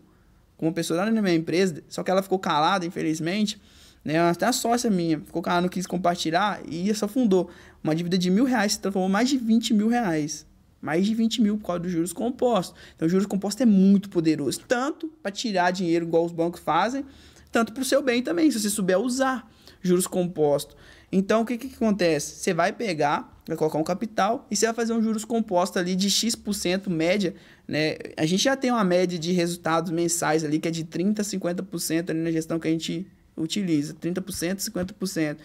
com 0.56 0.68
uma 0.68 0.72
pessoa 0.72 1.04
lá 1.04 1.10
na 1.10 1.20
minha 1.20 1.34
empresa, 1.34 1.84
só 1.90 2.04
que 2.04 2.12
ela 2.12 2.22
ficou 2.22 2.38
calada, 2.38 2.86
infelizmente. 2.86 3.60
Né? 4.06 4.20
Até 4.20 4.46
a 4.46 4.52
sócia 4.52 4.88
minha 4.88 5.20
ficou 5.20 5.42
calada, 5.42 5.64
não 5.64 5.68
quis 5.68 5.88
compartilhar 5.88 6.62
e 6.70 6.88
isso 6.88 7.04
afundou. 7.04 7.50
Uma 7.84 7.96
dívida 7.96 8.20
de 8.20 8.30
mil 8.30 8.46
reais 8.46 8.74
se 8.74 8.82
transformou 8.82 9.10
mais 9.10 9.28
de 9.30 9.38
20 9.40 9.74
mil 9.74 9.88
reais. 9.88 10.46
Mais 10.80 11.08
de 11.08 11.16
20 11.16 11.42
mil 11.42 11.58
por 11.58 11.66
causa 11.66 11.80
dos 11.80 11.92
juros 11.92 12.14
compostos. 12.14 12.80
Então, 12.96 13.10
juros 13.10 13.26
compostos 13.26 13.62
é 13.62 13.66
muito 13.66 14.10
poderoso. 14.10 14.60
Tanto 14.68 15.08
para 15.24 15.32
tirar 15.32 15.72
dinheiro, 15.72 16.06
igual 16.06 16.24
os 16.24 16.32
bancos 16.32 16.62
fazem, 16.62 17.04
tanto 17.52 17.74
para 17.74 17.82
o 17.82 17.86
seu 17.86 18.04
bem 18.04 18.22
também, 18.22 18.52
se 18.52 18.60
você 18.60 18.70
souber 18.70 19.00
usar 19.00 19.52
juros 19.82 20.06
compostos. 20.06 20.78
Então, 21.12 21.42
o 21.42 21.46
que, 21.46 21.58
que 21.58 21.74
acontece? 21.74 22.36
Você 22.36 22.54
vai 22.54 22.74
pegar, 22.74 23.42
vai 23.48 23.56
colocar 23.56 23.78
um 23.78 23.84
capital 23.84 24.46
e 24.52 24.56
você 24.56 24.66
vai 24.66 24.76
fazer 24.76 24.94
um 24.94 25.02
juros 25.02 25.24
composto 25.24 25.80
ali 25.80 25.96
de 25.96 26.10
X% 26.10 26.90
média. 26.90 27.34
Né? 27.68 27.96
A 28.18 28.26
gente 28.26 28.44
já 28.44 28.58
tem 28.58 28.72
uma 28.72 28.84
média 28.84 29.18
de 29.18 29.32
resultados 29.32 29.92
mensais 29.92 30.44
ali 30.44 30.60
que 30.60 30.68
é 30.68 30.72
de 30.72 30.84
30% 30.84 31.20
a 31.20 31.24
50% 31.24 32.10
ali 32.10 32.20
na 32.20 32.32
gestão 32.32 32.60
que 32.60 32.68
a 32.68 32.72
gente 32.72 33.08
utiliza. 33.38 33.94
30%, 33.94 34.58
50%. 34.58 35.38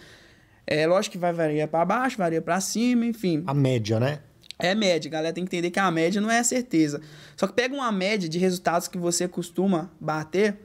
É 0.65 0.87
lógico 0.87 1.13
que 1.13 1.17
vai 1.17 1.33
variar 1.33 1.67
para 1.67 1.85
baixo, 1.85 2.17
varia 2.17 2.41
para 2.41 2.59
cima, 2.59 3.05
enfim. 3.05 3.43
A 3.45 3.53
média, 3.53 3.99
né? 3.99 4.19
É 4.57 4.73
média, 4.73 5.09
galera 5.09 5.33
tem 5.33 5.43
que 5.43 5.49
entender 5.55 5.71
que 5.71 5.79
a 5.79 5.91
média 5.91 6.21
não 6.21 6.31
é 6.31 6.39
a 6.39 6.43
certeza. 6.43 7.01
Só 7.35 7.47
que 7.47 7.53
pega 7.53 7.73
uma 7.73 7.91
média 7.91 8.29
de 8.29 8.37
resultados 8.37 8.87
que 8.87 8.97
você 8.97 9.27
costuma 9.27 9.91
bater, 9.99 10.57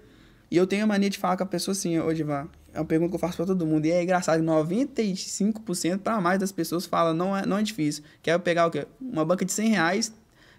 e 0.51 0.57
eu 0.57 0.67
tenho 0.67 0.85
a 0.85 0.87
mania 0.87 1.11
de 1.11 1.19
falar 1.19 1.37
com 1.37 1.43
a 1.43 1.47
pessoa 1.47 1.73
assim, 1.73 1.99
ô 1.99 2.13
Divan, 2.13 2.49
é 2.79 2.81
uma 2.81 2.87
pergunta 2.87 3.11
que 3.11 3.17
eu 3.17 3.19
faço 3.19 3.37
para 3.37 3.47
todo 3.47 3.67
mundo. 3.67 3.87
E 3.87 3.91
é 3.91 4.01
engraçado, 4.01 4.41
95% 4.41 5.99
para 5.99 6.21
mais 6.21 6.39
das 6.39 6.53
pessoas 6.53 6.87
falam, 6.87 7.13
não 7.13 7.37
é, 7.37 7.45
não 7.45 7.59
é 7.59 7.63
difícil. 7.63 8.05
Quer 8.23 8.39
pegar 8.39 8.69
o 8.69 8.71
quê? 8.71 8.87
Uma 9.01 9.25
banca 9.25 9.45
de 9.45 9.51
100 9.51 9.71
reais. 9.71 10.13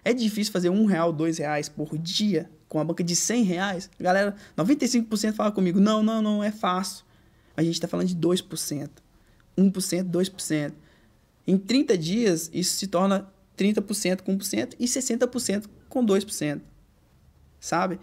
É 0.04 0.12
difícil 0.12 0.52
fazer 0.52 0.68
um 0.68 0.84
real, 0.84 1.14
dois 1.14 1.38
reais 1.38 1.68
por 1.68 1.96
dia 1.96 2.50
com 2.68 2.76
uma 2.76 2.84
banca 2.84 3.02
de 3.02 3.16
100 3.16 3.42
reais? 3.44 3.90
Galera, 3.98 4.36
95% 4.56 5.32
fala 5.32 5.50
comigo, 5.50 5.80
não, 5.80 6.02
não, 6.02 6.20
não, 6.20 6.44
é 6.44 6.52
fácil. 6.52 7.04
A 7.56 7.62
gente 7.62 7.74
está 7.74 7.88
falando 7.88 8.06
de 8.06 8.16
2%. 8.16 8.90
1%, 9.56 10.10
2%. 10.10 10.72
Em 11.46 11.56
30 11.56 11.96
dias, 11.96 12.50
isso 12.52 12.76
se 12.76 12.86
torna 12.86 13.26
30% 13.56 14.20
com 14.20 14.36
1% 14.36 14.74
e 14.78 14.84
60% 14.84 15.64
com 15.88 16.04
2%. 16.04 16.60
Sabe? 17.58 17.98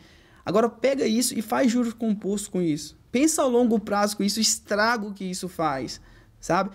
Agora 0.47 0.69
pega 0.69 1.05
isso 1.05 1.37
e 1.37 1.41
faz 1.41 1.69
juros 1.69 1.91
compostos 1.91 2.47
com 2.47 2.61
isso. 2.61 2.97
Pensa 3.11 3.41
ao 3.41 3.49
longo 3.49 3.77
prazo 3.81 4.15
com 4.15 4.23
isso, 4.23 4.39
estrago 4.39 5.13
que 5.13 5.25
isso 5.25 5.49
faz, 5.49 5.99
sabe? 6.39 6.69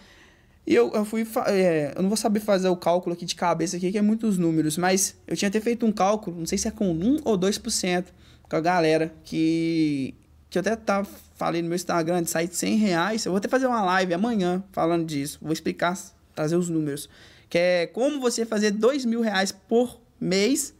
E 0.66 0.74
eu, 0.74 0.92
eu 0.92 1.06
fui. 1.06 1.26
É, 1.46 1.94
eu 1.96 2.02
não 2.02 2.10
vou 2.10 2.18
saber 2.18 2.40
fazer 2.40 2.68
o 2.68 2.76
cálculo 2.76 3.14
aqui 3.14 3.24
de 3.24 3.34
cabeça, 3.34 3.78
aqui, 3.78 3.90
que 3.90 3.96
é 3.96 4.02
muitos 4.02 4.36
números, 4.36 4.76
mas 4.76 5.16
eu 5.26 5.34
tinha 5.38 5.48
até 5.48 5.58
feito 5.58 5.86
um 5.86 5.90
cálculo, 5.90 6.38
não 6.38 6.44
sei 6.44 6.58
se 6.58 6.68
é 6.68 6.70
com 6.70 6.92
1 6.92 7.20
ou 7.24 7.38
2%, 7.38 8.04
com 8.42 8.56
a 8.56 8.60
galera 8.60 9.10
que. 9.24 10.14
Que 10.50 10.58
eu 10.58 10.60
até 10.60 10.76
tava, 10.76 11.08
falei 11.34 11.62
no 11.62 11.68
meu 11.68 11.76
Instagram 11.76 12.22
de 12.22 12.28
sair 12.28 12.48
de 12.48 12.56
100 12.56 12.76
reais. 12.76 13.24
Eu 13.24 13.32
vou 13.32 13.38
até 13.38 13.48
fazer 13.48 13.66
uma 13.66 13.82
live 13.82 14.12
amanhã 14.12 14.62
falando 14.70 15.06
disso. 15.06 15.38
Vou 15.40 15.50
explicar, 15.50 15.98
trazer 16.34 16.56
os 16.56 16.68
números. 16.68 17.08
Que 17.48 17.56
é 17.56 17.86
como 17.86 18.20
você 18.20 18.44
fazer 18.44 18.72
2 18.72 19.06
mil 19.06 19.22
reais 19.22 19.50
por 19.50 19.98
mês 20.20 20.74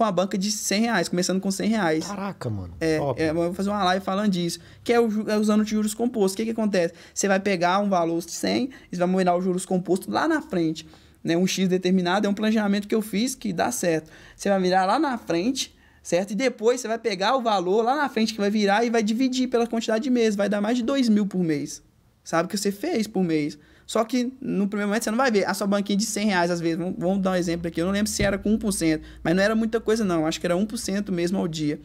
com 0.00 0.04
a 0.04 0.10
banca 0.10 0.38
de 0.38 0.50
100 0.50 0.80
reais, 0.80 1.08
começando 1.10 1.42
com 1.42 1.50
100 1.50 1.68
reais. 1.68 2.06
Caraca, 2.06 2.48
mano. 2.48 2.72
É, 2.80 2.98
é, 3.18 3.28
eu 3.28 3.34
vou 3.34 3.52
fazer 3.52 3.68
uma 3.68 3.84
live 3.84 4.02
falando 4.02 4.30
disso. 4.30 4.58
Que 4.82 4.94
é, 4.94 4.98
o, 4.98 5.30
é 5.30 5.36
usando 5.36 5.62
juros 5.62 5.92
compostos. 5.92 6.32
O 6.32 6.36
que, 6.38 6.46
que 6.46 6.52
acontece? 6.52 6.94
Você 7.12 7.28
vai 7.28 7.38
pegar 7.38 7.80
um 7.80 7.90
valor 7.90 8.18
de 8.24 8.32
100 8.32 8.70
e 8.90 8.96
vai 8.96 9.06
moenar 9.06 9.36
os 9.36 9.44
juros 9.44 9.66
compostos 9.66 10.08
lá 10.08 10.26
na 10.26 10.40
frente. 10.40 10.88
Né? 11.22 11.36
Um 11.36 11.46
X 11.46 11.68
determinado 11.68 12.26
é 12.26 12.30
um 12.30 12.32
planejamento 12.32 12.88
que 12.88 12.94
eu 12.94 13.02
fiz 13.02 13.34
que 13.34 13.52
dá 13.52 13.70
certo. 13.70 14.10
Você 14.34 14.48
vai 14.48 14.58
virar 14.58 14.86
lá 14.86 14.98
na 14.98 15.18
frente, 15.18 15.76
certo? 16.02 16.30
E 16.30 16.34
depois 16.34 16.80
você 16.80 16.88
vai 16.88 16.98
pegar 16.98 17.36
o 17.36 17.42
valor 17.42 17.82
lá 17.82 17.94
na 17.94 18.08
frente 18.08 18.32
que 18.32 18.40
vai 18.40 18.48
virar 18.48 18.82
e 18.86 18.88
vai 18.88 19.02
dividir 19.02 19.48
pela 19.48 19.66
quantidade 19.66 20.02
de 20.02 20.08
meses. 20.08 20.34
Vai 20.34 20.48
dar 20.48 20.62
mais 20.62 20.78
de 20.78 20.82
2 20.82 21.10
mil 21.10 21.26
por 21.26 21.40
mês. 21.44 21.82
Sabe 22.24 22.46
o 22.46 22.48
que 22.48 22.56
você 22.56 22.72
fez 22.72 23.06
por 23.06 23.22
mês? 23.22 23.58
Só 23.90 24.04
que 24.04 24.32
no 24.40 24.68
primeiro 24.68 24.86
momento 24.86 25.02
você 25.02 25.10
não 25.10 25.18
vai 25.18 25.32
ver 25.32 25.44
a 25.48 25.52
sua 25.52 25.66
banquinha 25.66 25.96
de 25.96 26.06
100 26.06 26.26
reais 26.26 26.48
às 26.48 26.60
vezes. 26.60 26.78
Vamos, 26.96 27.20
dar 27.20 27.32
um 27.32 27.34
exemplo 27.34 27.66
aqui. 27.66 27.80
Eu 27.80 27.86
não 27.86 27.92
lembro 27.92 28.08
se 28.08 28.22
era 28.22 28.38
com 28.38 28.56
1%, 28.56 29.00
mas 29.20 29.34
não 29.34 29.42
era 29.42 29.56
muita 29.56 29.80
coisa 29.80 30.04
não. 30.04 30.24
Acho 30.24 30.38
que 30.38 30.46
era 30.46 30.54
1% 30.54 31.10
mesmo 31.10 31.38
ao 31.38 31.48
dia. 31.48 31.80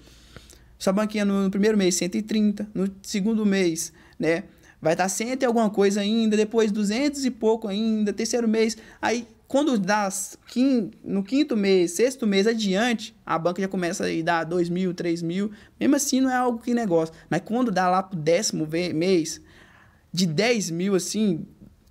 Sua 0.77 0.93
banquinha 0.93 1.25
no, 1.25 1.45
no 1.45 1.49
primeiro 1.49 1.75
mês 1.75 1.95
130, 1.95 2.69
no 2.75 2.87
segundo 3.01 3.43
mês, 3.43 3.91
né? 4.19 4.43
Vai 4.79 4.93
estar 4.93 5.09
100 5.09 5.39
e 5.41 5.45
alguma 5.45 5.67
coisa 5.67 6.01
ainda, 6.01 6.37
depois 6.37 6.71
200 6.71 7.25
e 7.25 7.31
pouco 7.31 7.67
ainda, 7.67 8.13
terceiro 8.13 8.47
mês. 8.47 8.77
Aí 9.01 9.27
quando 9.47 9.75
dá 9.79 10.07
no 11.03 11.23
quinto 11.23 11.57
mês, 11.57 11.93
sexto 11.93 12.27
mês 12.27 12.45
adiante, 12.45 13.15
a 13.25 13.39
banca 13.39 13.63
já 13.63 13.67
começa 13.67 14.05
a 14.05 14.21
dar 14.23 14.43
dois 14.43 14.69
mil, 14.69 14.93
três 14.93 15.23
mil. 15.23 15.49
Mesmo 15.79 15.95
assim, 15.95 16.21
não 16.21 16.29
é 16.29 16.35
algo 16.35 16.59
que 16.59 16.71
negócio. 16.71 17.15
Mas 17.31 17.41
quando 17.43 17.71
dá 17.71 17.89
lá 17.89 18.03
pro 18.03 18.15
décimo 18.15 18.67
mês, 18.93 19.41
de 20.15 20.25
10 20.25 20.71
mil, 20.71 20.95
assim, 20.95 21.45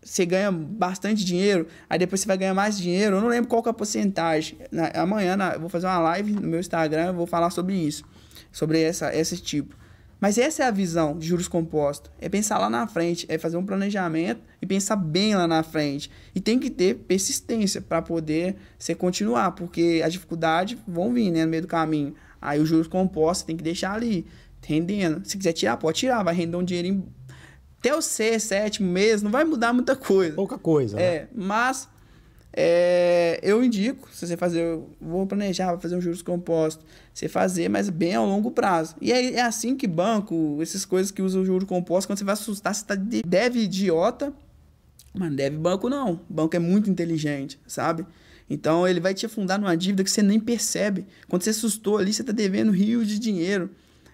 você 0.05 0.27
ganha 0.27 0.53
bastante 0.53 1.25
dinheiro, 1.25 1.67
aí 1.89 1.99
depois 1.99 2.21
você 2.21 2.27
vai 2.27 2.37
ganhar 2.37 2.55
mais 2.55 2.77
dinheiro. 2.77 3.17
Eu 3.17 3.21
não 3.23 3.29
lembro 3.29 3.49
qual 3.49 3.63
que 3.63 3.69
é 3.69 3.71
a 3.71 3.75
porcentagem. 3.75 4.59
Na, 4.71 4.89
amanhã 4.89 5.37
na, 5.37 5.55
eu 5.55 5.61
vou 5.61 5.69
fazer 5.69 5.87
uma 5.87 5.99
live 5.99 6.33
no 6.33 6.43
meu 6.43 6.61
Instagram, 6.61 7.07
eu 7.07 7.15
vou 7.15 7.27
falar 7.27 7.51
sobre 7.51 7.75
isso, 7.75 8.05
sobre 8.53 8.81
essa, 8.83 9.15
esse 9.17 9.39
tipo. 9.39 9.75
Mas 10.21 10.39
essa 10.39 10.63
é 10.63 10.67
a 10.67 10.71
visão 10.71 11.19
de 11.19 11.27
juros 11.27 11.49
compostos. 11.49 12.11
É 12.19 12.29
pensar 12.29 12.59
lá 12.59 12.71
na 12.71 12.87
frente, 12.87 13.27
é 13.29 13.37
fazer 13.37 13.57
um 13.57 13.65
planejamento 13.67 14.41
e 14.61 14.67
pensar 14.67 14.97
bem 14.97 15.35
lá 15.35 15.47
na 15.47 15.63
frente. 15.63 16.11
E 16.35 16.41
tem 16.41 16.59
que 16.59 16.71
ter 16.71 16.95
persistência 16.95 17.81
para 17.81 18.01
poder 18.01 18.57
você 18.79 18.95
continuar, 18.95 19.53
porque 19.53 20.01
as 20.05 20.13
dificuldades 20.13 20.79
vão 20.87 21.13
vir 21.13 21.31
né, 21.31 21.45
no 21.45 21.51
meio 21.51 21.63
do 21.63 21.69
caminho. 21.69 22.15
Aí 22.41 22.61
os 22.61 22.69
juros 22.69 22.87
compostos 22.87 23.45
tem 23.45 23.57
que 23.57 23.63
deixar 23.63 23.93
ali, 23.93 24.27
rendendo. 24.67 25.21
Se 25.29 25.37
quiser 25.37 25.53
tirar, 25.53 25.77
pode 25.77 25.99
tirar, 25.99 26.23
vai 26.23 26.35
render 26.35 26.57
um 26.57 26.65
dinheirinho. 26.65 27.07
Até 27.85 27.95
o 27.95 28.01
sexto, 28.01 28.49
sétimo 28.49 28.91
mês, 28.91 29.21
não 29.21 29.31
vai 29.31 29.45
mudar 29.45 29.75
muita 29.75 29.95
coisa. 29.95 30.35
Pouca 30.35 30.57
coisa, 30.57 30.99
É, 30.99 31.21
né? 31.21 31.29
mas 31.35 31.87
é, 32.51 33.39
eu 33.43 33.63
indico, 33.63 34.09
se 34.11 34.27
você 34.27 34.39
fazer, 34.39 34.79
vou 34.99 35.27
planejar, 35.27 35.73
vou 35.73 35.81
fazer 35.81 35.95
um 35.95 36.01
juros 36.01 36.23
composto, 36.23 36.83
você 37.13 37.29
fazer, 37.29 37.69
mas 37.69 37.91
bem 37.91 38.15
ao 38.15 38.25
longo 38.25 38.51
prazo. 38.51 38.97
E 39.03 39.13
é, 39.13 39.35
é 39.35 39.43
assim 39.43 39.77
que 39.77 39.87
banco, 39.87 40.59
essas 40.63 40.87
coisas 40.87 41.11
que 41.11 41.21
usam 41.21 41.43
o 41.43 41.45
juros 41.45 41.69
composto, 41.69 42.09
quando 42.09 42.19
você 42.19 42.25
vai 42.25 42.33
assustar, 42.33 42.75
você 42.75 42.87
tá 42.87 42.95
de, 42.95 43.23
deve 43.23 43.61
idiota, 43.61 44.33
mas 45.13 45.29
não 45.29 45.37
deve 45.37 45.59
banco 45.59 45.91
não. 45.91 46.21
Banco 46.27 46.57
é 46.57 46.59
muito 46.59 46.89
inteligente, 46.89 47.61
sabe? 47.67 48.07
Então 48.49 48.89
ele 48.89 48.99
vai 48.99 49.13
te 49.13 49.27
afundar 49.27 49.59
numa 49.61 49.77
dívida 49.77 50.03
que 50.03 50.11
você 50.11 50.23
nem 50.23 50.41
percebe. 50.41 51.07
Quando 51.29 51.43
você 51.43 51.51
assustou 51.51 51.99
ali, 51.99 52.15
você 52.15 52.25
tá 52.25 52.33
devendo 52.33 52.73
rio 52.73 53.05
de 53.05 53.19
dinheiro. 53.19 53.69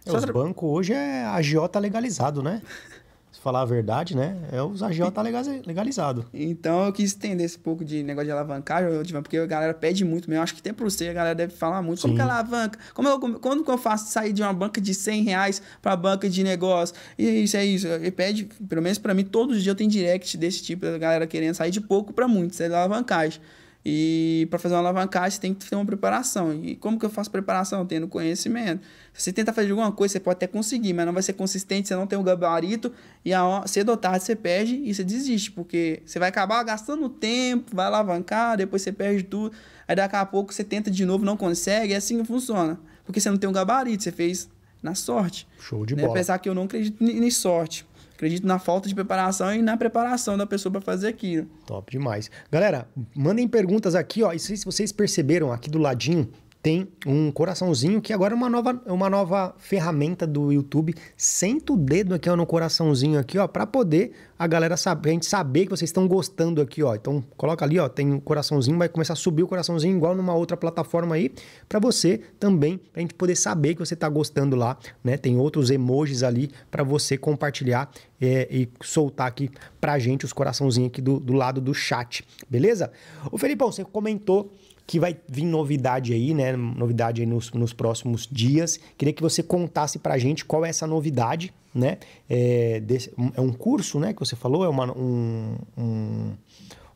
É, 0.04 0.12
os 0.12 0.22
tra... 0.22 0.32
bancos 0.32 0.68
hoje 0.68 0.92
é 0.92 1.24
agiota 1.24 1.78
legalizado, 1.78 2.42
né? 2.42 2.62
falar 3.40 3.62
a 3.62 3.64
verdade, 3.64 4.14
né? 4.14 4.36
É 4.52 4.62
os 4.62 4.82
agiota 4.82 5.12
tá 5.12 5.22
legalizado. 5.22 6.26
Então 6.32 6.84
eu 6.86 6.92
quis 6.92 7.14
entender 7.14 7.44
esse 7.44 7.58
pouco 7.58 7.84
de 7.84 8.02
negócio 8.02 8.26
de 8.26 8.32
alavancagem, 8.32 8.90
porque 9.22 9.38
a 9.38 9.46
galera 9.46 9.72
pede 9.72 10.04
muito 10.04 10.28
mesmo. 10.28 10.42
Acho 10.42 10.54
que 10.54 10.60
até 10.60 10.72
por 10.72 10.90
você 10.90 11.08
a 11.08 11.12
galera 11.12 11.34
deve 11.34 11.54
falar 11.54 11.82
muito. 11.82 12.00
Sim. 12.00 12.08
Como 12.08 12.14
que 12.16 12.20
é 12.20 12.24
alavanca? 12.24 12.78
Como 12.94 13.08
eu, 13.08 13.18
quando 13.40 13.64
que 13.64 13.70
eu 13.70 13.78
faço 13.78 14.10
sair 14.10 14.32
de 14.32 14.42
uma 14.42 14.52
banca 14.52 14.80
de 14.80 14.94
100 14.94 15.22
reais 15.24 15.62
para 15.80 15.96
banca 15.96 16.28
de 16.28 16.44
negócio? 16.44 16.94
E 17.18 17.44
isso 17.44 17.56
é 17.56 17.64
isso. 17.64 17.86
Ele 17.86 18.10
pede, 18.10 18.44
pelo 18.68 18.82
menos 18.82 18.98
para 18.98 19.14
mim, 19.14 19.24
todos 19.24 19.56
os 19.56 19.62
dias 19.62 19.72
eu 19.72 19.76
tenho 19.76 19.90
direct 19.90 20.36
desse 20.36 20.62
tipo, 20.62 20.84
da 20.84 20.98
galera 20.98 21.26
querendo 21.26 21.54
sair 21.54 21.70
de 21.70 21.80
pouco 21.80 22.12
para 22.12 22.28
muito, 22.28 22.52
isso 22.52 22.62
é 22.62 22.66
alavancagem. 22.66 23.40
E 23.84 24.46
para 24.50 24.58
fazer 24.58 24.74
uma 24.74 24.80
alavancagem, 24.80 25.30
você 25.30 25.40
tem 25.40 25.54
que 25.54 25.68
ter 25.68 25.74
uma 25.74 25.86
preparação. 25.86 26.52
E 26.52 26.76
como 26.76 26.98
que 26.98 27.06
eu 27.06 27.10
faço 27.10 27.30
preparação? 27.30 27.86
Tendo 27.86 28.06
conhecimento. 28.06 28.82
Se 29.14 29.24
você 29.24 29.32
tenta 29.32 29.52
fazer 29.52 29.70
alguma 29.70 29.90
coisa, 29.90 30.12
você 30.12 30.20
pode 30.20 30.36
até 30.36 30.46
conseguir, 30.46 30.92
mas 30.92 31.06
não 31.06 31.12
vai 31.12 31.22
ser 31.22 31.32
consistente, 31.32 31.88
você 31.88 31.96
não 31.96 32.06
tem 32.06 32.18
o 32.18 32.22
gabarito, 32.22 32.92
e 33.24 33.32
a, 33.32 33.62
cedo 33.66 33.88
ou 33.88 33.96
tarde 33.96 34.24
você 34.24 34.36
perde 34.36 34.76
e 34.76 34.94
você 34.94 35.02
desiste, 35.02 35.50
porque 35.50 36.02
você 36.04 36.18
vai 36.18 36.28
acabar 36.28 36.62
gastando 36.62 37.08
tempo, 37.08 37.74
vai 37.74 37.86
alavancar, 37.86 38.56
depois 38.56 38.82
você 38.82 38.92
perde 38.92 39.22
tudo, 39.22 39.54
aí 39.88 39.96
daqui 39.96 40.16
a 40.16 40.26
pouco 40.26 40.52
você 40.52 40.62
tenta 40.62 40.90
de 40.90 41.04
novo, 41.06 41.24
não 41.24 41.36
consegue, 41.36 41.94
é 41.94 41.96
assim 41.96 42.20
que 42.20 42.26
funciona. 42.26 42.78
Porque 43.04 43.18
você 43.18 43.30
não 43.30 43.38
tem 43.38 43.48
um 43.48 43.52
gabarito, 43.52 44.02
você 44.02 44.12
fez 44.12 44.48
na 44.82 44.94
sorte. 44.94 45.46
Show 45.58 45.84
de 45.84 45.94
né? 45.94 46.02
bola. 46.02 46.14
Apesar 46.14 46.38
que 46.38 46.48
eu 46.48 46.54
não 46.54 46.64
acredito 46.64 47.02
em 47.02 47.30
sorte. 47.30 47.86
Acredito 48.20 48.46
na 48.46 48.58
falta 48.58 48.86
de 48.86 48.94
preparação 48.94 49.54
e 49.54 49.62
na 49.62 49.78
preparação 49.78 50.36
da 50.36 50.44
pessoa 50.44 50.70
para 50.70 50.82
fazer 50.82 51.08
aquilo. 51.08 51.46
Top 51.64 51.90
demais. 51.90 52.30
Galera, 52.52 52.86
mandem 53.16 53.48
perguntas 53.48 53.94
aqui, 53.94 54.22
ó. 54.22 54.30
E 54.30 54.38
se 54.38 54.62
vocês 54.62 54.92
perceberam 54.92 55.50
aqui 55.50 55.70
do 55.70 55.78
ladinho, 55.78 56.30
tem 56.62 56.88
um 57.06 57.32
coraçãozinho 57.32 58.02
que 58.02 58.12
agora 58.12 58.34
é 58.34 58.36
uma 58.36 58.50
nova, 58.50 58.82
uma 58.86 59.08
nova 59.08 59.54
ferramenta 59.58 60.26
do 60.26 60.52
YouTube. 60.52 60.94
Senta 61.16 61.72
o 61.72 61.76
dedo 61.76 62.14
aqui 62.14 62.28
ó, 62.28 62.36
no 62.36 62.44
coraçãozinho 62.44 63.18
aqui, 63.18 63.38
ó, 63.38 63.48
para 63.48 63.66
poder 63.66 64.12
a 64.38 64.46
galera 64.46 64.76
saber, 64.76 65.10
a 65.10 65.12
gente 65.12 65.26
saber 65.26 65.64
que 65.64 65.70
vocês 65.70 65.88
estão 65.88 66.06
gostando 66.06 66.60
aqui, 66.60 66.82
ó. 66.82 66.94
Então 66.94 67.24
coloca 67.36 67.64
ali, 67.64 67.78
ó, 67.78 67.88
tem 67.88 68.12
um 68.12 68.20
coraçãozinho, 68.20 68.76
vai 68.76 68.88
começar 68.88 69.14
a 69.14 69.16
subir 69.16 69.42
o 69.42 69.48
coraçãozinho 69.48 69.96
igual 69.96 70.14
numa 70.14 70.34
outra 70.34 70.56
plataforma 70.56 71.14
aí, 71.14 71.32
para 71.68 71.78
você 71.78 72.20
também, 72.38 72.78
pra 72.92 73.00
gente 73.00 73.14
poder 73.14 73.36
saber 73.36 73.74
que 73.74 73.80
você 73.80 73.96
tá 73.96 74.08
gostando 74.08 74.54
lá, 74.54 74.76
né? 75.02 75.16
Tem 75.16 75.38
outros 75.38 75.70
emojis 75.70 76.22
ali 76.22 76.50
para 76.70 76.82
você 76.82 77.16
compartilhar 77.16 77.90
é, 78.20 78.46
e 78.50 78.68
soltar 78.82 79.28
aqui 79.28 79.50
pra 79.80 79.98
gente 79.98 80.26
os 80.26 80.32
coraçãozinhos 80.32 80.88
aqui 80.88 81.00
do, 81.00 81.18
do 81.18 81.32
lado 81.32 81.60
do 81.60 81.72
chat, 81.72 82.24
beleza? 82.48 82.92
O 83.32 83.38
Felipão, 83.38 83.72
você 83.72 83.84
comentou 83.84 84.52
que 84.90 84.98
vai 84.98 85.16
vir 85.28 85.44
novidade 85.44 86.12
aí, 86.12 86.34
né? 86.34 86.56
Novidade 86.56 87.20
aí 87.20 87.26
nos, 87.26 87.52
nos 87.52 87.72
próximos 87.72 88.26
dias. 88.28 88.80
Queria 88.98 89.14
que 89.14 89.22
você 89.22 89.40
contasse 89.40 90.00
pra 90.00 90.18
gente 90.18 90.44
qual 90.44 90.66
é 90.66 90.68
essa 90.68 90.84
novidade, 90.84 91.54
né? 91.72 91.98
É, 92.28 92.80
desse, 92.80 93.08
é 93.36 93.40
um 93.40 93.52
curso, 93.52 94.00
né? 94.00 94.12
Que 94.12 94.18
você 94.18 94.34
falou, 94.34 94.64
é 94.64 94.68
uma, 94.68 94.90
um, 94.98 95.54
um 95.78 96.32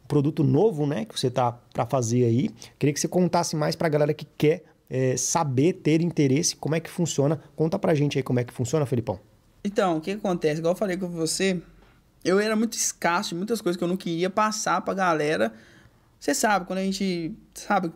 produto 0.09 0.43
novo, 0.43 0.89
né? 0.89 1.05
Que 1.05 1.17
você 1.17 1.31
tá 1.31 1.53
para 1.53 1.87
fazer 1.87 2.25
aí. 2.25 2.51
Queria 2.81 2.93
que 2.93 2.99
você 2.99 3.07
contasse 3.07 3.55
mais 3.55 3.77
pra 3.77 3.89
galera 3.89 4.13
que 4.13 4.27
quer 4.37 4.65
é, 4.91 5.17
saber, 5.17 5.75
ter 5.75 6.03
interesse, 6.03 6.57
como 6.57 6.75
é 6.75 6.81
que 6.81 6.91
funciona. 6.91 7.41
Conta 7.55 7.79
pra 7.79 7.95
gente 7.95 8.19
aí 8.19 8.25
como 8.25 8.41
é 8.41 8.45
que 8.45 8.53
funciona, 8.53 8.85
Felipão. 8.85 9.21
Então, 9.63 9.99
o 9.99 10.01
que 10.01 10.11
acontece? 10.11 10.59
Igual 10.59 10.73
eu 10.73 10.79
falei 10.79 10.97
com 10.97 11.09
você, 11.11 11.63
eu 12.25 12.41
era 12.41 12.57
muito 12.57 12.73
escasso 12.73 13.29
de 13.29 13.35
muitas 13.37 13.61
coisas 13.61 13.79
que 13.79 13.85
eu 13.85 13.89
não 13.89 13.97
queria 13.97 14.31
passar 14.31 14.81
pra 14.81 14.95
galera 14.95 15.53
você 16.25 16.35
sabe, 16.35 16.65
quando 16.65 16.79
a 16.79 16.83
gente. 16.83 17.35
Sabe? 17.53 17.93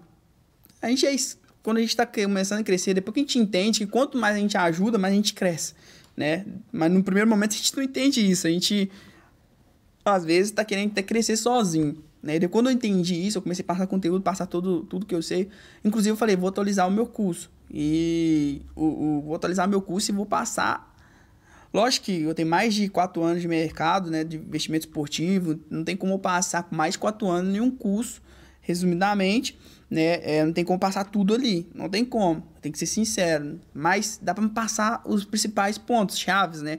A 0.83 0.89
gente 0.89 1.07
é. 1.07 1.17
Quando 1.63 1.79
a 1.79 1.81
gente 1.81 1.97
tá 1.97 2.05
começando 2.05 2.61
a 2.61 2.63
crescer, 2.63 2.93
depois 2.93 3.15
que 3.15 3.21
a 3.21 3.23
gente 3.23 3.39
entende 3.39 3.79
que 3.81 3.87
quanto 3.87 4.19
mais 4.19 4.37
a 4.37 4.39
gente 4.39 4.55
ajuda, 4.55 4.99
mais 4.99 5.15
a 5.15 5.17
gente 5.17 5.33
cresce. 5.33 5.73
Né? 6.15 6.45
Mas 6.71 6.93
no 6.93 7.03
primeiro 7.03 7.29
momento 7.29 7.53
a 7.53 7.57
gente 7.57 7.75
não 7.75 7.83
entende 7.83 8.21
isso. 8.31 8.47
A 8.47 8.51
gente. 8.51 8.91
Às 10.05 10.27
vezes 10.27 10.53
tá 10.53 10.63
querendo 10.63 10.91
até 10.91 11.03
crescer 11.03 11.39
sozinho. 11.39 12.05
Né? 12.23 12.37
E 12.37 12.49
quando 12.49 12.67
eu 12.67 12.73
entendi 12.73 13.15
isso, 13.15 13.39
eu 13.39 13.43
comecei 13.43 13.63
a 13.63 13.67
passar 13.67 13.87
conteúdo, 13.87 14.21
passar 14.21 14.45
tudo, 14.45 14.83
tudo 14.83 15.07
que 15.07 15.15
eu 15.15 15.23
sei. 15.23 15.49
Inclusive, 15.83 16.13
eu 16.13 16.17
falei, 16.17 16.37
vou 16.37 16.51
atualizar 16.51 16.87
o 16.87 16.91
meu 16.91 17.07
curso. 17.07 17.51
E 17.71 18.61
o, 18.77 18.85
o, 18.85 19.23
vou 19.23 19.35
atualizar 19.37 19.67
meu 19.67 19.81
curso 19.81 20.11
e 20.11 20.15
vou 20.15 20.27
passar 20.27 20.95
Lógico 21.73 22.07
que 22.07 22.23
eu 22.23 22.35
tenho 22.35 22.49
mais 22.49 22.75
de 22.75 22.89
quatro 22.89 23.23
anos 23.23 23.43
de 23.43 23.49
mercado, 23.49 24.11
né, 24.11 24.25
de 24.25 24.37
investimento 24.37 24.87
esportivo, 24.87 25.61
não 25.69 25.85
tem 25.85 25.97
como 25.97 26.15
eu 26.15 26.19
passar 26.19 26.67
mais 26.71 26.95
de 26.95 26.99
quatro 26.99 27.29
anos 27.29 27.55
em 27.55 27.61
um 27.61 27.71
curso, 27.71 28.23
resumidamente, 28.61 29.59
né, 29.91 30.21
é, 30.23 30.45
não 30.45 30.53
tem 30.53 30.65
como 30.65 30.79
passar 30.79 31.05
tudo 31.05 31.35
ali, 31.35 31.67
não 31.75 31.89
tem 31.89 32.05
como, 32.05 32.43
tem 32.61 32.73
que 32.73 32.79
ser 32.79 32.87
sincero, 32.87 33.61
mas 33.75 34.19
dá 34.21 34.35
para 34.35 34.49
passar 34.49 35.03
os 35.05 35.25
principais 35.25 35.77
pontos, 35.79 36.19
chaves, 36.19 36.63
né, 36.63 36.79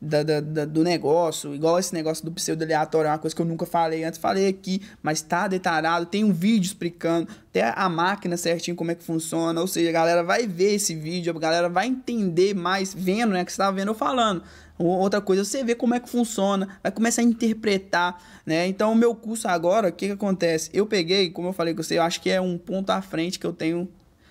da, 0.00 0.22
da, 0.22 0.40
da, 0.40 0.64
do 0.64 0.82
negócio, 0.84 1.54
igual 1.54 1.78
esse 1.78 1.92
negócio 1.92 2.24
do 2.24 2.30
pseudo 2.32 2.62
aleatório, 2.62 3.08
é 3.08 3.10
uma 3.10 3.18
coisa 3.18 3.34
que 3.34 3.42
eu 3.42 3.46
nunca 3.46 3.66
falei 3.66 4.04
antes, 4.04 4.18
falei 4.18 4.46
aqui, 4.46 4.80
mas 5.02 5.20
tá 5.20 5.48
detalhado, 5.48 6.06
tem 6.06 6.24
um 6.24 6.32
vídeo 6.32 6.66
explicando 6.66 7.28
até 7.50 7.72
a 7.74 7.88
máquina 7.88 8.36
certinho 8.36 8.76
como 8.76 8.90
é 8.90 8.94
que 8.94 9.02
funciona, 9.02 9.60
ou 9.60 9.66
seja, 9.66 9.88
a 9.88 9.92
galera 9.92 10.22
vai 10.22 10.46
ver 10.46 10.74
esse 10.74 10.94
vídeo, 10.94 11.36
a 11.36 11.40
galera 11.40 11.68
vai 11.68 11.88
entender 11.88 12.54
mais 12.54 12.94
vendo, 12.94 13.32
né, 13.32 13.44
que 13.44 13.52
você 13.52 13.58
tá 13.58 13.70
vendo 13.70 13.88
eu 13.88 13.94
falando. 13.94 14.42
Outra 14.78 15.20
coisa, 15.20 15.44
você 15.44 15.64
vê 15.64 15.74
como 15.74 15.94
é 15.94 15.98
que 15.98 16.08
funciona, 16.08 16.78
vai 16.80 16.92
começar 16.92 17.20
a 17.20 17.24
interpretar, 17.24 18.22
né? 18.46 18.68
Então, 18.68 18.92
o 18.92 18.94
meu 18.94 19.12
curso 19.12 19.48
agora, 19.48 19.88
o 19.88 19.92
que 19.92 20.06
que 20.06 20.12
acontece? 20.12 20.70
Eu 20.72 20.86
peguei, 20.86 21.30
como 21.30 21.48
eu 21.48 21.52
falei 21.52 21.74
com 21.74 21.82
você, 21.82 21.98
eu 21.98 22.02
acho 22.02 22.20
que 22.20 22.30
é 22.30 22.40
um 22.40 22.56
ponto 22.56 22.90
à 22.90 23.02
frente 23.02 23.40
que 23.40 23.46
eu 23.46 23.52
tenho 23.52 23.88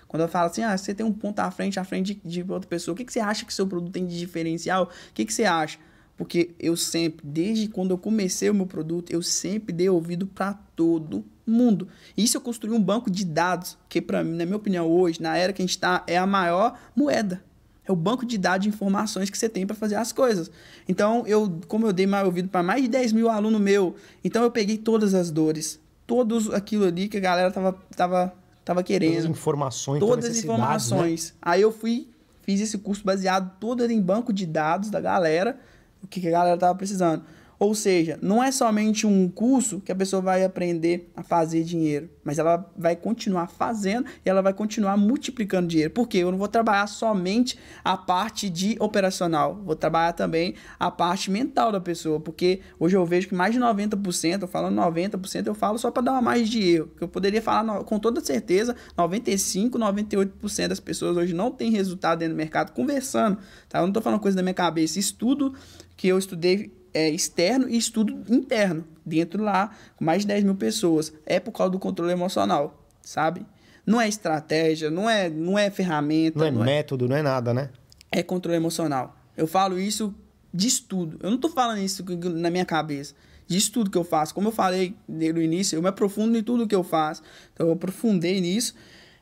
quando 0.08 0.22
eu 0.22 0.28
falo 0.28 0.46
assim, 0.46 0.62
ah, 0.62 0.76
você 0.76 0.94
tem 0.94 1.04
um 1.04 1.12
ponto 1.12 1.38
à 1.38 1.50
frente, 1.50 1.78
à 1.78 1.84
frente 1.84 2.14
de, 2.14 2.42
de 2.42 2.50
outra 2.50 2.68
pessoa, 2.68 2.94
o 2.94 2.96
que, 2.96 3.04
que 3.04 3.12
você 3.12 3.20
acha 3.20 3.44
que 3.44 3.52
seu 3.52 3.66
produto 3.66 3.92
tem 3.92 4.06
de 4.06 4.18
diferencial? 4.18 4.84
O 4.84 5.12
que, 5.12 5.24
que 5.24 5.32
você 5.32 5.44
acha? 5.44 5.78
Porque 6.16 6.50
eu 6.58 6.76
sempre, 6.76 7.24
desde 7.24 7.68
quando 7.68 7.92
eu 7.92 7.98
comecei 7.98 8.50
o 8.50 8.54
meu 8.54 8.66
produto, 8.66 9.12
eu 9.12 9.22
sempre 9.22 9.72
dei 9.72 9.88
ouvido 9.88 10.26
para 10.26 10.54
todo 10.74 11.24
mundo. 11.46 11.86
Isso 12.16 12.36
eu 12.36 12.40
construí 12.40 12.72
um 12.72 12.82
banco 12.82 13.10
de 13.10 13.24
dados, 13.24 13.78
que 13.88 14.00
para 14.00 14.24
mim, 14.24 14.36
na 14.36 14.44
minha 14.44 14.56
opinião, 14.56 14.90
hoje, 14.90 15.22
na 15.22 15.36
era 15.36 15.52
que 15.52 15.62
a 15.62 15.64
gente 15.64 15.76
está, 15.76 16.02
é 16.06 16.18
a 16.18 16.26
maior 16.26 16.76
moeda. 16.96 17.44
É 17.86 17.92
o 17.92 17.96
banco 17.96 18.26
de 18.26 18.36
dados 18.36 18.64
de 18.64 18.68
informações 18.68 19.30
que 19.30 19.38
você 19.38 19.48
tem 19.48 19.66
para 19.66 19.76
fazer 19.76 19.94
as 19.94 20.12
coisas. 20.12 20.50
Então, 20.88 21.24
eu, 21.26 21.60
como 21.68 21.86
eu 21.86 21.92
dei 21.92 22.06
mais 22.06 22.26
ouvido 22.26 22.48
para 22.48 22.62
mais 22.62 22.82
de 22.82 22.88
10 22.88 23.12
mil 23.12 23.30
alunos 23.30 23.60
meu, 23.60 23.94
então 24.22 24.42
eu 24.42 24.50
peguei 24.50 24.76
todas 24.76 25.14
as 25.14 25.30
dores, 25.30 25.80
todos 26.06 26.52
aquilo 26.52 26.84
ali 26.84 27.08
que 27.08 27.16
a 27.16 27.20
galera 27.20 27.50
tava, 27.50 27.72
tava 27.96 28.34
tava 28.68 28.82
querendo. 28.82 29.12
Todas 29.12 29.24
as 29.24 29.30
informações. 29.30 30.00
Todas 30.00 30.24
as 30.26 30.32
né? 30.32 30.38
informações. 30.40 31.30
Né? 31.30 31.38
Aí 31.40 31.62
eu 31.62 31.72
fui, 31.72 32.08
fiz 32.42 32.60
esse 32.60 32.76
curso 32.78 33.02
baseado 33.02 33.50
todo 33.58 33.84
em 33.90 34.00
banco 34.00 34.32
de 34.32 34.44
dados 34.46 34.90
da 34.90 35.00
galera, 35.00 35.58
o 36.02 36.06
que, 36.06 36.20
que 36.20 36.28
a 36.28 36.30
galera 36.30 36.58
tava 36.58 36.74
precisando. 36.74 37.24
Ou 37.58 37.74
seja, 37.74 38.16
não 38.22 38.42
é 38.42 38.52
somente 38.52 39.04
um 39.04 39.28
curso 39.28 39.80
que 39.80 39.90
a 39.90 39.94
pessoa 39.94 40.22
vai 40.22 40.44
aprender 40.44 41.10
a 41.16 41.24
fazer 41.24 41.64
dinheiro, 41.64 42.08
mas 42.22 42.38
ela 42.38 42.70
vai 42.76 42.94
continuar 42.94 43.48
fazendo 43.48 44.06
e 44.24 44.30
ela 44.30 44.40
vai 44.40 44.52
continuar 44.52 44.96
multiplicando 44.96 45.66
dinheiro. 45.66 45.92
Porque 45.92 46.18
eu 46.18 46.30
não 46.30 46.38
vou 46.38 46.46
trabalhar 46.46 46.86
somente 46.86 47.58
a 47.82 47.96
parte 47.96 48.48
de 48.48 48.76
operacional, 48.78 49.60
vou 49.64 49.74
trabalhar 49.74 50.12
também 50.12 50.54
a 50.78 50.88
parte 50.88 51.32
mental 51.32 51.72
da 51.72 51.80
pessoa, 51.80 52.20
porque 52.20 52.60
hoje 52.78 52.96
eu 52.96 53.04
vejo 53.04 53.26
que 53.26 53.34
mais 53.34 53.52
de 53.52 53.58
90%, 53.58 54.42
eu 54.42 54.48
falo 54.48 54.68
90%, 54.68 55.46
eu 55.48 55.54
falo 55.54 55.78
só 55.78 55.90
para 55.90 56.04
dar 56.04 56.12
uma 56.12 56.22
margem 56.22 56.46
de 56.46 56.62
erro, 56.62 56.90
que 56.96 57.02
eu 57.02 57.08
poderia 57.08 57.42
falar 57.42 57.82
com 57.82 57.98
toda 57.98 58.20
certeza, 58.20 58.76
95, 58.96 59.76
98% 59.78 60.68
das 60.68 60.78
pessoas 60.78 61.16
hoje 61.16 61.34
não 61.34 61.50
têm 61.50 61.72
resultado 61.72 62.20
dentro 62.20 62.34
do 62.34 62.38
mercado 62.38 62.70
conversando, 62.70 63.38
tá? 63.68 63.80
Eu 63.80 63.86
não 63.86 63.92
tô 63.92 64.00
falando 64.00 64.20
coisa 64.20 64.36
da 64.36 64.42
minha 64.44 64.54
cabeça, 64.54 65.00
estudo 65.00 65.54
que 65.96 66.06
eu 66.06 66.16
estudei 66.16 66.77
é, 66.92 67.08
externo 67.08 67.68
e 67.68 67.76
estudo 67.76 68.24
interno, 68.28 68.84
dentro 69.04 69.42
lá, 69.42 69.74
com 69.96 70.04
mais 70.04 70.22
de 70.22 70.28
10 70.28 70.44
mil 70.44 70.54
pessoas. 70.54 71.12
É 71.26 71.40
por 71.40 71.52
causa 71.52 71.72
do 71.72 71.78
controle 71.78 72.12
emocional, 72.12 72.86
sabe? 73.02 73.44
Não 73.86 74.00
é 74.00 74.08
estratégia, 74.08 74.90
não 74.90 75.08
é, 75.08 75.30
não 75.30 75.58
é 75.58 75.70
ferramenta. 75.70 76.38
Não 76.38 76.46
é 76.46 76.50
não 76.50 76.64
método, 76.64 77.06
é... 77.06 77.08
não 77.08 77.16
é 77.16 77.22
nada, 77.22 77.54
né? 77.54 77.70
É 78.10 78.22
controle 78.22 78.56
emocional. 78.56 79.16
Eu 79.36 79.46
falo 79.46 79.78
isso 79.78 80.14
de 80.52 80.66
estudo. 80.66 81.18
Eu 81.22 81.30
não 81.30 81.38
tô 81.38 81.48
falando 81.48 81.78
isso 81.78 82.04
na 82.30 82.50
minha 82.50 82.64
cabeça. 82.64 83.14
De 83.46 83.56
estudo 83.56 83.90
que 83.90 83.96
eu 83.96 84.04
faço. 84.04 84.34
Como 84.34 84.48
eu 84.48 84.52
falei 84.52 84.94
no 85.08 85.40
início, 85.40 85.76
eu 85.76 85.82
me 85.82 85.88
aprofundo 85.88 86.36
em 86.36 86.42
tudo 86.42 86.66
que 86.66 86.74
eu 86.74 86.84
faço. 86.84 87.22
Então 87.54 87.68
eu 87.68 87.72
aprofundei 87.72 88.40
nisso 88.40 88.74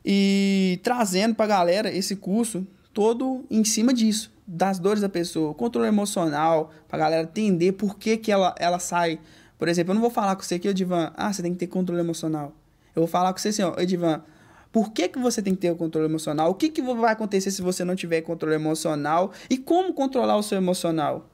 e 0.05 0.81
trazendo 0.83 1.35
pra 1.35 1.47
galera 1.47 1.93
esse 1.93 2.17
curso 2.17 2.67
todo 2.93 3.45
em 3.51 3.65
cima 3.65 3.93
disso 3.93 4.36
das 4.47 4.79
dores 4.79 5.01
da 5.01 5.09
pessoa, 5.09 5.53
controle 5.55 5.89
emocional, 5.89 6.71
pra 6.87 6.99
galera 6.99 7.23
entender 7.23 7.73
por 7.73 7.99
que, 7.99 8.17
que 8.17 8.31
ela, 8.31 8.55
ela 8.59 8.79
sai. 8.79 9.19
Por 9.59 9.69
exemplo, 9.69 9.91
eu 9.91 9.95
não 9.95 10.03
vou 10.03 10.11
falar 10.11 10.37
com 10.37 10.43
você 10.43 10.57
aqui, 10.57 10.69
Edivan, 10.69 11.13
ah, 11.17 11.33
você 11.33 11.43
tem 11.43 11.53
que 11.53 11.59
ter 11.59 11.67
controle 11.67 12.01
emocional. 12.01 12.53
Eu 12.95 13.03
vou 13.03 13.09
falar 13.09 13.33
com 13.33 13.39
você 13.39 13.49
assim, 13.49 13.63
ó, 13.63 13.75
Edivan, 13.79 14.23
por 14.71 14.93
que, 14.93 15.09
que 15.09 15.19
você 15.19 15.43
tem 15.43 15.55
que 15.55 15.61
ter 15.63 15.71
o 15.71 15.77
controle 15.77 16.07
emocional? 16.07 16.51
O 16.51 16.55
que, 16.55 16.69
que 16.69 16.83
vai 16.83 17.13
acontecer 17.13 17.51
se 17.51 17.63
você 17.63 17.85
não 17.85 17.97
tiver 17.97 18.21
controle 18.21 18.55
emocional? 18.55 19.33
E 19.49 19.57
como 19.57 19.93
controlar 19.95 20.37
o 20.37 20.43
seu 20.43 20.59
emocional? 20.59 21.29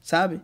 Sabe? 0.00 0.40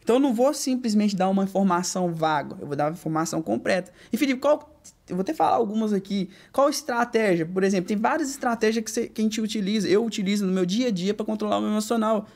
Então 0.00 0.16
eu 0.16 0.20
não 0.20 0.32
vou 0.32 0.54
simplesmente 0.54 1.14
dar 1.14 1.28
uma 1.28 1.44
informação 1.44 2.14
vaga, 2.14 2.56
eu 2.60 2.66
vou 2.66 2.76
dar 2.76 2.86
uma 2.86 2.92
informação 2.92 3.42
completa. 3.42 3.92
E 4.10 4.16
Felipe, 4.16 4.40
qual 4.40 4.77
eu 5.08 5.16
vou 5.16 5.22
até 5.22 5.34
falar 5.34 5.56
algumas 5.56 5.92
aqui. 5.92 6.28
Qual 6.52 6.68
estratégia? 6.68 7.46
Por 7.46 7.64
exemplo, 7.64 7.88
tem 7.88 7.96
várias 7.96 8.30
estratégias 8.30 8.84
que, 8.84 8.90
você, 8.90 9.08
que 9.08 9.20
a 9.20 9.24
gente 9.24 9.40
utiliza, 9.40 9.88
eu 9.88 10.04
utilizo 10.04 10.46
no 10.46 10.52
meu 10.52 10.66
dia 10.66 10.88
a 10.88 10.90
dia 10.90 11.14
para 11.14 11.24
controlar 11.24 11.58
o 11.58 11.60
meu 11.60 11.70
emocional. 11.70 12.26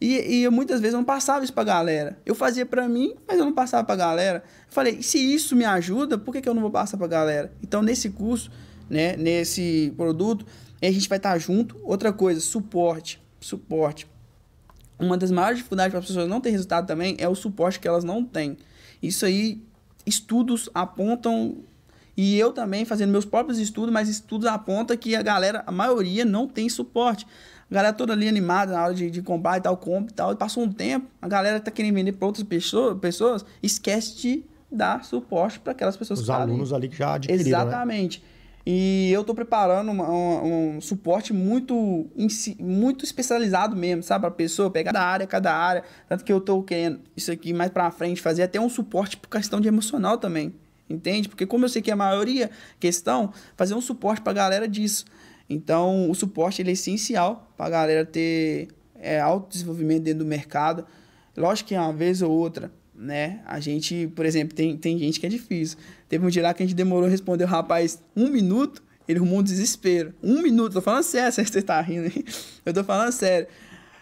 E, 0.00 0.42
e 0.42 0.48
muitas 0.48 0.80
vezes 0.80 0.94
eu 0.94 0.98
não 0.98 1.04
passava 1.04 1.44
isso 1.44 1.52
pra 1.52 1.64
galera. 1.64 2.18
Eu 2.24 2.34
fazia 2.34 2.64
para 2.64 2.88
mim, 2.88 3.14
mas 3.26 3.38
eu 3.38 3.44
não 3.44 3.52
passava 3.52 3.84
pra 3.84 3.96
galera. 3.96 4.44
Eu 4.46 4.72
falei, 4.72 5.02
se 5.02 5.18
isso 5.18 5.56
me 5.56 5.64
ajuda, 5.64 6.16
por 6.16 6.32
que, 6.32 6.40
que 6.40 6.48
eu 6.48 6.54
não 6.54 6.62
vou 6.62 6.70
passar 6.70 6.96
pra 6.96 7.06
galera? 7.06 7.52
Então, 7.62 7.82
nesse 7.82 8.10
curso, 8.10 8.50
né, 8.88 9.16
nesse 9.16 9.92
produto, 9.96 10.46
a 10.80 10.90
gente 10.90 11.08
vai 11.08 11.18
estar 11.18 11.36
junto. 11.38 11.76
Outra 11.82 12.12
coisa, 12.12 12.40
suporte. 12.40 13.20
Suporte. 13.40 14.06
Uma 14.98 15.16
das 15.16 15.30
maiores 15.30 15.58
dificuldades 15.58 15.90
para 15.90 16.00
as 16.00 16.06
pessoas 16.06 16.28
não 16.28 16.40
ter 16.40 16.50
resultado 16.50 16.86
também 16.86 17.16
é 17.18 17.28
o 17.28 17.34
suporte 17.34 17.80
que 17.80 17.88
elas 17.88 18.04
não 18.04 18.24
têm. 18.24 18.56
Isso 19.02 19.24
aí, 19.24 19.60
estudos 20.06 20.68
apontam 20.74 21.58
e 22.20 22.36
eu 22.36 22.52
também 22.52 22.84
fazendo 22.84 23.12
meus 23.12 23.24
próprios 23.24 23.60
estudos, 23.60 23.92
mas 23.92 24.08
estudos 24.08 24.48
apontam 24.48 24.96
que 24.96 25.14
a 25.14 25.22
galera, 25.22 25.62
a 25.64 25.70
maioria, 25.70 26.24
não 26.24 26.48
tem 26.48 26.68
suporte. 26.68 27.24
A 27.70 27.72
galera 27.72 27.94
toda 27.94 28.12
ali 28.12 28.26
animada 28.26 28.72
na 28.72 28.82
hora 28.82 28.92
de, 28.92 29.08
de 29.08 29.22
comprar 29.22 29.58
e 29.58 29.60
tal, 29.60 29.76
compra 29.76 30.10
e 30.10 30.14
tal. 30.14 30.32
E 30.32 30.34
passou 30.34 30.64
um 30.64 30.72
tempo, 30.72 31.06
a 31.22 31.28
galera 31.28 31.60
tá 31.60 31.70
querendo 31.70 31.94
vender 31.94 32.10
para 32.10 32.26
outras 32.26 32.42
pessoas, 32.42 32.98
pessoas, 32.98 33.44
esquece 33.62 34.16
de 34.16 34.44
dar 34.68 35.04
suporte 35.04 35.60
para 35.60 35.70
aquelas 35.70 35.96
pessoas 35.96 36.18
Os 36.18 36.26
que 36.26 36.32
alunos 36.32 36.72
ali 36.72 36.88
que 36.88 36.96
já 36.96 37.14
adquiriram, 37.14 37.44
né? 37.44 37.50
Exatamente. 37.50 38.18
Né? 38.18 38.24
E 38.66 39.12
eu 39.12 39.22
tô 39.22 39.32
preparando 39.32 39.92
uma, 39.92 40.08
uma, 40.08 40.42
um 40.42 40.80
suporte 40.80 41.32
muito, 41.32 42.04
muito 42.58 43.04
especializado 43.04 43.76
mesmo, 43.76 44.02
sabe? 44.02 44.22
Pra 44.22 44.30
pessoa 44.32 44.72
pegar 44.72 44.90
da 44.90 45.02
área, 45.02 45.24
cada 45.24 45.54
área. 45.54 45.84
Tanto 46.08 46.24
que 46.24 46.32
eu 46.32 46.40
tô 46.40 46.64
querendo 46.64 46.98
isso 47.16 47.30
aqui 47.30 47.52
mais 47.52 47.70
pra 47.70 47.88
frente, 47.92 48.20
fazer 48.20 48.42
até 48.42 48.60
um 48.60 48.68
suporte 48.68 49.16
por 49.16 49.30
questão 49.30 49.60
de 49.60 49.68
emocional 49.68 50.18
também 50.18 50.52
entende? 50.88 51.28
Porque 51.28 51.46
como 51.46 51.64
eu 51.64 51.68
sei 51.68 51.82
que 51.82 51.90
a 51.90 51.96
maioria 51.96 52.50
questão, 52.78 53.32
fazer 53.56 53.74
um 53.74 53.80
suporte 53.80 54.22
para 54.22 54.32
a 54.32 54.34
galera 54.34 54.68
disso. 54.68 55.04
Então, 55.48 56.10
o 56.10 56.14
suporte 56.14 56.60
ele 56.60 56.70
é 56.70 56.72
essencial 56.72 57.52
para 57.56 57.66
a 57.66 57.70
galera 57.70 58.04
ter 58.04 58.68
é, 58.94 59.20
autodesenvolvimento 59.20 60.02
dentro 60.02 60.20
do 60.20 60.26
mercado. 60.26 60.84
Lógico 61.36 61.68
que 61.68 61.74
uma 61.74 61.92
vez 61.92 62.20
ou 62.20 62.30
outra, 62.30 62.70
né? 62.94 63.40
A 63.46 63.60
gente, 63.60 64.08
por 64.14 64.26
exemplo, 64.26 64.54
tem, 64.54 64.76
tem 64.76 64.98
gente 64.98 65.18
que 65.18 65.26
é 65.26 65.28
difícil. 65.28 65.78
Teve 66.08 66.26
um 66.26 66.28
dia 66.28 66.42
lá 66.42 66.52
que 66.52 66.62
a 66.62 66.66
gente 66.66 66.74
demorou 66.74 67.06
a 67.06 67.10
responder 67.10 67.44
o 67.44 67.46
rapaz 67.46 68.02
um 68.14 68.28
minuto, 68.28 68.82
ele 69.06 69.18
arrumou 69.18 69.38
um 69.38 69.42
desespero. 69.42 70.12
Um 70.22 70.42
minuto, 70.42 70.74
tô 70.74 70.82
falando 70.82 71.04
sério, 71.04 71.32
você 71.32 71.62
tá 71.62 71.80
rindo 71.80 72.06
aí. 72.06 72.24
Eu 72.66 72.74
tô 72.74 72.84
falando 72.84 73.12
sério. 73.12 73.46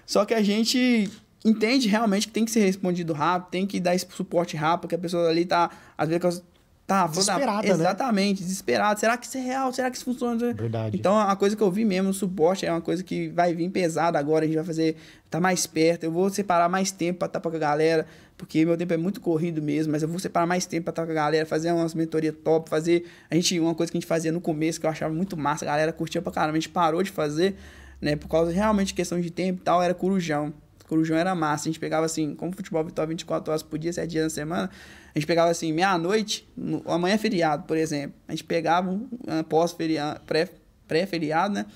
Só 0.04 0.24
que 0.24 0.34
a 0.34 0.42
gente 0.42 1.10
entende 1.44 1.88
realmente 1.88 2.26
que 2.26 2.32
tem 2.32 2.44
que 2.44 2.50
ser 2.50 2.60
respondido 2.60 3.12
rápido, 3.12 3.50
tem 3.50 3.66
que 3.66 3.78
dar 3.78 3.94
esse 3.94 4.06
suporte 4.10 4.56
rápido, 4.56 4.82
porque 4.82 4.94
a 4.96 4.98
pessoa 4.98 5.28
ali 5.28 5.44
tá, 5.44 5.70
às 5.96 6.08
vezes, 6.08 6.42
Tá, 6.86 7.08
desesperada, 7.08 7.66
né? 7.66 7.74
Exatamente, 7.74 8.44
desesperado. 8.44 9.00
Será 9.00 9.16
que 9.16 9.26
isso 9.26 9.36
é 9.36 9.40
real? 9.40 9.72
Será 9.72 9.90
que 9.90 9.96
isso 9.96 10.04
funciona? 10.04 10.54
Verdade. 10.54 10.96
Então, 10.96 11.18
a 11.18 11.34
coisa 11.34 11.56
que 11.56 11.62
eu 11.62 11.68
vi 11.68 11.84
mesmo, 11.84 12.10
o 12.10 12.14
suporte 12.14 12.64
é 12.64 12.70
uma 12.70 12.80
coisa 12.80 13.02
que 13.02 13.28
vai 13.30 13.52
vir 13.52 13.68
pesada 13.70 14.16
agora, 14.16 14.44
a 14.44 14.46
gente 14.46 14.54
vai 14.56 14.64
fazer, 14.64 14.96
tá 15.28 15.40
mais 15.40 15.66
perto. 15.66 16.04
Eu 16.04 16.12
vou 16.12 16.30
separar 16.30 16.68
mais 16.68 16.92
tempo 16.92 17.18
para 17.18 17.26
estar 17.26 17.40
tá 17.40 17.50
com 17.50 17.56
a 17.56 17.58
galera, 17.58 18.06
porque 18.38 18.64
meu 18.64 18.76
tempo 18.76 18.94
é 18.94 18.96
muito 18.96 19.20
corrido 19.20 19.60
mesmo, 19.60 19.90
mas 19.90 20.02
eu 20.04 20.08
vou 20.08 20.20
separar 20.20 20.46
mais 20.46 20.64
tempo 20.64 20.84
para 20.84 20.92
estar 20.92 21.02
tá 21.02 21.06
com 21.06 21.12
a 21.12 21.14
galera, 21.16 21.44
fazer 21.44 21.72
umas 21.72 21.92
mentorias 21.92 22.36
top, 22.44 22.70
fazer. 22.70 23.04
A 23.28 23.34
gente, 23.34 23.58
uma 23.58 23.74
coisa 23.74 23.90
que 23.90 23.98
a 23.98 24.00
gente 24.00 24.08
fazia 24.08 24.30
no 24.30 24.40
começo, 24.40 24.78
que 24.78 24.86
eu 24.86 24.90
achava 24.90 25.12
muito 25.12 25.36
massa, 25.36 25.64
a 25.64 25.68
galera 25.68 25.92
curtia 25.92 26.22
pra 26.22 26.30
caramba, 26.30 26.56
a 26.56 26.60
gente 26.60 26.68
parou 26.68 27.02
de 27.02 27.10
fazer, 27.10 27.56
né, 28.00 28.14
por 28.14 28.28
causa 28.28 28.52
realmente 28.52 28.88
de 28.88 28.94
questão 28.94 29.20
de 29.20 29.30
tempo 29.30 29.60
e 29.60 29.64
tal, 29.64 29.82
era 29.82 29.92
corujão. 29.92 30.54
Corujão 30.88 31.16
era 31.16 31.34
massa. 31.34 31.64
A 31.64 31.72
gente 31.72 31.80
pegava 31.80 32.06
assim, 32.06 32.34
como 32.34 32.52
futebol 32.52 32.82
virtual 32.84 33.06
24 33.06 33.50
horas 33.50 33.62
por 33.62 33.78
dia, 33.78 33.92
7 33.92 34.08
dias 34.08 34.24
na 34.24 34.30
semana, 34.30 34.70
a 35.14 35.18
gente 35.18 35.26
pegava 35.26 35.50
assim, 35.50 35.72
meia-noite, 35.72 36.48
amanhã 36.86 37.14
é 37.14 37.18
feriado, 37.18 37.64
por 37.64 37.76
exemplo. 37.76 38.16
A 38.28 38.32
gente 38.32 38.44
pegava 38.44 38.90
um 38.90 39.08
pós-feriado, 39.48 40.20
pré-feriado, 40.86 41.54
né? 41.54 41.66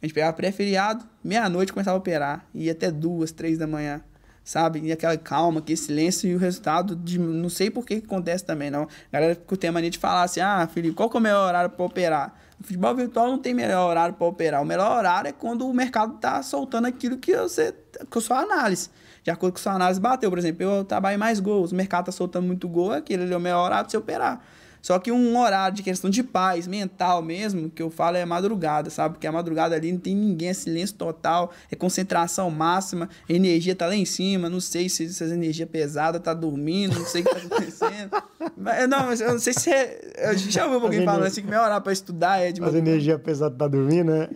A 0.00 0.06
gente 0.06 0.14
pegava 0.14 0.32
pré-feriado, 0.32 1.04
meia-noite 1.22 1.72
começava 1.72 1.96
a 1.96 1.98
operar. 1.98 2.46
Ia 2.54 2.72
até 2.72 2.90
duas, 2.90 3.32
três 3.32 3.58
da 3.58 3.66
manhã, 3.66 4.02
sabe? 4.42 4.80
E 4.80 4.92
aquela 4.92 5.16
calma, 5.16 5.60
aquele 5.60 5.76
silêncio 5.76 6.28
e 6.28 6.34
o 6.34 6.38
resultado 6.38 6.94
de. 6.96 7.18
Não 7.18 7.48
sei 7.48 7.70
por 7.70 7.84
que, 7.84 8.00
que 8.00 8.06
acontece 8.06 8.44
também, 8.44 8.70
não. 8.70 8.82
A 8.84 8.88
galera 9.12 9.34
tem 9.34 9.68
a 9.68 9.72
mania 9.72 9.90
de 9.90 9.98
falar 9.98 10.22
assim: 10.22 10.40
ah, 10.40 10.68
Felipe, 10.72 10.94
qual 10.94 11.08
que 11.10 11.16
é 11.16 11.20
o 11.20 11.22
melhor 11.22 11.46
horário 11.48 11.70
para 11.70 11.84
operar? 11.84 12.43
O 12.60 12.64
futebol 12.64 12.94
virtual 12.94 13.28
não 13.28 13.38
tem 13.38 13.52
melhor 13.52 13.88
horário 13.88 14.14
para 14.14 14.26
operar. 14.26 14.62
O 14.62 14.64
melhor 14.64 14.96
horário 14.96 15.28
é 15.28 15.32
quando 15.32 15.68
o 15.68 15.74
mercado 15.74 16.18
tá 16.18 16.42
soltando 16.42 16.86
aquilo 16.86 17.18
que 17.18 17.36
você. 17.36 17.74
com 18.10 18.20
sua 18.20 18.40
análise 18.40 18.90
de 19.24 19.30
acordo 19.30 19.54
com 19.54 19.58
sua 19.58 19.72
análise 19.72 19.98
bateu. 19.98 20.28
Por 20.28 20.38
exemplo, 20.38 20.62
eu 20.62 20.84
trabalho 20.84 21.18
mais 21.18 21.40
gols, 21.40 21.72
o 21.72 21.74
mercado 21.74 22.06
tá 22.06 22.12
soltando 22.12 22.46
muito 22.46 22.68
gol, 22.68 22.92
aquele 22.92 23.32
é 23.32 23.36
o 23.36 23.40
melhor 23.40 23.64
horário 23.64 23.84
para 23.84 23.90
você 23.90 23.96
operar. 23.96 24.44
Só 24.84 24.98
que 24.98 25.10
um 25.10 25.38
horário 25.38 25.74
de 25.74 25.82
questão 25.82 26.10
de 26.10 26.22
paz 26.22 26.66
mental 26.66 27.22
mesmo, 27.22 27.70
que 27.70 27.80
eu 27.80 27.88
falo 27.88 28.18
é 28.18 28.24
madrugada, 28.26 28.90
sabe? 28.90 29.14
Porque 29.14 29.26
a 29.26 29.32
madrugada 29.32 29.74
ali 29.74 29.90
não 29.90 29.98
tem 29.98 30.14
ninguém, 30.14 30.50
é 30.50 30.52
silêncio 30.52 30.94
total, 30.94 31.50
é 31.72 31.74
concentração 31.74 32.50
máxima, 32.50 33.08
a 33.26 33.32
energia 33.32 33.74
tá 33.74 33.86
lá 33.86 33.94
em 33.94 34.04
cima, 34.04 34.50
não 34.50 34.60
sei 34.60 34.90
se 34.90 35.06
essas 35.06 35.32
energia 35.32 35.66
pesada 35.66 36.20
tá 36.20 36.34
dormindo, 36.34 36.98
não 36.98 37.06
sei 37.06 37.22
o 37.22 37.24
que 37.24 37.30
tá 37.30 37.38
acontecendo. 37.38 38.10
mas, 38.58 38.86
não, 38.86 39.06
mas 39.06 39.22
eu 39.22 39.32
não 39.32 39.38
sei 39.38 39.54
se 39.54 39.70
é. 39.70 40.12
Eu 40.18 40.36
já 40.36 40.66
ouvi 40.66 40.84
alguém 40.84 41.02
falando 41.02 41.24
assim 41.24 41.40
que 41.40 41.48
meu 41.48 41.62
horário 41.62 41.82
para 41.82 41.92
estudar 41.94 42.40
é 42.40 42.52
de 42.52 42.62
As 42.62 42.74
energia 42.74 43.18
pesada 43.18 43.56
tá 43.56 43.66
dormindo, 43.66 44.12
né? 44.12 44.28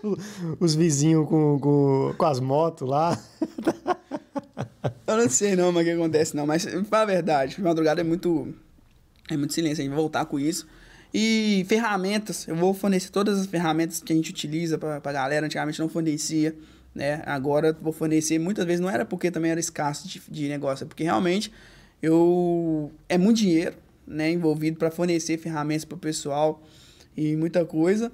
Os 0.58 0.74
vizinhos 0.74 1.28
com, 1.28 1.60
com, 1.60 2.14
com 2.16 2.24
as 2.24 2.40
motos 2.40 2.88
lá. 2.88 3.18
Eu 5.06 5.18
não 5.18 5.28
sei 5.28 5.54
não, 5.56 5.70
mas 5.72 5.82
o 5.82 5.84
que 5.84 5.90
acontece 5.90 6.34
não. 6.34 6.46
Mas, 6.46 6.64
para 6.88 7.02
a 7.02 7.04
verdade, 7.04 7.60
madrugada 7.60 8.00
é 8.00 8.04
muito... 8.04 8.54
É 9.30 9.36
muito 9.36 9.54
silêncio, 9.54 9.80
a 9.80 9.84
gente 9.84 9.90
vai 9.90 10.00
voltar 10.00 10.24
com 10.26 10.38
isso. 10.38 10.66
E 11.12 11.64
ferramentas, 11.68 12.46
eu 12.46 12.54
vou 12.54 12.74
fornecer 12.74 13.10
todas 13.10 13.38
as 13.38 13.46
ferramentas 13.46 14.02
que 14.02 14.12
a 14.12 14.16
gente 14.16 14.30
utiliza 14.30 14.76
para 14.76 14.96
a 14.96 15.12
galera. 15.12 15.46
Antigamente 15.46 15.78
não 15.80 15.88
fornecia, 15.88 16.54
né? 16.94 17.22
Agora 17.26 17.76
vou 17.80 17.92
fornecer. 17.92 18.38
Muitas 18.38 18.64
vezes 18.64 18.80
não 18.80 18.90
era 18.90 19.04
porque 19.04 19.30
também 19.30 19.50
era 19.50 19.60
escasso 19.60 20.06
de, 20.08 20.20
de 20.28 20.48
negócio, 20.48 20.84
é 20.84 20.86
porque 20.86 21.04
realmente 21.04 21.52
eu 22.02 22.90
é 23.08 23.18
muito 23.18 23.38
dinheiro, 23.38 23.76
né, 24.06 24.30
envolvido 24.30 24.78
para 24.78 24.90
fornecer 24.90 25.38
ferramentas 25.38 25.84
para 25.84 25.96
o 25.96 25.98
pessoal 25.98 26.62
e 27.16 27.36
muita 27.36 27.64
coisa. 27.64 28.10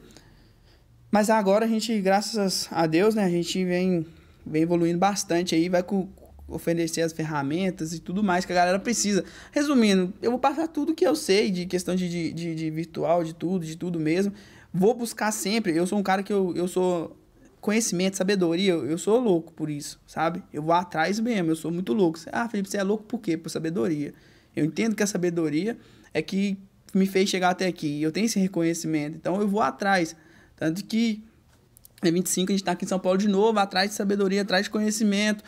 Mas 1.11 1.31
agora 1.31 1.65
a 1.65 1.69
gente, 1.69 1.99
graças 2.01 2.69
a 2.71 2.87
Deus, 2.87 3.15
né, 3.15 3.25
a 3.25 3.31
gente 3.31 3.65
vem, 3.65 4.07
vem 4.45 4.63
evoluindo 4.63 4.99
bastante 4.99 5.55
aí, 5.55 5.69
vai 5.69 5.83
com, 5.83 6.09
oferecer 6.49 7.03
as 7.03 7.13
ferramentas 7.13 7.93
e 7.93 7.99
tudo 7.99 8.23
mais 8.23 8.45
que 8.45 8.53
a 8.53 8.55
galera 8.55 8.79
precisa. 8.79 9.25
Resumindo, 9.51 10.13
eu 10.23 10.31
vou 10.31 10.39
passar 10.39 10.69
tudo 10.69 10.95
que 10.95 11.07
eu 11.07 11.17
sei 11.17 11.51
de 11.51 11.67
questão 11.67 11.95
de, 11.95 12.09
de, 12.09 12.33
de, 12.33 12.55
de 12.55 12.71
virtual, 12.71 13.25
de 13.25 13.35
tudo, 13.35 13.65
de 13.65 13.77
tudo 13.77 13.99
mesmo. 13.99 14.33
Vou 14.73 14.95
buscar 14.95 15.33
sempre. 15.33 15.77
Eu 15.77 15.87
sou 15.87 15.99
um 15.99 16.03
cara 16.03 16.23
que 16.23 16.33
eu, 16.33 16.55
eu 16.55 16.69
sou 16.69 17.17
conhecimento, 17.61 18.17
sabedoria, 18.17 18.73
eu, 18.73 18.87
eu 18.87 18.97
sou 18.97 19.19
louco 19.19 19.53
por 19.53 19.69
isso, 19.69 19.99
sabe? 20.07 20.41
Eu 20.53 20.63
vou 20.63 20.73
atrás 20.73 21.19
mesmo, 21.19 21.51
eu 21.51 21.57
sou 21.57 21.73
muito 21.73 21.93
louco. 21.93 22.17
Ah, 22.31 22.49
Felipe, 22.49 22.71
você 22.71 22.77
é 22.77 22.83
louco 22.85 23.03
por 23.03 23.19
quê? 23.19 23.37
Por 23.37 23.51
sabedoria. 23.51 24.15
Eu 24.55 24.65
entendo 24.65 24.95
que 24.95 25.03
a 25.03 25.07
sabedoria 25.07 25.77
é 26.15 26.23
que 26.23 26.57
me 26.95 27.07
fez 27.07 27.29
chegar 27.29 27.51
até 27.51 27.67
aqui. 27.67 28.01
Eu 28.01 28.13
tenho 28.13 28.27
esse 28.27 28.39
reconhecimento, 28.39 29.17
então 29.17 29.41
eu 29.41 29.49
vou 29.49 29.61
atrás. 29.61 30.15
Tanto 30.55 30.85
que 30.85 31.25
em 32.05 32.13
25 32.13 32.51
a 32.51 32.53
gente 32.53 32.63
está 32.63 32.73
aqui 32.73 32.85
em 32.85 32.89
São 32.89 33.01
Paulo 33.01 33.19
de 33.19 33.29
novo, 33.29 33.59
atrás 33.59 33.91
de 33.91 33.97
sabedoria, 33.97 34.43
atrás 34.43 34.65
de 34.67 34.71
conhecimento. 34.71 35.43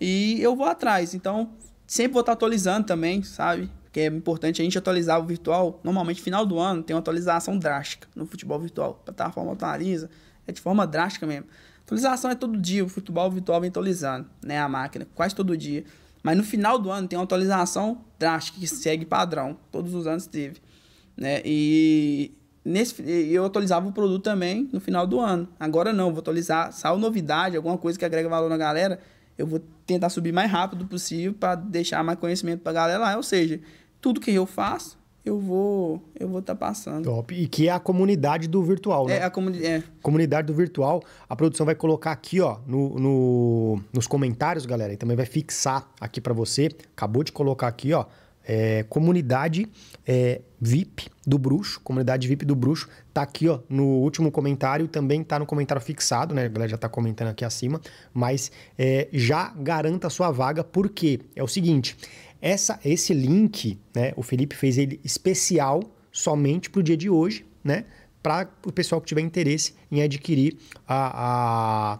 E 0.00 0.40
eu 0.40 0.54
vou 0.54 0.66
atrás. 0.66 1.14
Então, 1.14 1.50
sempre 1.86 2.12
vou 2.12 2.20
estar 2.20 2.32
atualizando 2.32 2.86
também, 2.86 3.22
sabe? 3.22 3.70
Que 3.92 4.00
é 4.00 4.06
importante 4.06 4.60
a 4.60 4.64
gente 4.64 4.76
atualizar 4.76 5.20
o 5.20 5.24
virtual. 5.24 5.80
Normalmente, 5.82 6.20
final 6.20 6.44
do 6.44 6.58
ano, 6.58 6.82
tem 6.82 6.94
uma 6.94 7.00
atualização 7.00 7.58
drástica 7.58 8.08
no 8.14 8.26
futebol 8.26 8.58
virtual. 8.58 9.00
A 9.02 9.04
plataforma 9.06 9.52
atualiza, 9.52 10.10
é 10.46 10.52
de 10.52 10.60
forma 10.60 10.86
drástica 10.86 11.26
mesmo. 11.26 11.46
Atualização 11.82 12.30
é 12.30 12.34
todo 12.34 12.58
dia, 12.58 12.84
o 12.84 12.88
futebol 12.88 13.30
virtual 13.30 13.60
vem 13.60 13.68
atualizando, 13.68 14.28
né? 14.42 14.58
A 14.58 14.68
máquina, 14.68 15.06
quase 15.14 15.34
todo 15.34 15.56
dia. 15.56 15.84
Mas 16.22 16.36
no 16.36 16.42
final 16.42 16.76
do 16.76 16.90
ano 16.90 17.06
tem 17.06 17.16
uma 17.16 17.24
atualização 17.24 18.04
drástica 18.18 18.58
que 18.58 18.66
segue 18.66 19.06
padrão. 19.06 19.56
Todos 19.70 19.94
os 19.94 20.08
anos 20.08 20.26
teve. 20.26 20.60
Né? 21.16 21.40
E 21.44 22.32
nesse, 22.64 23.00
eu 23.08 23.44
atualizava 23.44 23.88
o 23.88 23.92
produto 23.92 24.24
também 24.24 24.68
no 24.72 24.80
final 24.80 25.06
do 25.06 25.20
ano. 25.20 25.48
Agora 25.58 25.92
não, 25.92 26.10
vou 26.10 26.18
atualizar, 26.18 26.72
saiu 26.72 26.98
novidade, 26.98 27.56
alguma 27.56 27.78
coisa 27.78 27.96
que 27.96 28.04
agrega 28.04 28.28
valor 28.28 28.50
na 28.50 28.56
galera, 28.56 28.98
eu 29.38 29.46
vou 29.46 29.60
tentar 29.86 30.08
subir 30.08 30.32
mais 30.32 30.50
rápido 30.50 30.86
possível 30.86 31.34
para 31.34 31.54
deixar 31.54 32.02
mais 32.02 32.18
conhecimento 32.18 32.60
para 32.60 32.70
a 32.70 32.74
galera 32.74 32.98
lá. 32.98 33.16
Ou 33.16 33.22
seja, 33.22 33.60
tudo 34.00 34.20
que 34.20 34.30
eu 34.30 34.46
faço, 34.46 34.98
eu 35.24 35.38
vou 35.38 36.02
eu 36.18 36.28
vou 36.28 36.38
estar 36.38 36.54
tá 36.54 36.66
passando. 36.66 37.04
Top. 37.04 37.34
E 37.34 37.46
que 37.46 37.68
é 37.68 37.72
a 37.72 37.80
comunidade 37.80 38.48
do 38.48 38.62
virtual, 38.62 39.06
né? 39.06 39.18
É 39.18 39.24
a 39.24 39.30
comunidade. 39.30 39.66
É. 39.66 39.82
Comunidade 40.00 40.46
do 40.46 40.54
virtual. 40.54 41.02
A 41.28 41.36
produção 41.36 41.66
vai 41.66 41.74
colocar 41.74 42.12
aqui, 42.12 42.40
ó, 42.40 42.58
no, 42.66 42.98
no 42.98 43.82
nos 43.92 44.06
comentários, 44.06 44.64
galera, 44.64 44.92
e 44.92 44.96
também 44.96 45.16
vai 45.16 45.26
fixar 45.26 45.88
aqui 46.00 46.20
para 46.20 46.32
você. 46.32 46.70
Acabou 46.96 47.22
de 47.22 47.32
colocar 47.32 47.66
aqui, 47.66 47.92
ó, 47.92 48.06
é, 48.46 48.84
comunidade 48.84 49.68
é, 50.06 50.40
VIP 50.60 51.08
do 51.26 51.36
Bruxo, 51.36 51.80
comunidade 51.82 52.28
VIP 52.28 52.44
do 52.44 52.54
Bruxo, 52.54 52.88
tá 53.12 53.22
aqui 53.22 53.48
ó, 53.48 53.58
no 53.68 53.84
último 53.84 54.30
comentário, 54.30 54.86
também 54.86 55.24
tá 55.24 55.38
no 55.38 55.44
comentário 55.44 55.82
fixado, 55.82 56.34
né? 56.34 56.44
A 56.44 56.48
galera 56.48 56.70
já 56.70 56.78
tá 56.78 56.88
comentando 56.88 57.28
aqui 57.28 57.44
acima, 57.44 57.80
mas 58.14 58.52
é, 58.78 59.08
já 59.12 59.48
garanta 59.48 60.06
a 60.06 60.10
sua 60.10 60.30
vaga, 60.30 60.62
porque 60.62 61.20
é 61.34 61.42
o 61.42 61.48
seguinte, 61.48 61.96
essa, 62.40 62.78
esse 62.84 63.12
link, 63.12 63.78
né? 63.94 64.12
O 64.16 64.22
Felipe 64.22 64.54
fez 64.54 64.78
ele 64.78 65.00
especial 65.02 65.80
somente 66.12 66.70
pro 66.70 66.82
dia 66.82 66.96
de 66.96 67.10
hoje, 67.10 67.44
né? 67.64 67.84
Para 68.22 68.48
o 68.64 68.72
pessoal 68.72 69.00
que 69.00 69.06
tiver 69.06 69.20
interesse 69.20 69.74
em 69.90 70.02
adquirir 70.02 70.56
a, 70.86 71.94
a 71.94 71.98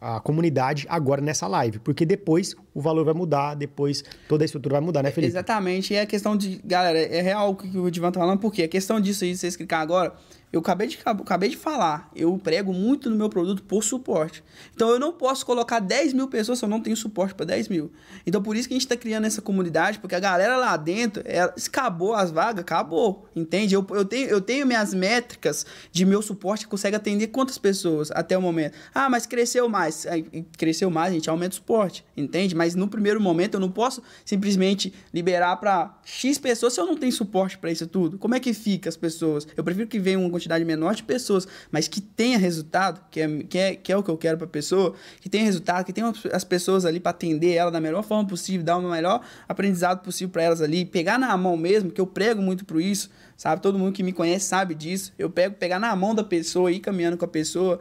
a 0.00 0.20
comunidade 0.20 0.86
agora 0.88 1.20
nessa 1.20 1.46
live, 1.46 1.78
porque 1.80 2.06
depois 2.06 2.54
o 2.72 2.80
valor 2.80 3.04
vai 3.04 3.14
mudar, 3.14 3.54
depois 3.54 4.04
toda 4.28 4.44
a 4.44 4.46
estrutura 4.46 4.74
vai 4.74 4.80
mudar, 4.80 5.02
né, 5.02 5.10
Felipe? 5.10 5.30
Exatamente, 5.30 5.92
e 5.92 5.96
é 5.96 6.06
questão 6.06 6.36
de, 6.36 6.60
galera, 6.64 6.98
é 6.98 7.20
real 7.20 7.50
o 7.50 7.56
que 7.56 7.76
o 7.76 7.90
Divan 7.90 8.12
tá 8.12 8.20
falando, 8.20 8.38
porque 8.38 8.62
a 8.62 8.68
questão 8.68 9.00
disso 9.00 9.24
aí, 9.24 9.36
vocês 9.36 9.56
clicar 9.56 9.80
agora, 9.80 10.12
eu 10.50 10.60
acabei 10.60 10.86
de, 10.86 10.98
acabei 11.04 11.50
de 11.50 11.56
falar, 11.56 12.10
eu 12.16 12.38
prego 12.38 12.72
muito 12.72 13.10
no 13.10 13.16
meu 13.16 13.28
produto 13.28 13.62
por 13.62 13.84
suporte. 13.84 14.42
Então 14.74 14.88
eu 14.88 14.98
não 14.98 15.12
posso 15.12 15.44
colocar 15.44 15.78
10 15.78 16.14
mil 16.14 16.26
pessoas 16.28 16.58
se 16.58 16.64
eu 16.64 16.68
não 16.68 16.80
tenho 16.80 16.96
suporte 16.96 17.34
para 17.34 17.44
10 17.46 17.68
mil. 17.68 17.92
Então 18.26 18.42
por 18.42 18.56
isso 18.56 18.66
que 18.66 18.74
a 18.74 18.76
gente 18.76 18.86
está 18.86 18.96
criando 18.96 19.26
essa 19.26 19.42
comunidade, 19.42 19.98
porque 19.98 20.14
a 20.14 20.20
galera 20.20 20.56
lá 20.56 20.76
dentro, 20.76 21.22
ela, 21.26 21.54
acabou 21.66 22.14
as 22.14 22.30
vagas, 22.30 22.62
acabou. 22.62 23.28
Entende? 23.36 23.74
Eu, 23.74 23.86
eu, 23.90 24.04
tenho, 24.04 24.28
eu 24.28 24.40
tenho 24.40 24.66
minhas 24.66 24.94
métricas 24.94 25.66
de 25.92 26.06
meu 26.06 26.22
suporte 26.22 26.64
que 26.64 26.70
consegue 26.70 26.96
atender 26.96 27.26
quantas 27.26 27.58
pessoas 27.58 28.10
até 28.12 28.36
o 28.36 28.40
momento. 28.40 28.74
Ah, 28.94 29.10
mas 29.10 29.26
cresceu 29.26 29.68
mais. 29.68 30.06
Aí, 30.06 30.22
cresceu 30.56 30.90
mais, 30.90 31.12
a 31.12 31.14
gente 31.14 31.28
aumenta 31.28 31.52
o 31.52 31.56
suporte. 31.56 32.04
Entende? 32.16 32.54
Mas 32.54 32.74
no 32.74 32.88
primeiro 32.88 33.20
momento 33.20 33.54
eu 33.54 33.60
não 33.60 33.70
posso 33.70 34.02
simplesmente 34.24 34.94
liberar 35.12 35.56
para 35.56 35.98
X 36.04 36.38
pessoas 36.38 36.72
se 36.72 36.80
eu 36.80 36.86
não 36.86 36.96
tenho 36.96 37.12
suporte 37.12 37.58
para 37.58 37.70
isso 37.70 37.86
tudo. 37.86 38.18
Como 38.18 38.34
é 38.34 38.40
que 38.40 38.54
fica 38.54 38.88
as 38.88 38.96
pessoas? 38.96 39.46
Eu 39.54 39.62
prefiro 39.62 39.86
que 39.86 39.98
venha 39.98 40.18
um 40.18 40.37
quantidade 40.38 40.64
menor 40.64 40.94
de 40.94 41.02
pessoas, 41.02 41.46
mas 41.70 41.88
que 41.88 42.00
tenha 42.00 42.38
resultado, 42.38 43.00
que 43.10 43.20
é, 43.20 43.42
que 43.42 43.58
é, 43.58 43.74
que 43.74 43.92
é 43.92 43.96
o 43.96 44.02
que 44.02 44.10
eu 44.10 44.16
quero 44.16 44.38
para 44.38 44.46
a 44.46 44.50
pessoa, 44.50 44.94
que 45.20 45.28
tenha 45.28 45.44
resultado, 45.44 45.84
que 45.84 45.92
tenha 45.92 46.12
as 46.32 46.44
pessoas 46.44 46.84
ali 46.84 47.00
para 47.00 47.10
atender 47.10 47.54
ela 47.54 47.70
da 47.70 47.80
melhor 47.80 48.02
forma 48.02 48.26
possível, 48.26 48.64
dar 48.64 48.76
o 48.76 48.90
melhor 48.90 49.20
aprendizado 49.48 50.02
possível 50.02 50.30
para 50.32 50.42
elas 50.42 50.62
ali, 50.62 50.84
pegar 50.84 51.18
na 51.18 51.36
mão 51.36 51.56
mesmo, 51.56 51.90
que 51.90 52.00
eu 52.00 52.06
prego 52.06 52.40
muito 52.40 52.64
por 52.64 52.80
isso, 52.80 53.10
sabe? 53.36 53.60
Todo 53.60 53.78
mundo 53.78 53.92
que 53.92 54.02
me 54.02 54.12
conhece 54.12 54.46
sabe 54.46 54.74
disso. 54.74 55.12
Eu 55.18 55.30
pego, 55.30 55.54
pegar 55.56 55.78
na 55.78 55.94
mão 55.94 56.14
da 56.14 56.24
pessoa, 56.24 56.70
ir 56.70 56.80
caminhando 56.80 57.16
com 57.16 57.24
a 57.24 57.28
pessoa. 57.28 57.80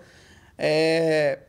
É... 0.58 1.40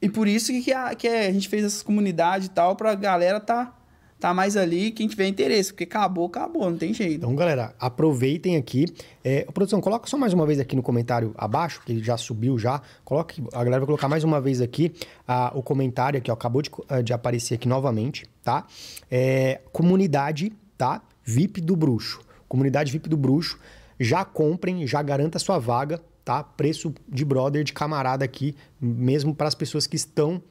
E 0.00 0.08
por 0.08 0.28
isso 0.28 0.52
que 0.52 0.72
a, 0.72 0.94
que 0.94 1.08
a 1.08 1.32
gente 1.32 1.48
fez 1.48 1.64
essa 1.64 1.84
comunidade 1.84 2.46
e 2.46 2.50
tal, 2.50 2.76
para 2.76 2.92
a 2.92 2.94
galera 2.94 3.40
tá 3.40 3.74
tá 4.18 4.32
mais 4.32 4.56
ali 4.56 4.90
quem 4.90 5.06
tiver 5.06 5.26
interesse, 5.26 5.72
porque 5.72 5.84
acabou, 5.84 6.26
acabou, 6.26 6.70
não 6.70 6.78
tem 6.78 6.92
jeito. 6.92 7.16
Então, 7.16 7.34
galera, 7.34 7.74
aproveitem 7.78 8.56
aqui. 8.56 8.86
É, 9.22 9.44
produção, 9.52 9.80
coloca 9.80 10.08
só 10.08 10.16
mais 10.16 10.32
uma 10.32 10.46
vez 10.46 10.58
aqui 10.58 10.74
no 10.74 10.82
comentário 10.82 11.34
abaixo, 11.36 11.82
que 11.84 12.02
já 12.02 12.16
subiu 12.16 12.58
já. 12.58 12.80
Coloque, 13.04 13.42
a 13.52 13.58
galera 13.58 13.80
vai 13.80 13.86
colocar 13.86 14.08
mais 14.08 14.24
uma 14.24 14.40
vez 14.40 14.60
aqui 14.60 14.92
a, 15.26 15.52
o 15.54 15.62
comentário 15.62 16.18
aqui, 16.18 16.30
ó, 16.30 16.34
acabou 16.34 16.62
de, 16.62 16.70
eh, 16.88 17.02
de 17.02 17.12
aparecer 17.12 17.54
aqui 17.54 17.68
novamente, 17.68 18.26
tá? 18.42 18.66
É, 19.10 19.60
comunidade, 19.72 20.52
tá? 20.78 21.02
VIP 21.24 21.60
do 21.60 21.76
Bruxo. 21.76 22.20
Comunidade 22.48 22.90
VIP 22.90 23.08
do 23.08 23.16
Bruxo. 23.16 23.58
Já 23.98 24.24
comprem, 24.24 24.86
já 24.86 25.02
garanta 25.02 25.38
sua 25.38 25.58
vaga, 25.58 26.00
tá? 26.24 26.42
Preço 26.42 26.94
de 27.08 27.24
brother, 27.24 27.64
de 27.64 27.72
camarada 27.72 28.24
aqui, 28.24 28.54
mesmo 28.80 29.34
para 29.34 29.48
as 29.48 29.54
pessoas 29.54 29.86
que 29.86 29.96
estão 29.96 30.42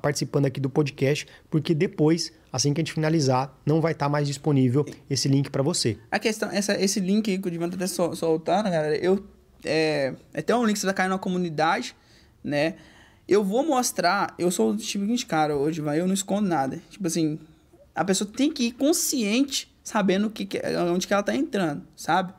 participando 0.00 0.46
aqui 0.46 0.60
do 0.60 0.70
podcast, 0.70 1.26
porque 1.50 1.74
depois, 1.74 2.32
assim 2.52 2.72
que 2.72 2.80
a 2.80 2.84
gente 2.84 2.92
finalizar, 2.92 3.56
não 3.64 3.80
vai 3.80 3.92
estar 3.92 4.06
tá 4.06 4.10
mais 4.10 4.26
disponível 4.26 4.84
esse 5.08 5.28
link 5.28 5.50
para 5.50 5.62
você. 5.62 5.98
A 6.10 6.18
questão, 6.18 6.50
essa, 6.50 6.80
esse 6.80 7.00
link 7.00 7.30
aí 7.30 7.38
que 7.38 7.48
o 7.48 7.50
Divan 7.50 7.68
tá 7.70 7.86
soltando, 7.86 8.64
galera, 8.64 8.96
eu, 8.96 9.24
é, 9.64 10.14
é 10.32 10.40
até 10.40 10.54
um 10.54 10.64
link 10.64 10.74
que 10.74 10.80
você 10.80 10.86
vai 10.86 10.94
cair 10.94 11.08
na 11.08 11.18
comunidade, 11.18 11.94
né? 12.42 12.74
Eu 13.26 13.42
vou 13.42 13.64
mostrar, 13.64 14.34
eu 14.38 14.50
sou 14.50 14.72
o 14.72 14.76
tipo 14.76 15.06
de 15.06 15.26
cara 15.26 15.56
hoje, 15.56 15.80
vai, 15.80 15.98
eu 15.98 16.06
não 16.06 16.14
escondo 16.14 16.46
nada. 16.46 16.80
Tipo 16.90 17.06
assim, 17.06 17.38
a 17.94 18.04
pessoa 18.04 18.30
tem 18.30 18.52
que 18.52 18.64
ir 18.64 18.72
consciente, 18.72 19.74
sabendo 19.82 20.28
que, 20.28 20.48
onde 20.92 21.06
que 21.06 21.12
ela 21.12 21.22
tá 21.22 21.34
entrando, 21.34 21.82
sabe? 21.96 22.34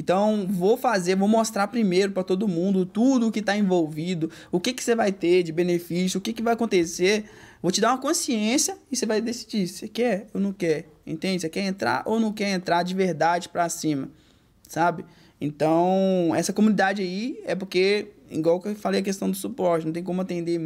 Então, 0.00 0.46
vou 0.48 0.78
fazer, 0.78 1.14
vou 1.14 1.28
mostrar 1.28 1.68
primeiro 1.68 2.10
para 2.12 2.24
todo 2.24 2.48
mundo 2.48 2.86
tudo 2.86 3.28
o 3.28 3.30
que 3.30 3.40
está 3.40 3.54
envolvido, 3.54 4.30
o 4.50 4.58
que, 4.58 4.72
que 4.72 4.82
você 4.82 4.94
vai 4.94 5.12
ter 5.12 5.42
de 5.42 5.52
benefício, 5.52 6.16
o 6.16 6.22
que, 6.22 6.32
que 6.32 6.42
vai 6.42 6.54
acontecer. 6.54 7.26
Vou 7.60 7.70
te 7.70 7.82
dar 7.82 7.90
uma 7.90 7.98
consciência 7.98 8.78
e 8.90 8.96
você 8.96 9.04
vai 9.04 9.20
decidir 9.20 9.68
se 9.68 9.86
quer 9.88 10.26
ou 10.32 10.40
não 10.40 10.54
quer. 10.54 10.88
Entende? 11.06 11.42
Você 11.42 11.50
quer 11.50 11.66
entrar 11.66 12.02
ou 12.06 12.18
não 12.18 12.32
quer 12.32 12.48
entrar 12.48 12.82
de 12.82 12.94
verdade 12.94 13.50
para 13.50 13.68
cima, 13.68 14.08
sabe? 14.66 15.04
Então, 15.38 16.32
essa 16.34 16.50
comunidade 16.50 17.02
aí 17.02 17.38
é 17.44 17.54
porque, 17.54 18.08
igual 18.30 18.58
que 18.58 18.68
eu 18.68 18.74
falei 18.74 19.00
a 19.00 19.04
questão 19.04 19.30
do 19.30 19.36
suporte, 19.36 19.84
não 19.84 19.92
tem 19.92 20.02
como 20.02 20.22
atender 20.22 20.58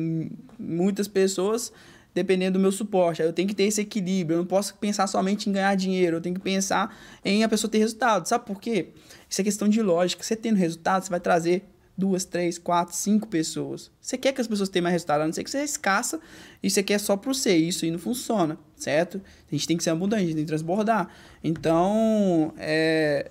muitas 0.57 1.09
pessoas 1.09 1.73
dependendo 2.15 2.59
do 2.59 2.63
meu 2.63 2.71
suporte. 2.71 3.21
Aí 3.21 3.29
eu 3.29 3.33
tenho 3.33 3.49
que 3.49 3.55
ter 3.55 3.65
esse 3.65 3.81
equilíbrio. 3.81 4.37
Eu 4.37 4.39
não 4.39 4.47
posso 4.47 4.75
pensar 4.77 5.07
somente 5.07 5.51
em 5.51 5.53
ganhar 5.53 5.75
dinheiro. 5.75 6.19
Eu 6.19 6.21
tenho 6.21 6.35
que 6.35 6.41
pensar 6.41 6.97
em 7.25 7.43
a 7.43 7.49
pessoa 7.49 7.71
ter 7.71 7.79
resultado. 7.79 8.27
Sabe 8.27 8.47
por 8.47 8.61
quê? 8.61 8.89
Isso 9.29 9.41
é 9.41 9.45
questão 9.45 9.69
de 9.69 9.83
lógica. 9.83 10.23
Você 10.23 10.37
tendo 10.37 10.57
resultado, 10.57 11.05
você 11.05 11.11
vai 11.11 11.21
trazer 11.21 11.65
duas, 11.97 12.25
três, 12.25 12.59
quatro, 12.59 12.95
cinco 12.95 13.27
pessoas. 13.29 13.91
Você 14.01 14.17
quer 14.17 14.33
que 14.33 14.41
as 14.41 14.47
pessoas 14.47 14.69
tenham 14.69 14.85
mais 14.85 14.93
resultado, 14.93 15.23
a 15.23 15.27
não 15.27 15.33
ser 15.33 15.45
que 15.45 15.51
você 15.51 15.59
é 15.59 15.65
escassa 15.65 16.21
e 16.63 16.71
você 16.71 16.83
quer 16.83 16.99
só 16.99 17.17
por 17.17 17.35
ser. 17.35 17.57
Isso 17.57 17.85
aí 17.85 17.91
não 17.91 17.99
funciona, 17.99 18.59
certo? 18.77 19.21
A 19.51 19.55
gente 19.55 19.67
tem 19.67 19.77
que 19.77 19.85
ser 19.85 19.91
abundante, 19.91 20.23
a 20.23 20.27
gente 20.27 20.35
tem 20.35 20.45
que 20.45 20.49
transbordar. 20.49 21.09
Então, 21.43 22.53
é, 22.59 23.31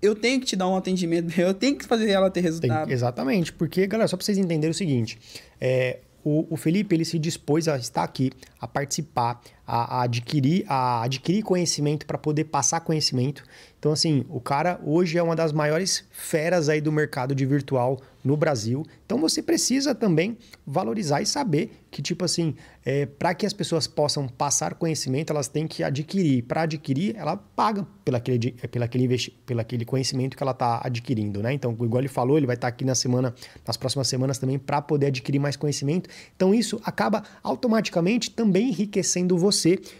eu 0.00 0.14
tenho 0.14 0.40
que 0.40 0.46
te 0.46 0.56
dar 0.56 0.68
um 0.68 0.76
atendimento, 0.76 1.32
eu 1.40 1.52
tenho 1.52 1.76
que 1.76 1.84
fazer 1.84 2.10
ela 2.10 2.30
ter 2.30 2.40
resultado. 2.40 2.86
Tem, 2.86 2.94
exatamente, 2.94 3.52
porque, 3.52 3.86
galera, 3.86 4.08
só 4.08 4.16
para 4.16 4.24
vocês 4.24 4.38
entenderem 4.38 4.70
o 4.70 4.74
seguinte, 4.74 5.18
é, 5.60 5.98
o, 6.28 6.46
o 6.50 6.56
Felipe 6.56 6.94
ele 6.94 7.04
se 7.04 7.18
dispôs 7.18 7.66
a 7.68 7.78
estar 7.78 8.02
aqui, 8.02 8.30
a 8.60 8.68
participar, 8.68 9.40
a, 9.68 9.98
a 9.98 10.02
adquirir, 10.04 10.64
a 10.66 11.02
adquirir 11.02 11.42
conhecimento 11.42 12.06
para 12.06 12.16
poder 12.16 12.44
passar 12.44 12.80
conhecimento. 12.80 13.44
Então, 13.78 13.92
assim, 13.92 14.24
o 14.28 14.40
cara 14.40 14.80
hoje 14.82 15.18
é 15.18 15.22
uma 15.22 15.36
das 15.36 15.52
maiores 15.52 16.04
feras 16.10 16.68
aí 16.68 16.80
do 16.80 16.90
mercado 16.90 17.32
de 17.34 17.46
virtual 17.46 18.00
no 18.24 18.36
Brasil. 18.36 18.84
Então, 19.06 19.18
você 19.18 19.40
precisa 19.40 19.94
também 19.94 20.36
valorizar 20.66 21.22
e 21.22 21.26
saber 21.26 21.70
que, 21.88 22.02
tipo 22.02 22.24
assim, 22.24 22.56
é, 22.84 23.06
para 23.06 23.32
que 23.34 23.46
as 23.46 23.52
pessoas 23.52 23.86
possam 23.86 24.26
passar 24.26 24.74
conhecimento, 24.74 25.30
elas 25.32 25.46
têm 25.46 25.66
que 25.66 25.84
adquirir. 25.84 26.42
Para 26.42 26.62
adquirir, 26.62 27.14
ela 27.16 27.36
paga 27.36 27.86
pelo 28.04 28.16
aquele, 28.16 28.52
pelo 28.52 28.84
aquele, 28.84 29.04
investi, 29.04 29.30
pelo 29.46 29.60
aquele 29.60 29.84
conhecimento 29.84 30.36
que 30.36 30.42
ela 30.42 30.52
está 30.52 30.80
adquirindo, 30.82 31.40
né? 31.40 31.52
Então, 31.52 31.70
igual 31.72 32.00
ele 32.00 32.08
falou, 32.08 32.36
ele 32.36 32.46
vai 32.46 32.56
estar 32.56 32.66
tá 32.66 32.74
aqui 32.74 32.84
na 32.84 32.96
semana, 32.96 33.32
nas 33.64 33.76
próximas 33.76 34.08
semanas 34.08 34.38
também 34.38 34.58
para 34.58 34.82
poder 34.82 35.06
adquirir 35.06 35.38
mais 35.38 35.56
conhecimento. 35.56 36.10
Então, 36.34 36.52
isso 36.52 36.80
acaba 36.84 37.22
automaticamente 37.44 38.32
também 38.32 38.70
enriquecendo 38.70 39.38
você 39.38 39.57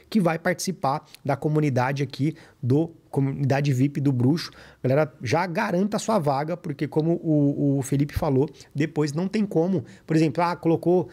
que 0.09 0.21
vai 0.21 0.39
participar 0.39 1.05
da 1.25 1.37
comunidade 1.37 2.03
aqui 2.03 2.35
do 2.63 2.91
comunidade 3.11 3.73
VIP 3.73 4.01
do 4.01 4.13
Bruxo. 4.13 4.51
Galera, 4.83 5.13
já 5.23 5.47
garanta 5.47 5.97
a 5.97 6.01
sua 6.01 6.19
vaga, 6.19 6.57
porque 6.57 6.87
como 6.87 7.13
o, 7.23 7.79
o 7.79 7.83
Felipe 7.83 8.15
falou, 8.15 8.49
depois 8.75 9.13
não 9.13 9.27
tem 9.27 9.47
como. 9.47 9.85
Por 10.07 10.15
exemplo, 10.15 10.43
ah, 10.43 10.55
colocou 10.55 11.09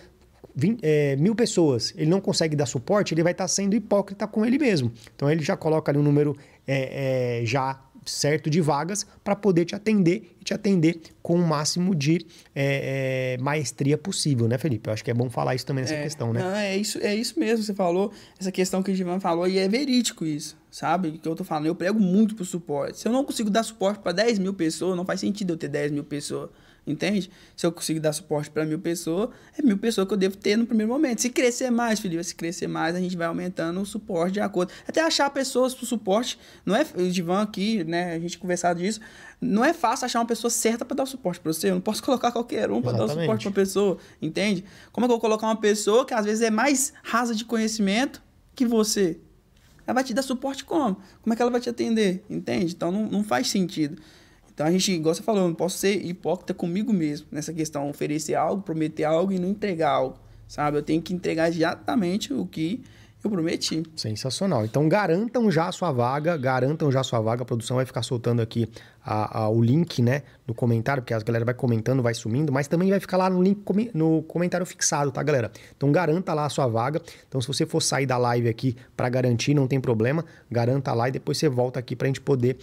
20, 0.56 0.80
é, 0.82 1.16
mil 1.18 1.36
pessoas, 1.36 1.94
ele 1.98 2.10
não 2.10 2.22
consegue 2.22 2.56
dar 2.56 2.66
suporte, 2.66 3.14
ele 3.14 3.24
vai 3.24 3.34
estar 3.34 3.44
tá 3.44 3.48
sendo 3.48 3.76
hipócrita 3.76 4.28
com 4.28 4.46
ele 4.46 4.58
mesmo. 4.58 4.92
Então 5.16 5.30
ele 5.30 5.44
já 5.44 5.58
coloca 5.58 5.92
ali 5.92 6.00
um 6.00 6.04
número 6.04 6.36
é, 6.66 7.42
é, 7.42 7.46
já 7.46 7.80
certo 8.06 8.50
de 8.50 8.62
vagas 8.62 9.06
para 9.24 9.36
poder 9.36 9.66
te 9.66 9.76
atender 9.76 10.36
e 10.40 10.44
te 10.44 10.54
atender 10.54 11.00
com 11.22 11.36
o 11.36 11.48
máximo 11.48 11.96
de 11.96 12.26
é, 12.54 13.36
é, 13.36 13.42
maestria 13.42 13.98
possível, 13.98 14.48
né, 14.48 14.58
Felipe? 14.58 14.90
Eu 14.90 14.94
acho 14.94 15.04
que 15.04 15.12
é 15.12 15.14
bom 15.14 15.30
falar 15.30 15.56
isso 15.56 15.66
também 15.66 15.84
nessa 15.84 15.96
é, 15.96 16.04
questão, 16.04 16.32
né? 16.32 16.42
Não, 16.42 16.56
é 16.56 16.78
isso, 16.78 17.00
é 17.00 17.16
isso 17.16 17.40
mesmo, 17.40 17.64
você 17.64 17.74
falou, 17.74 18.12
essa 18.40 18.52
questão 18.52 18.84
que 18.84 18.92
o 18.92 18.96
Givan 18.96 19.20
falou, 19.20 19.48
e 19.48 19.58
é 19.58 19.68
verídico 19.68 20.26
isso, 20.26 20.58
sabe? 20.70 21.14
Que 21.14 21.28
eu 21.28 21.36
tô 21.36 21.44
falando, 21.44 21.66
eu 21.66 21.76
prego 21.76 22.00
muito 22.00 22.36
pro 22.36 22.46
suporte. 22.46 23.00
Se 23.00 23.08
eu 23.08 23.12
não 23.12 23.24
consigo 23.24 23.50
dar 23.50 23.64
suporte 23.64 24.00
para 24.00 24.12
10 24.12 24.40
mil 24.40 24.54
pessoas, 24.54 24.96
não 24.96 25.06
faz 25.06 25.20
sentido 25.20 25.54
eu 25.54 25.58
ter 25.58 25.68
10 25.68 25.92
mil 25.92 26.04
pessoas. 26.04 26.50
Entende? 26.88 27.32
Se 27.56 27.66
eu 27.66 27.72
conseguir 27.72 28.00
dar 28.00 28.14
suporte 28.14 28.50
para 28.52 28.64
mil 28.64 28.78
pessoas, 28.78 29.30
é 29.58 29.62
mil 29.64 29.78
pessoas 29.78 30.08
que 30.08 30.14
eu 30.14 30.18
devo 30.18 30.38
ter 30.38 30.56
no 30.56 30.68
primeiro 30.68 30.92
momento. 30.92 31.20
Se 31.20 31.32
crescer 31.32 31.72
mais, 31.72 32.00
Felipe, 32.00 32.24
se 32.24 32.36
crescer 32.36 32.68
mais, 32.68 32.96
a 32.96 33.00
gente 33.00 33.18
vai 33.18 33.26
aumentando 33.26 33.82
o 33.82 33.86
suporte 33.86 34.34
de 34.34 34.40
acordo. 34.40 34.72
Até 34.88 35.02
achar 35.02 35.28
pessoas 35.32 35.74
para 35.74 35.84
o 35.84 35.88
suporte. 35.88 36.38
Não 36.64 36.76
é, 36.76 36.86
o 36.96 37.10
Divan 37.10 37.42
aqui, 37.42 37.84
né? 37.84 38.14
A 38.14 38.20
gente 38.20 38.38
conversado 38.38 38.80
disso. 38.80 39.00
Não 39.42 39.66
é 39.66 39.74
fácil 39.74 40.06
achar 40.06 40.20
uma 40.20 40.28
pessoa 40.28 40.52
certa 40.52 40.86
para 40.86 40.98
dar 40.98 41.04
o 41.04 41.08
suporte 41.08 41.40
para 41.40 41.52
você. 41.52 41.72
Eu 41.72 41.76
não 41.76 41.82
posso 41.82 42.02
colocar 42.06 42.32
qualquer 42.32 42.70
um 42.70 42.82
para 42.84 42.98
dar 42.98 43.06
o 43.06 43.10
suporte 43.10 43.44
para 43.44 43.52
pessoa. 43.52 43.98
Entende? 44.22 44.64
Como 44.92 45.06
é 45.06 45.08
que 45.08 45.12
eu 45.12 45.16
vou 45.16 45.22
colocar 45.22 45.48
uma 45.48 45.60
pessoa 45.60 46.06
que 46.06 46.14
às 46.14 46.26
vezes 46.26 46.44
é 46.44 46.52
mais 46.52 46.94
rasa 47.04 47.34
de 47.34 47.46
conhecimento 47.46 48.22
que 48.54 48.66
você? 48.66 49.18
Ela 49.88 49.96
vai 49.96 50.04
te 50.04 50.14
dar 50.14 50.22
suporte 50.22 50.64
como? 50.64 50.98
Como 51.22 51.34
é 51.34 51.36
que 51.36 51.42
ela 51.42 51.52
vai 51.52 51.62
te 51.62 51.70
atender? 51.70 52.24
Entende? 52.30 52.74
Então 52.74 52.92
não, 52.92 53.08
não 53.08 53.24
faz 53.24 53.50
sentido. 53.50 54.02
Então 54.56 54.66
a 54.66 54.72
gente, 54.72 54.90
igual 54.94 55.14
você 55.14 55.22
falou, 55.22 55.44
não 55.44 55.54
posso 55.54 55.78
ser 55.78 56.04
hipócrita 56.06 56.54
comigo 56.54 56.94
mesmo 56.94 57.28
nessa 57.30 57.54
questão, 57.54 57.90
oferecer 57.90 58.36
algo, 58.36 58.64
prometer 58.64 59.04
algo 59.04 59.34
e 59.34 59.38
não 59.38 59.50
entregar 59.50 59.92
algo, 59.92 60.18
sabe? 60.48 60.78
Eu 60.78 60.82
tenho 60.82 61.02
que 61.02 61.14
entregar 61.14 61.50
exatamente 61.50 62.34
o 62.34 62.46
que 62.46 62.82
eu 63.22 63.30
prometi. 63.30 63.84
Sensacional. 63.98 64.64
Então 64.64 64.88
garantam 64.88 65.52
já 65.52 65.68
a 65.68 65.72
sua 65.74 65.92
vaga, 65.92 66.38
garantam 66.38 66.90
já 66.90 67.02
a 67.02 67.04
sua 67.04 67.20
vaga. 67.20 67.42
A 67.42 67.46
produção 67.46 67.76
vai 67.76 67.86
ficar 67.86 68.02
soltando 68.02 68.42
aqui 68.42 68.70
a, 69.04 69.42
a, 69.42 69.50
o 69.50 69.62
link, 69.62 70.02
né, 70.02 70.22
no 70.48 70.54
comentário, 70.54 71.04
porque 71.04 71.14
a 71.14 71.20
galera 71.20 71.44
vai 71.44 71.54
comentando, 71.54 72.02
vai 72.02 72.14
sumindo, 72.14 72.52
mas 72.54 72.68
também 72.68 72.90
vai 72.90 73.00
ficar 73.00 73.18
lá 73.18 73.30
no 73.30 73.44
link 73.44 73.62
no 73.94 74.24
comentário 74.24 74.66
fixado, 74.66 75.12
tá, 75.12 75.22
galera? 75.22 75.52
Então 75.76 75.92
garanta 75.92 76.34
lá 76.34 76.46
a 76.46 76.50
sua 76.50 76.68
vaga. 76.68 77.02
Então 77.28 77.42
se 77.42 77.48
você 77.48 77.66
for 77.66 77.82
sair 77.82 78.06
da 78.06 78.18
live 78.18 78.48
aqui 78.48 78.78
para 78.96 79.10
garantir, 79.10 79.54
não 79.54 79.68
tem 79.68 79.82
problema, 79.82 80.24
garanta 80.50 80.94
lá 80.94 81.10
e 81.10 81.12
depois 81.12 81.38
você 81.38 81.50
volta 81.50 81.78
aqui 81.80 81.94
para 81.94 82.06
a 82.06 82.10
gente 82.10 82.22
poder 82.22 82.58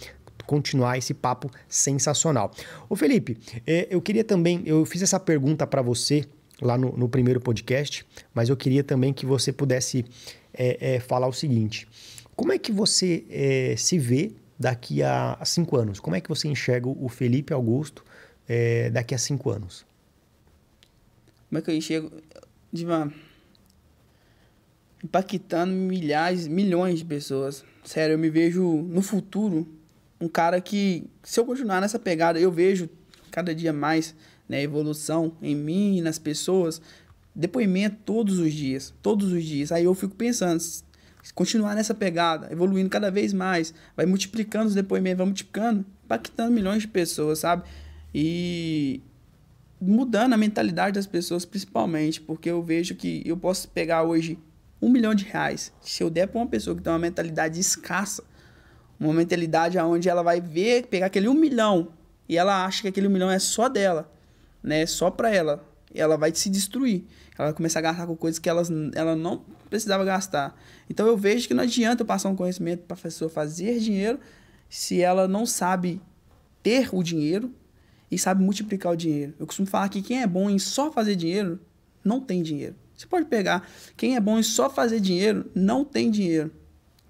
continuar 0.53 0.99
esse 0.99 1.15
papo 1.15 1.49
sensacional. 1.67 2.51
Ô 2.87 2.95
Felipe, 2.95 3.39
é, 3.65 3.87
eu 3.89 3.99
queria 3.99 4.23
também, 4.23 4.61
eu 4.67 4.85
fiz 4.85 5.01
essa 5.01 5.19
pergunta 5.19 5.65
para 5.65 5.81
você 5.81 6.25
lá 6.61 6.77
no, 6.77 6.95
no, 6.95 7.09
primeiro 7.09 7.41
podcast, 7.41 8.05
mas 8.35 8.49
eu 8.49 8.55
queria 8.55 8.83
também 8.83 9.11
que 9.11 9.25
você 9.25 9.51
pudesse 9.51 10.05
é, 10.53 10.95
é, 10.95 10.99
falar 10.99 11.27
o 11.27 11.33
seguinte: 11.33 11.87
como 12.35 12.51
é 12.51 12.59
que 12.59 12.71
você 12.71 13.25
é, 13.31 13.73
se 13.75 13.97
vê 13.97 14.31
daqui 14.59 15.01
a, 15.01 15.39
cinco 15.43 15.75
anos? 15.75 15.99
Como 15.99 16.15
é 16.15 16.21
que 16.21 16.29
você 16.29 16.47
enxerga 16.47 16.87
o 16.87 17.09
Felipe 17.09 17.51
Augusto 17.51 18.05
é, 18.47 18.91
daqui 18.91 19.15
a 19.15 19.17
cinco 19.17 19.49
anos? 19.49 19.83
Como 21.49 21.57
é 21.57 21.61
que 21.63 21.71
eu 21.71 21.75
enxergo? 21.75 22.11
Diva, 22.71 23.11
impactando 25.03 25.73
milhares, 25.73 26.47
milhões 26.47 26.99
de 26.99 27.05
pessoas. 27.05 27.65
Sério, 27.83 28.13
eu 28.13 28.19
me 28.19 28.29
vejo 28.29 28.63
no 28.63 29.01
futuro 29.01 29.67
um 30.19 30.27
cara 30.27 30.59
que, 30.61 31.05
se 31.21 31.39
eu 31.39 31.45
continuar 31.45 31.81
nessa 31.81 31.99
pegada, 31.99 32.39
eu 32.39 32.51
vejo 32.51 32.89
cada 33.31 33.53
dia 33.53 33.73
mais 33.73 34.15
né, 34.47 34.61
evolução 34.61 35.33
em 35.41 35.55
mim 35.55 36.01
nas 36.01 36.19
pessoas. 36.19 36.81
Depoimento 37.35 37.97
todos 38.05 38.39
os 38.39 38.53
dias, 38.53 38.93
todos 39.01 39.31
os 39.31 39.43
dias. 39.43 39.71
Aí 39.71 39.85
eu 39.85 39.93
fico 39.95 40.15
pensando, 40.15 40.59
se 40.59 40.83
continuar 41.33 41.75
nessa 41.75 41.93
pegada, 41.93 42.51
evoluindo 42.51 42.89
cada 42.89 43.09
vez 43.09 43.33
mais, 43.33 43.73
vai 43.95 44.05
multiplicando 44.05 44.67
os 44.67 44.75
depoimentos, 44.75 45.17
vai 45.17 45.25
multiplicando, 45.25 45.85
impactando 46.05 46.51
milhões 46.51 46.81
de 46.83 46.87
pessoas, 46.87 47.39
sabe? 47.39 47.63
E 48.13 49.01
mudando 49.81 50.33
a 50.33 50.37
mentalidade 50.37 50.95
das 50.95 51.07
pessoas, 51.07 51.43
principalmente, 51.43 52.21
porque 52.21 52.49
eu 52.49 52.61
vejo 52.61 52.95
que 52.95 53.21
eu 53.25 53.35
posso 53.35 53.67
pegar 53.69 54.03
hoje 54.03 54.37
um 54.81 54.89
milhão 54.89 55.15
de 55.15 55.25
reais. 55.25 55.71
Se 55.81 56.03
eu 56.03 56.09
der 56.09 56.27
para 56.27 56.39
uma 56.39 56.47
pessoa 56.47 56.75
que 56.75 56.83
tem 56.83 56.91
uma 56.91 56.99
mentalidade 56.99 57.59
escassa, 57.59 58.23
uma 58.99 59.13
mentalidade 59.13 59.77
onde 59.79 60.09
ela 60.09 60.23
vai 60.23 60.39
ver, 60.39 60.87
pegar 60.87 61.07
aquele 61.07 61.27
um 61.27 61.33
milhão 61.33 61.89
e 62.27 62.37
ela 62.37 62.65
acha 62.65 62.81
que 62.81 62.87
aquele 62.87 63.07
um 63.07 63.11
milhão 63.11 63.29
é 63.29 63.39
só 63.39 63.67
dela, 63.67 64.11
né? 64.61 64.85
Só 64.85 65.11
para 65.11 65.29
ela. 65.29 65.63
E 65.93 66.01
ela 66.01 66.17
vai 66.17 66.33
se 66.33 66.49
destruir. 66.49 67.03
Ela 67.37 67.49
vai 67.49 67.53
começar 67.53 67.79
a 67.79 67.81
gastar 67.81 68.07
com 68.07 68.15
coisas 68.15 68.39
que 68.39 68.49
elas, 68.49 68.69
ela 68.95 69.15
não 69.15 69.43
precisava 69.69 70.03
gastar. 70.03 70.59
Então 70.89 71.05
eu 71.07 71.17
vejo 71.17 71.47
que 71.47 71.53
não 71.53 71.63
adianta 71.63 72.03
eu 72.03 72.05
passar 72.05 72.29
um 72.29 72.35
conhecimento 72.35 72.83
para 72.83 72.97
a 72.97 72.99
pessoa 72.99 73.29
fazer 73.29 73.79
dinheiro 73.79 74.19
se 74.69 75.01
ela 75.01 75.27
não 75.27 75.45
sabe 75.45 76.01
ter 76.61 76.89
o 76.93 77.03
dinheiro 77.03 77.53
e 78.09 78.17
sabe 78.17 78.43
multiplicar 78.43 78.93
o 78.93 78.95
dinheiro. 78.95 79.33
Eu 79.39 79.45
costumo 79.45 79.67
falar 79.67 79.89
que 79.89 80.01
quem 80.01 80.21
é 80.21 80.27
bom 80.27 80.49
em 80.49 80.57
só 80.57 80.91
fazer 80.91 81.15
dinheiro 81.15 81.59
não 82.03 82.19
tem 82.19 82.41
dinheiro. 82.41 82.75
Você 82.95 83.05
pode 83.05 83.25
pegar 83.25 83.67
quem 83.97 84.15
é 84.15 84.19
bom 84.19 84.39
em 84.39 84.43
só 84.43 84.69
fazer 84.69 84.99
dinheiro 84.99 85.49
não 85.53 85.83
tem 85.83 86.09
dinheiro 86.09 86.51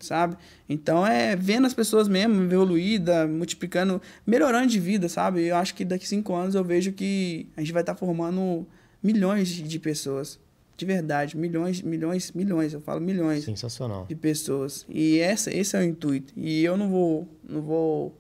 sabe? 0.03 0.38
Então 0.67 1.05
é 1.05 1.35
vendo 1.35 1.65
as 1.65 1.73
pessoas 1.73 2.07
mesmo 2.07 2.43
evoluída, 2.43 3.27
multiplicando, 3.27 4.01
melhorando 4.25 4.67
de 4.67 4.80
vida, 4.80 5.09
sabe? 5.09 5.45
Eu 5.45 5.55
acho 5.55 5.73
que 5.73 5.84
daqui 5.84 6.07
cinco 6.07 6.34
anos 6.34 6.55
eu 6.55 6.63
vejo 6.63 6.91
que 6.91 7.47
a 7.55 7.61
gente 7.61 7.73
vai 7.73 7.81
estar 7.81 7.93
tá 7.93 7.99
formando 7.99 8.67
milhões 9.01 9.49
de 9.49 9.80
pessoas. 9.80 10.39
De 10.75 10.85
verdade, 10.85 11.38
milhões, 11.38 11.81
milhões, 11.81 12.31
milhões, 12.31 12.73
eu 12.73 12.81
falo 12.81 12.99
milhões. 12.99 13.43
Sensacional. 13.43 14.05
De 14.07 14.15
pessoas. 14.15 14.85
E 14.89 15.19
essa, 15.19 15.55
esse 15.55 15.75
é 15.75 15.80
o 15.80 15.84
intuito. 15.84 16.34
E 16.35 16.63
eu 16.63 16.75
não 16.75 16.89
vou, 16.89 17.27
não 17.47 17.61
vou 17.61 18.17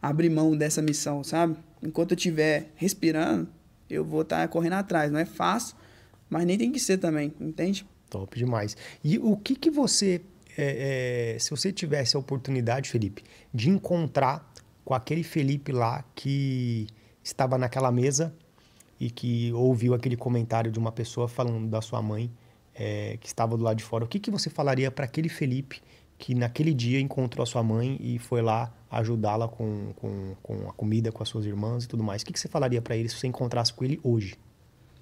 abrir 0.00 0.30
mão 0.30 0.56
dessa 0.56 0.80
missão, 0.80 1.22
sabe? 1.22 1.56
Enquanto 1.82 2.12
eu 2.12 2.16
estiver 2.16 2.70
respirando, 2.74 3.48
eu 3.88 4.04
vou 4.04 4.22
estar 4.22 4.38
tá 4.38 4.48
correndo 4.48 4.74
atrás. 4.74 5.12
Não 5.12 5.20
é 5.20 5.26
fácil, 5.26 5.76
mas 6.28 6.46
nem 6.46 6.56
tem 6.56 6.72
que 6.72 6.80
ser 6.80 6.96
também, 6.96 7.34
entende? 7.38 7.86
Top 8.08 8.36
demais. 8.38 8.76
E 9.04 9.18
o 9.18 9.36
que 9.36 9.54
que 9.54 9.70
você 9.70 10.22
é, 10.62 11.34
é, 11.34 11.38
se 11.38 11.50
você 11.50 11.72
tivesse 11.72 12.16
a 12.16 12.20
oportunidade, 12.20 12.90
Felipe, 12.90 13.24
de 13.52 13.70
encontrar 13.70 14.52
com 14.84 14.92
aquele 14.92 15.22
Felipe 15.22 15.72
lá 15.72 16.04
que 16.14 16.86
estava 17.24 17.56
naquela 17.56 17.90
mesa 17.90 18.34
e 18.98 19.10
que 19.10 19.52
ouviu 19.54 19.94
aquele 19.94 20.16
comentário 20.16 20.70
de 20.70 20.78
uma 20.78 20.92
pessoa 20.92 21.26
falando 21.26 21.66
da 21.68 21.80
sua 21.80 22.02
mãe 22.02 22.30
é, 22.74 23.16
que 23.18 23.26
estava 23.26 23.56
do 23.56 23.64
lado 23.64 23.78
de 23.78 23.84
fora, 23.84 24.04
o 24.04 24.08
que, 24.08 24.18
que 24.18 24.30
você 24.30 24.50
falaria 24.50 24.90
para 24.90 25.04
aquele 25.04 25.28
Felipe 25.28 25.80
que 26.18 26.34
naquele 26.34 26.74
dia 26.74 27.00
encontrou 27.00 27.42
a 27.42 27.46
sua 27.46 27.62
mãe 27.62 27.96
e 27.98 28.18
foi 28.18 28.42
lá 28.42 28.70
ajudá-la 28.90 29.48
com, 29.48 29.94
com, 29.96 30.36
com 30.42 30.68
a 30.68 30.72
comida, 30.74 31.10
com 31.10 31.22
as 31.22 31.28
suas 31.30 31.46
irmãs 31.46 31.84
e 31.84 31.88
tudo 31.88 32.02
mais? 32.04 32.20
O 32.20 32.26
que, 32.26 32.32
que 32.34 32.38
você 32.40 32.48
falaria 32.48 32.82
para 32.82 32.94
ele 32.94 33.08
se 33.08 33.16
você 33.16 33.26
encontrasse 33.26 33.72
com 33.72 33.84
ele 33.84 33.98
hoje? 34.02 34.34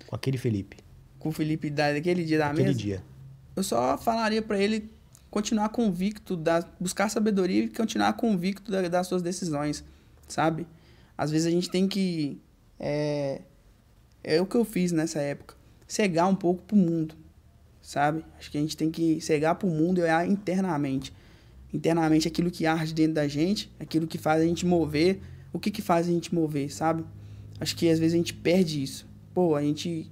Com 0.07 0.15
aquele 0.15 0.39
Felipe? 0.39 0.77
Com 1.19 1.31
o 1.31 1.33
Felipe 1.33 1.69
daquele 1.69 2.25
dia 2.25 2.39
da 2.39 2.51
Aquele 2.51 2.69
mesa? 2.69 2.79
dia. 2.79 3.03
Eu 3.57 3.65
só 3.65 3.99
falaria 3.99 4.41
para 4.41 4.59
ele 4.61 4.89
continuar 5.31 5.69
convicto, 5.71 6.37
da, 6.37 6.65
buscar 6.81 7.09
sabedoria 7.09 7.65
e 7.65 7.69
continuar 7.69 8.13
convicto 8.15 8.71
da, 8.71 8.89
das 8.89 9.07
suas 9.07 9.23
decisões, 9.23 9.85
sabe? 10.27 10.67
Às 11.17 11.31
vezes 11.31 11.47
a 11.47 11.51
gente 11.51 11.71
tem 11.71 11.89
que. 11.89 12.41
É, 12.79 13.43
é 14.23 14.41
o 14.41 14.47
que 14.47 14.57
eu 14.57 14.65
fiz 14.65 14.93
nessa 14.93 15.21
época. 15.21 15.57
Cegar 15.87 16.29
um 16.29 16.35
pouco 16.35 16.63
pro 16.63 16.77
mundo, 16.77 17.15
sabe? 17.83 18.25
Acho 18.39 18.51
que 18.51 18.59
a 18.59 18.61
gente 18.61 18.77
tem 18.77 18.91
que 18.91 19.21
cegar 19.21 19.55
pro 19.57 19.69
mundo 19.69 19.99
e 19.99 20.03
olhar 20.03 20.27
internamente. 20.29 21.13
Internamente 21.73 22.29
aquilo 22.29 22.51
que 22.51 22.67
arde 22.67 22.95
dentro 22.95 23.15
da 23.15 23.29
gente, 23.29 23.71
aquilo 23.79 24.07
que 24.07 24.17
faz 24.17 24.43
a 24.43 24.45
gente 24.45 24.65
mover. 24.65 25.21
O 25.53 25.59
que 25.59 25.71
que 25.71 25.83
faz 25.83 26.07
a 26.07 26.11
gente 26.11 26.35
mover, 26.35 26.73
sabe? 26.73 27.05
Acho 27.59 27.75
que 27.75 27.89
às 27.89 27.99
vezes 27.99 28.15
a 28.15 28.19
gente 28.19 28.35
perde 28.35 28.83
isso. 28.83 29.07
Pô, 29.35 29.57
a 29.57 29.63
gente 29.63 30.11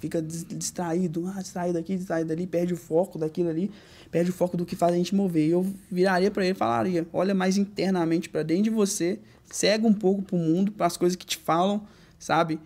fica 0.00 0.22
distraído, 0.22 1.26
ah, 1.34 1.40
distraído 1.40 1.78
aqui, 1.78 1.96
distraído 1.96 2.32
ali, 2.32 2.46
perde 2.46 2.74
o 2.74 2.76
foco 2.76 3.18
daquilo 3.18 3.48
ali 3.48 3.70
perde 4.14 4.30
o 4.30 4.32
foco 4.32 4.56
do 4.56 4.64
que 4.64 4.76
faz 4.76 4.94
a 4.94 4.96
gente 4.96 5.12
mover. 5.12 5.48
E 5.48 5.50
eu 5.50 5.66
viraria 5.90 6.30
para 6.30 6.44
ele 6.44 6.52
e 6.52 6.56
falaria: 6.56 7.04
olha 7.12 7.34
mais 7.34 7.56
internamente 7.56 8.28
para 8.28 8.44
dentro 8.44 8.62
de 8.62 8.70
você, 8.70 9.18
cega 9.50 9.84
um 9.88 9.92
pouco 9.92 10.22
para 10.22 10.36
o 10.36 10.38
mundo, 10.38 10.70
para 10.70 10.86
as 10.86 10.96
coisas 10.96 11.16
que 11.16 11.26
te 11.26 11.36
falam, 11.36 11.84
sabe? 12.16 12.60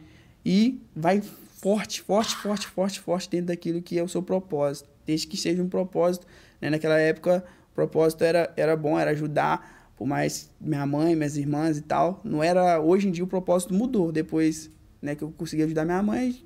E 0.45 0.79
vai 0.95 1.23
forte, 1.23 2.03
forte, 2.03 2.37
forte, 2.37 2.67
forte, 2.67 3.01
forte 3.01 3.31
dentro 3.31 3.47
daquilo 3.47 3.81
que 3.81 3.99
é 3.99 4.03
o 4.03 4.09
seu 4.09 4.23
propósito, 4.23 4.91
desde 5.07 5.27
que 5.27 5.39
seja 5.39 5.63
um 5.63 5.71
propósito. 5.71 6.27
Né? 6.61 6.69
Naquela 6.69 6.99
época, 6.99 7.43
o 7.73 7.75
propósito 7.75 8.25
era, 8.25 8.53
era 8.55 8.77
bom, 8.77 8.99
era 8.99 9.13
ajudar, 9.13 9.91
por 9.97 10.07
mais 10.07 10.51
minha 10.61 10.85
mãe, 10.85 11.17
minhas 11.17 11.39
irmãs 11.39 11.79
e 11.79 11.83
tal. 11.83 12.21
Não 12.23 12.43
era. 12.43 12.79
Hoje 12.79 13.09
em 13.09 13.11
dia 13.11 13.25
o 13.25 13.27
propósito 13.27 13.73
mudou. 13.73 14.13
Depois 14.13 14.71
né, 15.01 15.15
que 15.15 15.25
eu 15.25 15.33
consegui 15.35 15.63
ajudar 15.63 15.87
minha 15.87 16.03
mãe, 16.03 16.37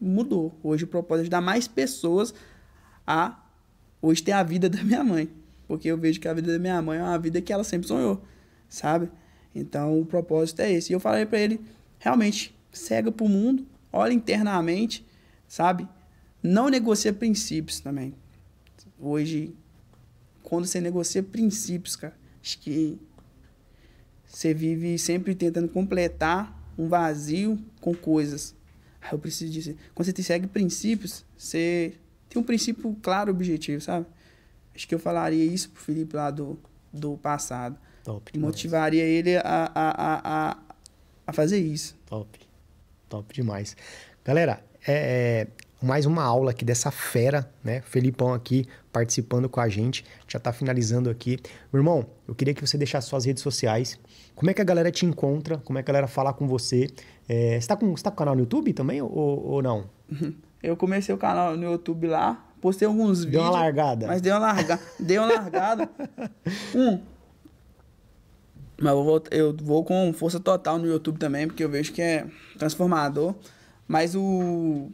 mudou. 0.00 0.58
Hoje 0.62 0.84
o 0.84 0.86
propósito 0.86 1.20
é 1.20 1.22
ajudar 1.22 1.40
mais 1.40 1.66
pessoas 1.68 2.34
a 3.06 3.42
hoje 4.00 4.22
ter 4.22 4.32
a 4.32 4.42
vida 4.42 4.68
da 4.68 4.82
minha 4.82 5.02
mãe. 5.02 5.28
porque 5.66 5.88
eu 5.88 5.98
vejo 5.98 6.18
que 6.18 6.26
a 6.26 6.32
vida 6.32 6.52
da 6.52 6.58
minha 6.58 6.80
mãe 6.80 6.98
é 6.98 7.02
uma 7.02 7.18
vida 7.18 7.42
que 7.42 7.52
ela 7.52 7.62
sempre 7.62 7.86
sonhou, 7.86 8.24
sabe? 8.70 9.10
Então 9.54 10.00
o 10.00 10.06
propósito 10.06 10.60
é 10.60 10.72
esse. 10.72 10.92
E 10.92 10.94
eu 10.94 11.00
falei 11.00 11.26
para 11.26 11.38
ele, 11.38 11.60
realmente, 11.98 12.56
cega 12.72 13.12
pro 13.12 13.28
mundo, 13.28 13.66
olha 13.92 14.14
internamente, 14.14 15.06
sabe? 15.46 15.86
Não 16.42 16.70
negocia 16.70 17.12
princípios 17.12 17.80
também. 17.80 18.14
Hoje, 18.98 19.54
quando 20.42 20.64
você 20.64 20.80
negocia 20.80 21.22
princípios, 21.22 21.96
cara, 21.96 22.16
acho 22.42 22.58
que 22.60 22.98
você 24.26 24.54
vive 24.54 24.98
sempre 24.98 25.34
tentando 25.34 25.68
completar 25.68 26.56
um 26.78 26.88
vazio 26.88 27.58
com 27.80 27.94
coisas. 27.94 28.54
Ah, 29.00 29.10
eu 29.12 29.18
preciso 29.18 29.52
disso. 29.52 29.74
Quando 29.94 30.06
você 30.06 30.22
segue 30.22 30.46
princípios, 30.46 31.24
você 31.36 31.94
tem 32.28 32.40
um 32.40 32.44
princípio 32.44 32.96
claro, 33.02 33.30
objetivo, 33.30 33.80
sabe? 33.80 34.06
Acho 34.74 34.86
que 34.86 34.94
eu 34.94 34.98
falaria 34.98 35.44
isso 35.44 35.70
pro 35.70 35.82
Felipe 35.82 36.14
lá 36.14 36.30
do, 36.30 36.58
do 36.92 37.16
passado. 37.16 37.76
Top. 38.04 38.30
E 38.34 38.38
motivaria 38.38 39.04
ele 39.04 39.36
a, 39.36 39.42
a, 39.44 39.70
a, 39.74 40.20
a, 40.24 40.58
a 41.26 41.32
fazer 41.32 41.58
isso. 41.58 41.96
Top. 42.06 42.38
Top 43.08 43.34
demais. 43.34 43.76
Galera, 44.24 44.62
é, 44.86 45.46
é 45.82 45.86
mais 45.86 46.06
uma 46.06 46.22
aula 46.22 46.50
aqui 46.50 46.64
dessa 46.64 46.90
fera, 46.90 47.50
né? 47.62 47.80
Felipão 47.82 48.34
aqui 48.34 48.66
participando 48.92 49.48
com 49.48 49.60
a 49.60 49.68
gente. 49.68 50.04
Já 50.26 50.38
tá 50.38 50.52
finalizando 50.52 51.08
aqui. 51.08 51.38
Meu 51.72 51.80
irmão, 51.80 52.06
eu 52.26 52.34
queria 52.34 52.52
que 52.52 52.60
você 52.60 52.76
deixasse 52.76 53.08
suas 53.08 53.24
redes 53.24 53.42
sociais. 53.42 53.98
Como 54.38 54.48
é 54.52 54.54
que 54.54 54.62
a 54.62 54.64
galera 54.64 54.88
te 54.92 55.04
encontra? 55.04 55.58
Como 55.58 55.80
é 55.80 55.82
que 55.82 55.90
a 55.90 55.92
galera 55.92 56.06
fala 56.06 56.32
com 56.32 56.46
você? 56.46 56.88
É, 57.28 57.60
você, 57.60 57.66
tá 57.66 57.76
com, 57.76 57.90
você 57.90 58.04
tá 58.04 58.10
com 58.12 58.16
canal 58.18 58.36
no 58.36 58.42
YouTube 58.42 58.72
também 58.72 59.02
ou, 59.02 59.10
ou 59.10 59.60
não? 59.60 59.90
Eu 60.62 60.76
comecei 60.76 61.12
o 61.12 61.18
canal 61.18 61.56
no 61.56 61.64
YouTube 61.64 62.06
lá, 62.06 62.48
postei 62.60 62.86
alguns 62.86 63.18
Deu 63.24 63.26
vídeos. 63.26 63.44
uma 63.46 63.50
largada. 63.50 64.06
Mas 64.06 64.20
deu 64.20 64.34
uma 64.36 64.38
largada. 64.38 64.80
deu 65.00 65.22
uma 65.22 65.32
largada. 65.34 65.90
Um. 66.72 67.00
Mas 68.80 68.92
eu 68.92 69.04
vou, 69.04 69.22
eu 69.32 69.56
vou 69.60 69.84
com 69.84 70.12
força 70.12 70.38
total 70.38 70.78
no 70.78 70.86
YouTube 70.86 71.18
também, 71.18 71.48
porque 71.48 71.64
eu 71.64 71.68
vejo 71.68 71.92
que 71.92 72.00
é 72.00 72.24
transformador. 72.56 73.34
Mas 73.88 74.14
o. 74.14 74.88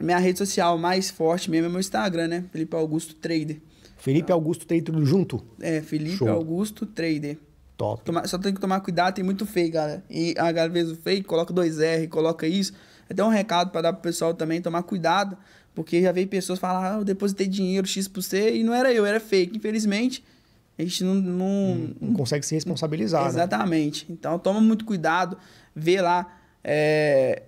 Minha 0.00 0.18
rede 0.18 0.38
social 0.38 0.78
mais 0.78 1.10
forte 1.10 1.50
mesmo 1.50 1.66
é 1.66 1.68
meu 1.68 1.80
Instagram, 1.80 2.28
né? 2.28 2.44
Felipe 2.50 2.74
Augusto 2.74 3.14
Trader. 3.16 3.60
Felipe 3.98 4.32
Augusto 4.32 4.66
tem 4.66 4.80
tudo 4.80 5.04
junto? 5.04 5.44
É, 5.60 5.82
Felipe 5.82 6.16
Show. 6.16 6.28
Augusto 6.30 6.86
Trader. 6.86 7.36
Top. 7.78 8.04
Toma- 8.04 8.26
só 8.26 8.36
tem 8.36 8.52
que 8.52 8.60
tomar 8.60 8.80
cuidado, 8.80 9.14
tem 9.14 9.24
muito 9.24 9.46
fake, 9.46 9.70
galera. 9.70 10.04
E 10.10 10.34
a 10.36 10.52
galera 10.52 10.68
vez 10.68 10.90
o 10.90 10.96
fake, 10.96 11.22
coloca 11.24 11.52
dois 11.54 11.78
R, 11.80 12.06
coloca 12.08 12.46
isso. 12.46 12.72
Até 13.08 13.24
um 13.24 13.28
recado 13.28 13.70
pra 13.70 13.80
dar 13.80 13.92
pro 13.94 14.02
pessoal 14.02 14.34
também, 14.34 14.60
tomar 14.60 14.82
cuidado, 14.82 15.38
porque 15.74 16.02
já 16.02 16.12
veio 16.12 16.28
pessoas 16.28 16.58
falar, 16.58 16.94
ah, 16.96 16.98
eu 16.98 17.04
depositei 17.04 17.46
dinheiro 17.46 17.86
X 17.86 18.06
pra 18.08 18.20
você, 18.20 18.56
e 18.56 18.62
não 18.62 18.74
era 18.74 18.92
eu, 18.92 19.06
era 19.06 19.18
fake. 19.20 19.56
Infelizmente, 19.56 20.22
a 20.78 20.82
gente 20.82 21.04
não. 21.04 21.14
não- 21.14 21.90
Não 22.00 22.12
consegue 22.14 22.44
se 22.44 22.54
responsabilizar, 22.54 23.22
né? 23.22 23.28
Exatamente. 23.28 24.04
Então 24.10 24.38
toma 24.38 24.60
muito 24.60 24.84
cuidado, 24.84 25.38
vê 25.74 26.00
lá, 26.02 26.36
é, 26.64 27.44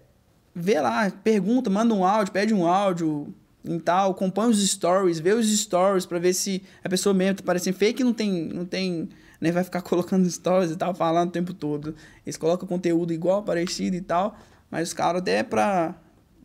vê 0.55 0.81
lá, 0.81 1.11
pergunta, 1.11 1.69
manda 1.69 1.93
um 1.93 2.05
áudio, 2.05 2.32
pede 2.32 2.55
um 2.55 2.66
áudio 2.66 3.35
e 3.65 3.78
tal, 3.81 4.12
acompanha 4.12 4.48
os 4.48 4.66
stories, 4.66 5.19
vê 5.19 5.32
os 5.32 5.47
stories 5.59 6.07
pra 6.07 6.19
ver 6.19 6.32
se 6.32 6.62
a 6.85 6.89
pessoa 6.89 7.12
mesmo 7.12 7.36
tá 7.39 7.43
parecendo 7.44 7.77
fake 7.77 8.02
não 8.05 8.12
tem, 8.12 8.44
não 8.48 8.65
tem, 8.65 9.09
né, 9.41 9.51
vai 9.51 9.65
ficar 9.65 9.83
colocando 9.83 10.29
stories 10.31 10.71
e 10.71 10.77
tal, 10.77 10.95
falando 10.95 11.29
o 11.29 11.33
tempo 11.33 11.55
todo. 11.55 11.95
Eles 12.27 12.37
colocam 12.37 12.69
conteúdo 12.69 13.12
igual, 13.12 13.43
parecido 13.43 13.97
e 13.97 14.01
tal, 14.01 14.37
mas 14.71 14.89
os 14.89 14.95
caras 14.95 15.23
até 15.23 15.43
pra 15.43 15.95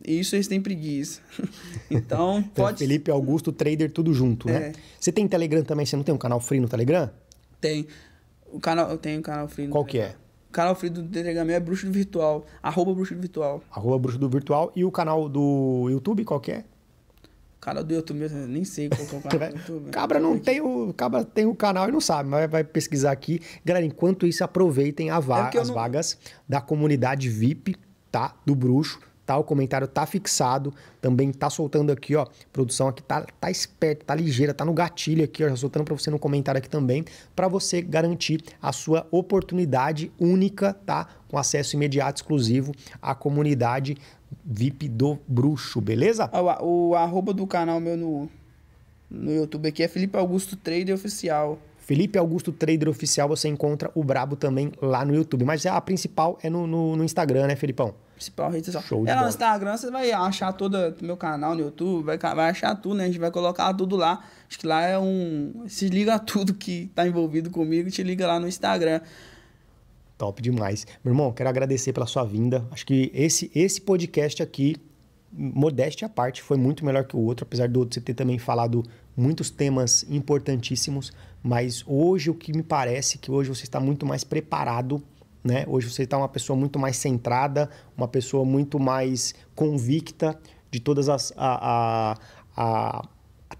isso 0.04 0.36
eles 0.36 0.48
têm 0.48 0.60
preguiça. 0.60 1.20
então, 1.90 2.42
pode 2.54 2.78
Felipe 2.78 3.10
Augusto 3.10 3.52
Trader, 3.52 3.90
tudo 3.90 4.12
junto, 4.12 4.48
né? 4.48 4.68
É. 4.68 4.72
Você 4.98 5.12
tem 5.12 5.26
Telegram 5.26 5.62
também? 5.62 5.86
Você 5.86 5.96
não 5.96 6.04
tem 6.04 6.14
um 6.14 6.18
canal 6.18 6.40
free 6.40 6.60
no 6.60 6.68
Telegram? 6.68 7.10
tem 7.60 7.86
o 8.52 8.60
canal, 8.60 8.90
eu 8.90 8.98
tenho 8.98 9.18
um 9.18 9.22
canal 9.22 9.48
free 9.48 9.66
no 9.66 9.72
Qual 9.72 9.84
que 9.84 9.98
é? 9.98 10.14
O 10.48 10.52
canal 10.52 10.74
free 10.74 10.88
do 10.88 11.02
Telegram 11.04 11.48
é 11.50 11.60
Bruxo 11.60 11.86
do 11.86 11.92
Virtual, 11.92 12.46
arroba 12.62 12.94
Bruxo 12.94 13.14
do 13.14 13.20
Virtual. 13.20 13.62
Arroba 13.70 13.98
Bruxo 13.98 14.18
do 14.18 14.28
Virtual. 14.28 14.72
E 14.74 14.84
o 14.84 14.90
canal 14.90 15.28
do 15.28 15.88
YouTube, 15.90 16.24
qual 16.24 16.40
que 16.40 16.52
é? 16.52 16.64
O 17.66 17.68
canal 17.68 17.82
do 17.82 17.92
YouTube 17.94 18.18
mesmo, 18.20 18.38
eu 18.38 18.46
nem 18.46 18.64
sei 18.64 18.88
qual 18.88 19.00
é 19.00 19.04
o 19.04 19.20
canal 19.20 19.48
do 19.50 19.56
YouTube. 19.58 19.90
Cabra 19.90 20.20
não 20.20 20.38
tem 20.38 20.60
o, 20.60 20.94
Cabra 20.96 21.24
tem 21.24 21.46
o 21.46 21.54
canal 21.54 21.88
e 21.88 21.90
não 21.92 22.00
sabe, 22.00 22.28
mas 22.28 22.48
vai 22.48 22.62
pesquisar 22.62 23.10
aqui. 23.10 23.40
Galera, 23.64 23.84
enquanto 23.84 24.24
isso, 24.24 24.44
aproveitem 24.44 25.10
a 25.10 25.18
va- 25.18 25.50
É 25.52 25.58
as 25.58 25.66
não- 25.66 25.74
vagas 25.74 26.16
da 26.48 26.60
comunidade 26.60 27.28
VIP, 27.28 27.74
tá? 28.08 28.36
Do 28.46 28.54
Bruxo, 28.54 29.00
tá? 29.26 29.36
O 29.36 29.44
comentário 29.44 29.88
tá 29.88 30.06
fixado. 30.06 30.72
Também 31.00 31.32
tá 31.32 31.50
soltando 31.50 31.90
aqui, 31.92 32.14
ó. 32.14 32.26
Produção 32.52 32.88
aqui 32.88 33.02
tá, 33.02 33.26
tá 33.40 33.50
esperta, 33.50 34.04
tá 34.06 34.14
ligeira, 34.14 34.54
tá 34.54 34.64
no 34.64 34.72
gatilho 34.72 35.24
aqui, 35.24 35.44
ó. 35.44 35.48
Já 35.48 35.56
soltando 35.56 35.84
pra 35.84 35.94
você 35.94 36.10
no 36.10 36.18
comentário 36.18 36.58
aqui 36.58 36.70
também, 36.70 37.04
pra 37.34 37.48
você 37.48 37.82
garantir 37.82 38.42
a 38.62 38.72
sua 38.72 39.06
oportunidade 39.10 40.12
única, 40.18 40.72
tá? 40.72 41.08
Com 41.28 41.36
acesso 41.36 41.74
imediato, 41.74 42.22
exclusivo 42.22 42.72
à 43.02 43.14
comunidade 43.14 43.96
VIP 44.44 44.88
do 44.88 45.18
Bruxo, 45.26 45.80
beleza? 45.80 46.30
Ah, 46.32 46.62
O, 46.62 46.90
o 46.90 46.94
arroba 46.94 47.34
do 47.34 47.46
canal 47.46 47.80
meu 47.80 47.96
no, 47.96 48.28
no 49.10 49.32
YouTube 49.32 49.68
aqui 49.68 49.82
é 49.82 49.88
Felipe 49.88 50.16
Augusto 50.16 50.56
Trader 50.56 50.94
Oficial. 50.94 51.58
Felipe 51.78 52.18
Augusto 52.18 52.52
Trader 52.52 52.88
Oficial, 52.88 53.28
você 53.28 53.48
encontra 53.48 53.90
o 53.94 54.02
Brabo 54.02 54.34
também 54.34 54.72
lá 54.82 55.04
no 55.04 55.14
YouTube. 55.14 55.44
Mas 55.44 55.64
a 55.66 55.80
principal 55.80 56.36
é 56.42 56.50
no, 56.50 56.66
no, 56.66 56.96
no 56.96 57.04
Instagram, 57.04 57.46
né, 57.46 57.54
Felipão? 57.54 57.94
Principal 58.16 58.50
rede 58.50 58.64
social. 58.64 58.82
Show 58.82 59.04
de 59.04 59.10
é 59.10 59.14
bola. 59.14 59.26
no 59.26 59.28
Instagram, 59.28 59.76
você 59.76 59.90
vai 59.90 60.10
achar 60.10 60.50
todo 60.54 60.74
o 60.74 61.04
meu 61.04 61.18
canal 61.18 61.54
no 61.54 61.60
YouTube, 61.60 62.06
vai, 62.06 62.16
vai 62.16 62.48
achar 62.48 62.74
tudo, 62.74 62.94
né? 62.94 63.04
A 63.04 63.06
gente 63.08 63.18
vai 63.18 63.30
colocar 63.30 63.74
tudo 63.74 63.94
lá. 63.94 64.24
Acho 64.48 64.58
que 64.58 64.66
lá 64.66 64.82
é 64.82 64.98
um. 64.98 65.64
Se 65.68 65.88
liga 65.88 66.14
a 66.14 66.18
tudo 66.18 66.54
que 66.54 66.90
tá 66.94 67.06
envolvido 67.06 67.50
comigo, 67.50 67.90
te 67.90 68.02
liga 68.02 68.26
lá 68.26 68.40
no 68.40 68.48
Instagram. 68.48 69.02
Top 70.16 70.40
demais. 70.40 70.86
Meu 71.04 71.12
irmão, 71.12 71.30
quero 71.30 71.50
agradecer 71.50 71.92
pela 71.92 72.06
sua 72.06 72.24
vinda. 72.24 72.66
Acho 72.70 72.86
que 72.86 73.10
esse, 73.12 73.50
esse 73.54 73.82
podcast 73.82 74.42
aqui, 74.42 74.76
modéstia 75.30 76.06
à 76.06 76.08
parte, 76.08 76.40
foi 76.40 76.56
muito 76.56 76.86
melhor 76.86 77.04
que 77.04 77.14
o 77.14 77.20
outro, 77.20 77.44
apesar 77.44 77.68
do 77.68 77.80
outro 77.80 77.96
você 77.96 78.00
ter 78.00 78.14
também 78.14 78.38
falado 78.38 78.82
muitos 79.14 79.50
temas 79.50 80.06
importantíssimos. 80.08 81.12
Mas 81.42 81.84
hoje 81.86 82.30
o 82.30 82.34
que 82.34 82.50
me 82.56 82.62
parece 82.62 83.18
é 83.18 83.20
que 83.20 83.30
hoje 83.30 83.50
você 83.50 83.64
está 83.64 83.78
muito 83.78 84.06
mais 84.06 84.24
preparado, 84.24 85.02
né? 85.46 85.64
Hoje 85.68 85.88
você 85.88 86.02
está 86.02 86.18
uma 86.18 86.28
pessoa 86.28 86.58
muito 86.58 86.78
mais 86.78 86.96
centrada, 86.96 87.70
uma 87.96 88.08
pessoa 88.08 88.44
muito 88.44 88.78
mais 88.78 89.34
convicta 89.54 90.38
de 90.70 90.80
todas 90.80 91.08
as. 91.08 91.32
a, 91.36 92.16
a, 92.56 93.02
a, 93.08 93.08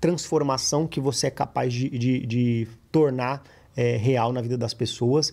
transformação 0.01 0.87
que 0.87 1.01
você 1.01 1.29
é 1.29 1.31
capaz 1.31 1.73
de, 1.73 1.89
de, 1.89 2.27
de 2.27 2.69
tornar 2.91 3.43
é, 3.77 3.97
real 3.97 4.33
na 4.33 4.43
vida 4.43 4.59
das 4.59 4.75
pessoas. 4.75 5.33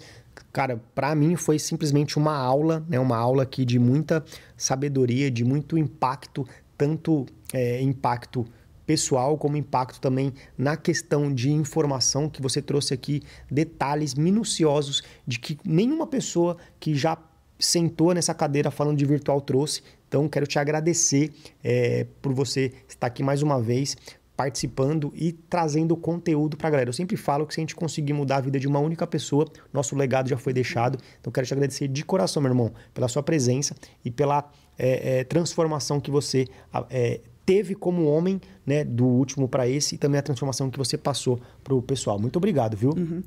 Cara, 0.53 0.81
para 0.93 1.13
mim 1.15 1.35
foi 1.35 1.57
simplesmente 1.57 2.17
uma 2.17 2.37
aula, 2.37 2.85
né? 2.87 2.99
Uma 2.99 3.17
aula 3.17 3.43
aqui 3.43 3.65
de 3.65 3.79
muita 3.79 4.23
sabedoria, 4.55 5.31
de 5.31 5.43
muito 5.43 5.77
impacto, 5.77 6.47
tanto 6.77 7.25
é, 7.51 7.81
impacto 7.81 8.45
pessoal 8.85 9.37
como 9.37 9.57
impacto 9.57 9.99
também 9.99 10.33
na 10.57 10.75
questão 10.75 11.33
de 11.33 11.51
informação 11.51 12.29
que 12.29 12.41
você 12.41 12.61
trouxe 12.61 12.93
aqui 12.93 13.21
detalhes 13.49 14.13
minuciosos 14.13 15.03
de 15.25 15.39
que 15.39 15.57
nenhuma 15.65 16.07
pessoa 16.07 16.57
que 16.79 16.95
já 16.95 17.17
sentou 17.59 18.13
nessa 18.13 18.33
cadeira 18.33 18.69
falando 18.69 18.97
de 18.97 19.05
virtual 19.05 19.39
trouxe. 19.41 19.81
Então 20.07 20.27
quero 20.27 20.45
te 20.45 20.59
agradecer 20.59 21.33
é, 21.63 22.05
por 22.21 22.33
você 22.33 22.73
estar 22.87 23.07
aqui 23.07 23.23
mais 23.23 23.41
uma 23.41 23.61
vez 23.61 23.95
participando 24.35 25.13
e 25.15 25.31
trazendo 25.31 25.95
conteúdo 25.95 26.57
para 26.57 26.67
a 26.67 26.71
galera. 26.71 26.89
Eu 26.89 26.93
sempre 26.93 27.15
falo 27.15 27.45
que 27.45 27.53
se 27.53 27.59
a 27.59 27.63
gente 27.63 27.75
conseguir 27.75 28.13
mudar 28.13 28.37
a 28.37 28.41
vida 28.41 28.59
de 28.59 28.67
uma 28.67 28.79
única 28.79 29.05
pessoa, 29.05 29.45
nosso 29.71 29.95
legado 29.95 30.27
já 30.27 30.37
foi 30.37 30.51
deixado. 30.53 30.97
Então 31.19 31.31
quero 31.31 31.45
te 31.45 31.53
agradecer 31.53 31.87
de 31.87 32.03
coração, 32.03 32.41
meu 32.41 32.51
irmão, 32.51 32.73
pela 32.93 33.07
sua 33.07 33.21
presença 33.21 33.75
e 34.03 34.09
pela 34.09 34.49
é, 34.77 35.19
é, 35.19 35.23
transformação 35.23 35.99
que 35.99 36.09
você 36.09 36.47
é, 36.89 37.21
teve 37.45 37.75
como 37.75 38.05
homem, 38.05 38.39
né, 38.65 38.83
do 38.83 39.05
último 39.05 39.47
para 39.47 39.67
esse 39.67 39.95
e 39.95 39.97
também 39.97 40.19
a 40.19 40.23
transformação 40.23 40.69
que 40.69 40.77
você 40.77 40.97
passou 40.97 41.39
pro 41.63 41.81
pessoal. 41.81 42.19
Muito 42.19 42.37
obrigado, 42.37 42.75
viu? 42.75 42.91
Uhum. 42.91 43.23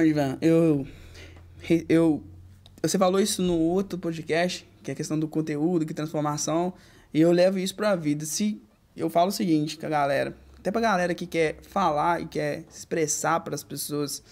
Ivan, 0.00 0.38
eu, 0.40 0.86
eu. 1.88 2.22
Você 2.82 2.98
falou 2.98 3.20
isso 3.20 3.42
no 3.42 3.56
outro 3.58 3.98
podcast, 3.98 4.66
que 4.82 4.90
é 4.90 4.94
a 4.94 4.96
questão 4.96 5.18
do 5.18 5.28
conteúdo, 5.28 5.86
que 5.86 5.94
transformação, 5.94 6.74
e 7.12 7.20
eu 7.20 7.30
levo 7.30 7.58
isso 7.58 7.74
pra 7.74 7.94
vida. 7.94 8.24
Se 8.24 8.60
eu 8.96 9.08
falo 9.08 9.28
o 9.28 9.32
seguinte 9.32 9.78
com 9.78 9.86
a 9.86 9.88
galera, 9.88 10.36
até 10.58 10.70
pra 10.70 10.80
galera 10.80 11.14
que 11.14 11.26
quer 11.26 11.58
falar 11.62 12.20
e 12.20 12.26
quer 12.26 12.64
expressar 12.68 13.40
para 13.40 13.54
as 13.54 13.62
pessoas, 13.62 14.22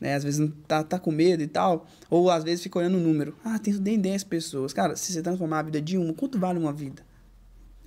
né? 0.00 0.14
Às 0.14 0.22
vezes 0.22 0.50
tá, 0.66 0.84
tá 0.84 0.98
com 0.98 1.10
medo 1.10 1.42
e 1.42 1.48
tal, 1.48 1.86
ou 2.08 2.30
às 2.30 2.44
vezes 2.44 2.62
fica 2.62 2.78
olhando 2.78 2.96
o 2.96 3.00
número. 3.00 3.36
Ah, 3.44 3.58
tem 3.58 3.74
nem 3.74 3.98
10 3.98 4.24
pessoas. 4.24 4.72
Cara, 4.72 4.94
se 4.94 5.12
você 5.12 5.20
transformar 5.20 5.58
a 5.60 5.62
vida 5.62 5.82
de 5.82 5.98
uma, 5.98 6.14
quanto 6.14 6.38
vale 6.38 6.58
uma 6.58 6.72
vida? 6.72 7.07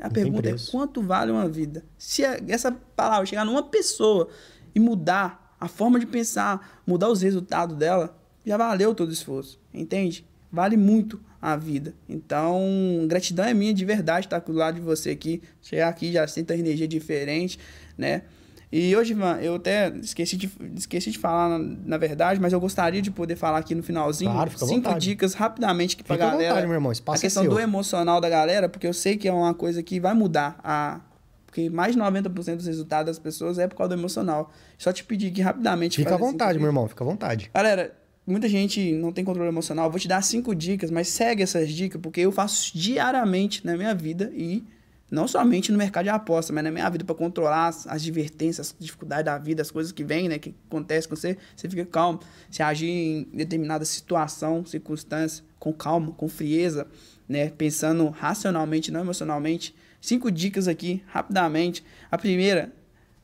A 0.02 0.06
Não 0.08 0.14
pergunta 0.14 0.50
é 0.50 0.56
quanto 0.72 1.02
vale 1.02 1.32
uma 1.32 1.48
vida? 1.48 1.86
Se 1.98 2.26
a- 2.26 2.40
essa 2.48 2.72
palavra 2.72 3.26
chegar 3.26 3.46
numa 3.46 3.64
pessoa 3.64 4.28
e 4.74 4.80
mudar 4.80 5.56
a 5.60 5.68
forma 5.68 6.00
de 6.00 6.06
pensar, 6.08 6.82
mudar 6.88 7.10
os 7.10 7.22
resultados 7.22 7.76
dela, 7.78 8.18
já 8.46 8.58
valeu 8.58 8.96
todo 8.96 9.10
o 9.10 9.14
esforço, 9.14 9.60
entende? 9.74 10.26
Vale 10.52 10.76
muito 10.76 11.22
a 11.42 11.56
vida. 11.56 11.94
Então, 12.10 12.60
gratidão 13.08 13.46
é 13.46 13.54
minha 13.54 13.74
de 13.74 13.86
verdade 13.86 14.26
estar 14.26 14.40
do 14.40 14.52
lado 14.52 14.76
de 14.76 14.82
você 14.82 15.12
aqui. 15.12 15.42
Chegar 15.62 15.88
aqui 15.90 16.12
já 16.12 16.28
sinto 16.28 16.52
a 16.52 16.58
energia 16.58 16.88
diferente, 16.88 17.58
né? 17.98 18.24
E 18.72 18.96
hoje, 18.96 19.12
Ivan, 19.12 19.38
eu 19.42 19.56
até 19.56 19.90
esqueci 19.98 20.38
de, 20.38 20.50
esqueci 20.78 21.12
de 21.12 21.20
falar, 21.20 21.50
na, 21.50 21.76
na, 21.86 21.98
verdade, 21.98 22.40
mas 22.40 22.54
eu 22.54 22.60
gostaria 22.60 23.02
de 23.02 23.12
poder 23.12 23.36
falar 23.36 23.58
aqui 23.58 23.76
no 23.76 23.84
finalzinho 23.84 24.32
claro, 24.32 24.50
fica 24.50 24.66
cinco 24.66 24.88
vontade. 24.88 25.06
dicas 25.10 25.34
rapidamente 25.34 25.98
que 25.98 26.04
pra 26.04 26.16
Fica 26.16 26.28
galera. 26.28 26.50
vontade, 26.50 26.68
meu 26.68 26.76
irmão, 26.76 26.92
espaço 26.92 27.18
a 27.18 27.20
é 27.20 27.22
questão 27.22 27.44
seu. 27.44 27.52
do 27.52 27.60
emocional 27.60 28.22
da 28.22 28.30
galera, 28.30 28.70
porque 28.70 28.88
eu 28.88 28.94
sei 28.94 29.18
que 29.18 29.28
é 29.28 29.34
uma 29.34 29.54
coisa 29.54 29.84
que 29.84 30.00
vai 30.00 30.14
mudar. 30.14 30.58
A, 30.64 31.02
porque 31.46 31.70
mais 31.70 31.94
de 31.94 32.02
90% 32.02 32.56
dos 32.56 32.66
resultados 32.66 33.08
das 33.08 33.20
pessoas 33.20 33.60
é 33.60 33.68
por 33.68 33.76
causa 33.76 33.90
do 33.94 34.00
emocional. 34.00 34.50
Só 34.78 34.94
te 34.94 35.04
pedir 35.04 35.28
aqui 35.28 35.42
rapidamente. 35.42 35.98
Fica 35.98 36.14
à 36.14 36.18
vontade, 36.18 36.58
meu 36.58 36.68
irmão, 36.68 36.88
fica 36.88 37.04
à 37.04 37.08
vontade. 37.08 37.52
Galera, 37.54 37.94
muita 38.26 38.48
gente 38.48 38.94
não 38.94 39.12
tem 39.12 39.26
controle 39.26 39.50
emocional. 39.50 39.88
Eu 39.88 39.92
vou 39.92 40.00
te 40.00 40.08
dar 40.08 40.22
cinco 40.22 40.56
dicas, 40.56 40.90
mas 40.90 41.10
segue 41.10 41.44
essas 41.44 41.70
dicas, 41.70 42.00
porque 42.00 42.22
eu 42.22 42.32
faço 42.32 42.72
diariamente 42.78 43.66
na 43.66 43.76
minha 43.76 43.94
vida 43.94 44.32
e 44.34 44.64
não 45.12 45.28
somente 45.28 45.74
no 45.74 45.78
mercado 45.78 46.06
de 46.06 46.10
aposta, 46.10 46.54
mas 46.54 46.64
na 46.64 46.72
minha 46.72 46.90
vida 46.90 47.04
para 47.04 47.14
controlar 47.14 47.68
as, 47.68 47.86
as 47.86 48.02
advertências, 48.02 48.68
as 48.68 48.76
dificuldades 48.80 49.26
da 49.26 49.38
vida, 49.38 49.62
as 49.62 49.70
coisas 49.70 49.92
que 49.92 50.06
vêm, 50.06 50.30
né, 50.30 50.40
que 50.40 50.56
acontecem 50.68 51.10
com 51.10 51.16
você, 51.18 51.38
você 51.54 51.70
fica 51.70 51.86
calmo. 51.86 52.22
Se 52.50 52.64
agir 52.64 52.90
em 52.90 53.24
determinada 53.34 53.84
situação, 53.84 54.66
circunstância, 54.66 55.44
com 55.60 55.74
calma, 55.74 56.14
com 56.14 56.30
frieza, 56.30 56.88
né, 57.28 57.50
pensando 57.50 58.08
racionalmente, 58.08 58.90
não 58.90 59.02
emocionalmente. 59.02 59.76
Cinco 60.00 60.32
dicas 60.32 60.68
aqui, 60.70 61.04
rapidamente. 61.08 61.84
A 62.10 62.18
primeira, 62.18 62.74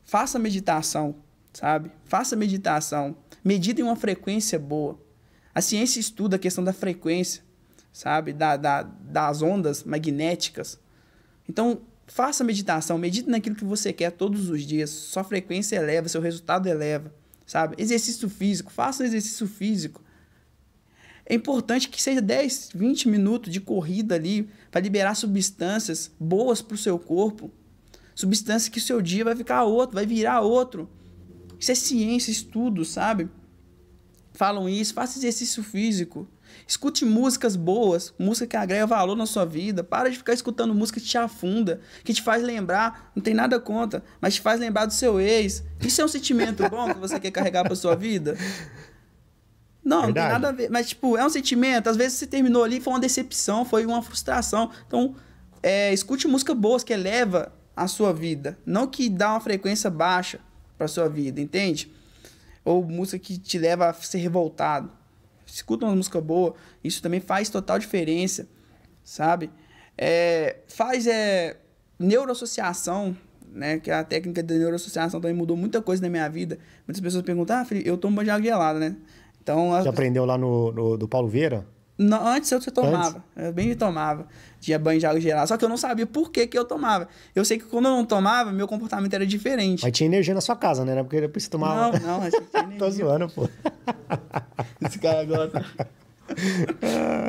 faça 0.04 0.38
meditação, 0.38 1.16
sabe? 1.54 1.90
Faça 2.04 2.36
meditação. 2.36 3.16
Medita 3.42 3.80
em 3.80 3.84
uma 3.84 3.96
frequência 3.96 4.58
boa. 4.58 5.00
A 5.54 5.62
ciência 5.62 5.98
estuda 5.98 6.36
a 6.36 6.38
questão 6.38 6.62
da 6.62 6.72
frequência, 6.72 7.42
sabe? 7.90 8.34
Da, 8.34 8.58
da, 8.58 8.82
das 8.82 9.40
ondas 9.40 9.84
magnéticas. 9.84 10.78
Então, 11.48 11.80
faça 12.06 12.44
meditação, 12.44 12.98
medite 12.98 13.28
naquilo 13.28 13.56
que 13.56 13.64
você 13.64 13.92
quer 13.92 14.10
todos 14.10 14.48
os 14.50 14.62
dias. 14.62 14.90
Sua 14.90 15.24
frequência 15.24 15.76
eleva, 15.76 16.08
seu 16.08 16.20
resultado 16.20 16.66
eleva, 16.66 17.14
sabe? 17.46 17.76
Exercício 17.78 18.28
físico, 18.28 18.72
faça 18.72 19.04
exercício 19.04 19.46
físico. 19.46 20.02
É 21.24 21.34
importante 21.34 21.88
que 21.88 22.02
seja 22.02 22.22
10, 22.22 22.70
20 22.74 23.08
minutos 23.08 23.52
de 23.52 23.60
corrida 23.60 24.14
ali 24.14 24.48
para 24.70 24.80
liberar 24.80 25.14
substâncias 25.14 26.10
boas 26.18 26.62
para 26.62 26.74
o 26.74 26.78
seu 26.78 26.98
corpo. 26.98 27.50
Substâncias 28.14 28.68
que 28.68 28.78
o 28.78 28.82
seu 28.82 29.02
dia 29.02 29.24
vai 29.24 29.36
ficar 29.36 29.64
outro, 29.64 29.94
vai 29.94 30.06
virar 30.06 30.40
outro. 30.40 30.88
Isso 31.58 31.70
é 31.70 31.74
ciência, 31.74 32.30
estudo, 32.30 32.84
sabe? 32.84 33.28
Falam 34.32 34.68
isso, 34.68 34.94
faça 34.94 35.18
exercício 35.18 35.62
físico. 35.62 36.26
Escute 36.66 37.04
músicas 37.04 37.56
boas, 37.56 38.12
música 38.18 38.46
que 38.46 38.56
agrega 38.56 38.86
valor 38.86 39.16
na 39.16 39.26
sua 39.26 39.44
vida. 39.44 39.82
Para 39.82 40.10
de 40.10 40.18
ficar 40.18 40.32
escutando 40.32 40.74
música 40.74 41.00
que 41.00 41.06
te 41.06 41.18
afunda, 41.18 41.80
que 42.04 42.12
te 42.12 42.22
faz 42.22 42.42
lembrar, 42.42 43.10
não 43.14 43.22
tem 43.22 43.34
nada 43.34 43.58
contra, 43.58 44.02
mas 44.20 44.34
te 44.34 44.40
faz 44.40 44.60
lembrar 44.60 44.86
do 44.86 44.92
seu 44.92 45.20
ex. 45.20 45.64
Isso 45.80 46.00
é 46.00 46.04
um 46.04 46.08
sentimento 46.08 46.68
bom 46.68 46.92
que 46.92 46.98
você 46.98 47.18
quer 47.18 47.30
carregar 47.30 47.64
para 47.64 47.74
sua 47.74 47.94
vida? 47.94 48.36
Não, 49.84 50.02
Verdade. 50.02 50.06
não 50.06 50.14
tem 50.14 50.32
nada 50.32 50.48
a 50.48 50.52
ver. 50.52 50.70
Mas, 50.70 50.88
tipo, 50.90 51.16
é 51.16 51.24
um 51.24 51.30
sentimento. 51.30 51.88
Às 51.88 51.96
vezes 51.96 52.18
você 52.18 52.26
terminou 52.26 52.62
ali, 52.62 52.80
foi 52.80 52.92
uma 52.92 53.00
decepção, 53.00 53.64
foi 53.64 53.86
uma 53.86 54.02
frustração. 54.02 54.70
Então, 54.86 55.16
é, 55.62 55.92
escute 55.92 56.28
música 56.28 56.54
boas 56.54 56.84
que 56.84 56.92
eleva 56.92 57.52
a 57.74 57.86
sua 57.86 58.12
vida. 58.12 58.58
Não 58.66 58.86
que 58.86 59.08
dá 59.08 59.30
uma 59.30 59.40
frequência 59.40 59.88
baixa 59.88 60.40
para 60.76 60.88
sua 60.88 61.08
vida, 61.08 61.40
entende? 61.40 61.90
Ou 62.64 62.84
música 62.84 63.18
que 63.18 63.38
te 63.38 63.58
leva 63.58 63.88
a 63.88 63.94
ser 63.94 64.18
revoltado. 64.18 64.90
Escuta 65.52 65.86
uma 65.86 65.96
música 65.96 66.20
boa, 66.20 66.54
isso 66.84 67.02
também 67.02 67.20
faz 67.20 67.48
total 67.48 67.78
diferença, 67.78 68.46
sabe? 69.02 69.50
É, 69.96 70.58
faz 70.68 71.06
é, 71.06 71.56
neuroassociação, 71.98 73.16
né? 73.50 73.78
Que 73.78 73.90
a 73.90 74.04
técnica 74.04 74.42
da 74.42 74.54
neuroassociação 74.54 75.20
também 75.20 75.36
mudou 75.36 75.56
muita 75.56 75.80
coisa 75.80 76.02
na 76.02 76.08
minha 76.10 76.28
vida. 76.28 76.58
Muitas 76.86 77.00
pessoas 77.00 77.22
perguntam, 77.22 77.56
ah, 77.56 77.64
Felipe, 77.64 77.88
eu 77.88 77.96
tomo 77.96 78.16
banho 78.16 78.26
de 78.26 78.30
água 78.30 78.44
gelada, 78.44 78.78
né? 78.78 78.96
Então, 79.42 79.70
Você 79.70 79.88
aprendeu 79.88 80.24
lá 80.26 80.36
no, 80.36 80.70
no- 80.72 80.96
do 80.98 81.08
Paulo 81.08 81.28
Vieira? 81.28 81.66
Não, 81.98 82.24
antes 82.28 82.48
eu 82.52 82.60
tomava, 82.72 83.24
eu 83.36 83.52
bem 83.52 83.74
tomava, 83.74 84.28
tinha 84.60 84.78
banho 84.78 85.00
de 85.00 85.06
água 85.06 85.20
gelada, 85.20 85.48
só 85.48 85.56
que 85.56 85.64
eu 85.64 85.68
não 85.68 85.76
sabia 85.76 86.06
por 86.06 86.30
que, 86.30 86.46
que 86.46 86.56
eu 86.56 86.64
tomava. 86.64 87.08
Eu 87.34 87.44
sei 87.44 87.58
que 87.58 87.64
quando 87.64 87.86
eu 87.86 87.90
não 87.90 88.04
tomava, 88.04 88.52
meu 88.52 88.68
comportamento 88.68 89.12
era 89.14 89.26
diferente. 89.26 89.82
Mas 89.82 89.90
tinha 89.92 90.06
energia 90.06 90.32
na 90.32 90.40
sua 90.40 90.54
casa, 90.54 90.84
né? 90.84 91.02
Porque 91.02 91.20
depois 91.20 91.42
você 91.42 91.50
tomava. 91.50 91.98
Não, 91.98 92.06
não, 92.06 92.20
mas 92.20 92.32
tinha 92.32 92.42
Tô 92.78 92.86
energia. 92.86 92.90
zoando, 92.90 93.28
pô. 93.30 93.48
Esse 94.86 94.98
cara 95.00 95.24
gosta. 95.24 95.64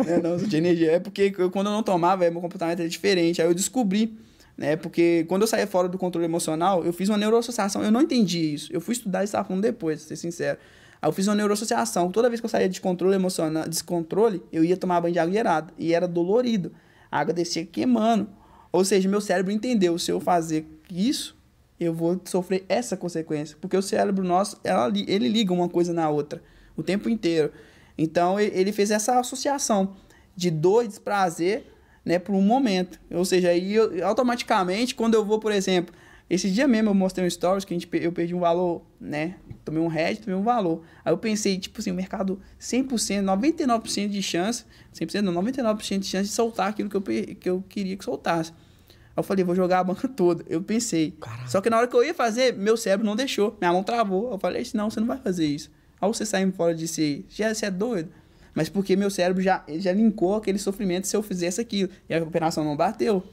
é, 0.08 0.22
não, 0.22 0.38
não 0.38 0.48
tinha 0.48 0.60
energia. 0.60 0.92
É 0.94 1.00
porque 1.00 1.34
eu, 1.38 1.50
quando 1.50 1.68
eu 1.68 1.74
não 1.74 1.82
tomava, 1.82 2.26
é, 2.26 2.30
meu 2.30 2.42
comportamento 2.42 2.80
era 2.80 2.90
diferente. 2.90 3.42
Aí 3.42 3.48
eu 3.48 3.54
descobri, 3.56 4.16
né? 4.56 4.76
Porque 4.76 5.26
quando 5.28 5.42
eu 5.44 5.48
saía 5.48 5.66
fora 5.66 5.88
do 5.88 5.98
controle 5.98 6.26
emocional, 6.26 6.86
eu 6.86 6.94
fiz 6.94 7.10
uma 7.10 7.18
neuroassociação. 7.18 7.84
Eu 7.84 7.92
não 7.92 8.02
entendi 8.02 8.54
isso. 8.54 8.72
Eu 8.72 8.82
fui 8.82 8.94
estudar 8.94 9.22
e 9.22 9.26
estava 9.26 9.48
falando 9.48 9.64
depois, 9.64 10.00
pra 10.02 10.10
ser 10.10 10.16
sincero. 10.16 10.60
Aí 11.02 11.08
eu 11.08 11.14
fiz 11.14 11.28
uma 11.28 11.36
neuroassociação. 11.36 12.12
Toda 12.12 12.30
vez 12.30 12.40
que 12.42 12.46
eu 12.46 12.50
saía 12.50 12.68
de 12.68 12.82
controle 12.82 13.16
emocional, 13.16 13.68
descontrole, 13.68 14.42
eu 14.52 14.64
ia 14.64 14.76
tomar 14.76 15.02
banho 15.02 15.14
de 15.14 15.20
água 15.20 15.34
gelada. 15.34 15.74
E 15.78 15.94
era 15.94 16.08
dolorido. 16.08 16.72
A 17.12 17.20
água 17.20 17.34
descia 17.34 17.66
queimando. 17.66 18.30
Ou 18.72 18.84
seja, 18.86 19.10
meu 19.10 19.22
cérebro 19.22 19.52
entendeu, 19.52 19.98
se 19.98 20.12
eu 20.12 20.20
fazer 20.20 20.68
isso, 20.92 21.36
eu 21.80 21.94
vou 21.94 22.22
sofrer 22.26 22.66
essa 22.70 22.96
consequência. 22.98 23.58
Porque 23.60 23.76
o 23.76 23.82
cérebro 23.82 24.24
nosso, 24.24 24.60
ela, 24.64 24.92
ele 25.08 25.28
liga 25.28 25.54
uma 25.54 25.70
coisa 25.70 25.94
na 25.94 26.10
outra 26.10 26.42
o 26.76 26.84
tempo 26.84 27.10
inteiro. 27.10 27.52
Então 27.98 28.40
ele 28.40 28.72
fez 28.72 28.92
essa 28.92 29.20
associação 29.20 29.96
de 30.36 30.50
dor 30.50 30.86
e 30.86 30.88
desprazer 30.88 31.66
né, 32.06 32.18
por 32.18 32.34
um 32.34 32.42
momento. 32.42 33.00
Ou 33.12 33.26
seja, 33.26 33.50
aí 33.50 33.74
eu, 33.74 34.06
automaticamente, 34.08 34.96
quando 34.96 35.16
eu 35.16 35.26
vou, 35.26 35.40
por 35.40 35.52
exemplo, 35.52 35.94
esse 36.30 36.52
dia 36.52 36.68
mesmo 36.68 36.92
eu 36.92 36.94
mostrei 36.94 37.26
um 37.26 37.30
stories 37.30 37.66
que 37.66 37.74
a 37.74 37.78
gente, 37.78 37.90
eu 37.94 38.12
perdi 38.12 38.36
um 38.36 38.40
valor, 38.40 38.84
né? 39.02 39.36
Tomei 39.66 39.82
um 39.82 39.88
red, 39.88 40.18
tomei 40.18 40.36
um 40.36 40.44
valor. 40.44 40.84
Aí 41.04 41.12
eu 41.12 41.18
pensei, 41.18 41.58
tipo 41.58 41.80
assim, 41.80 41.90
o 41.90 41.96
mercado 41.96 42.40
100%, 42.60 43.24
99% 43.24 44.10
de 44.10 44.22
chance, 44.22 44.64
100% 44.94 45.22
não, 45.22 45.34
99% 45.42 46.00
de 46.00 46.06
chance 46.06 46.30
de 46.30 46.36
soltar 46.36 46.70
aquilo 46.70 46.88
que 46.88 46.96
eu, 46.96 47.02
que 47.02 47.50
eu 47.50 47.64
queria 47.68 47.98
que 47.98 48.06
soltasse. 48.06 48.52
Aí 48.52 49.18
eu 49.18 49.24
falei, 49.24 49.44
vou 49.44 49.56
jogar 49.56 49.80
a 49.80 49.84
banca 49.84 50.08
toda. 50.10 50.46
Eu 50.48 50.62
pensei. 50.62 51.18
Só 51.48 51.62
que 51.62 51.70
na 51.70 51.78
hora 51.78 51.88
que 51.88 51.96
eu 51.96 52.04
ia 52.04 52.14
fazer, 52.14 52.54
meu 52.54 52.78
cérebro 52.78 53.06
não 53.08 53.16
deixou. 53.16 53.58
Minha 53.60 53.74
mão 53.74 53.84
travou. 53.84 54.32
Eu 54.32 54.38
falei, 54.38 54.64
não, 54.76 54.90
você 54.90 55.00
não 55.00 55.08
vai 55.08 55.18
fazer 55.18 55.48
isso. 55.48 55.72
Aí 56.00 56.08
você 56.08 56.26
saindo 56.26 56.54
fora 56.54 56.76
disso 56.76 57.02
aí, 57.02 57.26
já 57.28 57.54
você 57.54 57.66
é 57.66 57.72
doido. 57.72 58.10
Mas 58.54 58.70
porque 58.70 58.96
meu 58.96 59.10
cérebro 59.10 59.42
já, 59.42 59.64
já 59.68 59.92
linkou 59.92 60.36
aquele 60.36 60.60
sofrimento 60.60 61.08
se 61.08 61.16
eu 61.16 61.24
fizesse 61.24 61.60
aquilo. 61.60 61.90
E 62.08 62.14
a 62.14 62.22
operação 62.24 62.64
não 62.64 62.76
bateu. 62.78 63.24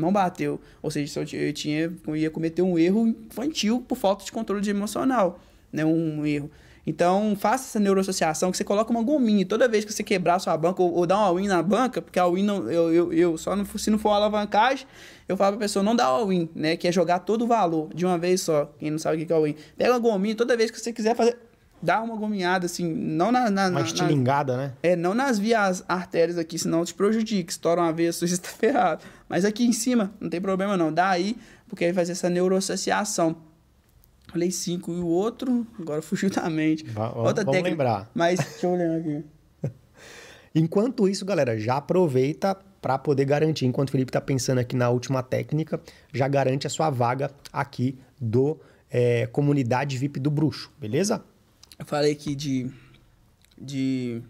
Não 0.00 0.12
bateu. 0.12 0.60
Ou 0.82 0.90
seja, 0.90 1.12
se 1.12 1.18
eu, 1.18 1.24
ti- 1.24 1.36
eu 1.36 1.52
tinha, 1.52 1.92
eu 2.06 2.16
ia 2.16 2.30
cometer 2.30 2.62
um 2.62 2.78
erro 2.78 3.06
infantil 3.06 3.84
por 3.86 3.96
falta 3.96 4.24
de 4.24 4.32
controle 4.32 4.60
de 4.62 4.70
emocional. 4.70 5.38
Né? 5.72 5.84
Um 5.84 6.24
erro. 6.26 6.50
Então, 6.86 7.36
faça 7.38 7.64
essa 7.68 7.78
neuroassociação 7.78 8.50
que 8.50 8.56
você 8.56 8.64
coloca 8.64 8.90
uma 8.90 9.02
gominha. 9.02 9.44
Toda 9.44 9.68
vez 9.68 9.84
que 9.84 9.92
você 9.92 10.02
quebrar 10.02 10.36
a 10.36 10.38
sua 10.38 10.56
banca 10.56 10.82
ou, 10.82 10.92
ou 10.94 11.06
dar 11.06 11.18
um 11.18 11.20
all-in 11.20 11.46
na 11.46 11.62
banca, 11.62 12.00
porque 12.00 12.18
a 12.18 12.22
all-in, 12.22 12.42
não, 12.42 12.68
eu, 12.70 12.92
eu, 12.92 13.12
eu 13.12 13.38
só 13.38 13.54
não, 13.54 13.64
se 13.66 13.90
não 13.90 13.98
for 13.98 14.08
alavancagem, 14.08 14.86
eu 15.28 15.36
falo 15.36 15.56
pra 15.56 15.66
pessoa 15.66 15.82
não 15.82 15.94
dar 15.94 16.06
all-in, 16.06 16.48
né? 16.54 16.76
Que 16.76 16.88
é 16.88 16.92
jogar 16.92 17.20
todo 17.20 17.42
o 17.42 17.46
valor 17.46 17.90
de 17.94 18.04
uma 18.06 18.16
vez 18.18 18.40
só. 18.40 18.72
Quem 18.78 18.90
não 18.90 18.98
sabe 18.98 19.22
o 19.22 19.26
que 19.26 19.32
é 19.32 19.36
all-in. 19.36 19.54
Pega 19.76 19.90
uma 19.92 19.98
gominha, 19.98 20.34
toda 20.34 20.56
vez 20.56 20.70
que 20.70 20.80
você 20.80 20.90
quiser 20.92 21.14
fazer, 21.14 21.36
dá 21.82 22.00
uma 22.02 22.16
gominhada, 22.16 22.64
assim, 22.66 22.90
não 22.92 23.30
na... 23.30 23.42
na, 23.42 23.46
Uma 23.48 23.50
na, 23.50 23.70
na 23.70 23.80
estilingada, 23.82 24.56
né? 24.56 24.72
é, 24.82 24.96
não 24.96 25.14
nas 25.14 25.38
vias 25.38 25.84
artérias 25.86 26.38
aqui, 26.38 26.58
senão 26.58 26.84
te 26.84 26.94
prejudica. 26.94 27.50
Estoura 27.52 27.82
uma 27.82 27.92
veia 27.92 28.12
sua, 28.12 28.26
você 28.28 28.38
tá 28.38 28.48
ferrado. 28.48 29.04
Mas 29.30 29.44
aqui 29.44 29.64
em 29.64 29.72
cima, 29.72 30.12
não 30.20 30.28
tem 30.28 30.40
problema 30.40 30.76
não. 30.76 30.92
Dá 30.92 31.08
aí, 31.08 31.36
porque 31.68 31.84
aí 31.84 31.94
faz 31.94 32.10
essa 32.10 32.28
neuroassociação. 32.28 33.36
Falei 34.26 34.50
cinco 34.50 34.92
e 34.92 34.98
o 34.98 35.06
outro, 35.06 35.64
agora 35.78 36.02
fugiu 36.02 36.28
da 36.30 36.50
mente. 36.50 36.82
Va- 36.84 37.10
vamos 37.10 37.62
lembrar. 37.62 38.10
Mas, 38.12 38.40
deixa 38.40 38.66
eu 38.66 38.72
olhar 38.72 38.96
aqui. 38.98 39.24
Enquanto 40.52 41.08
isso, 41.08 41.24
galera, 41.24 41.56
já 41.60 41.76
aproveita 41.76 42.56
para 42.82 42.98
poder 42.98 43.24
garantir. 43.24 43.66
Enquanto 43.66 43.90
o 43.90 43.92
Felipe 43.92 44.10
está 44.10 44.20
pensando 44.20 44.58
aqui 44.58 44.74
na 44.74 44.90
última 44.90 45.22
técnica, 45.22 45.80
já 46.12 46.26
garante 46.26 46.66
a 46.66 46.70
sua 46.70 46.90
vaga 46.90 47.30
aqui 47.52 47.96
do 48.20 48.58
é, 48.90 49.28
Comunidade 49.28 49.96
VIP 49.96 50.18
do 50.18 50.30
Bruxo, 50.30 50.72
beleza? 50.76 51.22
Eu 51.78 51.86
falei 51.86 52.10
aqui 52.12 52.34
de, 52.34 52.68
de 53.56 54.22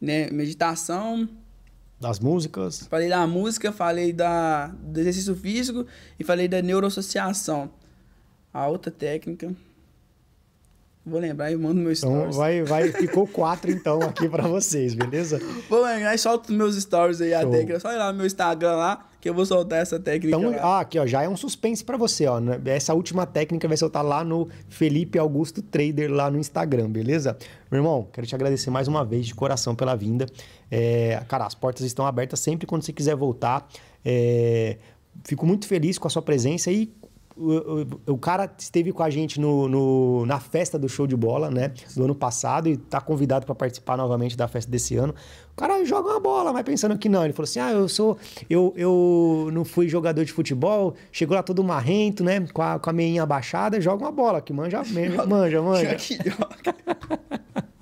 né, 0.00 0.30
meditação, 0.30 1.28
Das 2.02 2.18
músicas. 2.18 2.86
falei 2.90 3.08
da 3.08 3.24
música, 3.28 3.70
falei 3.70 4.12
da, 4.12 4.66
do 4.66 4.98
exercício 4.98 5.36
físico 5.36 5.86
e 6.18 6.24
falei 6.24 6.48
da 6.48 6.60
neuroassociação. 6.60 7.70
A 8.52 8.66
outra 8.66 8.90
técnica... 8.90 9.54
Vou 11.04 11.18
lembrar 11.18 11.50
e 11.50 11.56
mando 11.56 11.80
meu 11.80 11.92
Então 11.92 12.12
stories. 12.12 12.36
vai, 12.36 12.62
vai, 12.62 12.88
ficou 12.94 13.26
quatro 13.26 13.70
então 13.72 14.00
aqui 14.02 14.28
para 14.28 14.46
vocês, 14.46 14.94
beleza? 14.94 15.40
Vou 15.68 15.84
lembrar 15.84 16.14
e 16.14 16.18
solto 16.18 16.50
os 16.50 16.56
meus 16.56 16.76
stories 16.76 17.20
aí, 17.20 17.34
a 17.34 17.40
Show. 17.42 17.50
técnica. 17.50 17.80
Só 17.80 17.92
ir 17.92 17.96
lá 17.96 18.12
no 18.12 18.18
meu 18.18 18.26
Instagram 18.26 18.76
lá, 18.76 19.10
que 19.22 19.28
eu 19.28 19.34
vou 19.34 19.46
soltar 19.46 19.80
essa 19.80 20.00
técnica 20.00 20.36
Então, 20.36 20.52
ah, 20.58 20.80
aqui 20.80 20.98
ó, 20.98 21.06
já 21.06 21.22
é 21.22 21.28
um 21.28 21.36
suspense 21.36 21.84
para 21.84 21.96
você, 21.96 22.26
ó. 22.26 22.40
né? 22.40 22.60
Essa 22.64 22.92
última 22.92 23.24
técnica 23.24 23.68
vai 23.68 23.76
soltar 23.76 24.04
lá 24.04 24.24
no 24.24 24.48
Felipe 24.68 25.16
Augusto 25.16 25.62
Trader 25.62 26.10
lá 26.10 26.28
no 26.28 26.40
Instagram, 26.40 26.90
beleza? 26.90 27.38
Meu 27.70 27.78
irmão, 27.78 28.08
quero 28.12 28.26
te 28.26 28.34
agradecer 28.34 28.68
mais 28.68 28.88
uma 28.88 29.04
vez 29.04 29.24
de 29.24 29.32
coração 29.32 29.76
pela 29.76 29.94
vinda. 29.94 30.26
É, 30.68 31.22
cara, 31.28 31.46
as 31.46 31.54
portas 31.54 31.86
estão 31.86 32.04
abertas 32.04 32.40
sempre 32.40 32.66
quando 32.66 32.82
você 32.82 32.92
quiser 32.92 33.14
voltar. 33.14 33.68
É, 34.04 34.78
fico 35.22 35.46
muito 35.46 35.68
feliz 35.68 35.98
com 35.98 36.08
a 36.08 36.10
sua 36.10 36.22
presença 36.22 36.72
e 36.72 36.92
o, 37.42 38.12
o, 38.12 38.18
cara 38.18 38.50
esteve 38.58 38.92
com 38.92 39.02
a 39.02 39.10
gente 39.10 39.40
no, 39.40 39.68
no, 39.68 40.26
na 40.26 40.38
festa 40.38 40.78
do 40.78 40.88
show 40.88 41.06
de 41.06 41.16
bola, 41.16 41.50
né? 41.50 41.72
Do 41.96 42.04
ano 42.04 42.14
passado 42.14 42.68
e 42.68 42.76
tá 42.76 43.00
convidado 43.00 43.44
para 43.44 43.54
participar 43.54 43.96
novamente 43.96 44.36
da 44.36 44.46
festa 44.46 44.70
desse 44.70 44.96
ano. 44.96 45.14
O 45.52 45.56
cara 45.56 45.84
joga 45.84 46.10
uma 46.10 46.20
bola, 46.20 46.52
mas 46.52 46.62
pensando 46.62 46.96
que 46.96 47.08
não. 47.08 47.24
Ele 47.24 47.32
falou 47.32 47.44
assim: 47.44 47.60
ah, 47.60 47.72
eu 47.72 47.88
sou. 47.88 48.16
Eu, 48.48 48.72
eu 48.76 49.50
não 49.52 49.64
fui 49.64 49.88
jogador 49.88 50.24
de 50.24 50.32
futebol, 50.32 50.94
chegou 51.10 51.36
lá 51.36 51.42
todo 51.42 51.62
marrento, 51.64 52.22
né? 52.22 52.46
Com 52.52 52.62
a, 52.62 52.78
com 52.78 52.90
a 52.90 52.92
meinha 52.92 53.22
abaixada, 53.22 53.80
joga 53.80 54.04
uma 54.04 54.12
bola, 54.12 54.40
que 54.40 54.52
manja, 54.52 54.82
manja, 55.26 55.26
manja. 55.26 55.62
manja. 55.62 55.96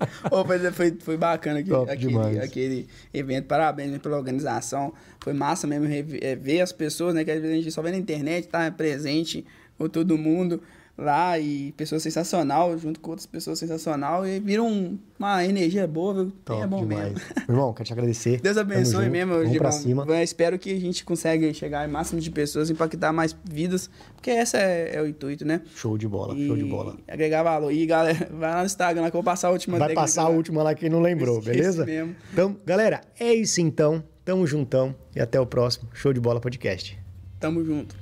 oh, 0.31 0.43
foi, 0.73 0.91
foi, 0.99 1.17
bacana 1.17 1.59
aquele, 1.59 1.91
aquele, 1.91 2.39
aquele, 2.39 2.87
evento. 3.13 3.45
Parabéns 3.45 3.97
pela 3.99 4.17
organização. 4.17 4.93
Foi 5.19 5.33
massa 5.33 5.67
mesmo 5.67 5.87
é, 6.21 6.35
ver 6.35 6.61
as 6.61 6.71
pessoas, 6.71 7.13
né? 7.13 7.23
Que 7.23 7.31
às 7.31 7.41
vezes 7.41 7.51
a 7.51 7.61
gente 7.61 7.71
só 7.71 7.81
vê 7.81 7.91
na 7.91 7.97
internet, 7.97 8.47
tá 8.47 8.69
presente 8.71 9.45
com 9.77 9.87
todo 9.87 10.17
mundo 10.17 10.61
lá 10.97 11.39
e 11.39 11.71
pessoa 11.73 11.99
sensacional, 11.99 12.77
junto 12.77 12.99
com 12.99 13.11
outras 13.11 13.25
pessoas 13.25 13.59
sensacional 13.59 14.25
e 14.25 14.39
vira 14.39 14.61
um, 14.61 14.97
uma 15.17 15.43
energia 15.45 15.87
boa, 15.87 16.13
viu? 16.13 16.31
Top, 16.45 16.61
é 16.61 16.67
bom 16.67 16.85
demais. 16.85 17.13
mesmo. 17.13 17.21
Irmão, 17.49 17.73
quero 17.73 17.87
te 17.87 17.93
agradecer. 17.93 18.39
Deus 18.41 18.57
abençoe 18.57 19.09
mesmo, 19.09 19.33
Vamos 19.33 19.57
pra 19.57 19.71
cima. 19.71 20.05
Eu 20.07 20.15
espero 20.23 20.59
que 20.59 20.71
a 20.71 20.79
gente 20.79 21.03
consiga 21.03 21.51
chegar 21.53 21.87
em 21.87 21.91
máximo 21.91 22.21
de 22.21 22.29
pessoas, 22.29 22.69
impactar 22.69 23.11
mais 23.11 23.35
vidas, 23.43 23.89
porque 24.15 24.29
esse 24.29 24.57
é, 24.57 24.95
é 24.95 25.01
o 25.01 25.07
intuito, 25.07 25.45
né? 25.45 25.61
Show 25.75 25.97
de 25.97 26.07
bola, 26.07 26.35
e 26.35 26.47
show 26.47 26.55
de 26.55 26.65
bola. 26.65 26.97
Agregar 27.07 27.43
valor. 27.43 27.71
E 27.71 27.85
galera, 27.85 28.29
vai 28.31 28.51
lá 28.51 28.59
no 28.59 28.65
Instagram 28.65 29.01
lá 29.01 29.11
que 29.11 29.15
eu 29.15 29.21
vou 29.21 29.25
passar 29.25 29.47
a 29.47 29.51
última 29.51 29.77
Vai 29.77 29.93
passar 29.93 30.23
a 30.23 30.29
última 30.29 30.61
lá 30.63 30.75
que 30.75 30.89
não 30.89 31.01
lembrou, 31.01 31.41
beleza? 31.41 31.85
Mesmo. 31.85 32.15
Então, 32.31 32.55
galera, 32.65 33.01
é 33.19 33.33
isso 33.33 33.61
então. 33.61 34.03
Tamo 34.23 34.45
juntão 34.45 34.95
e 35.15 35.19
até 35.19 35.39
o 35.39 35.47
próximo 35.47 35.89
Show 35.93 36.13
de 36.13 36.19
Bola 36.19 36.39
Podcast. 36.39 36.97
Tamo 37.39 37.65
junto. 37.65 38.00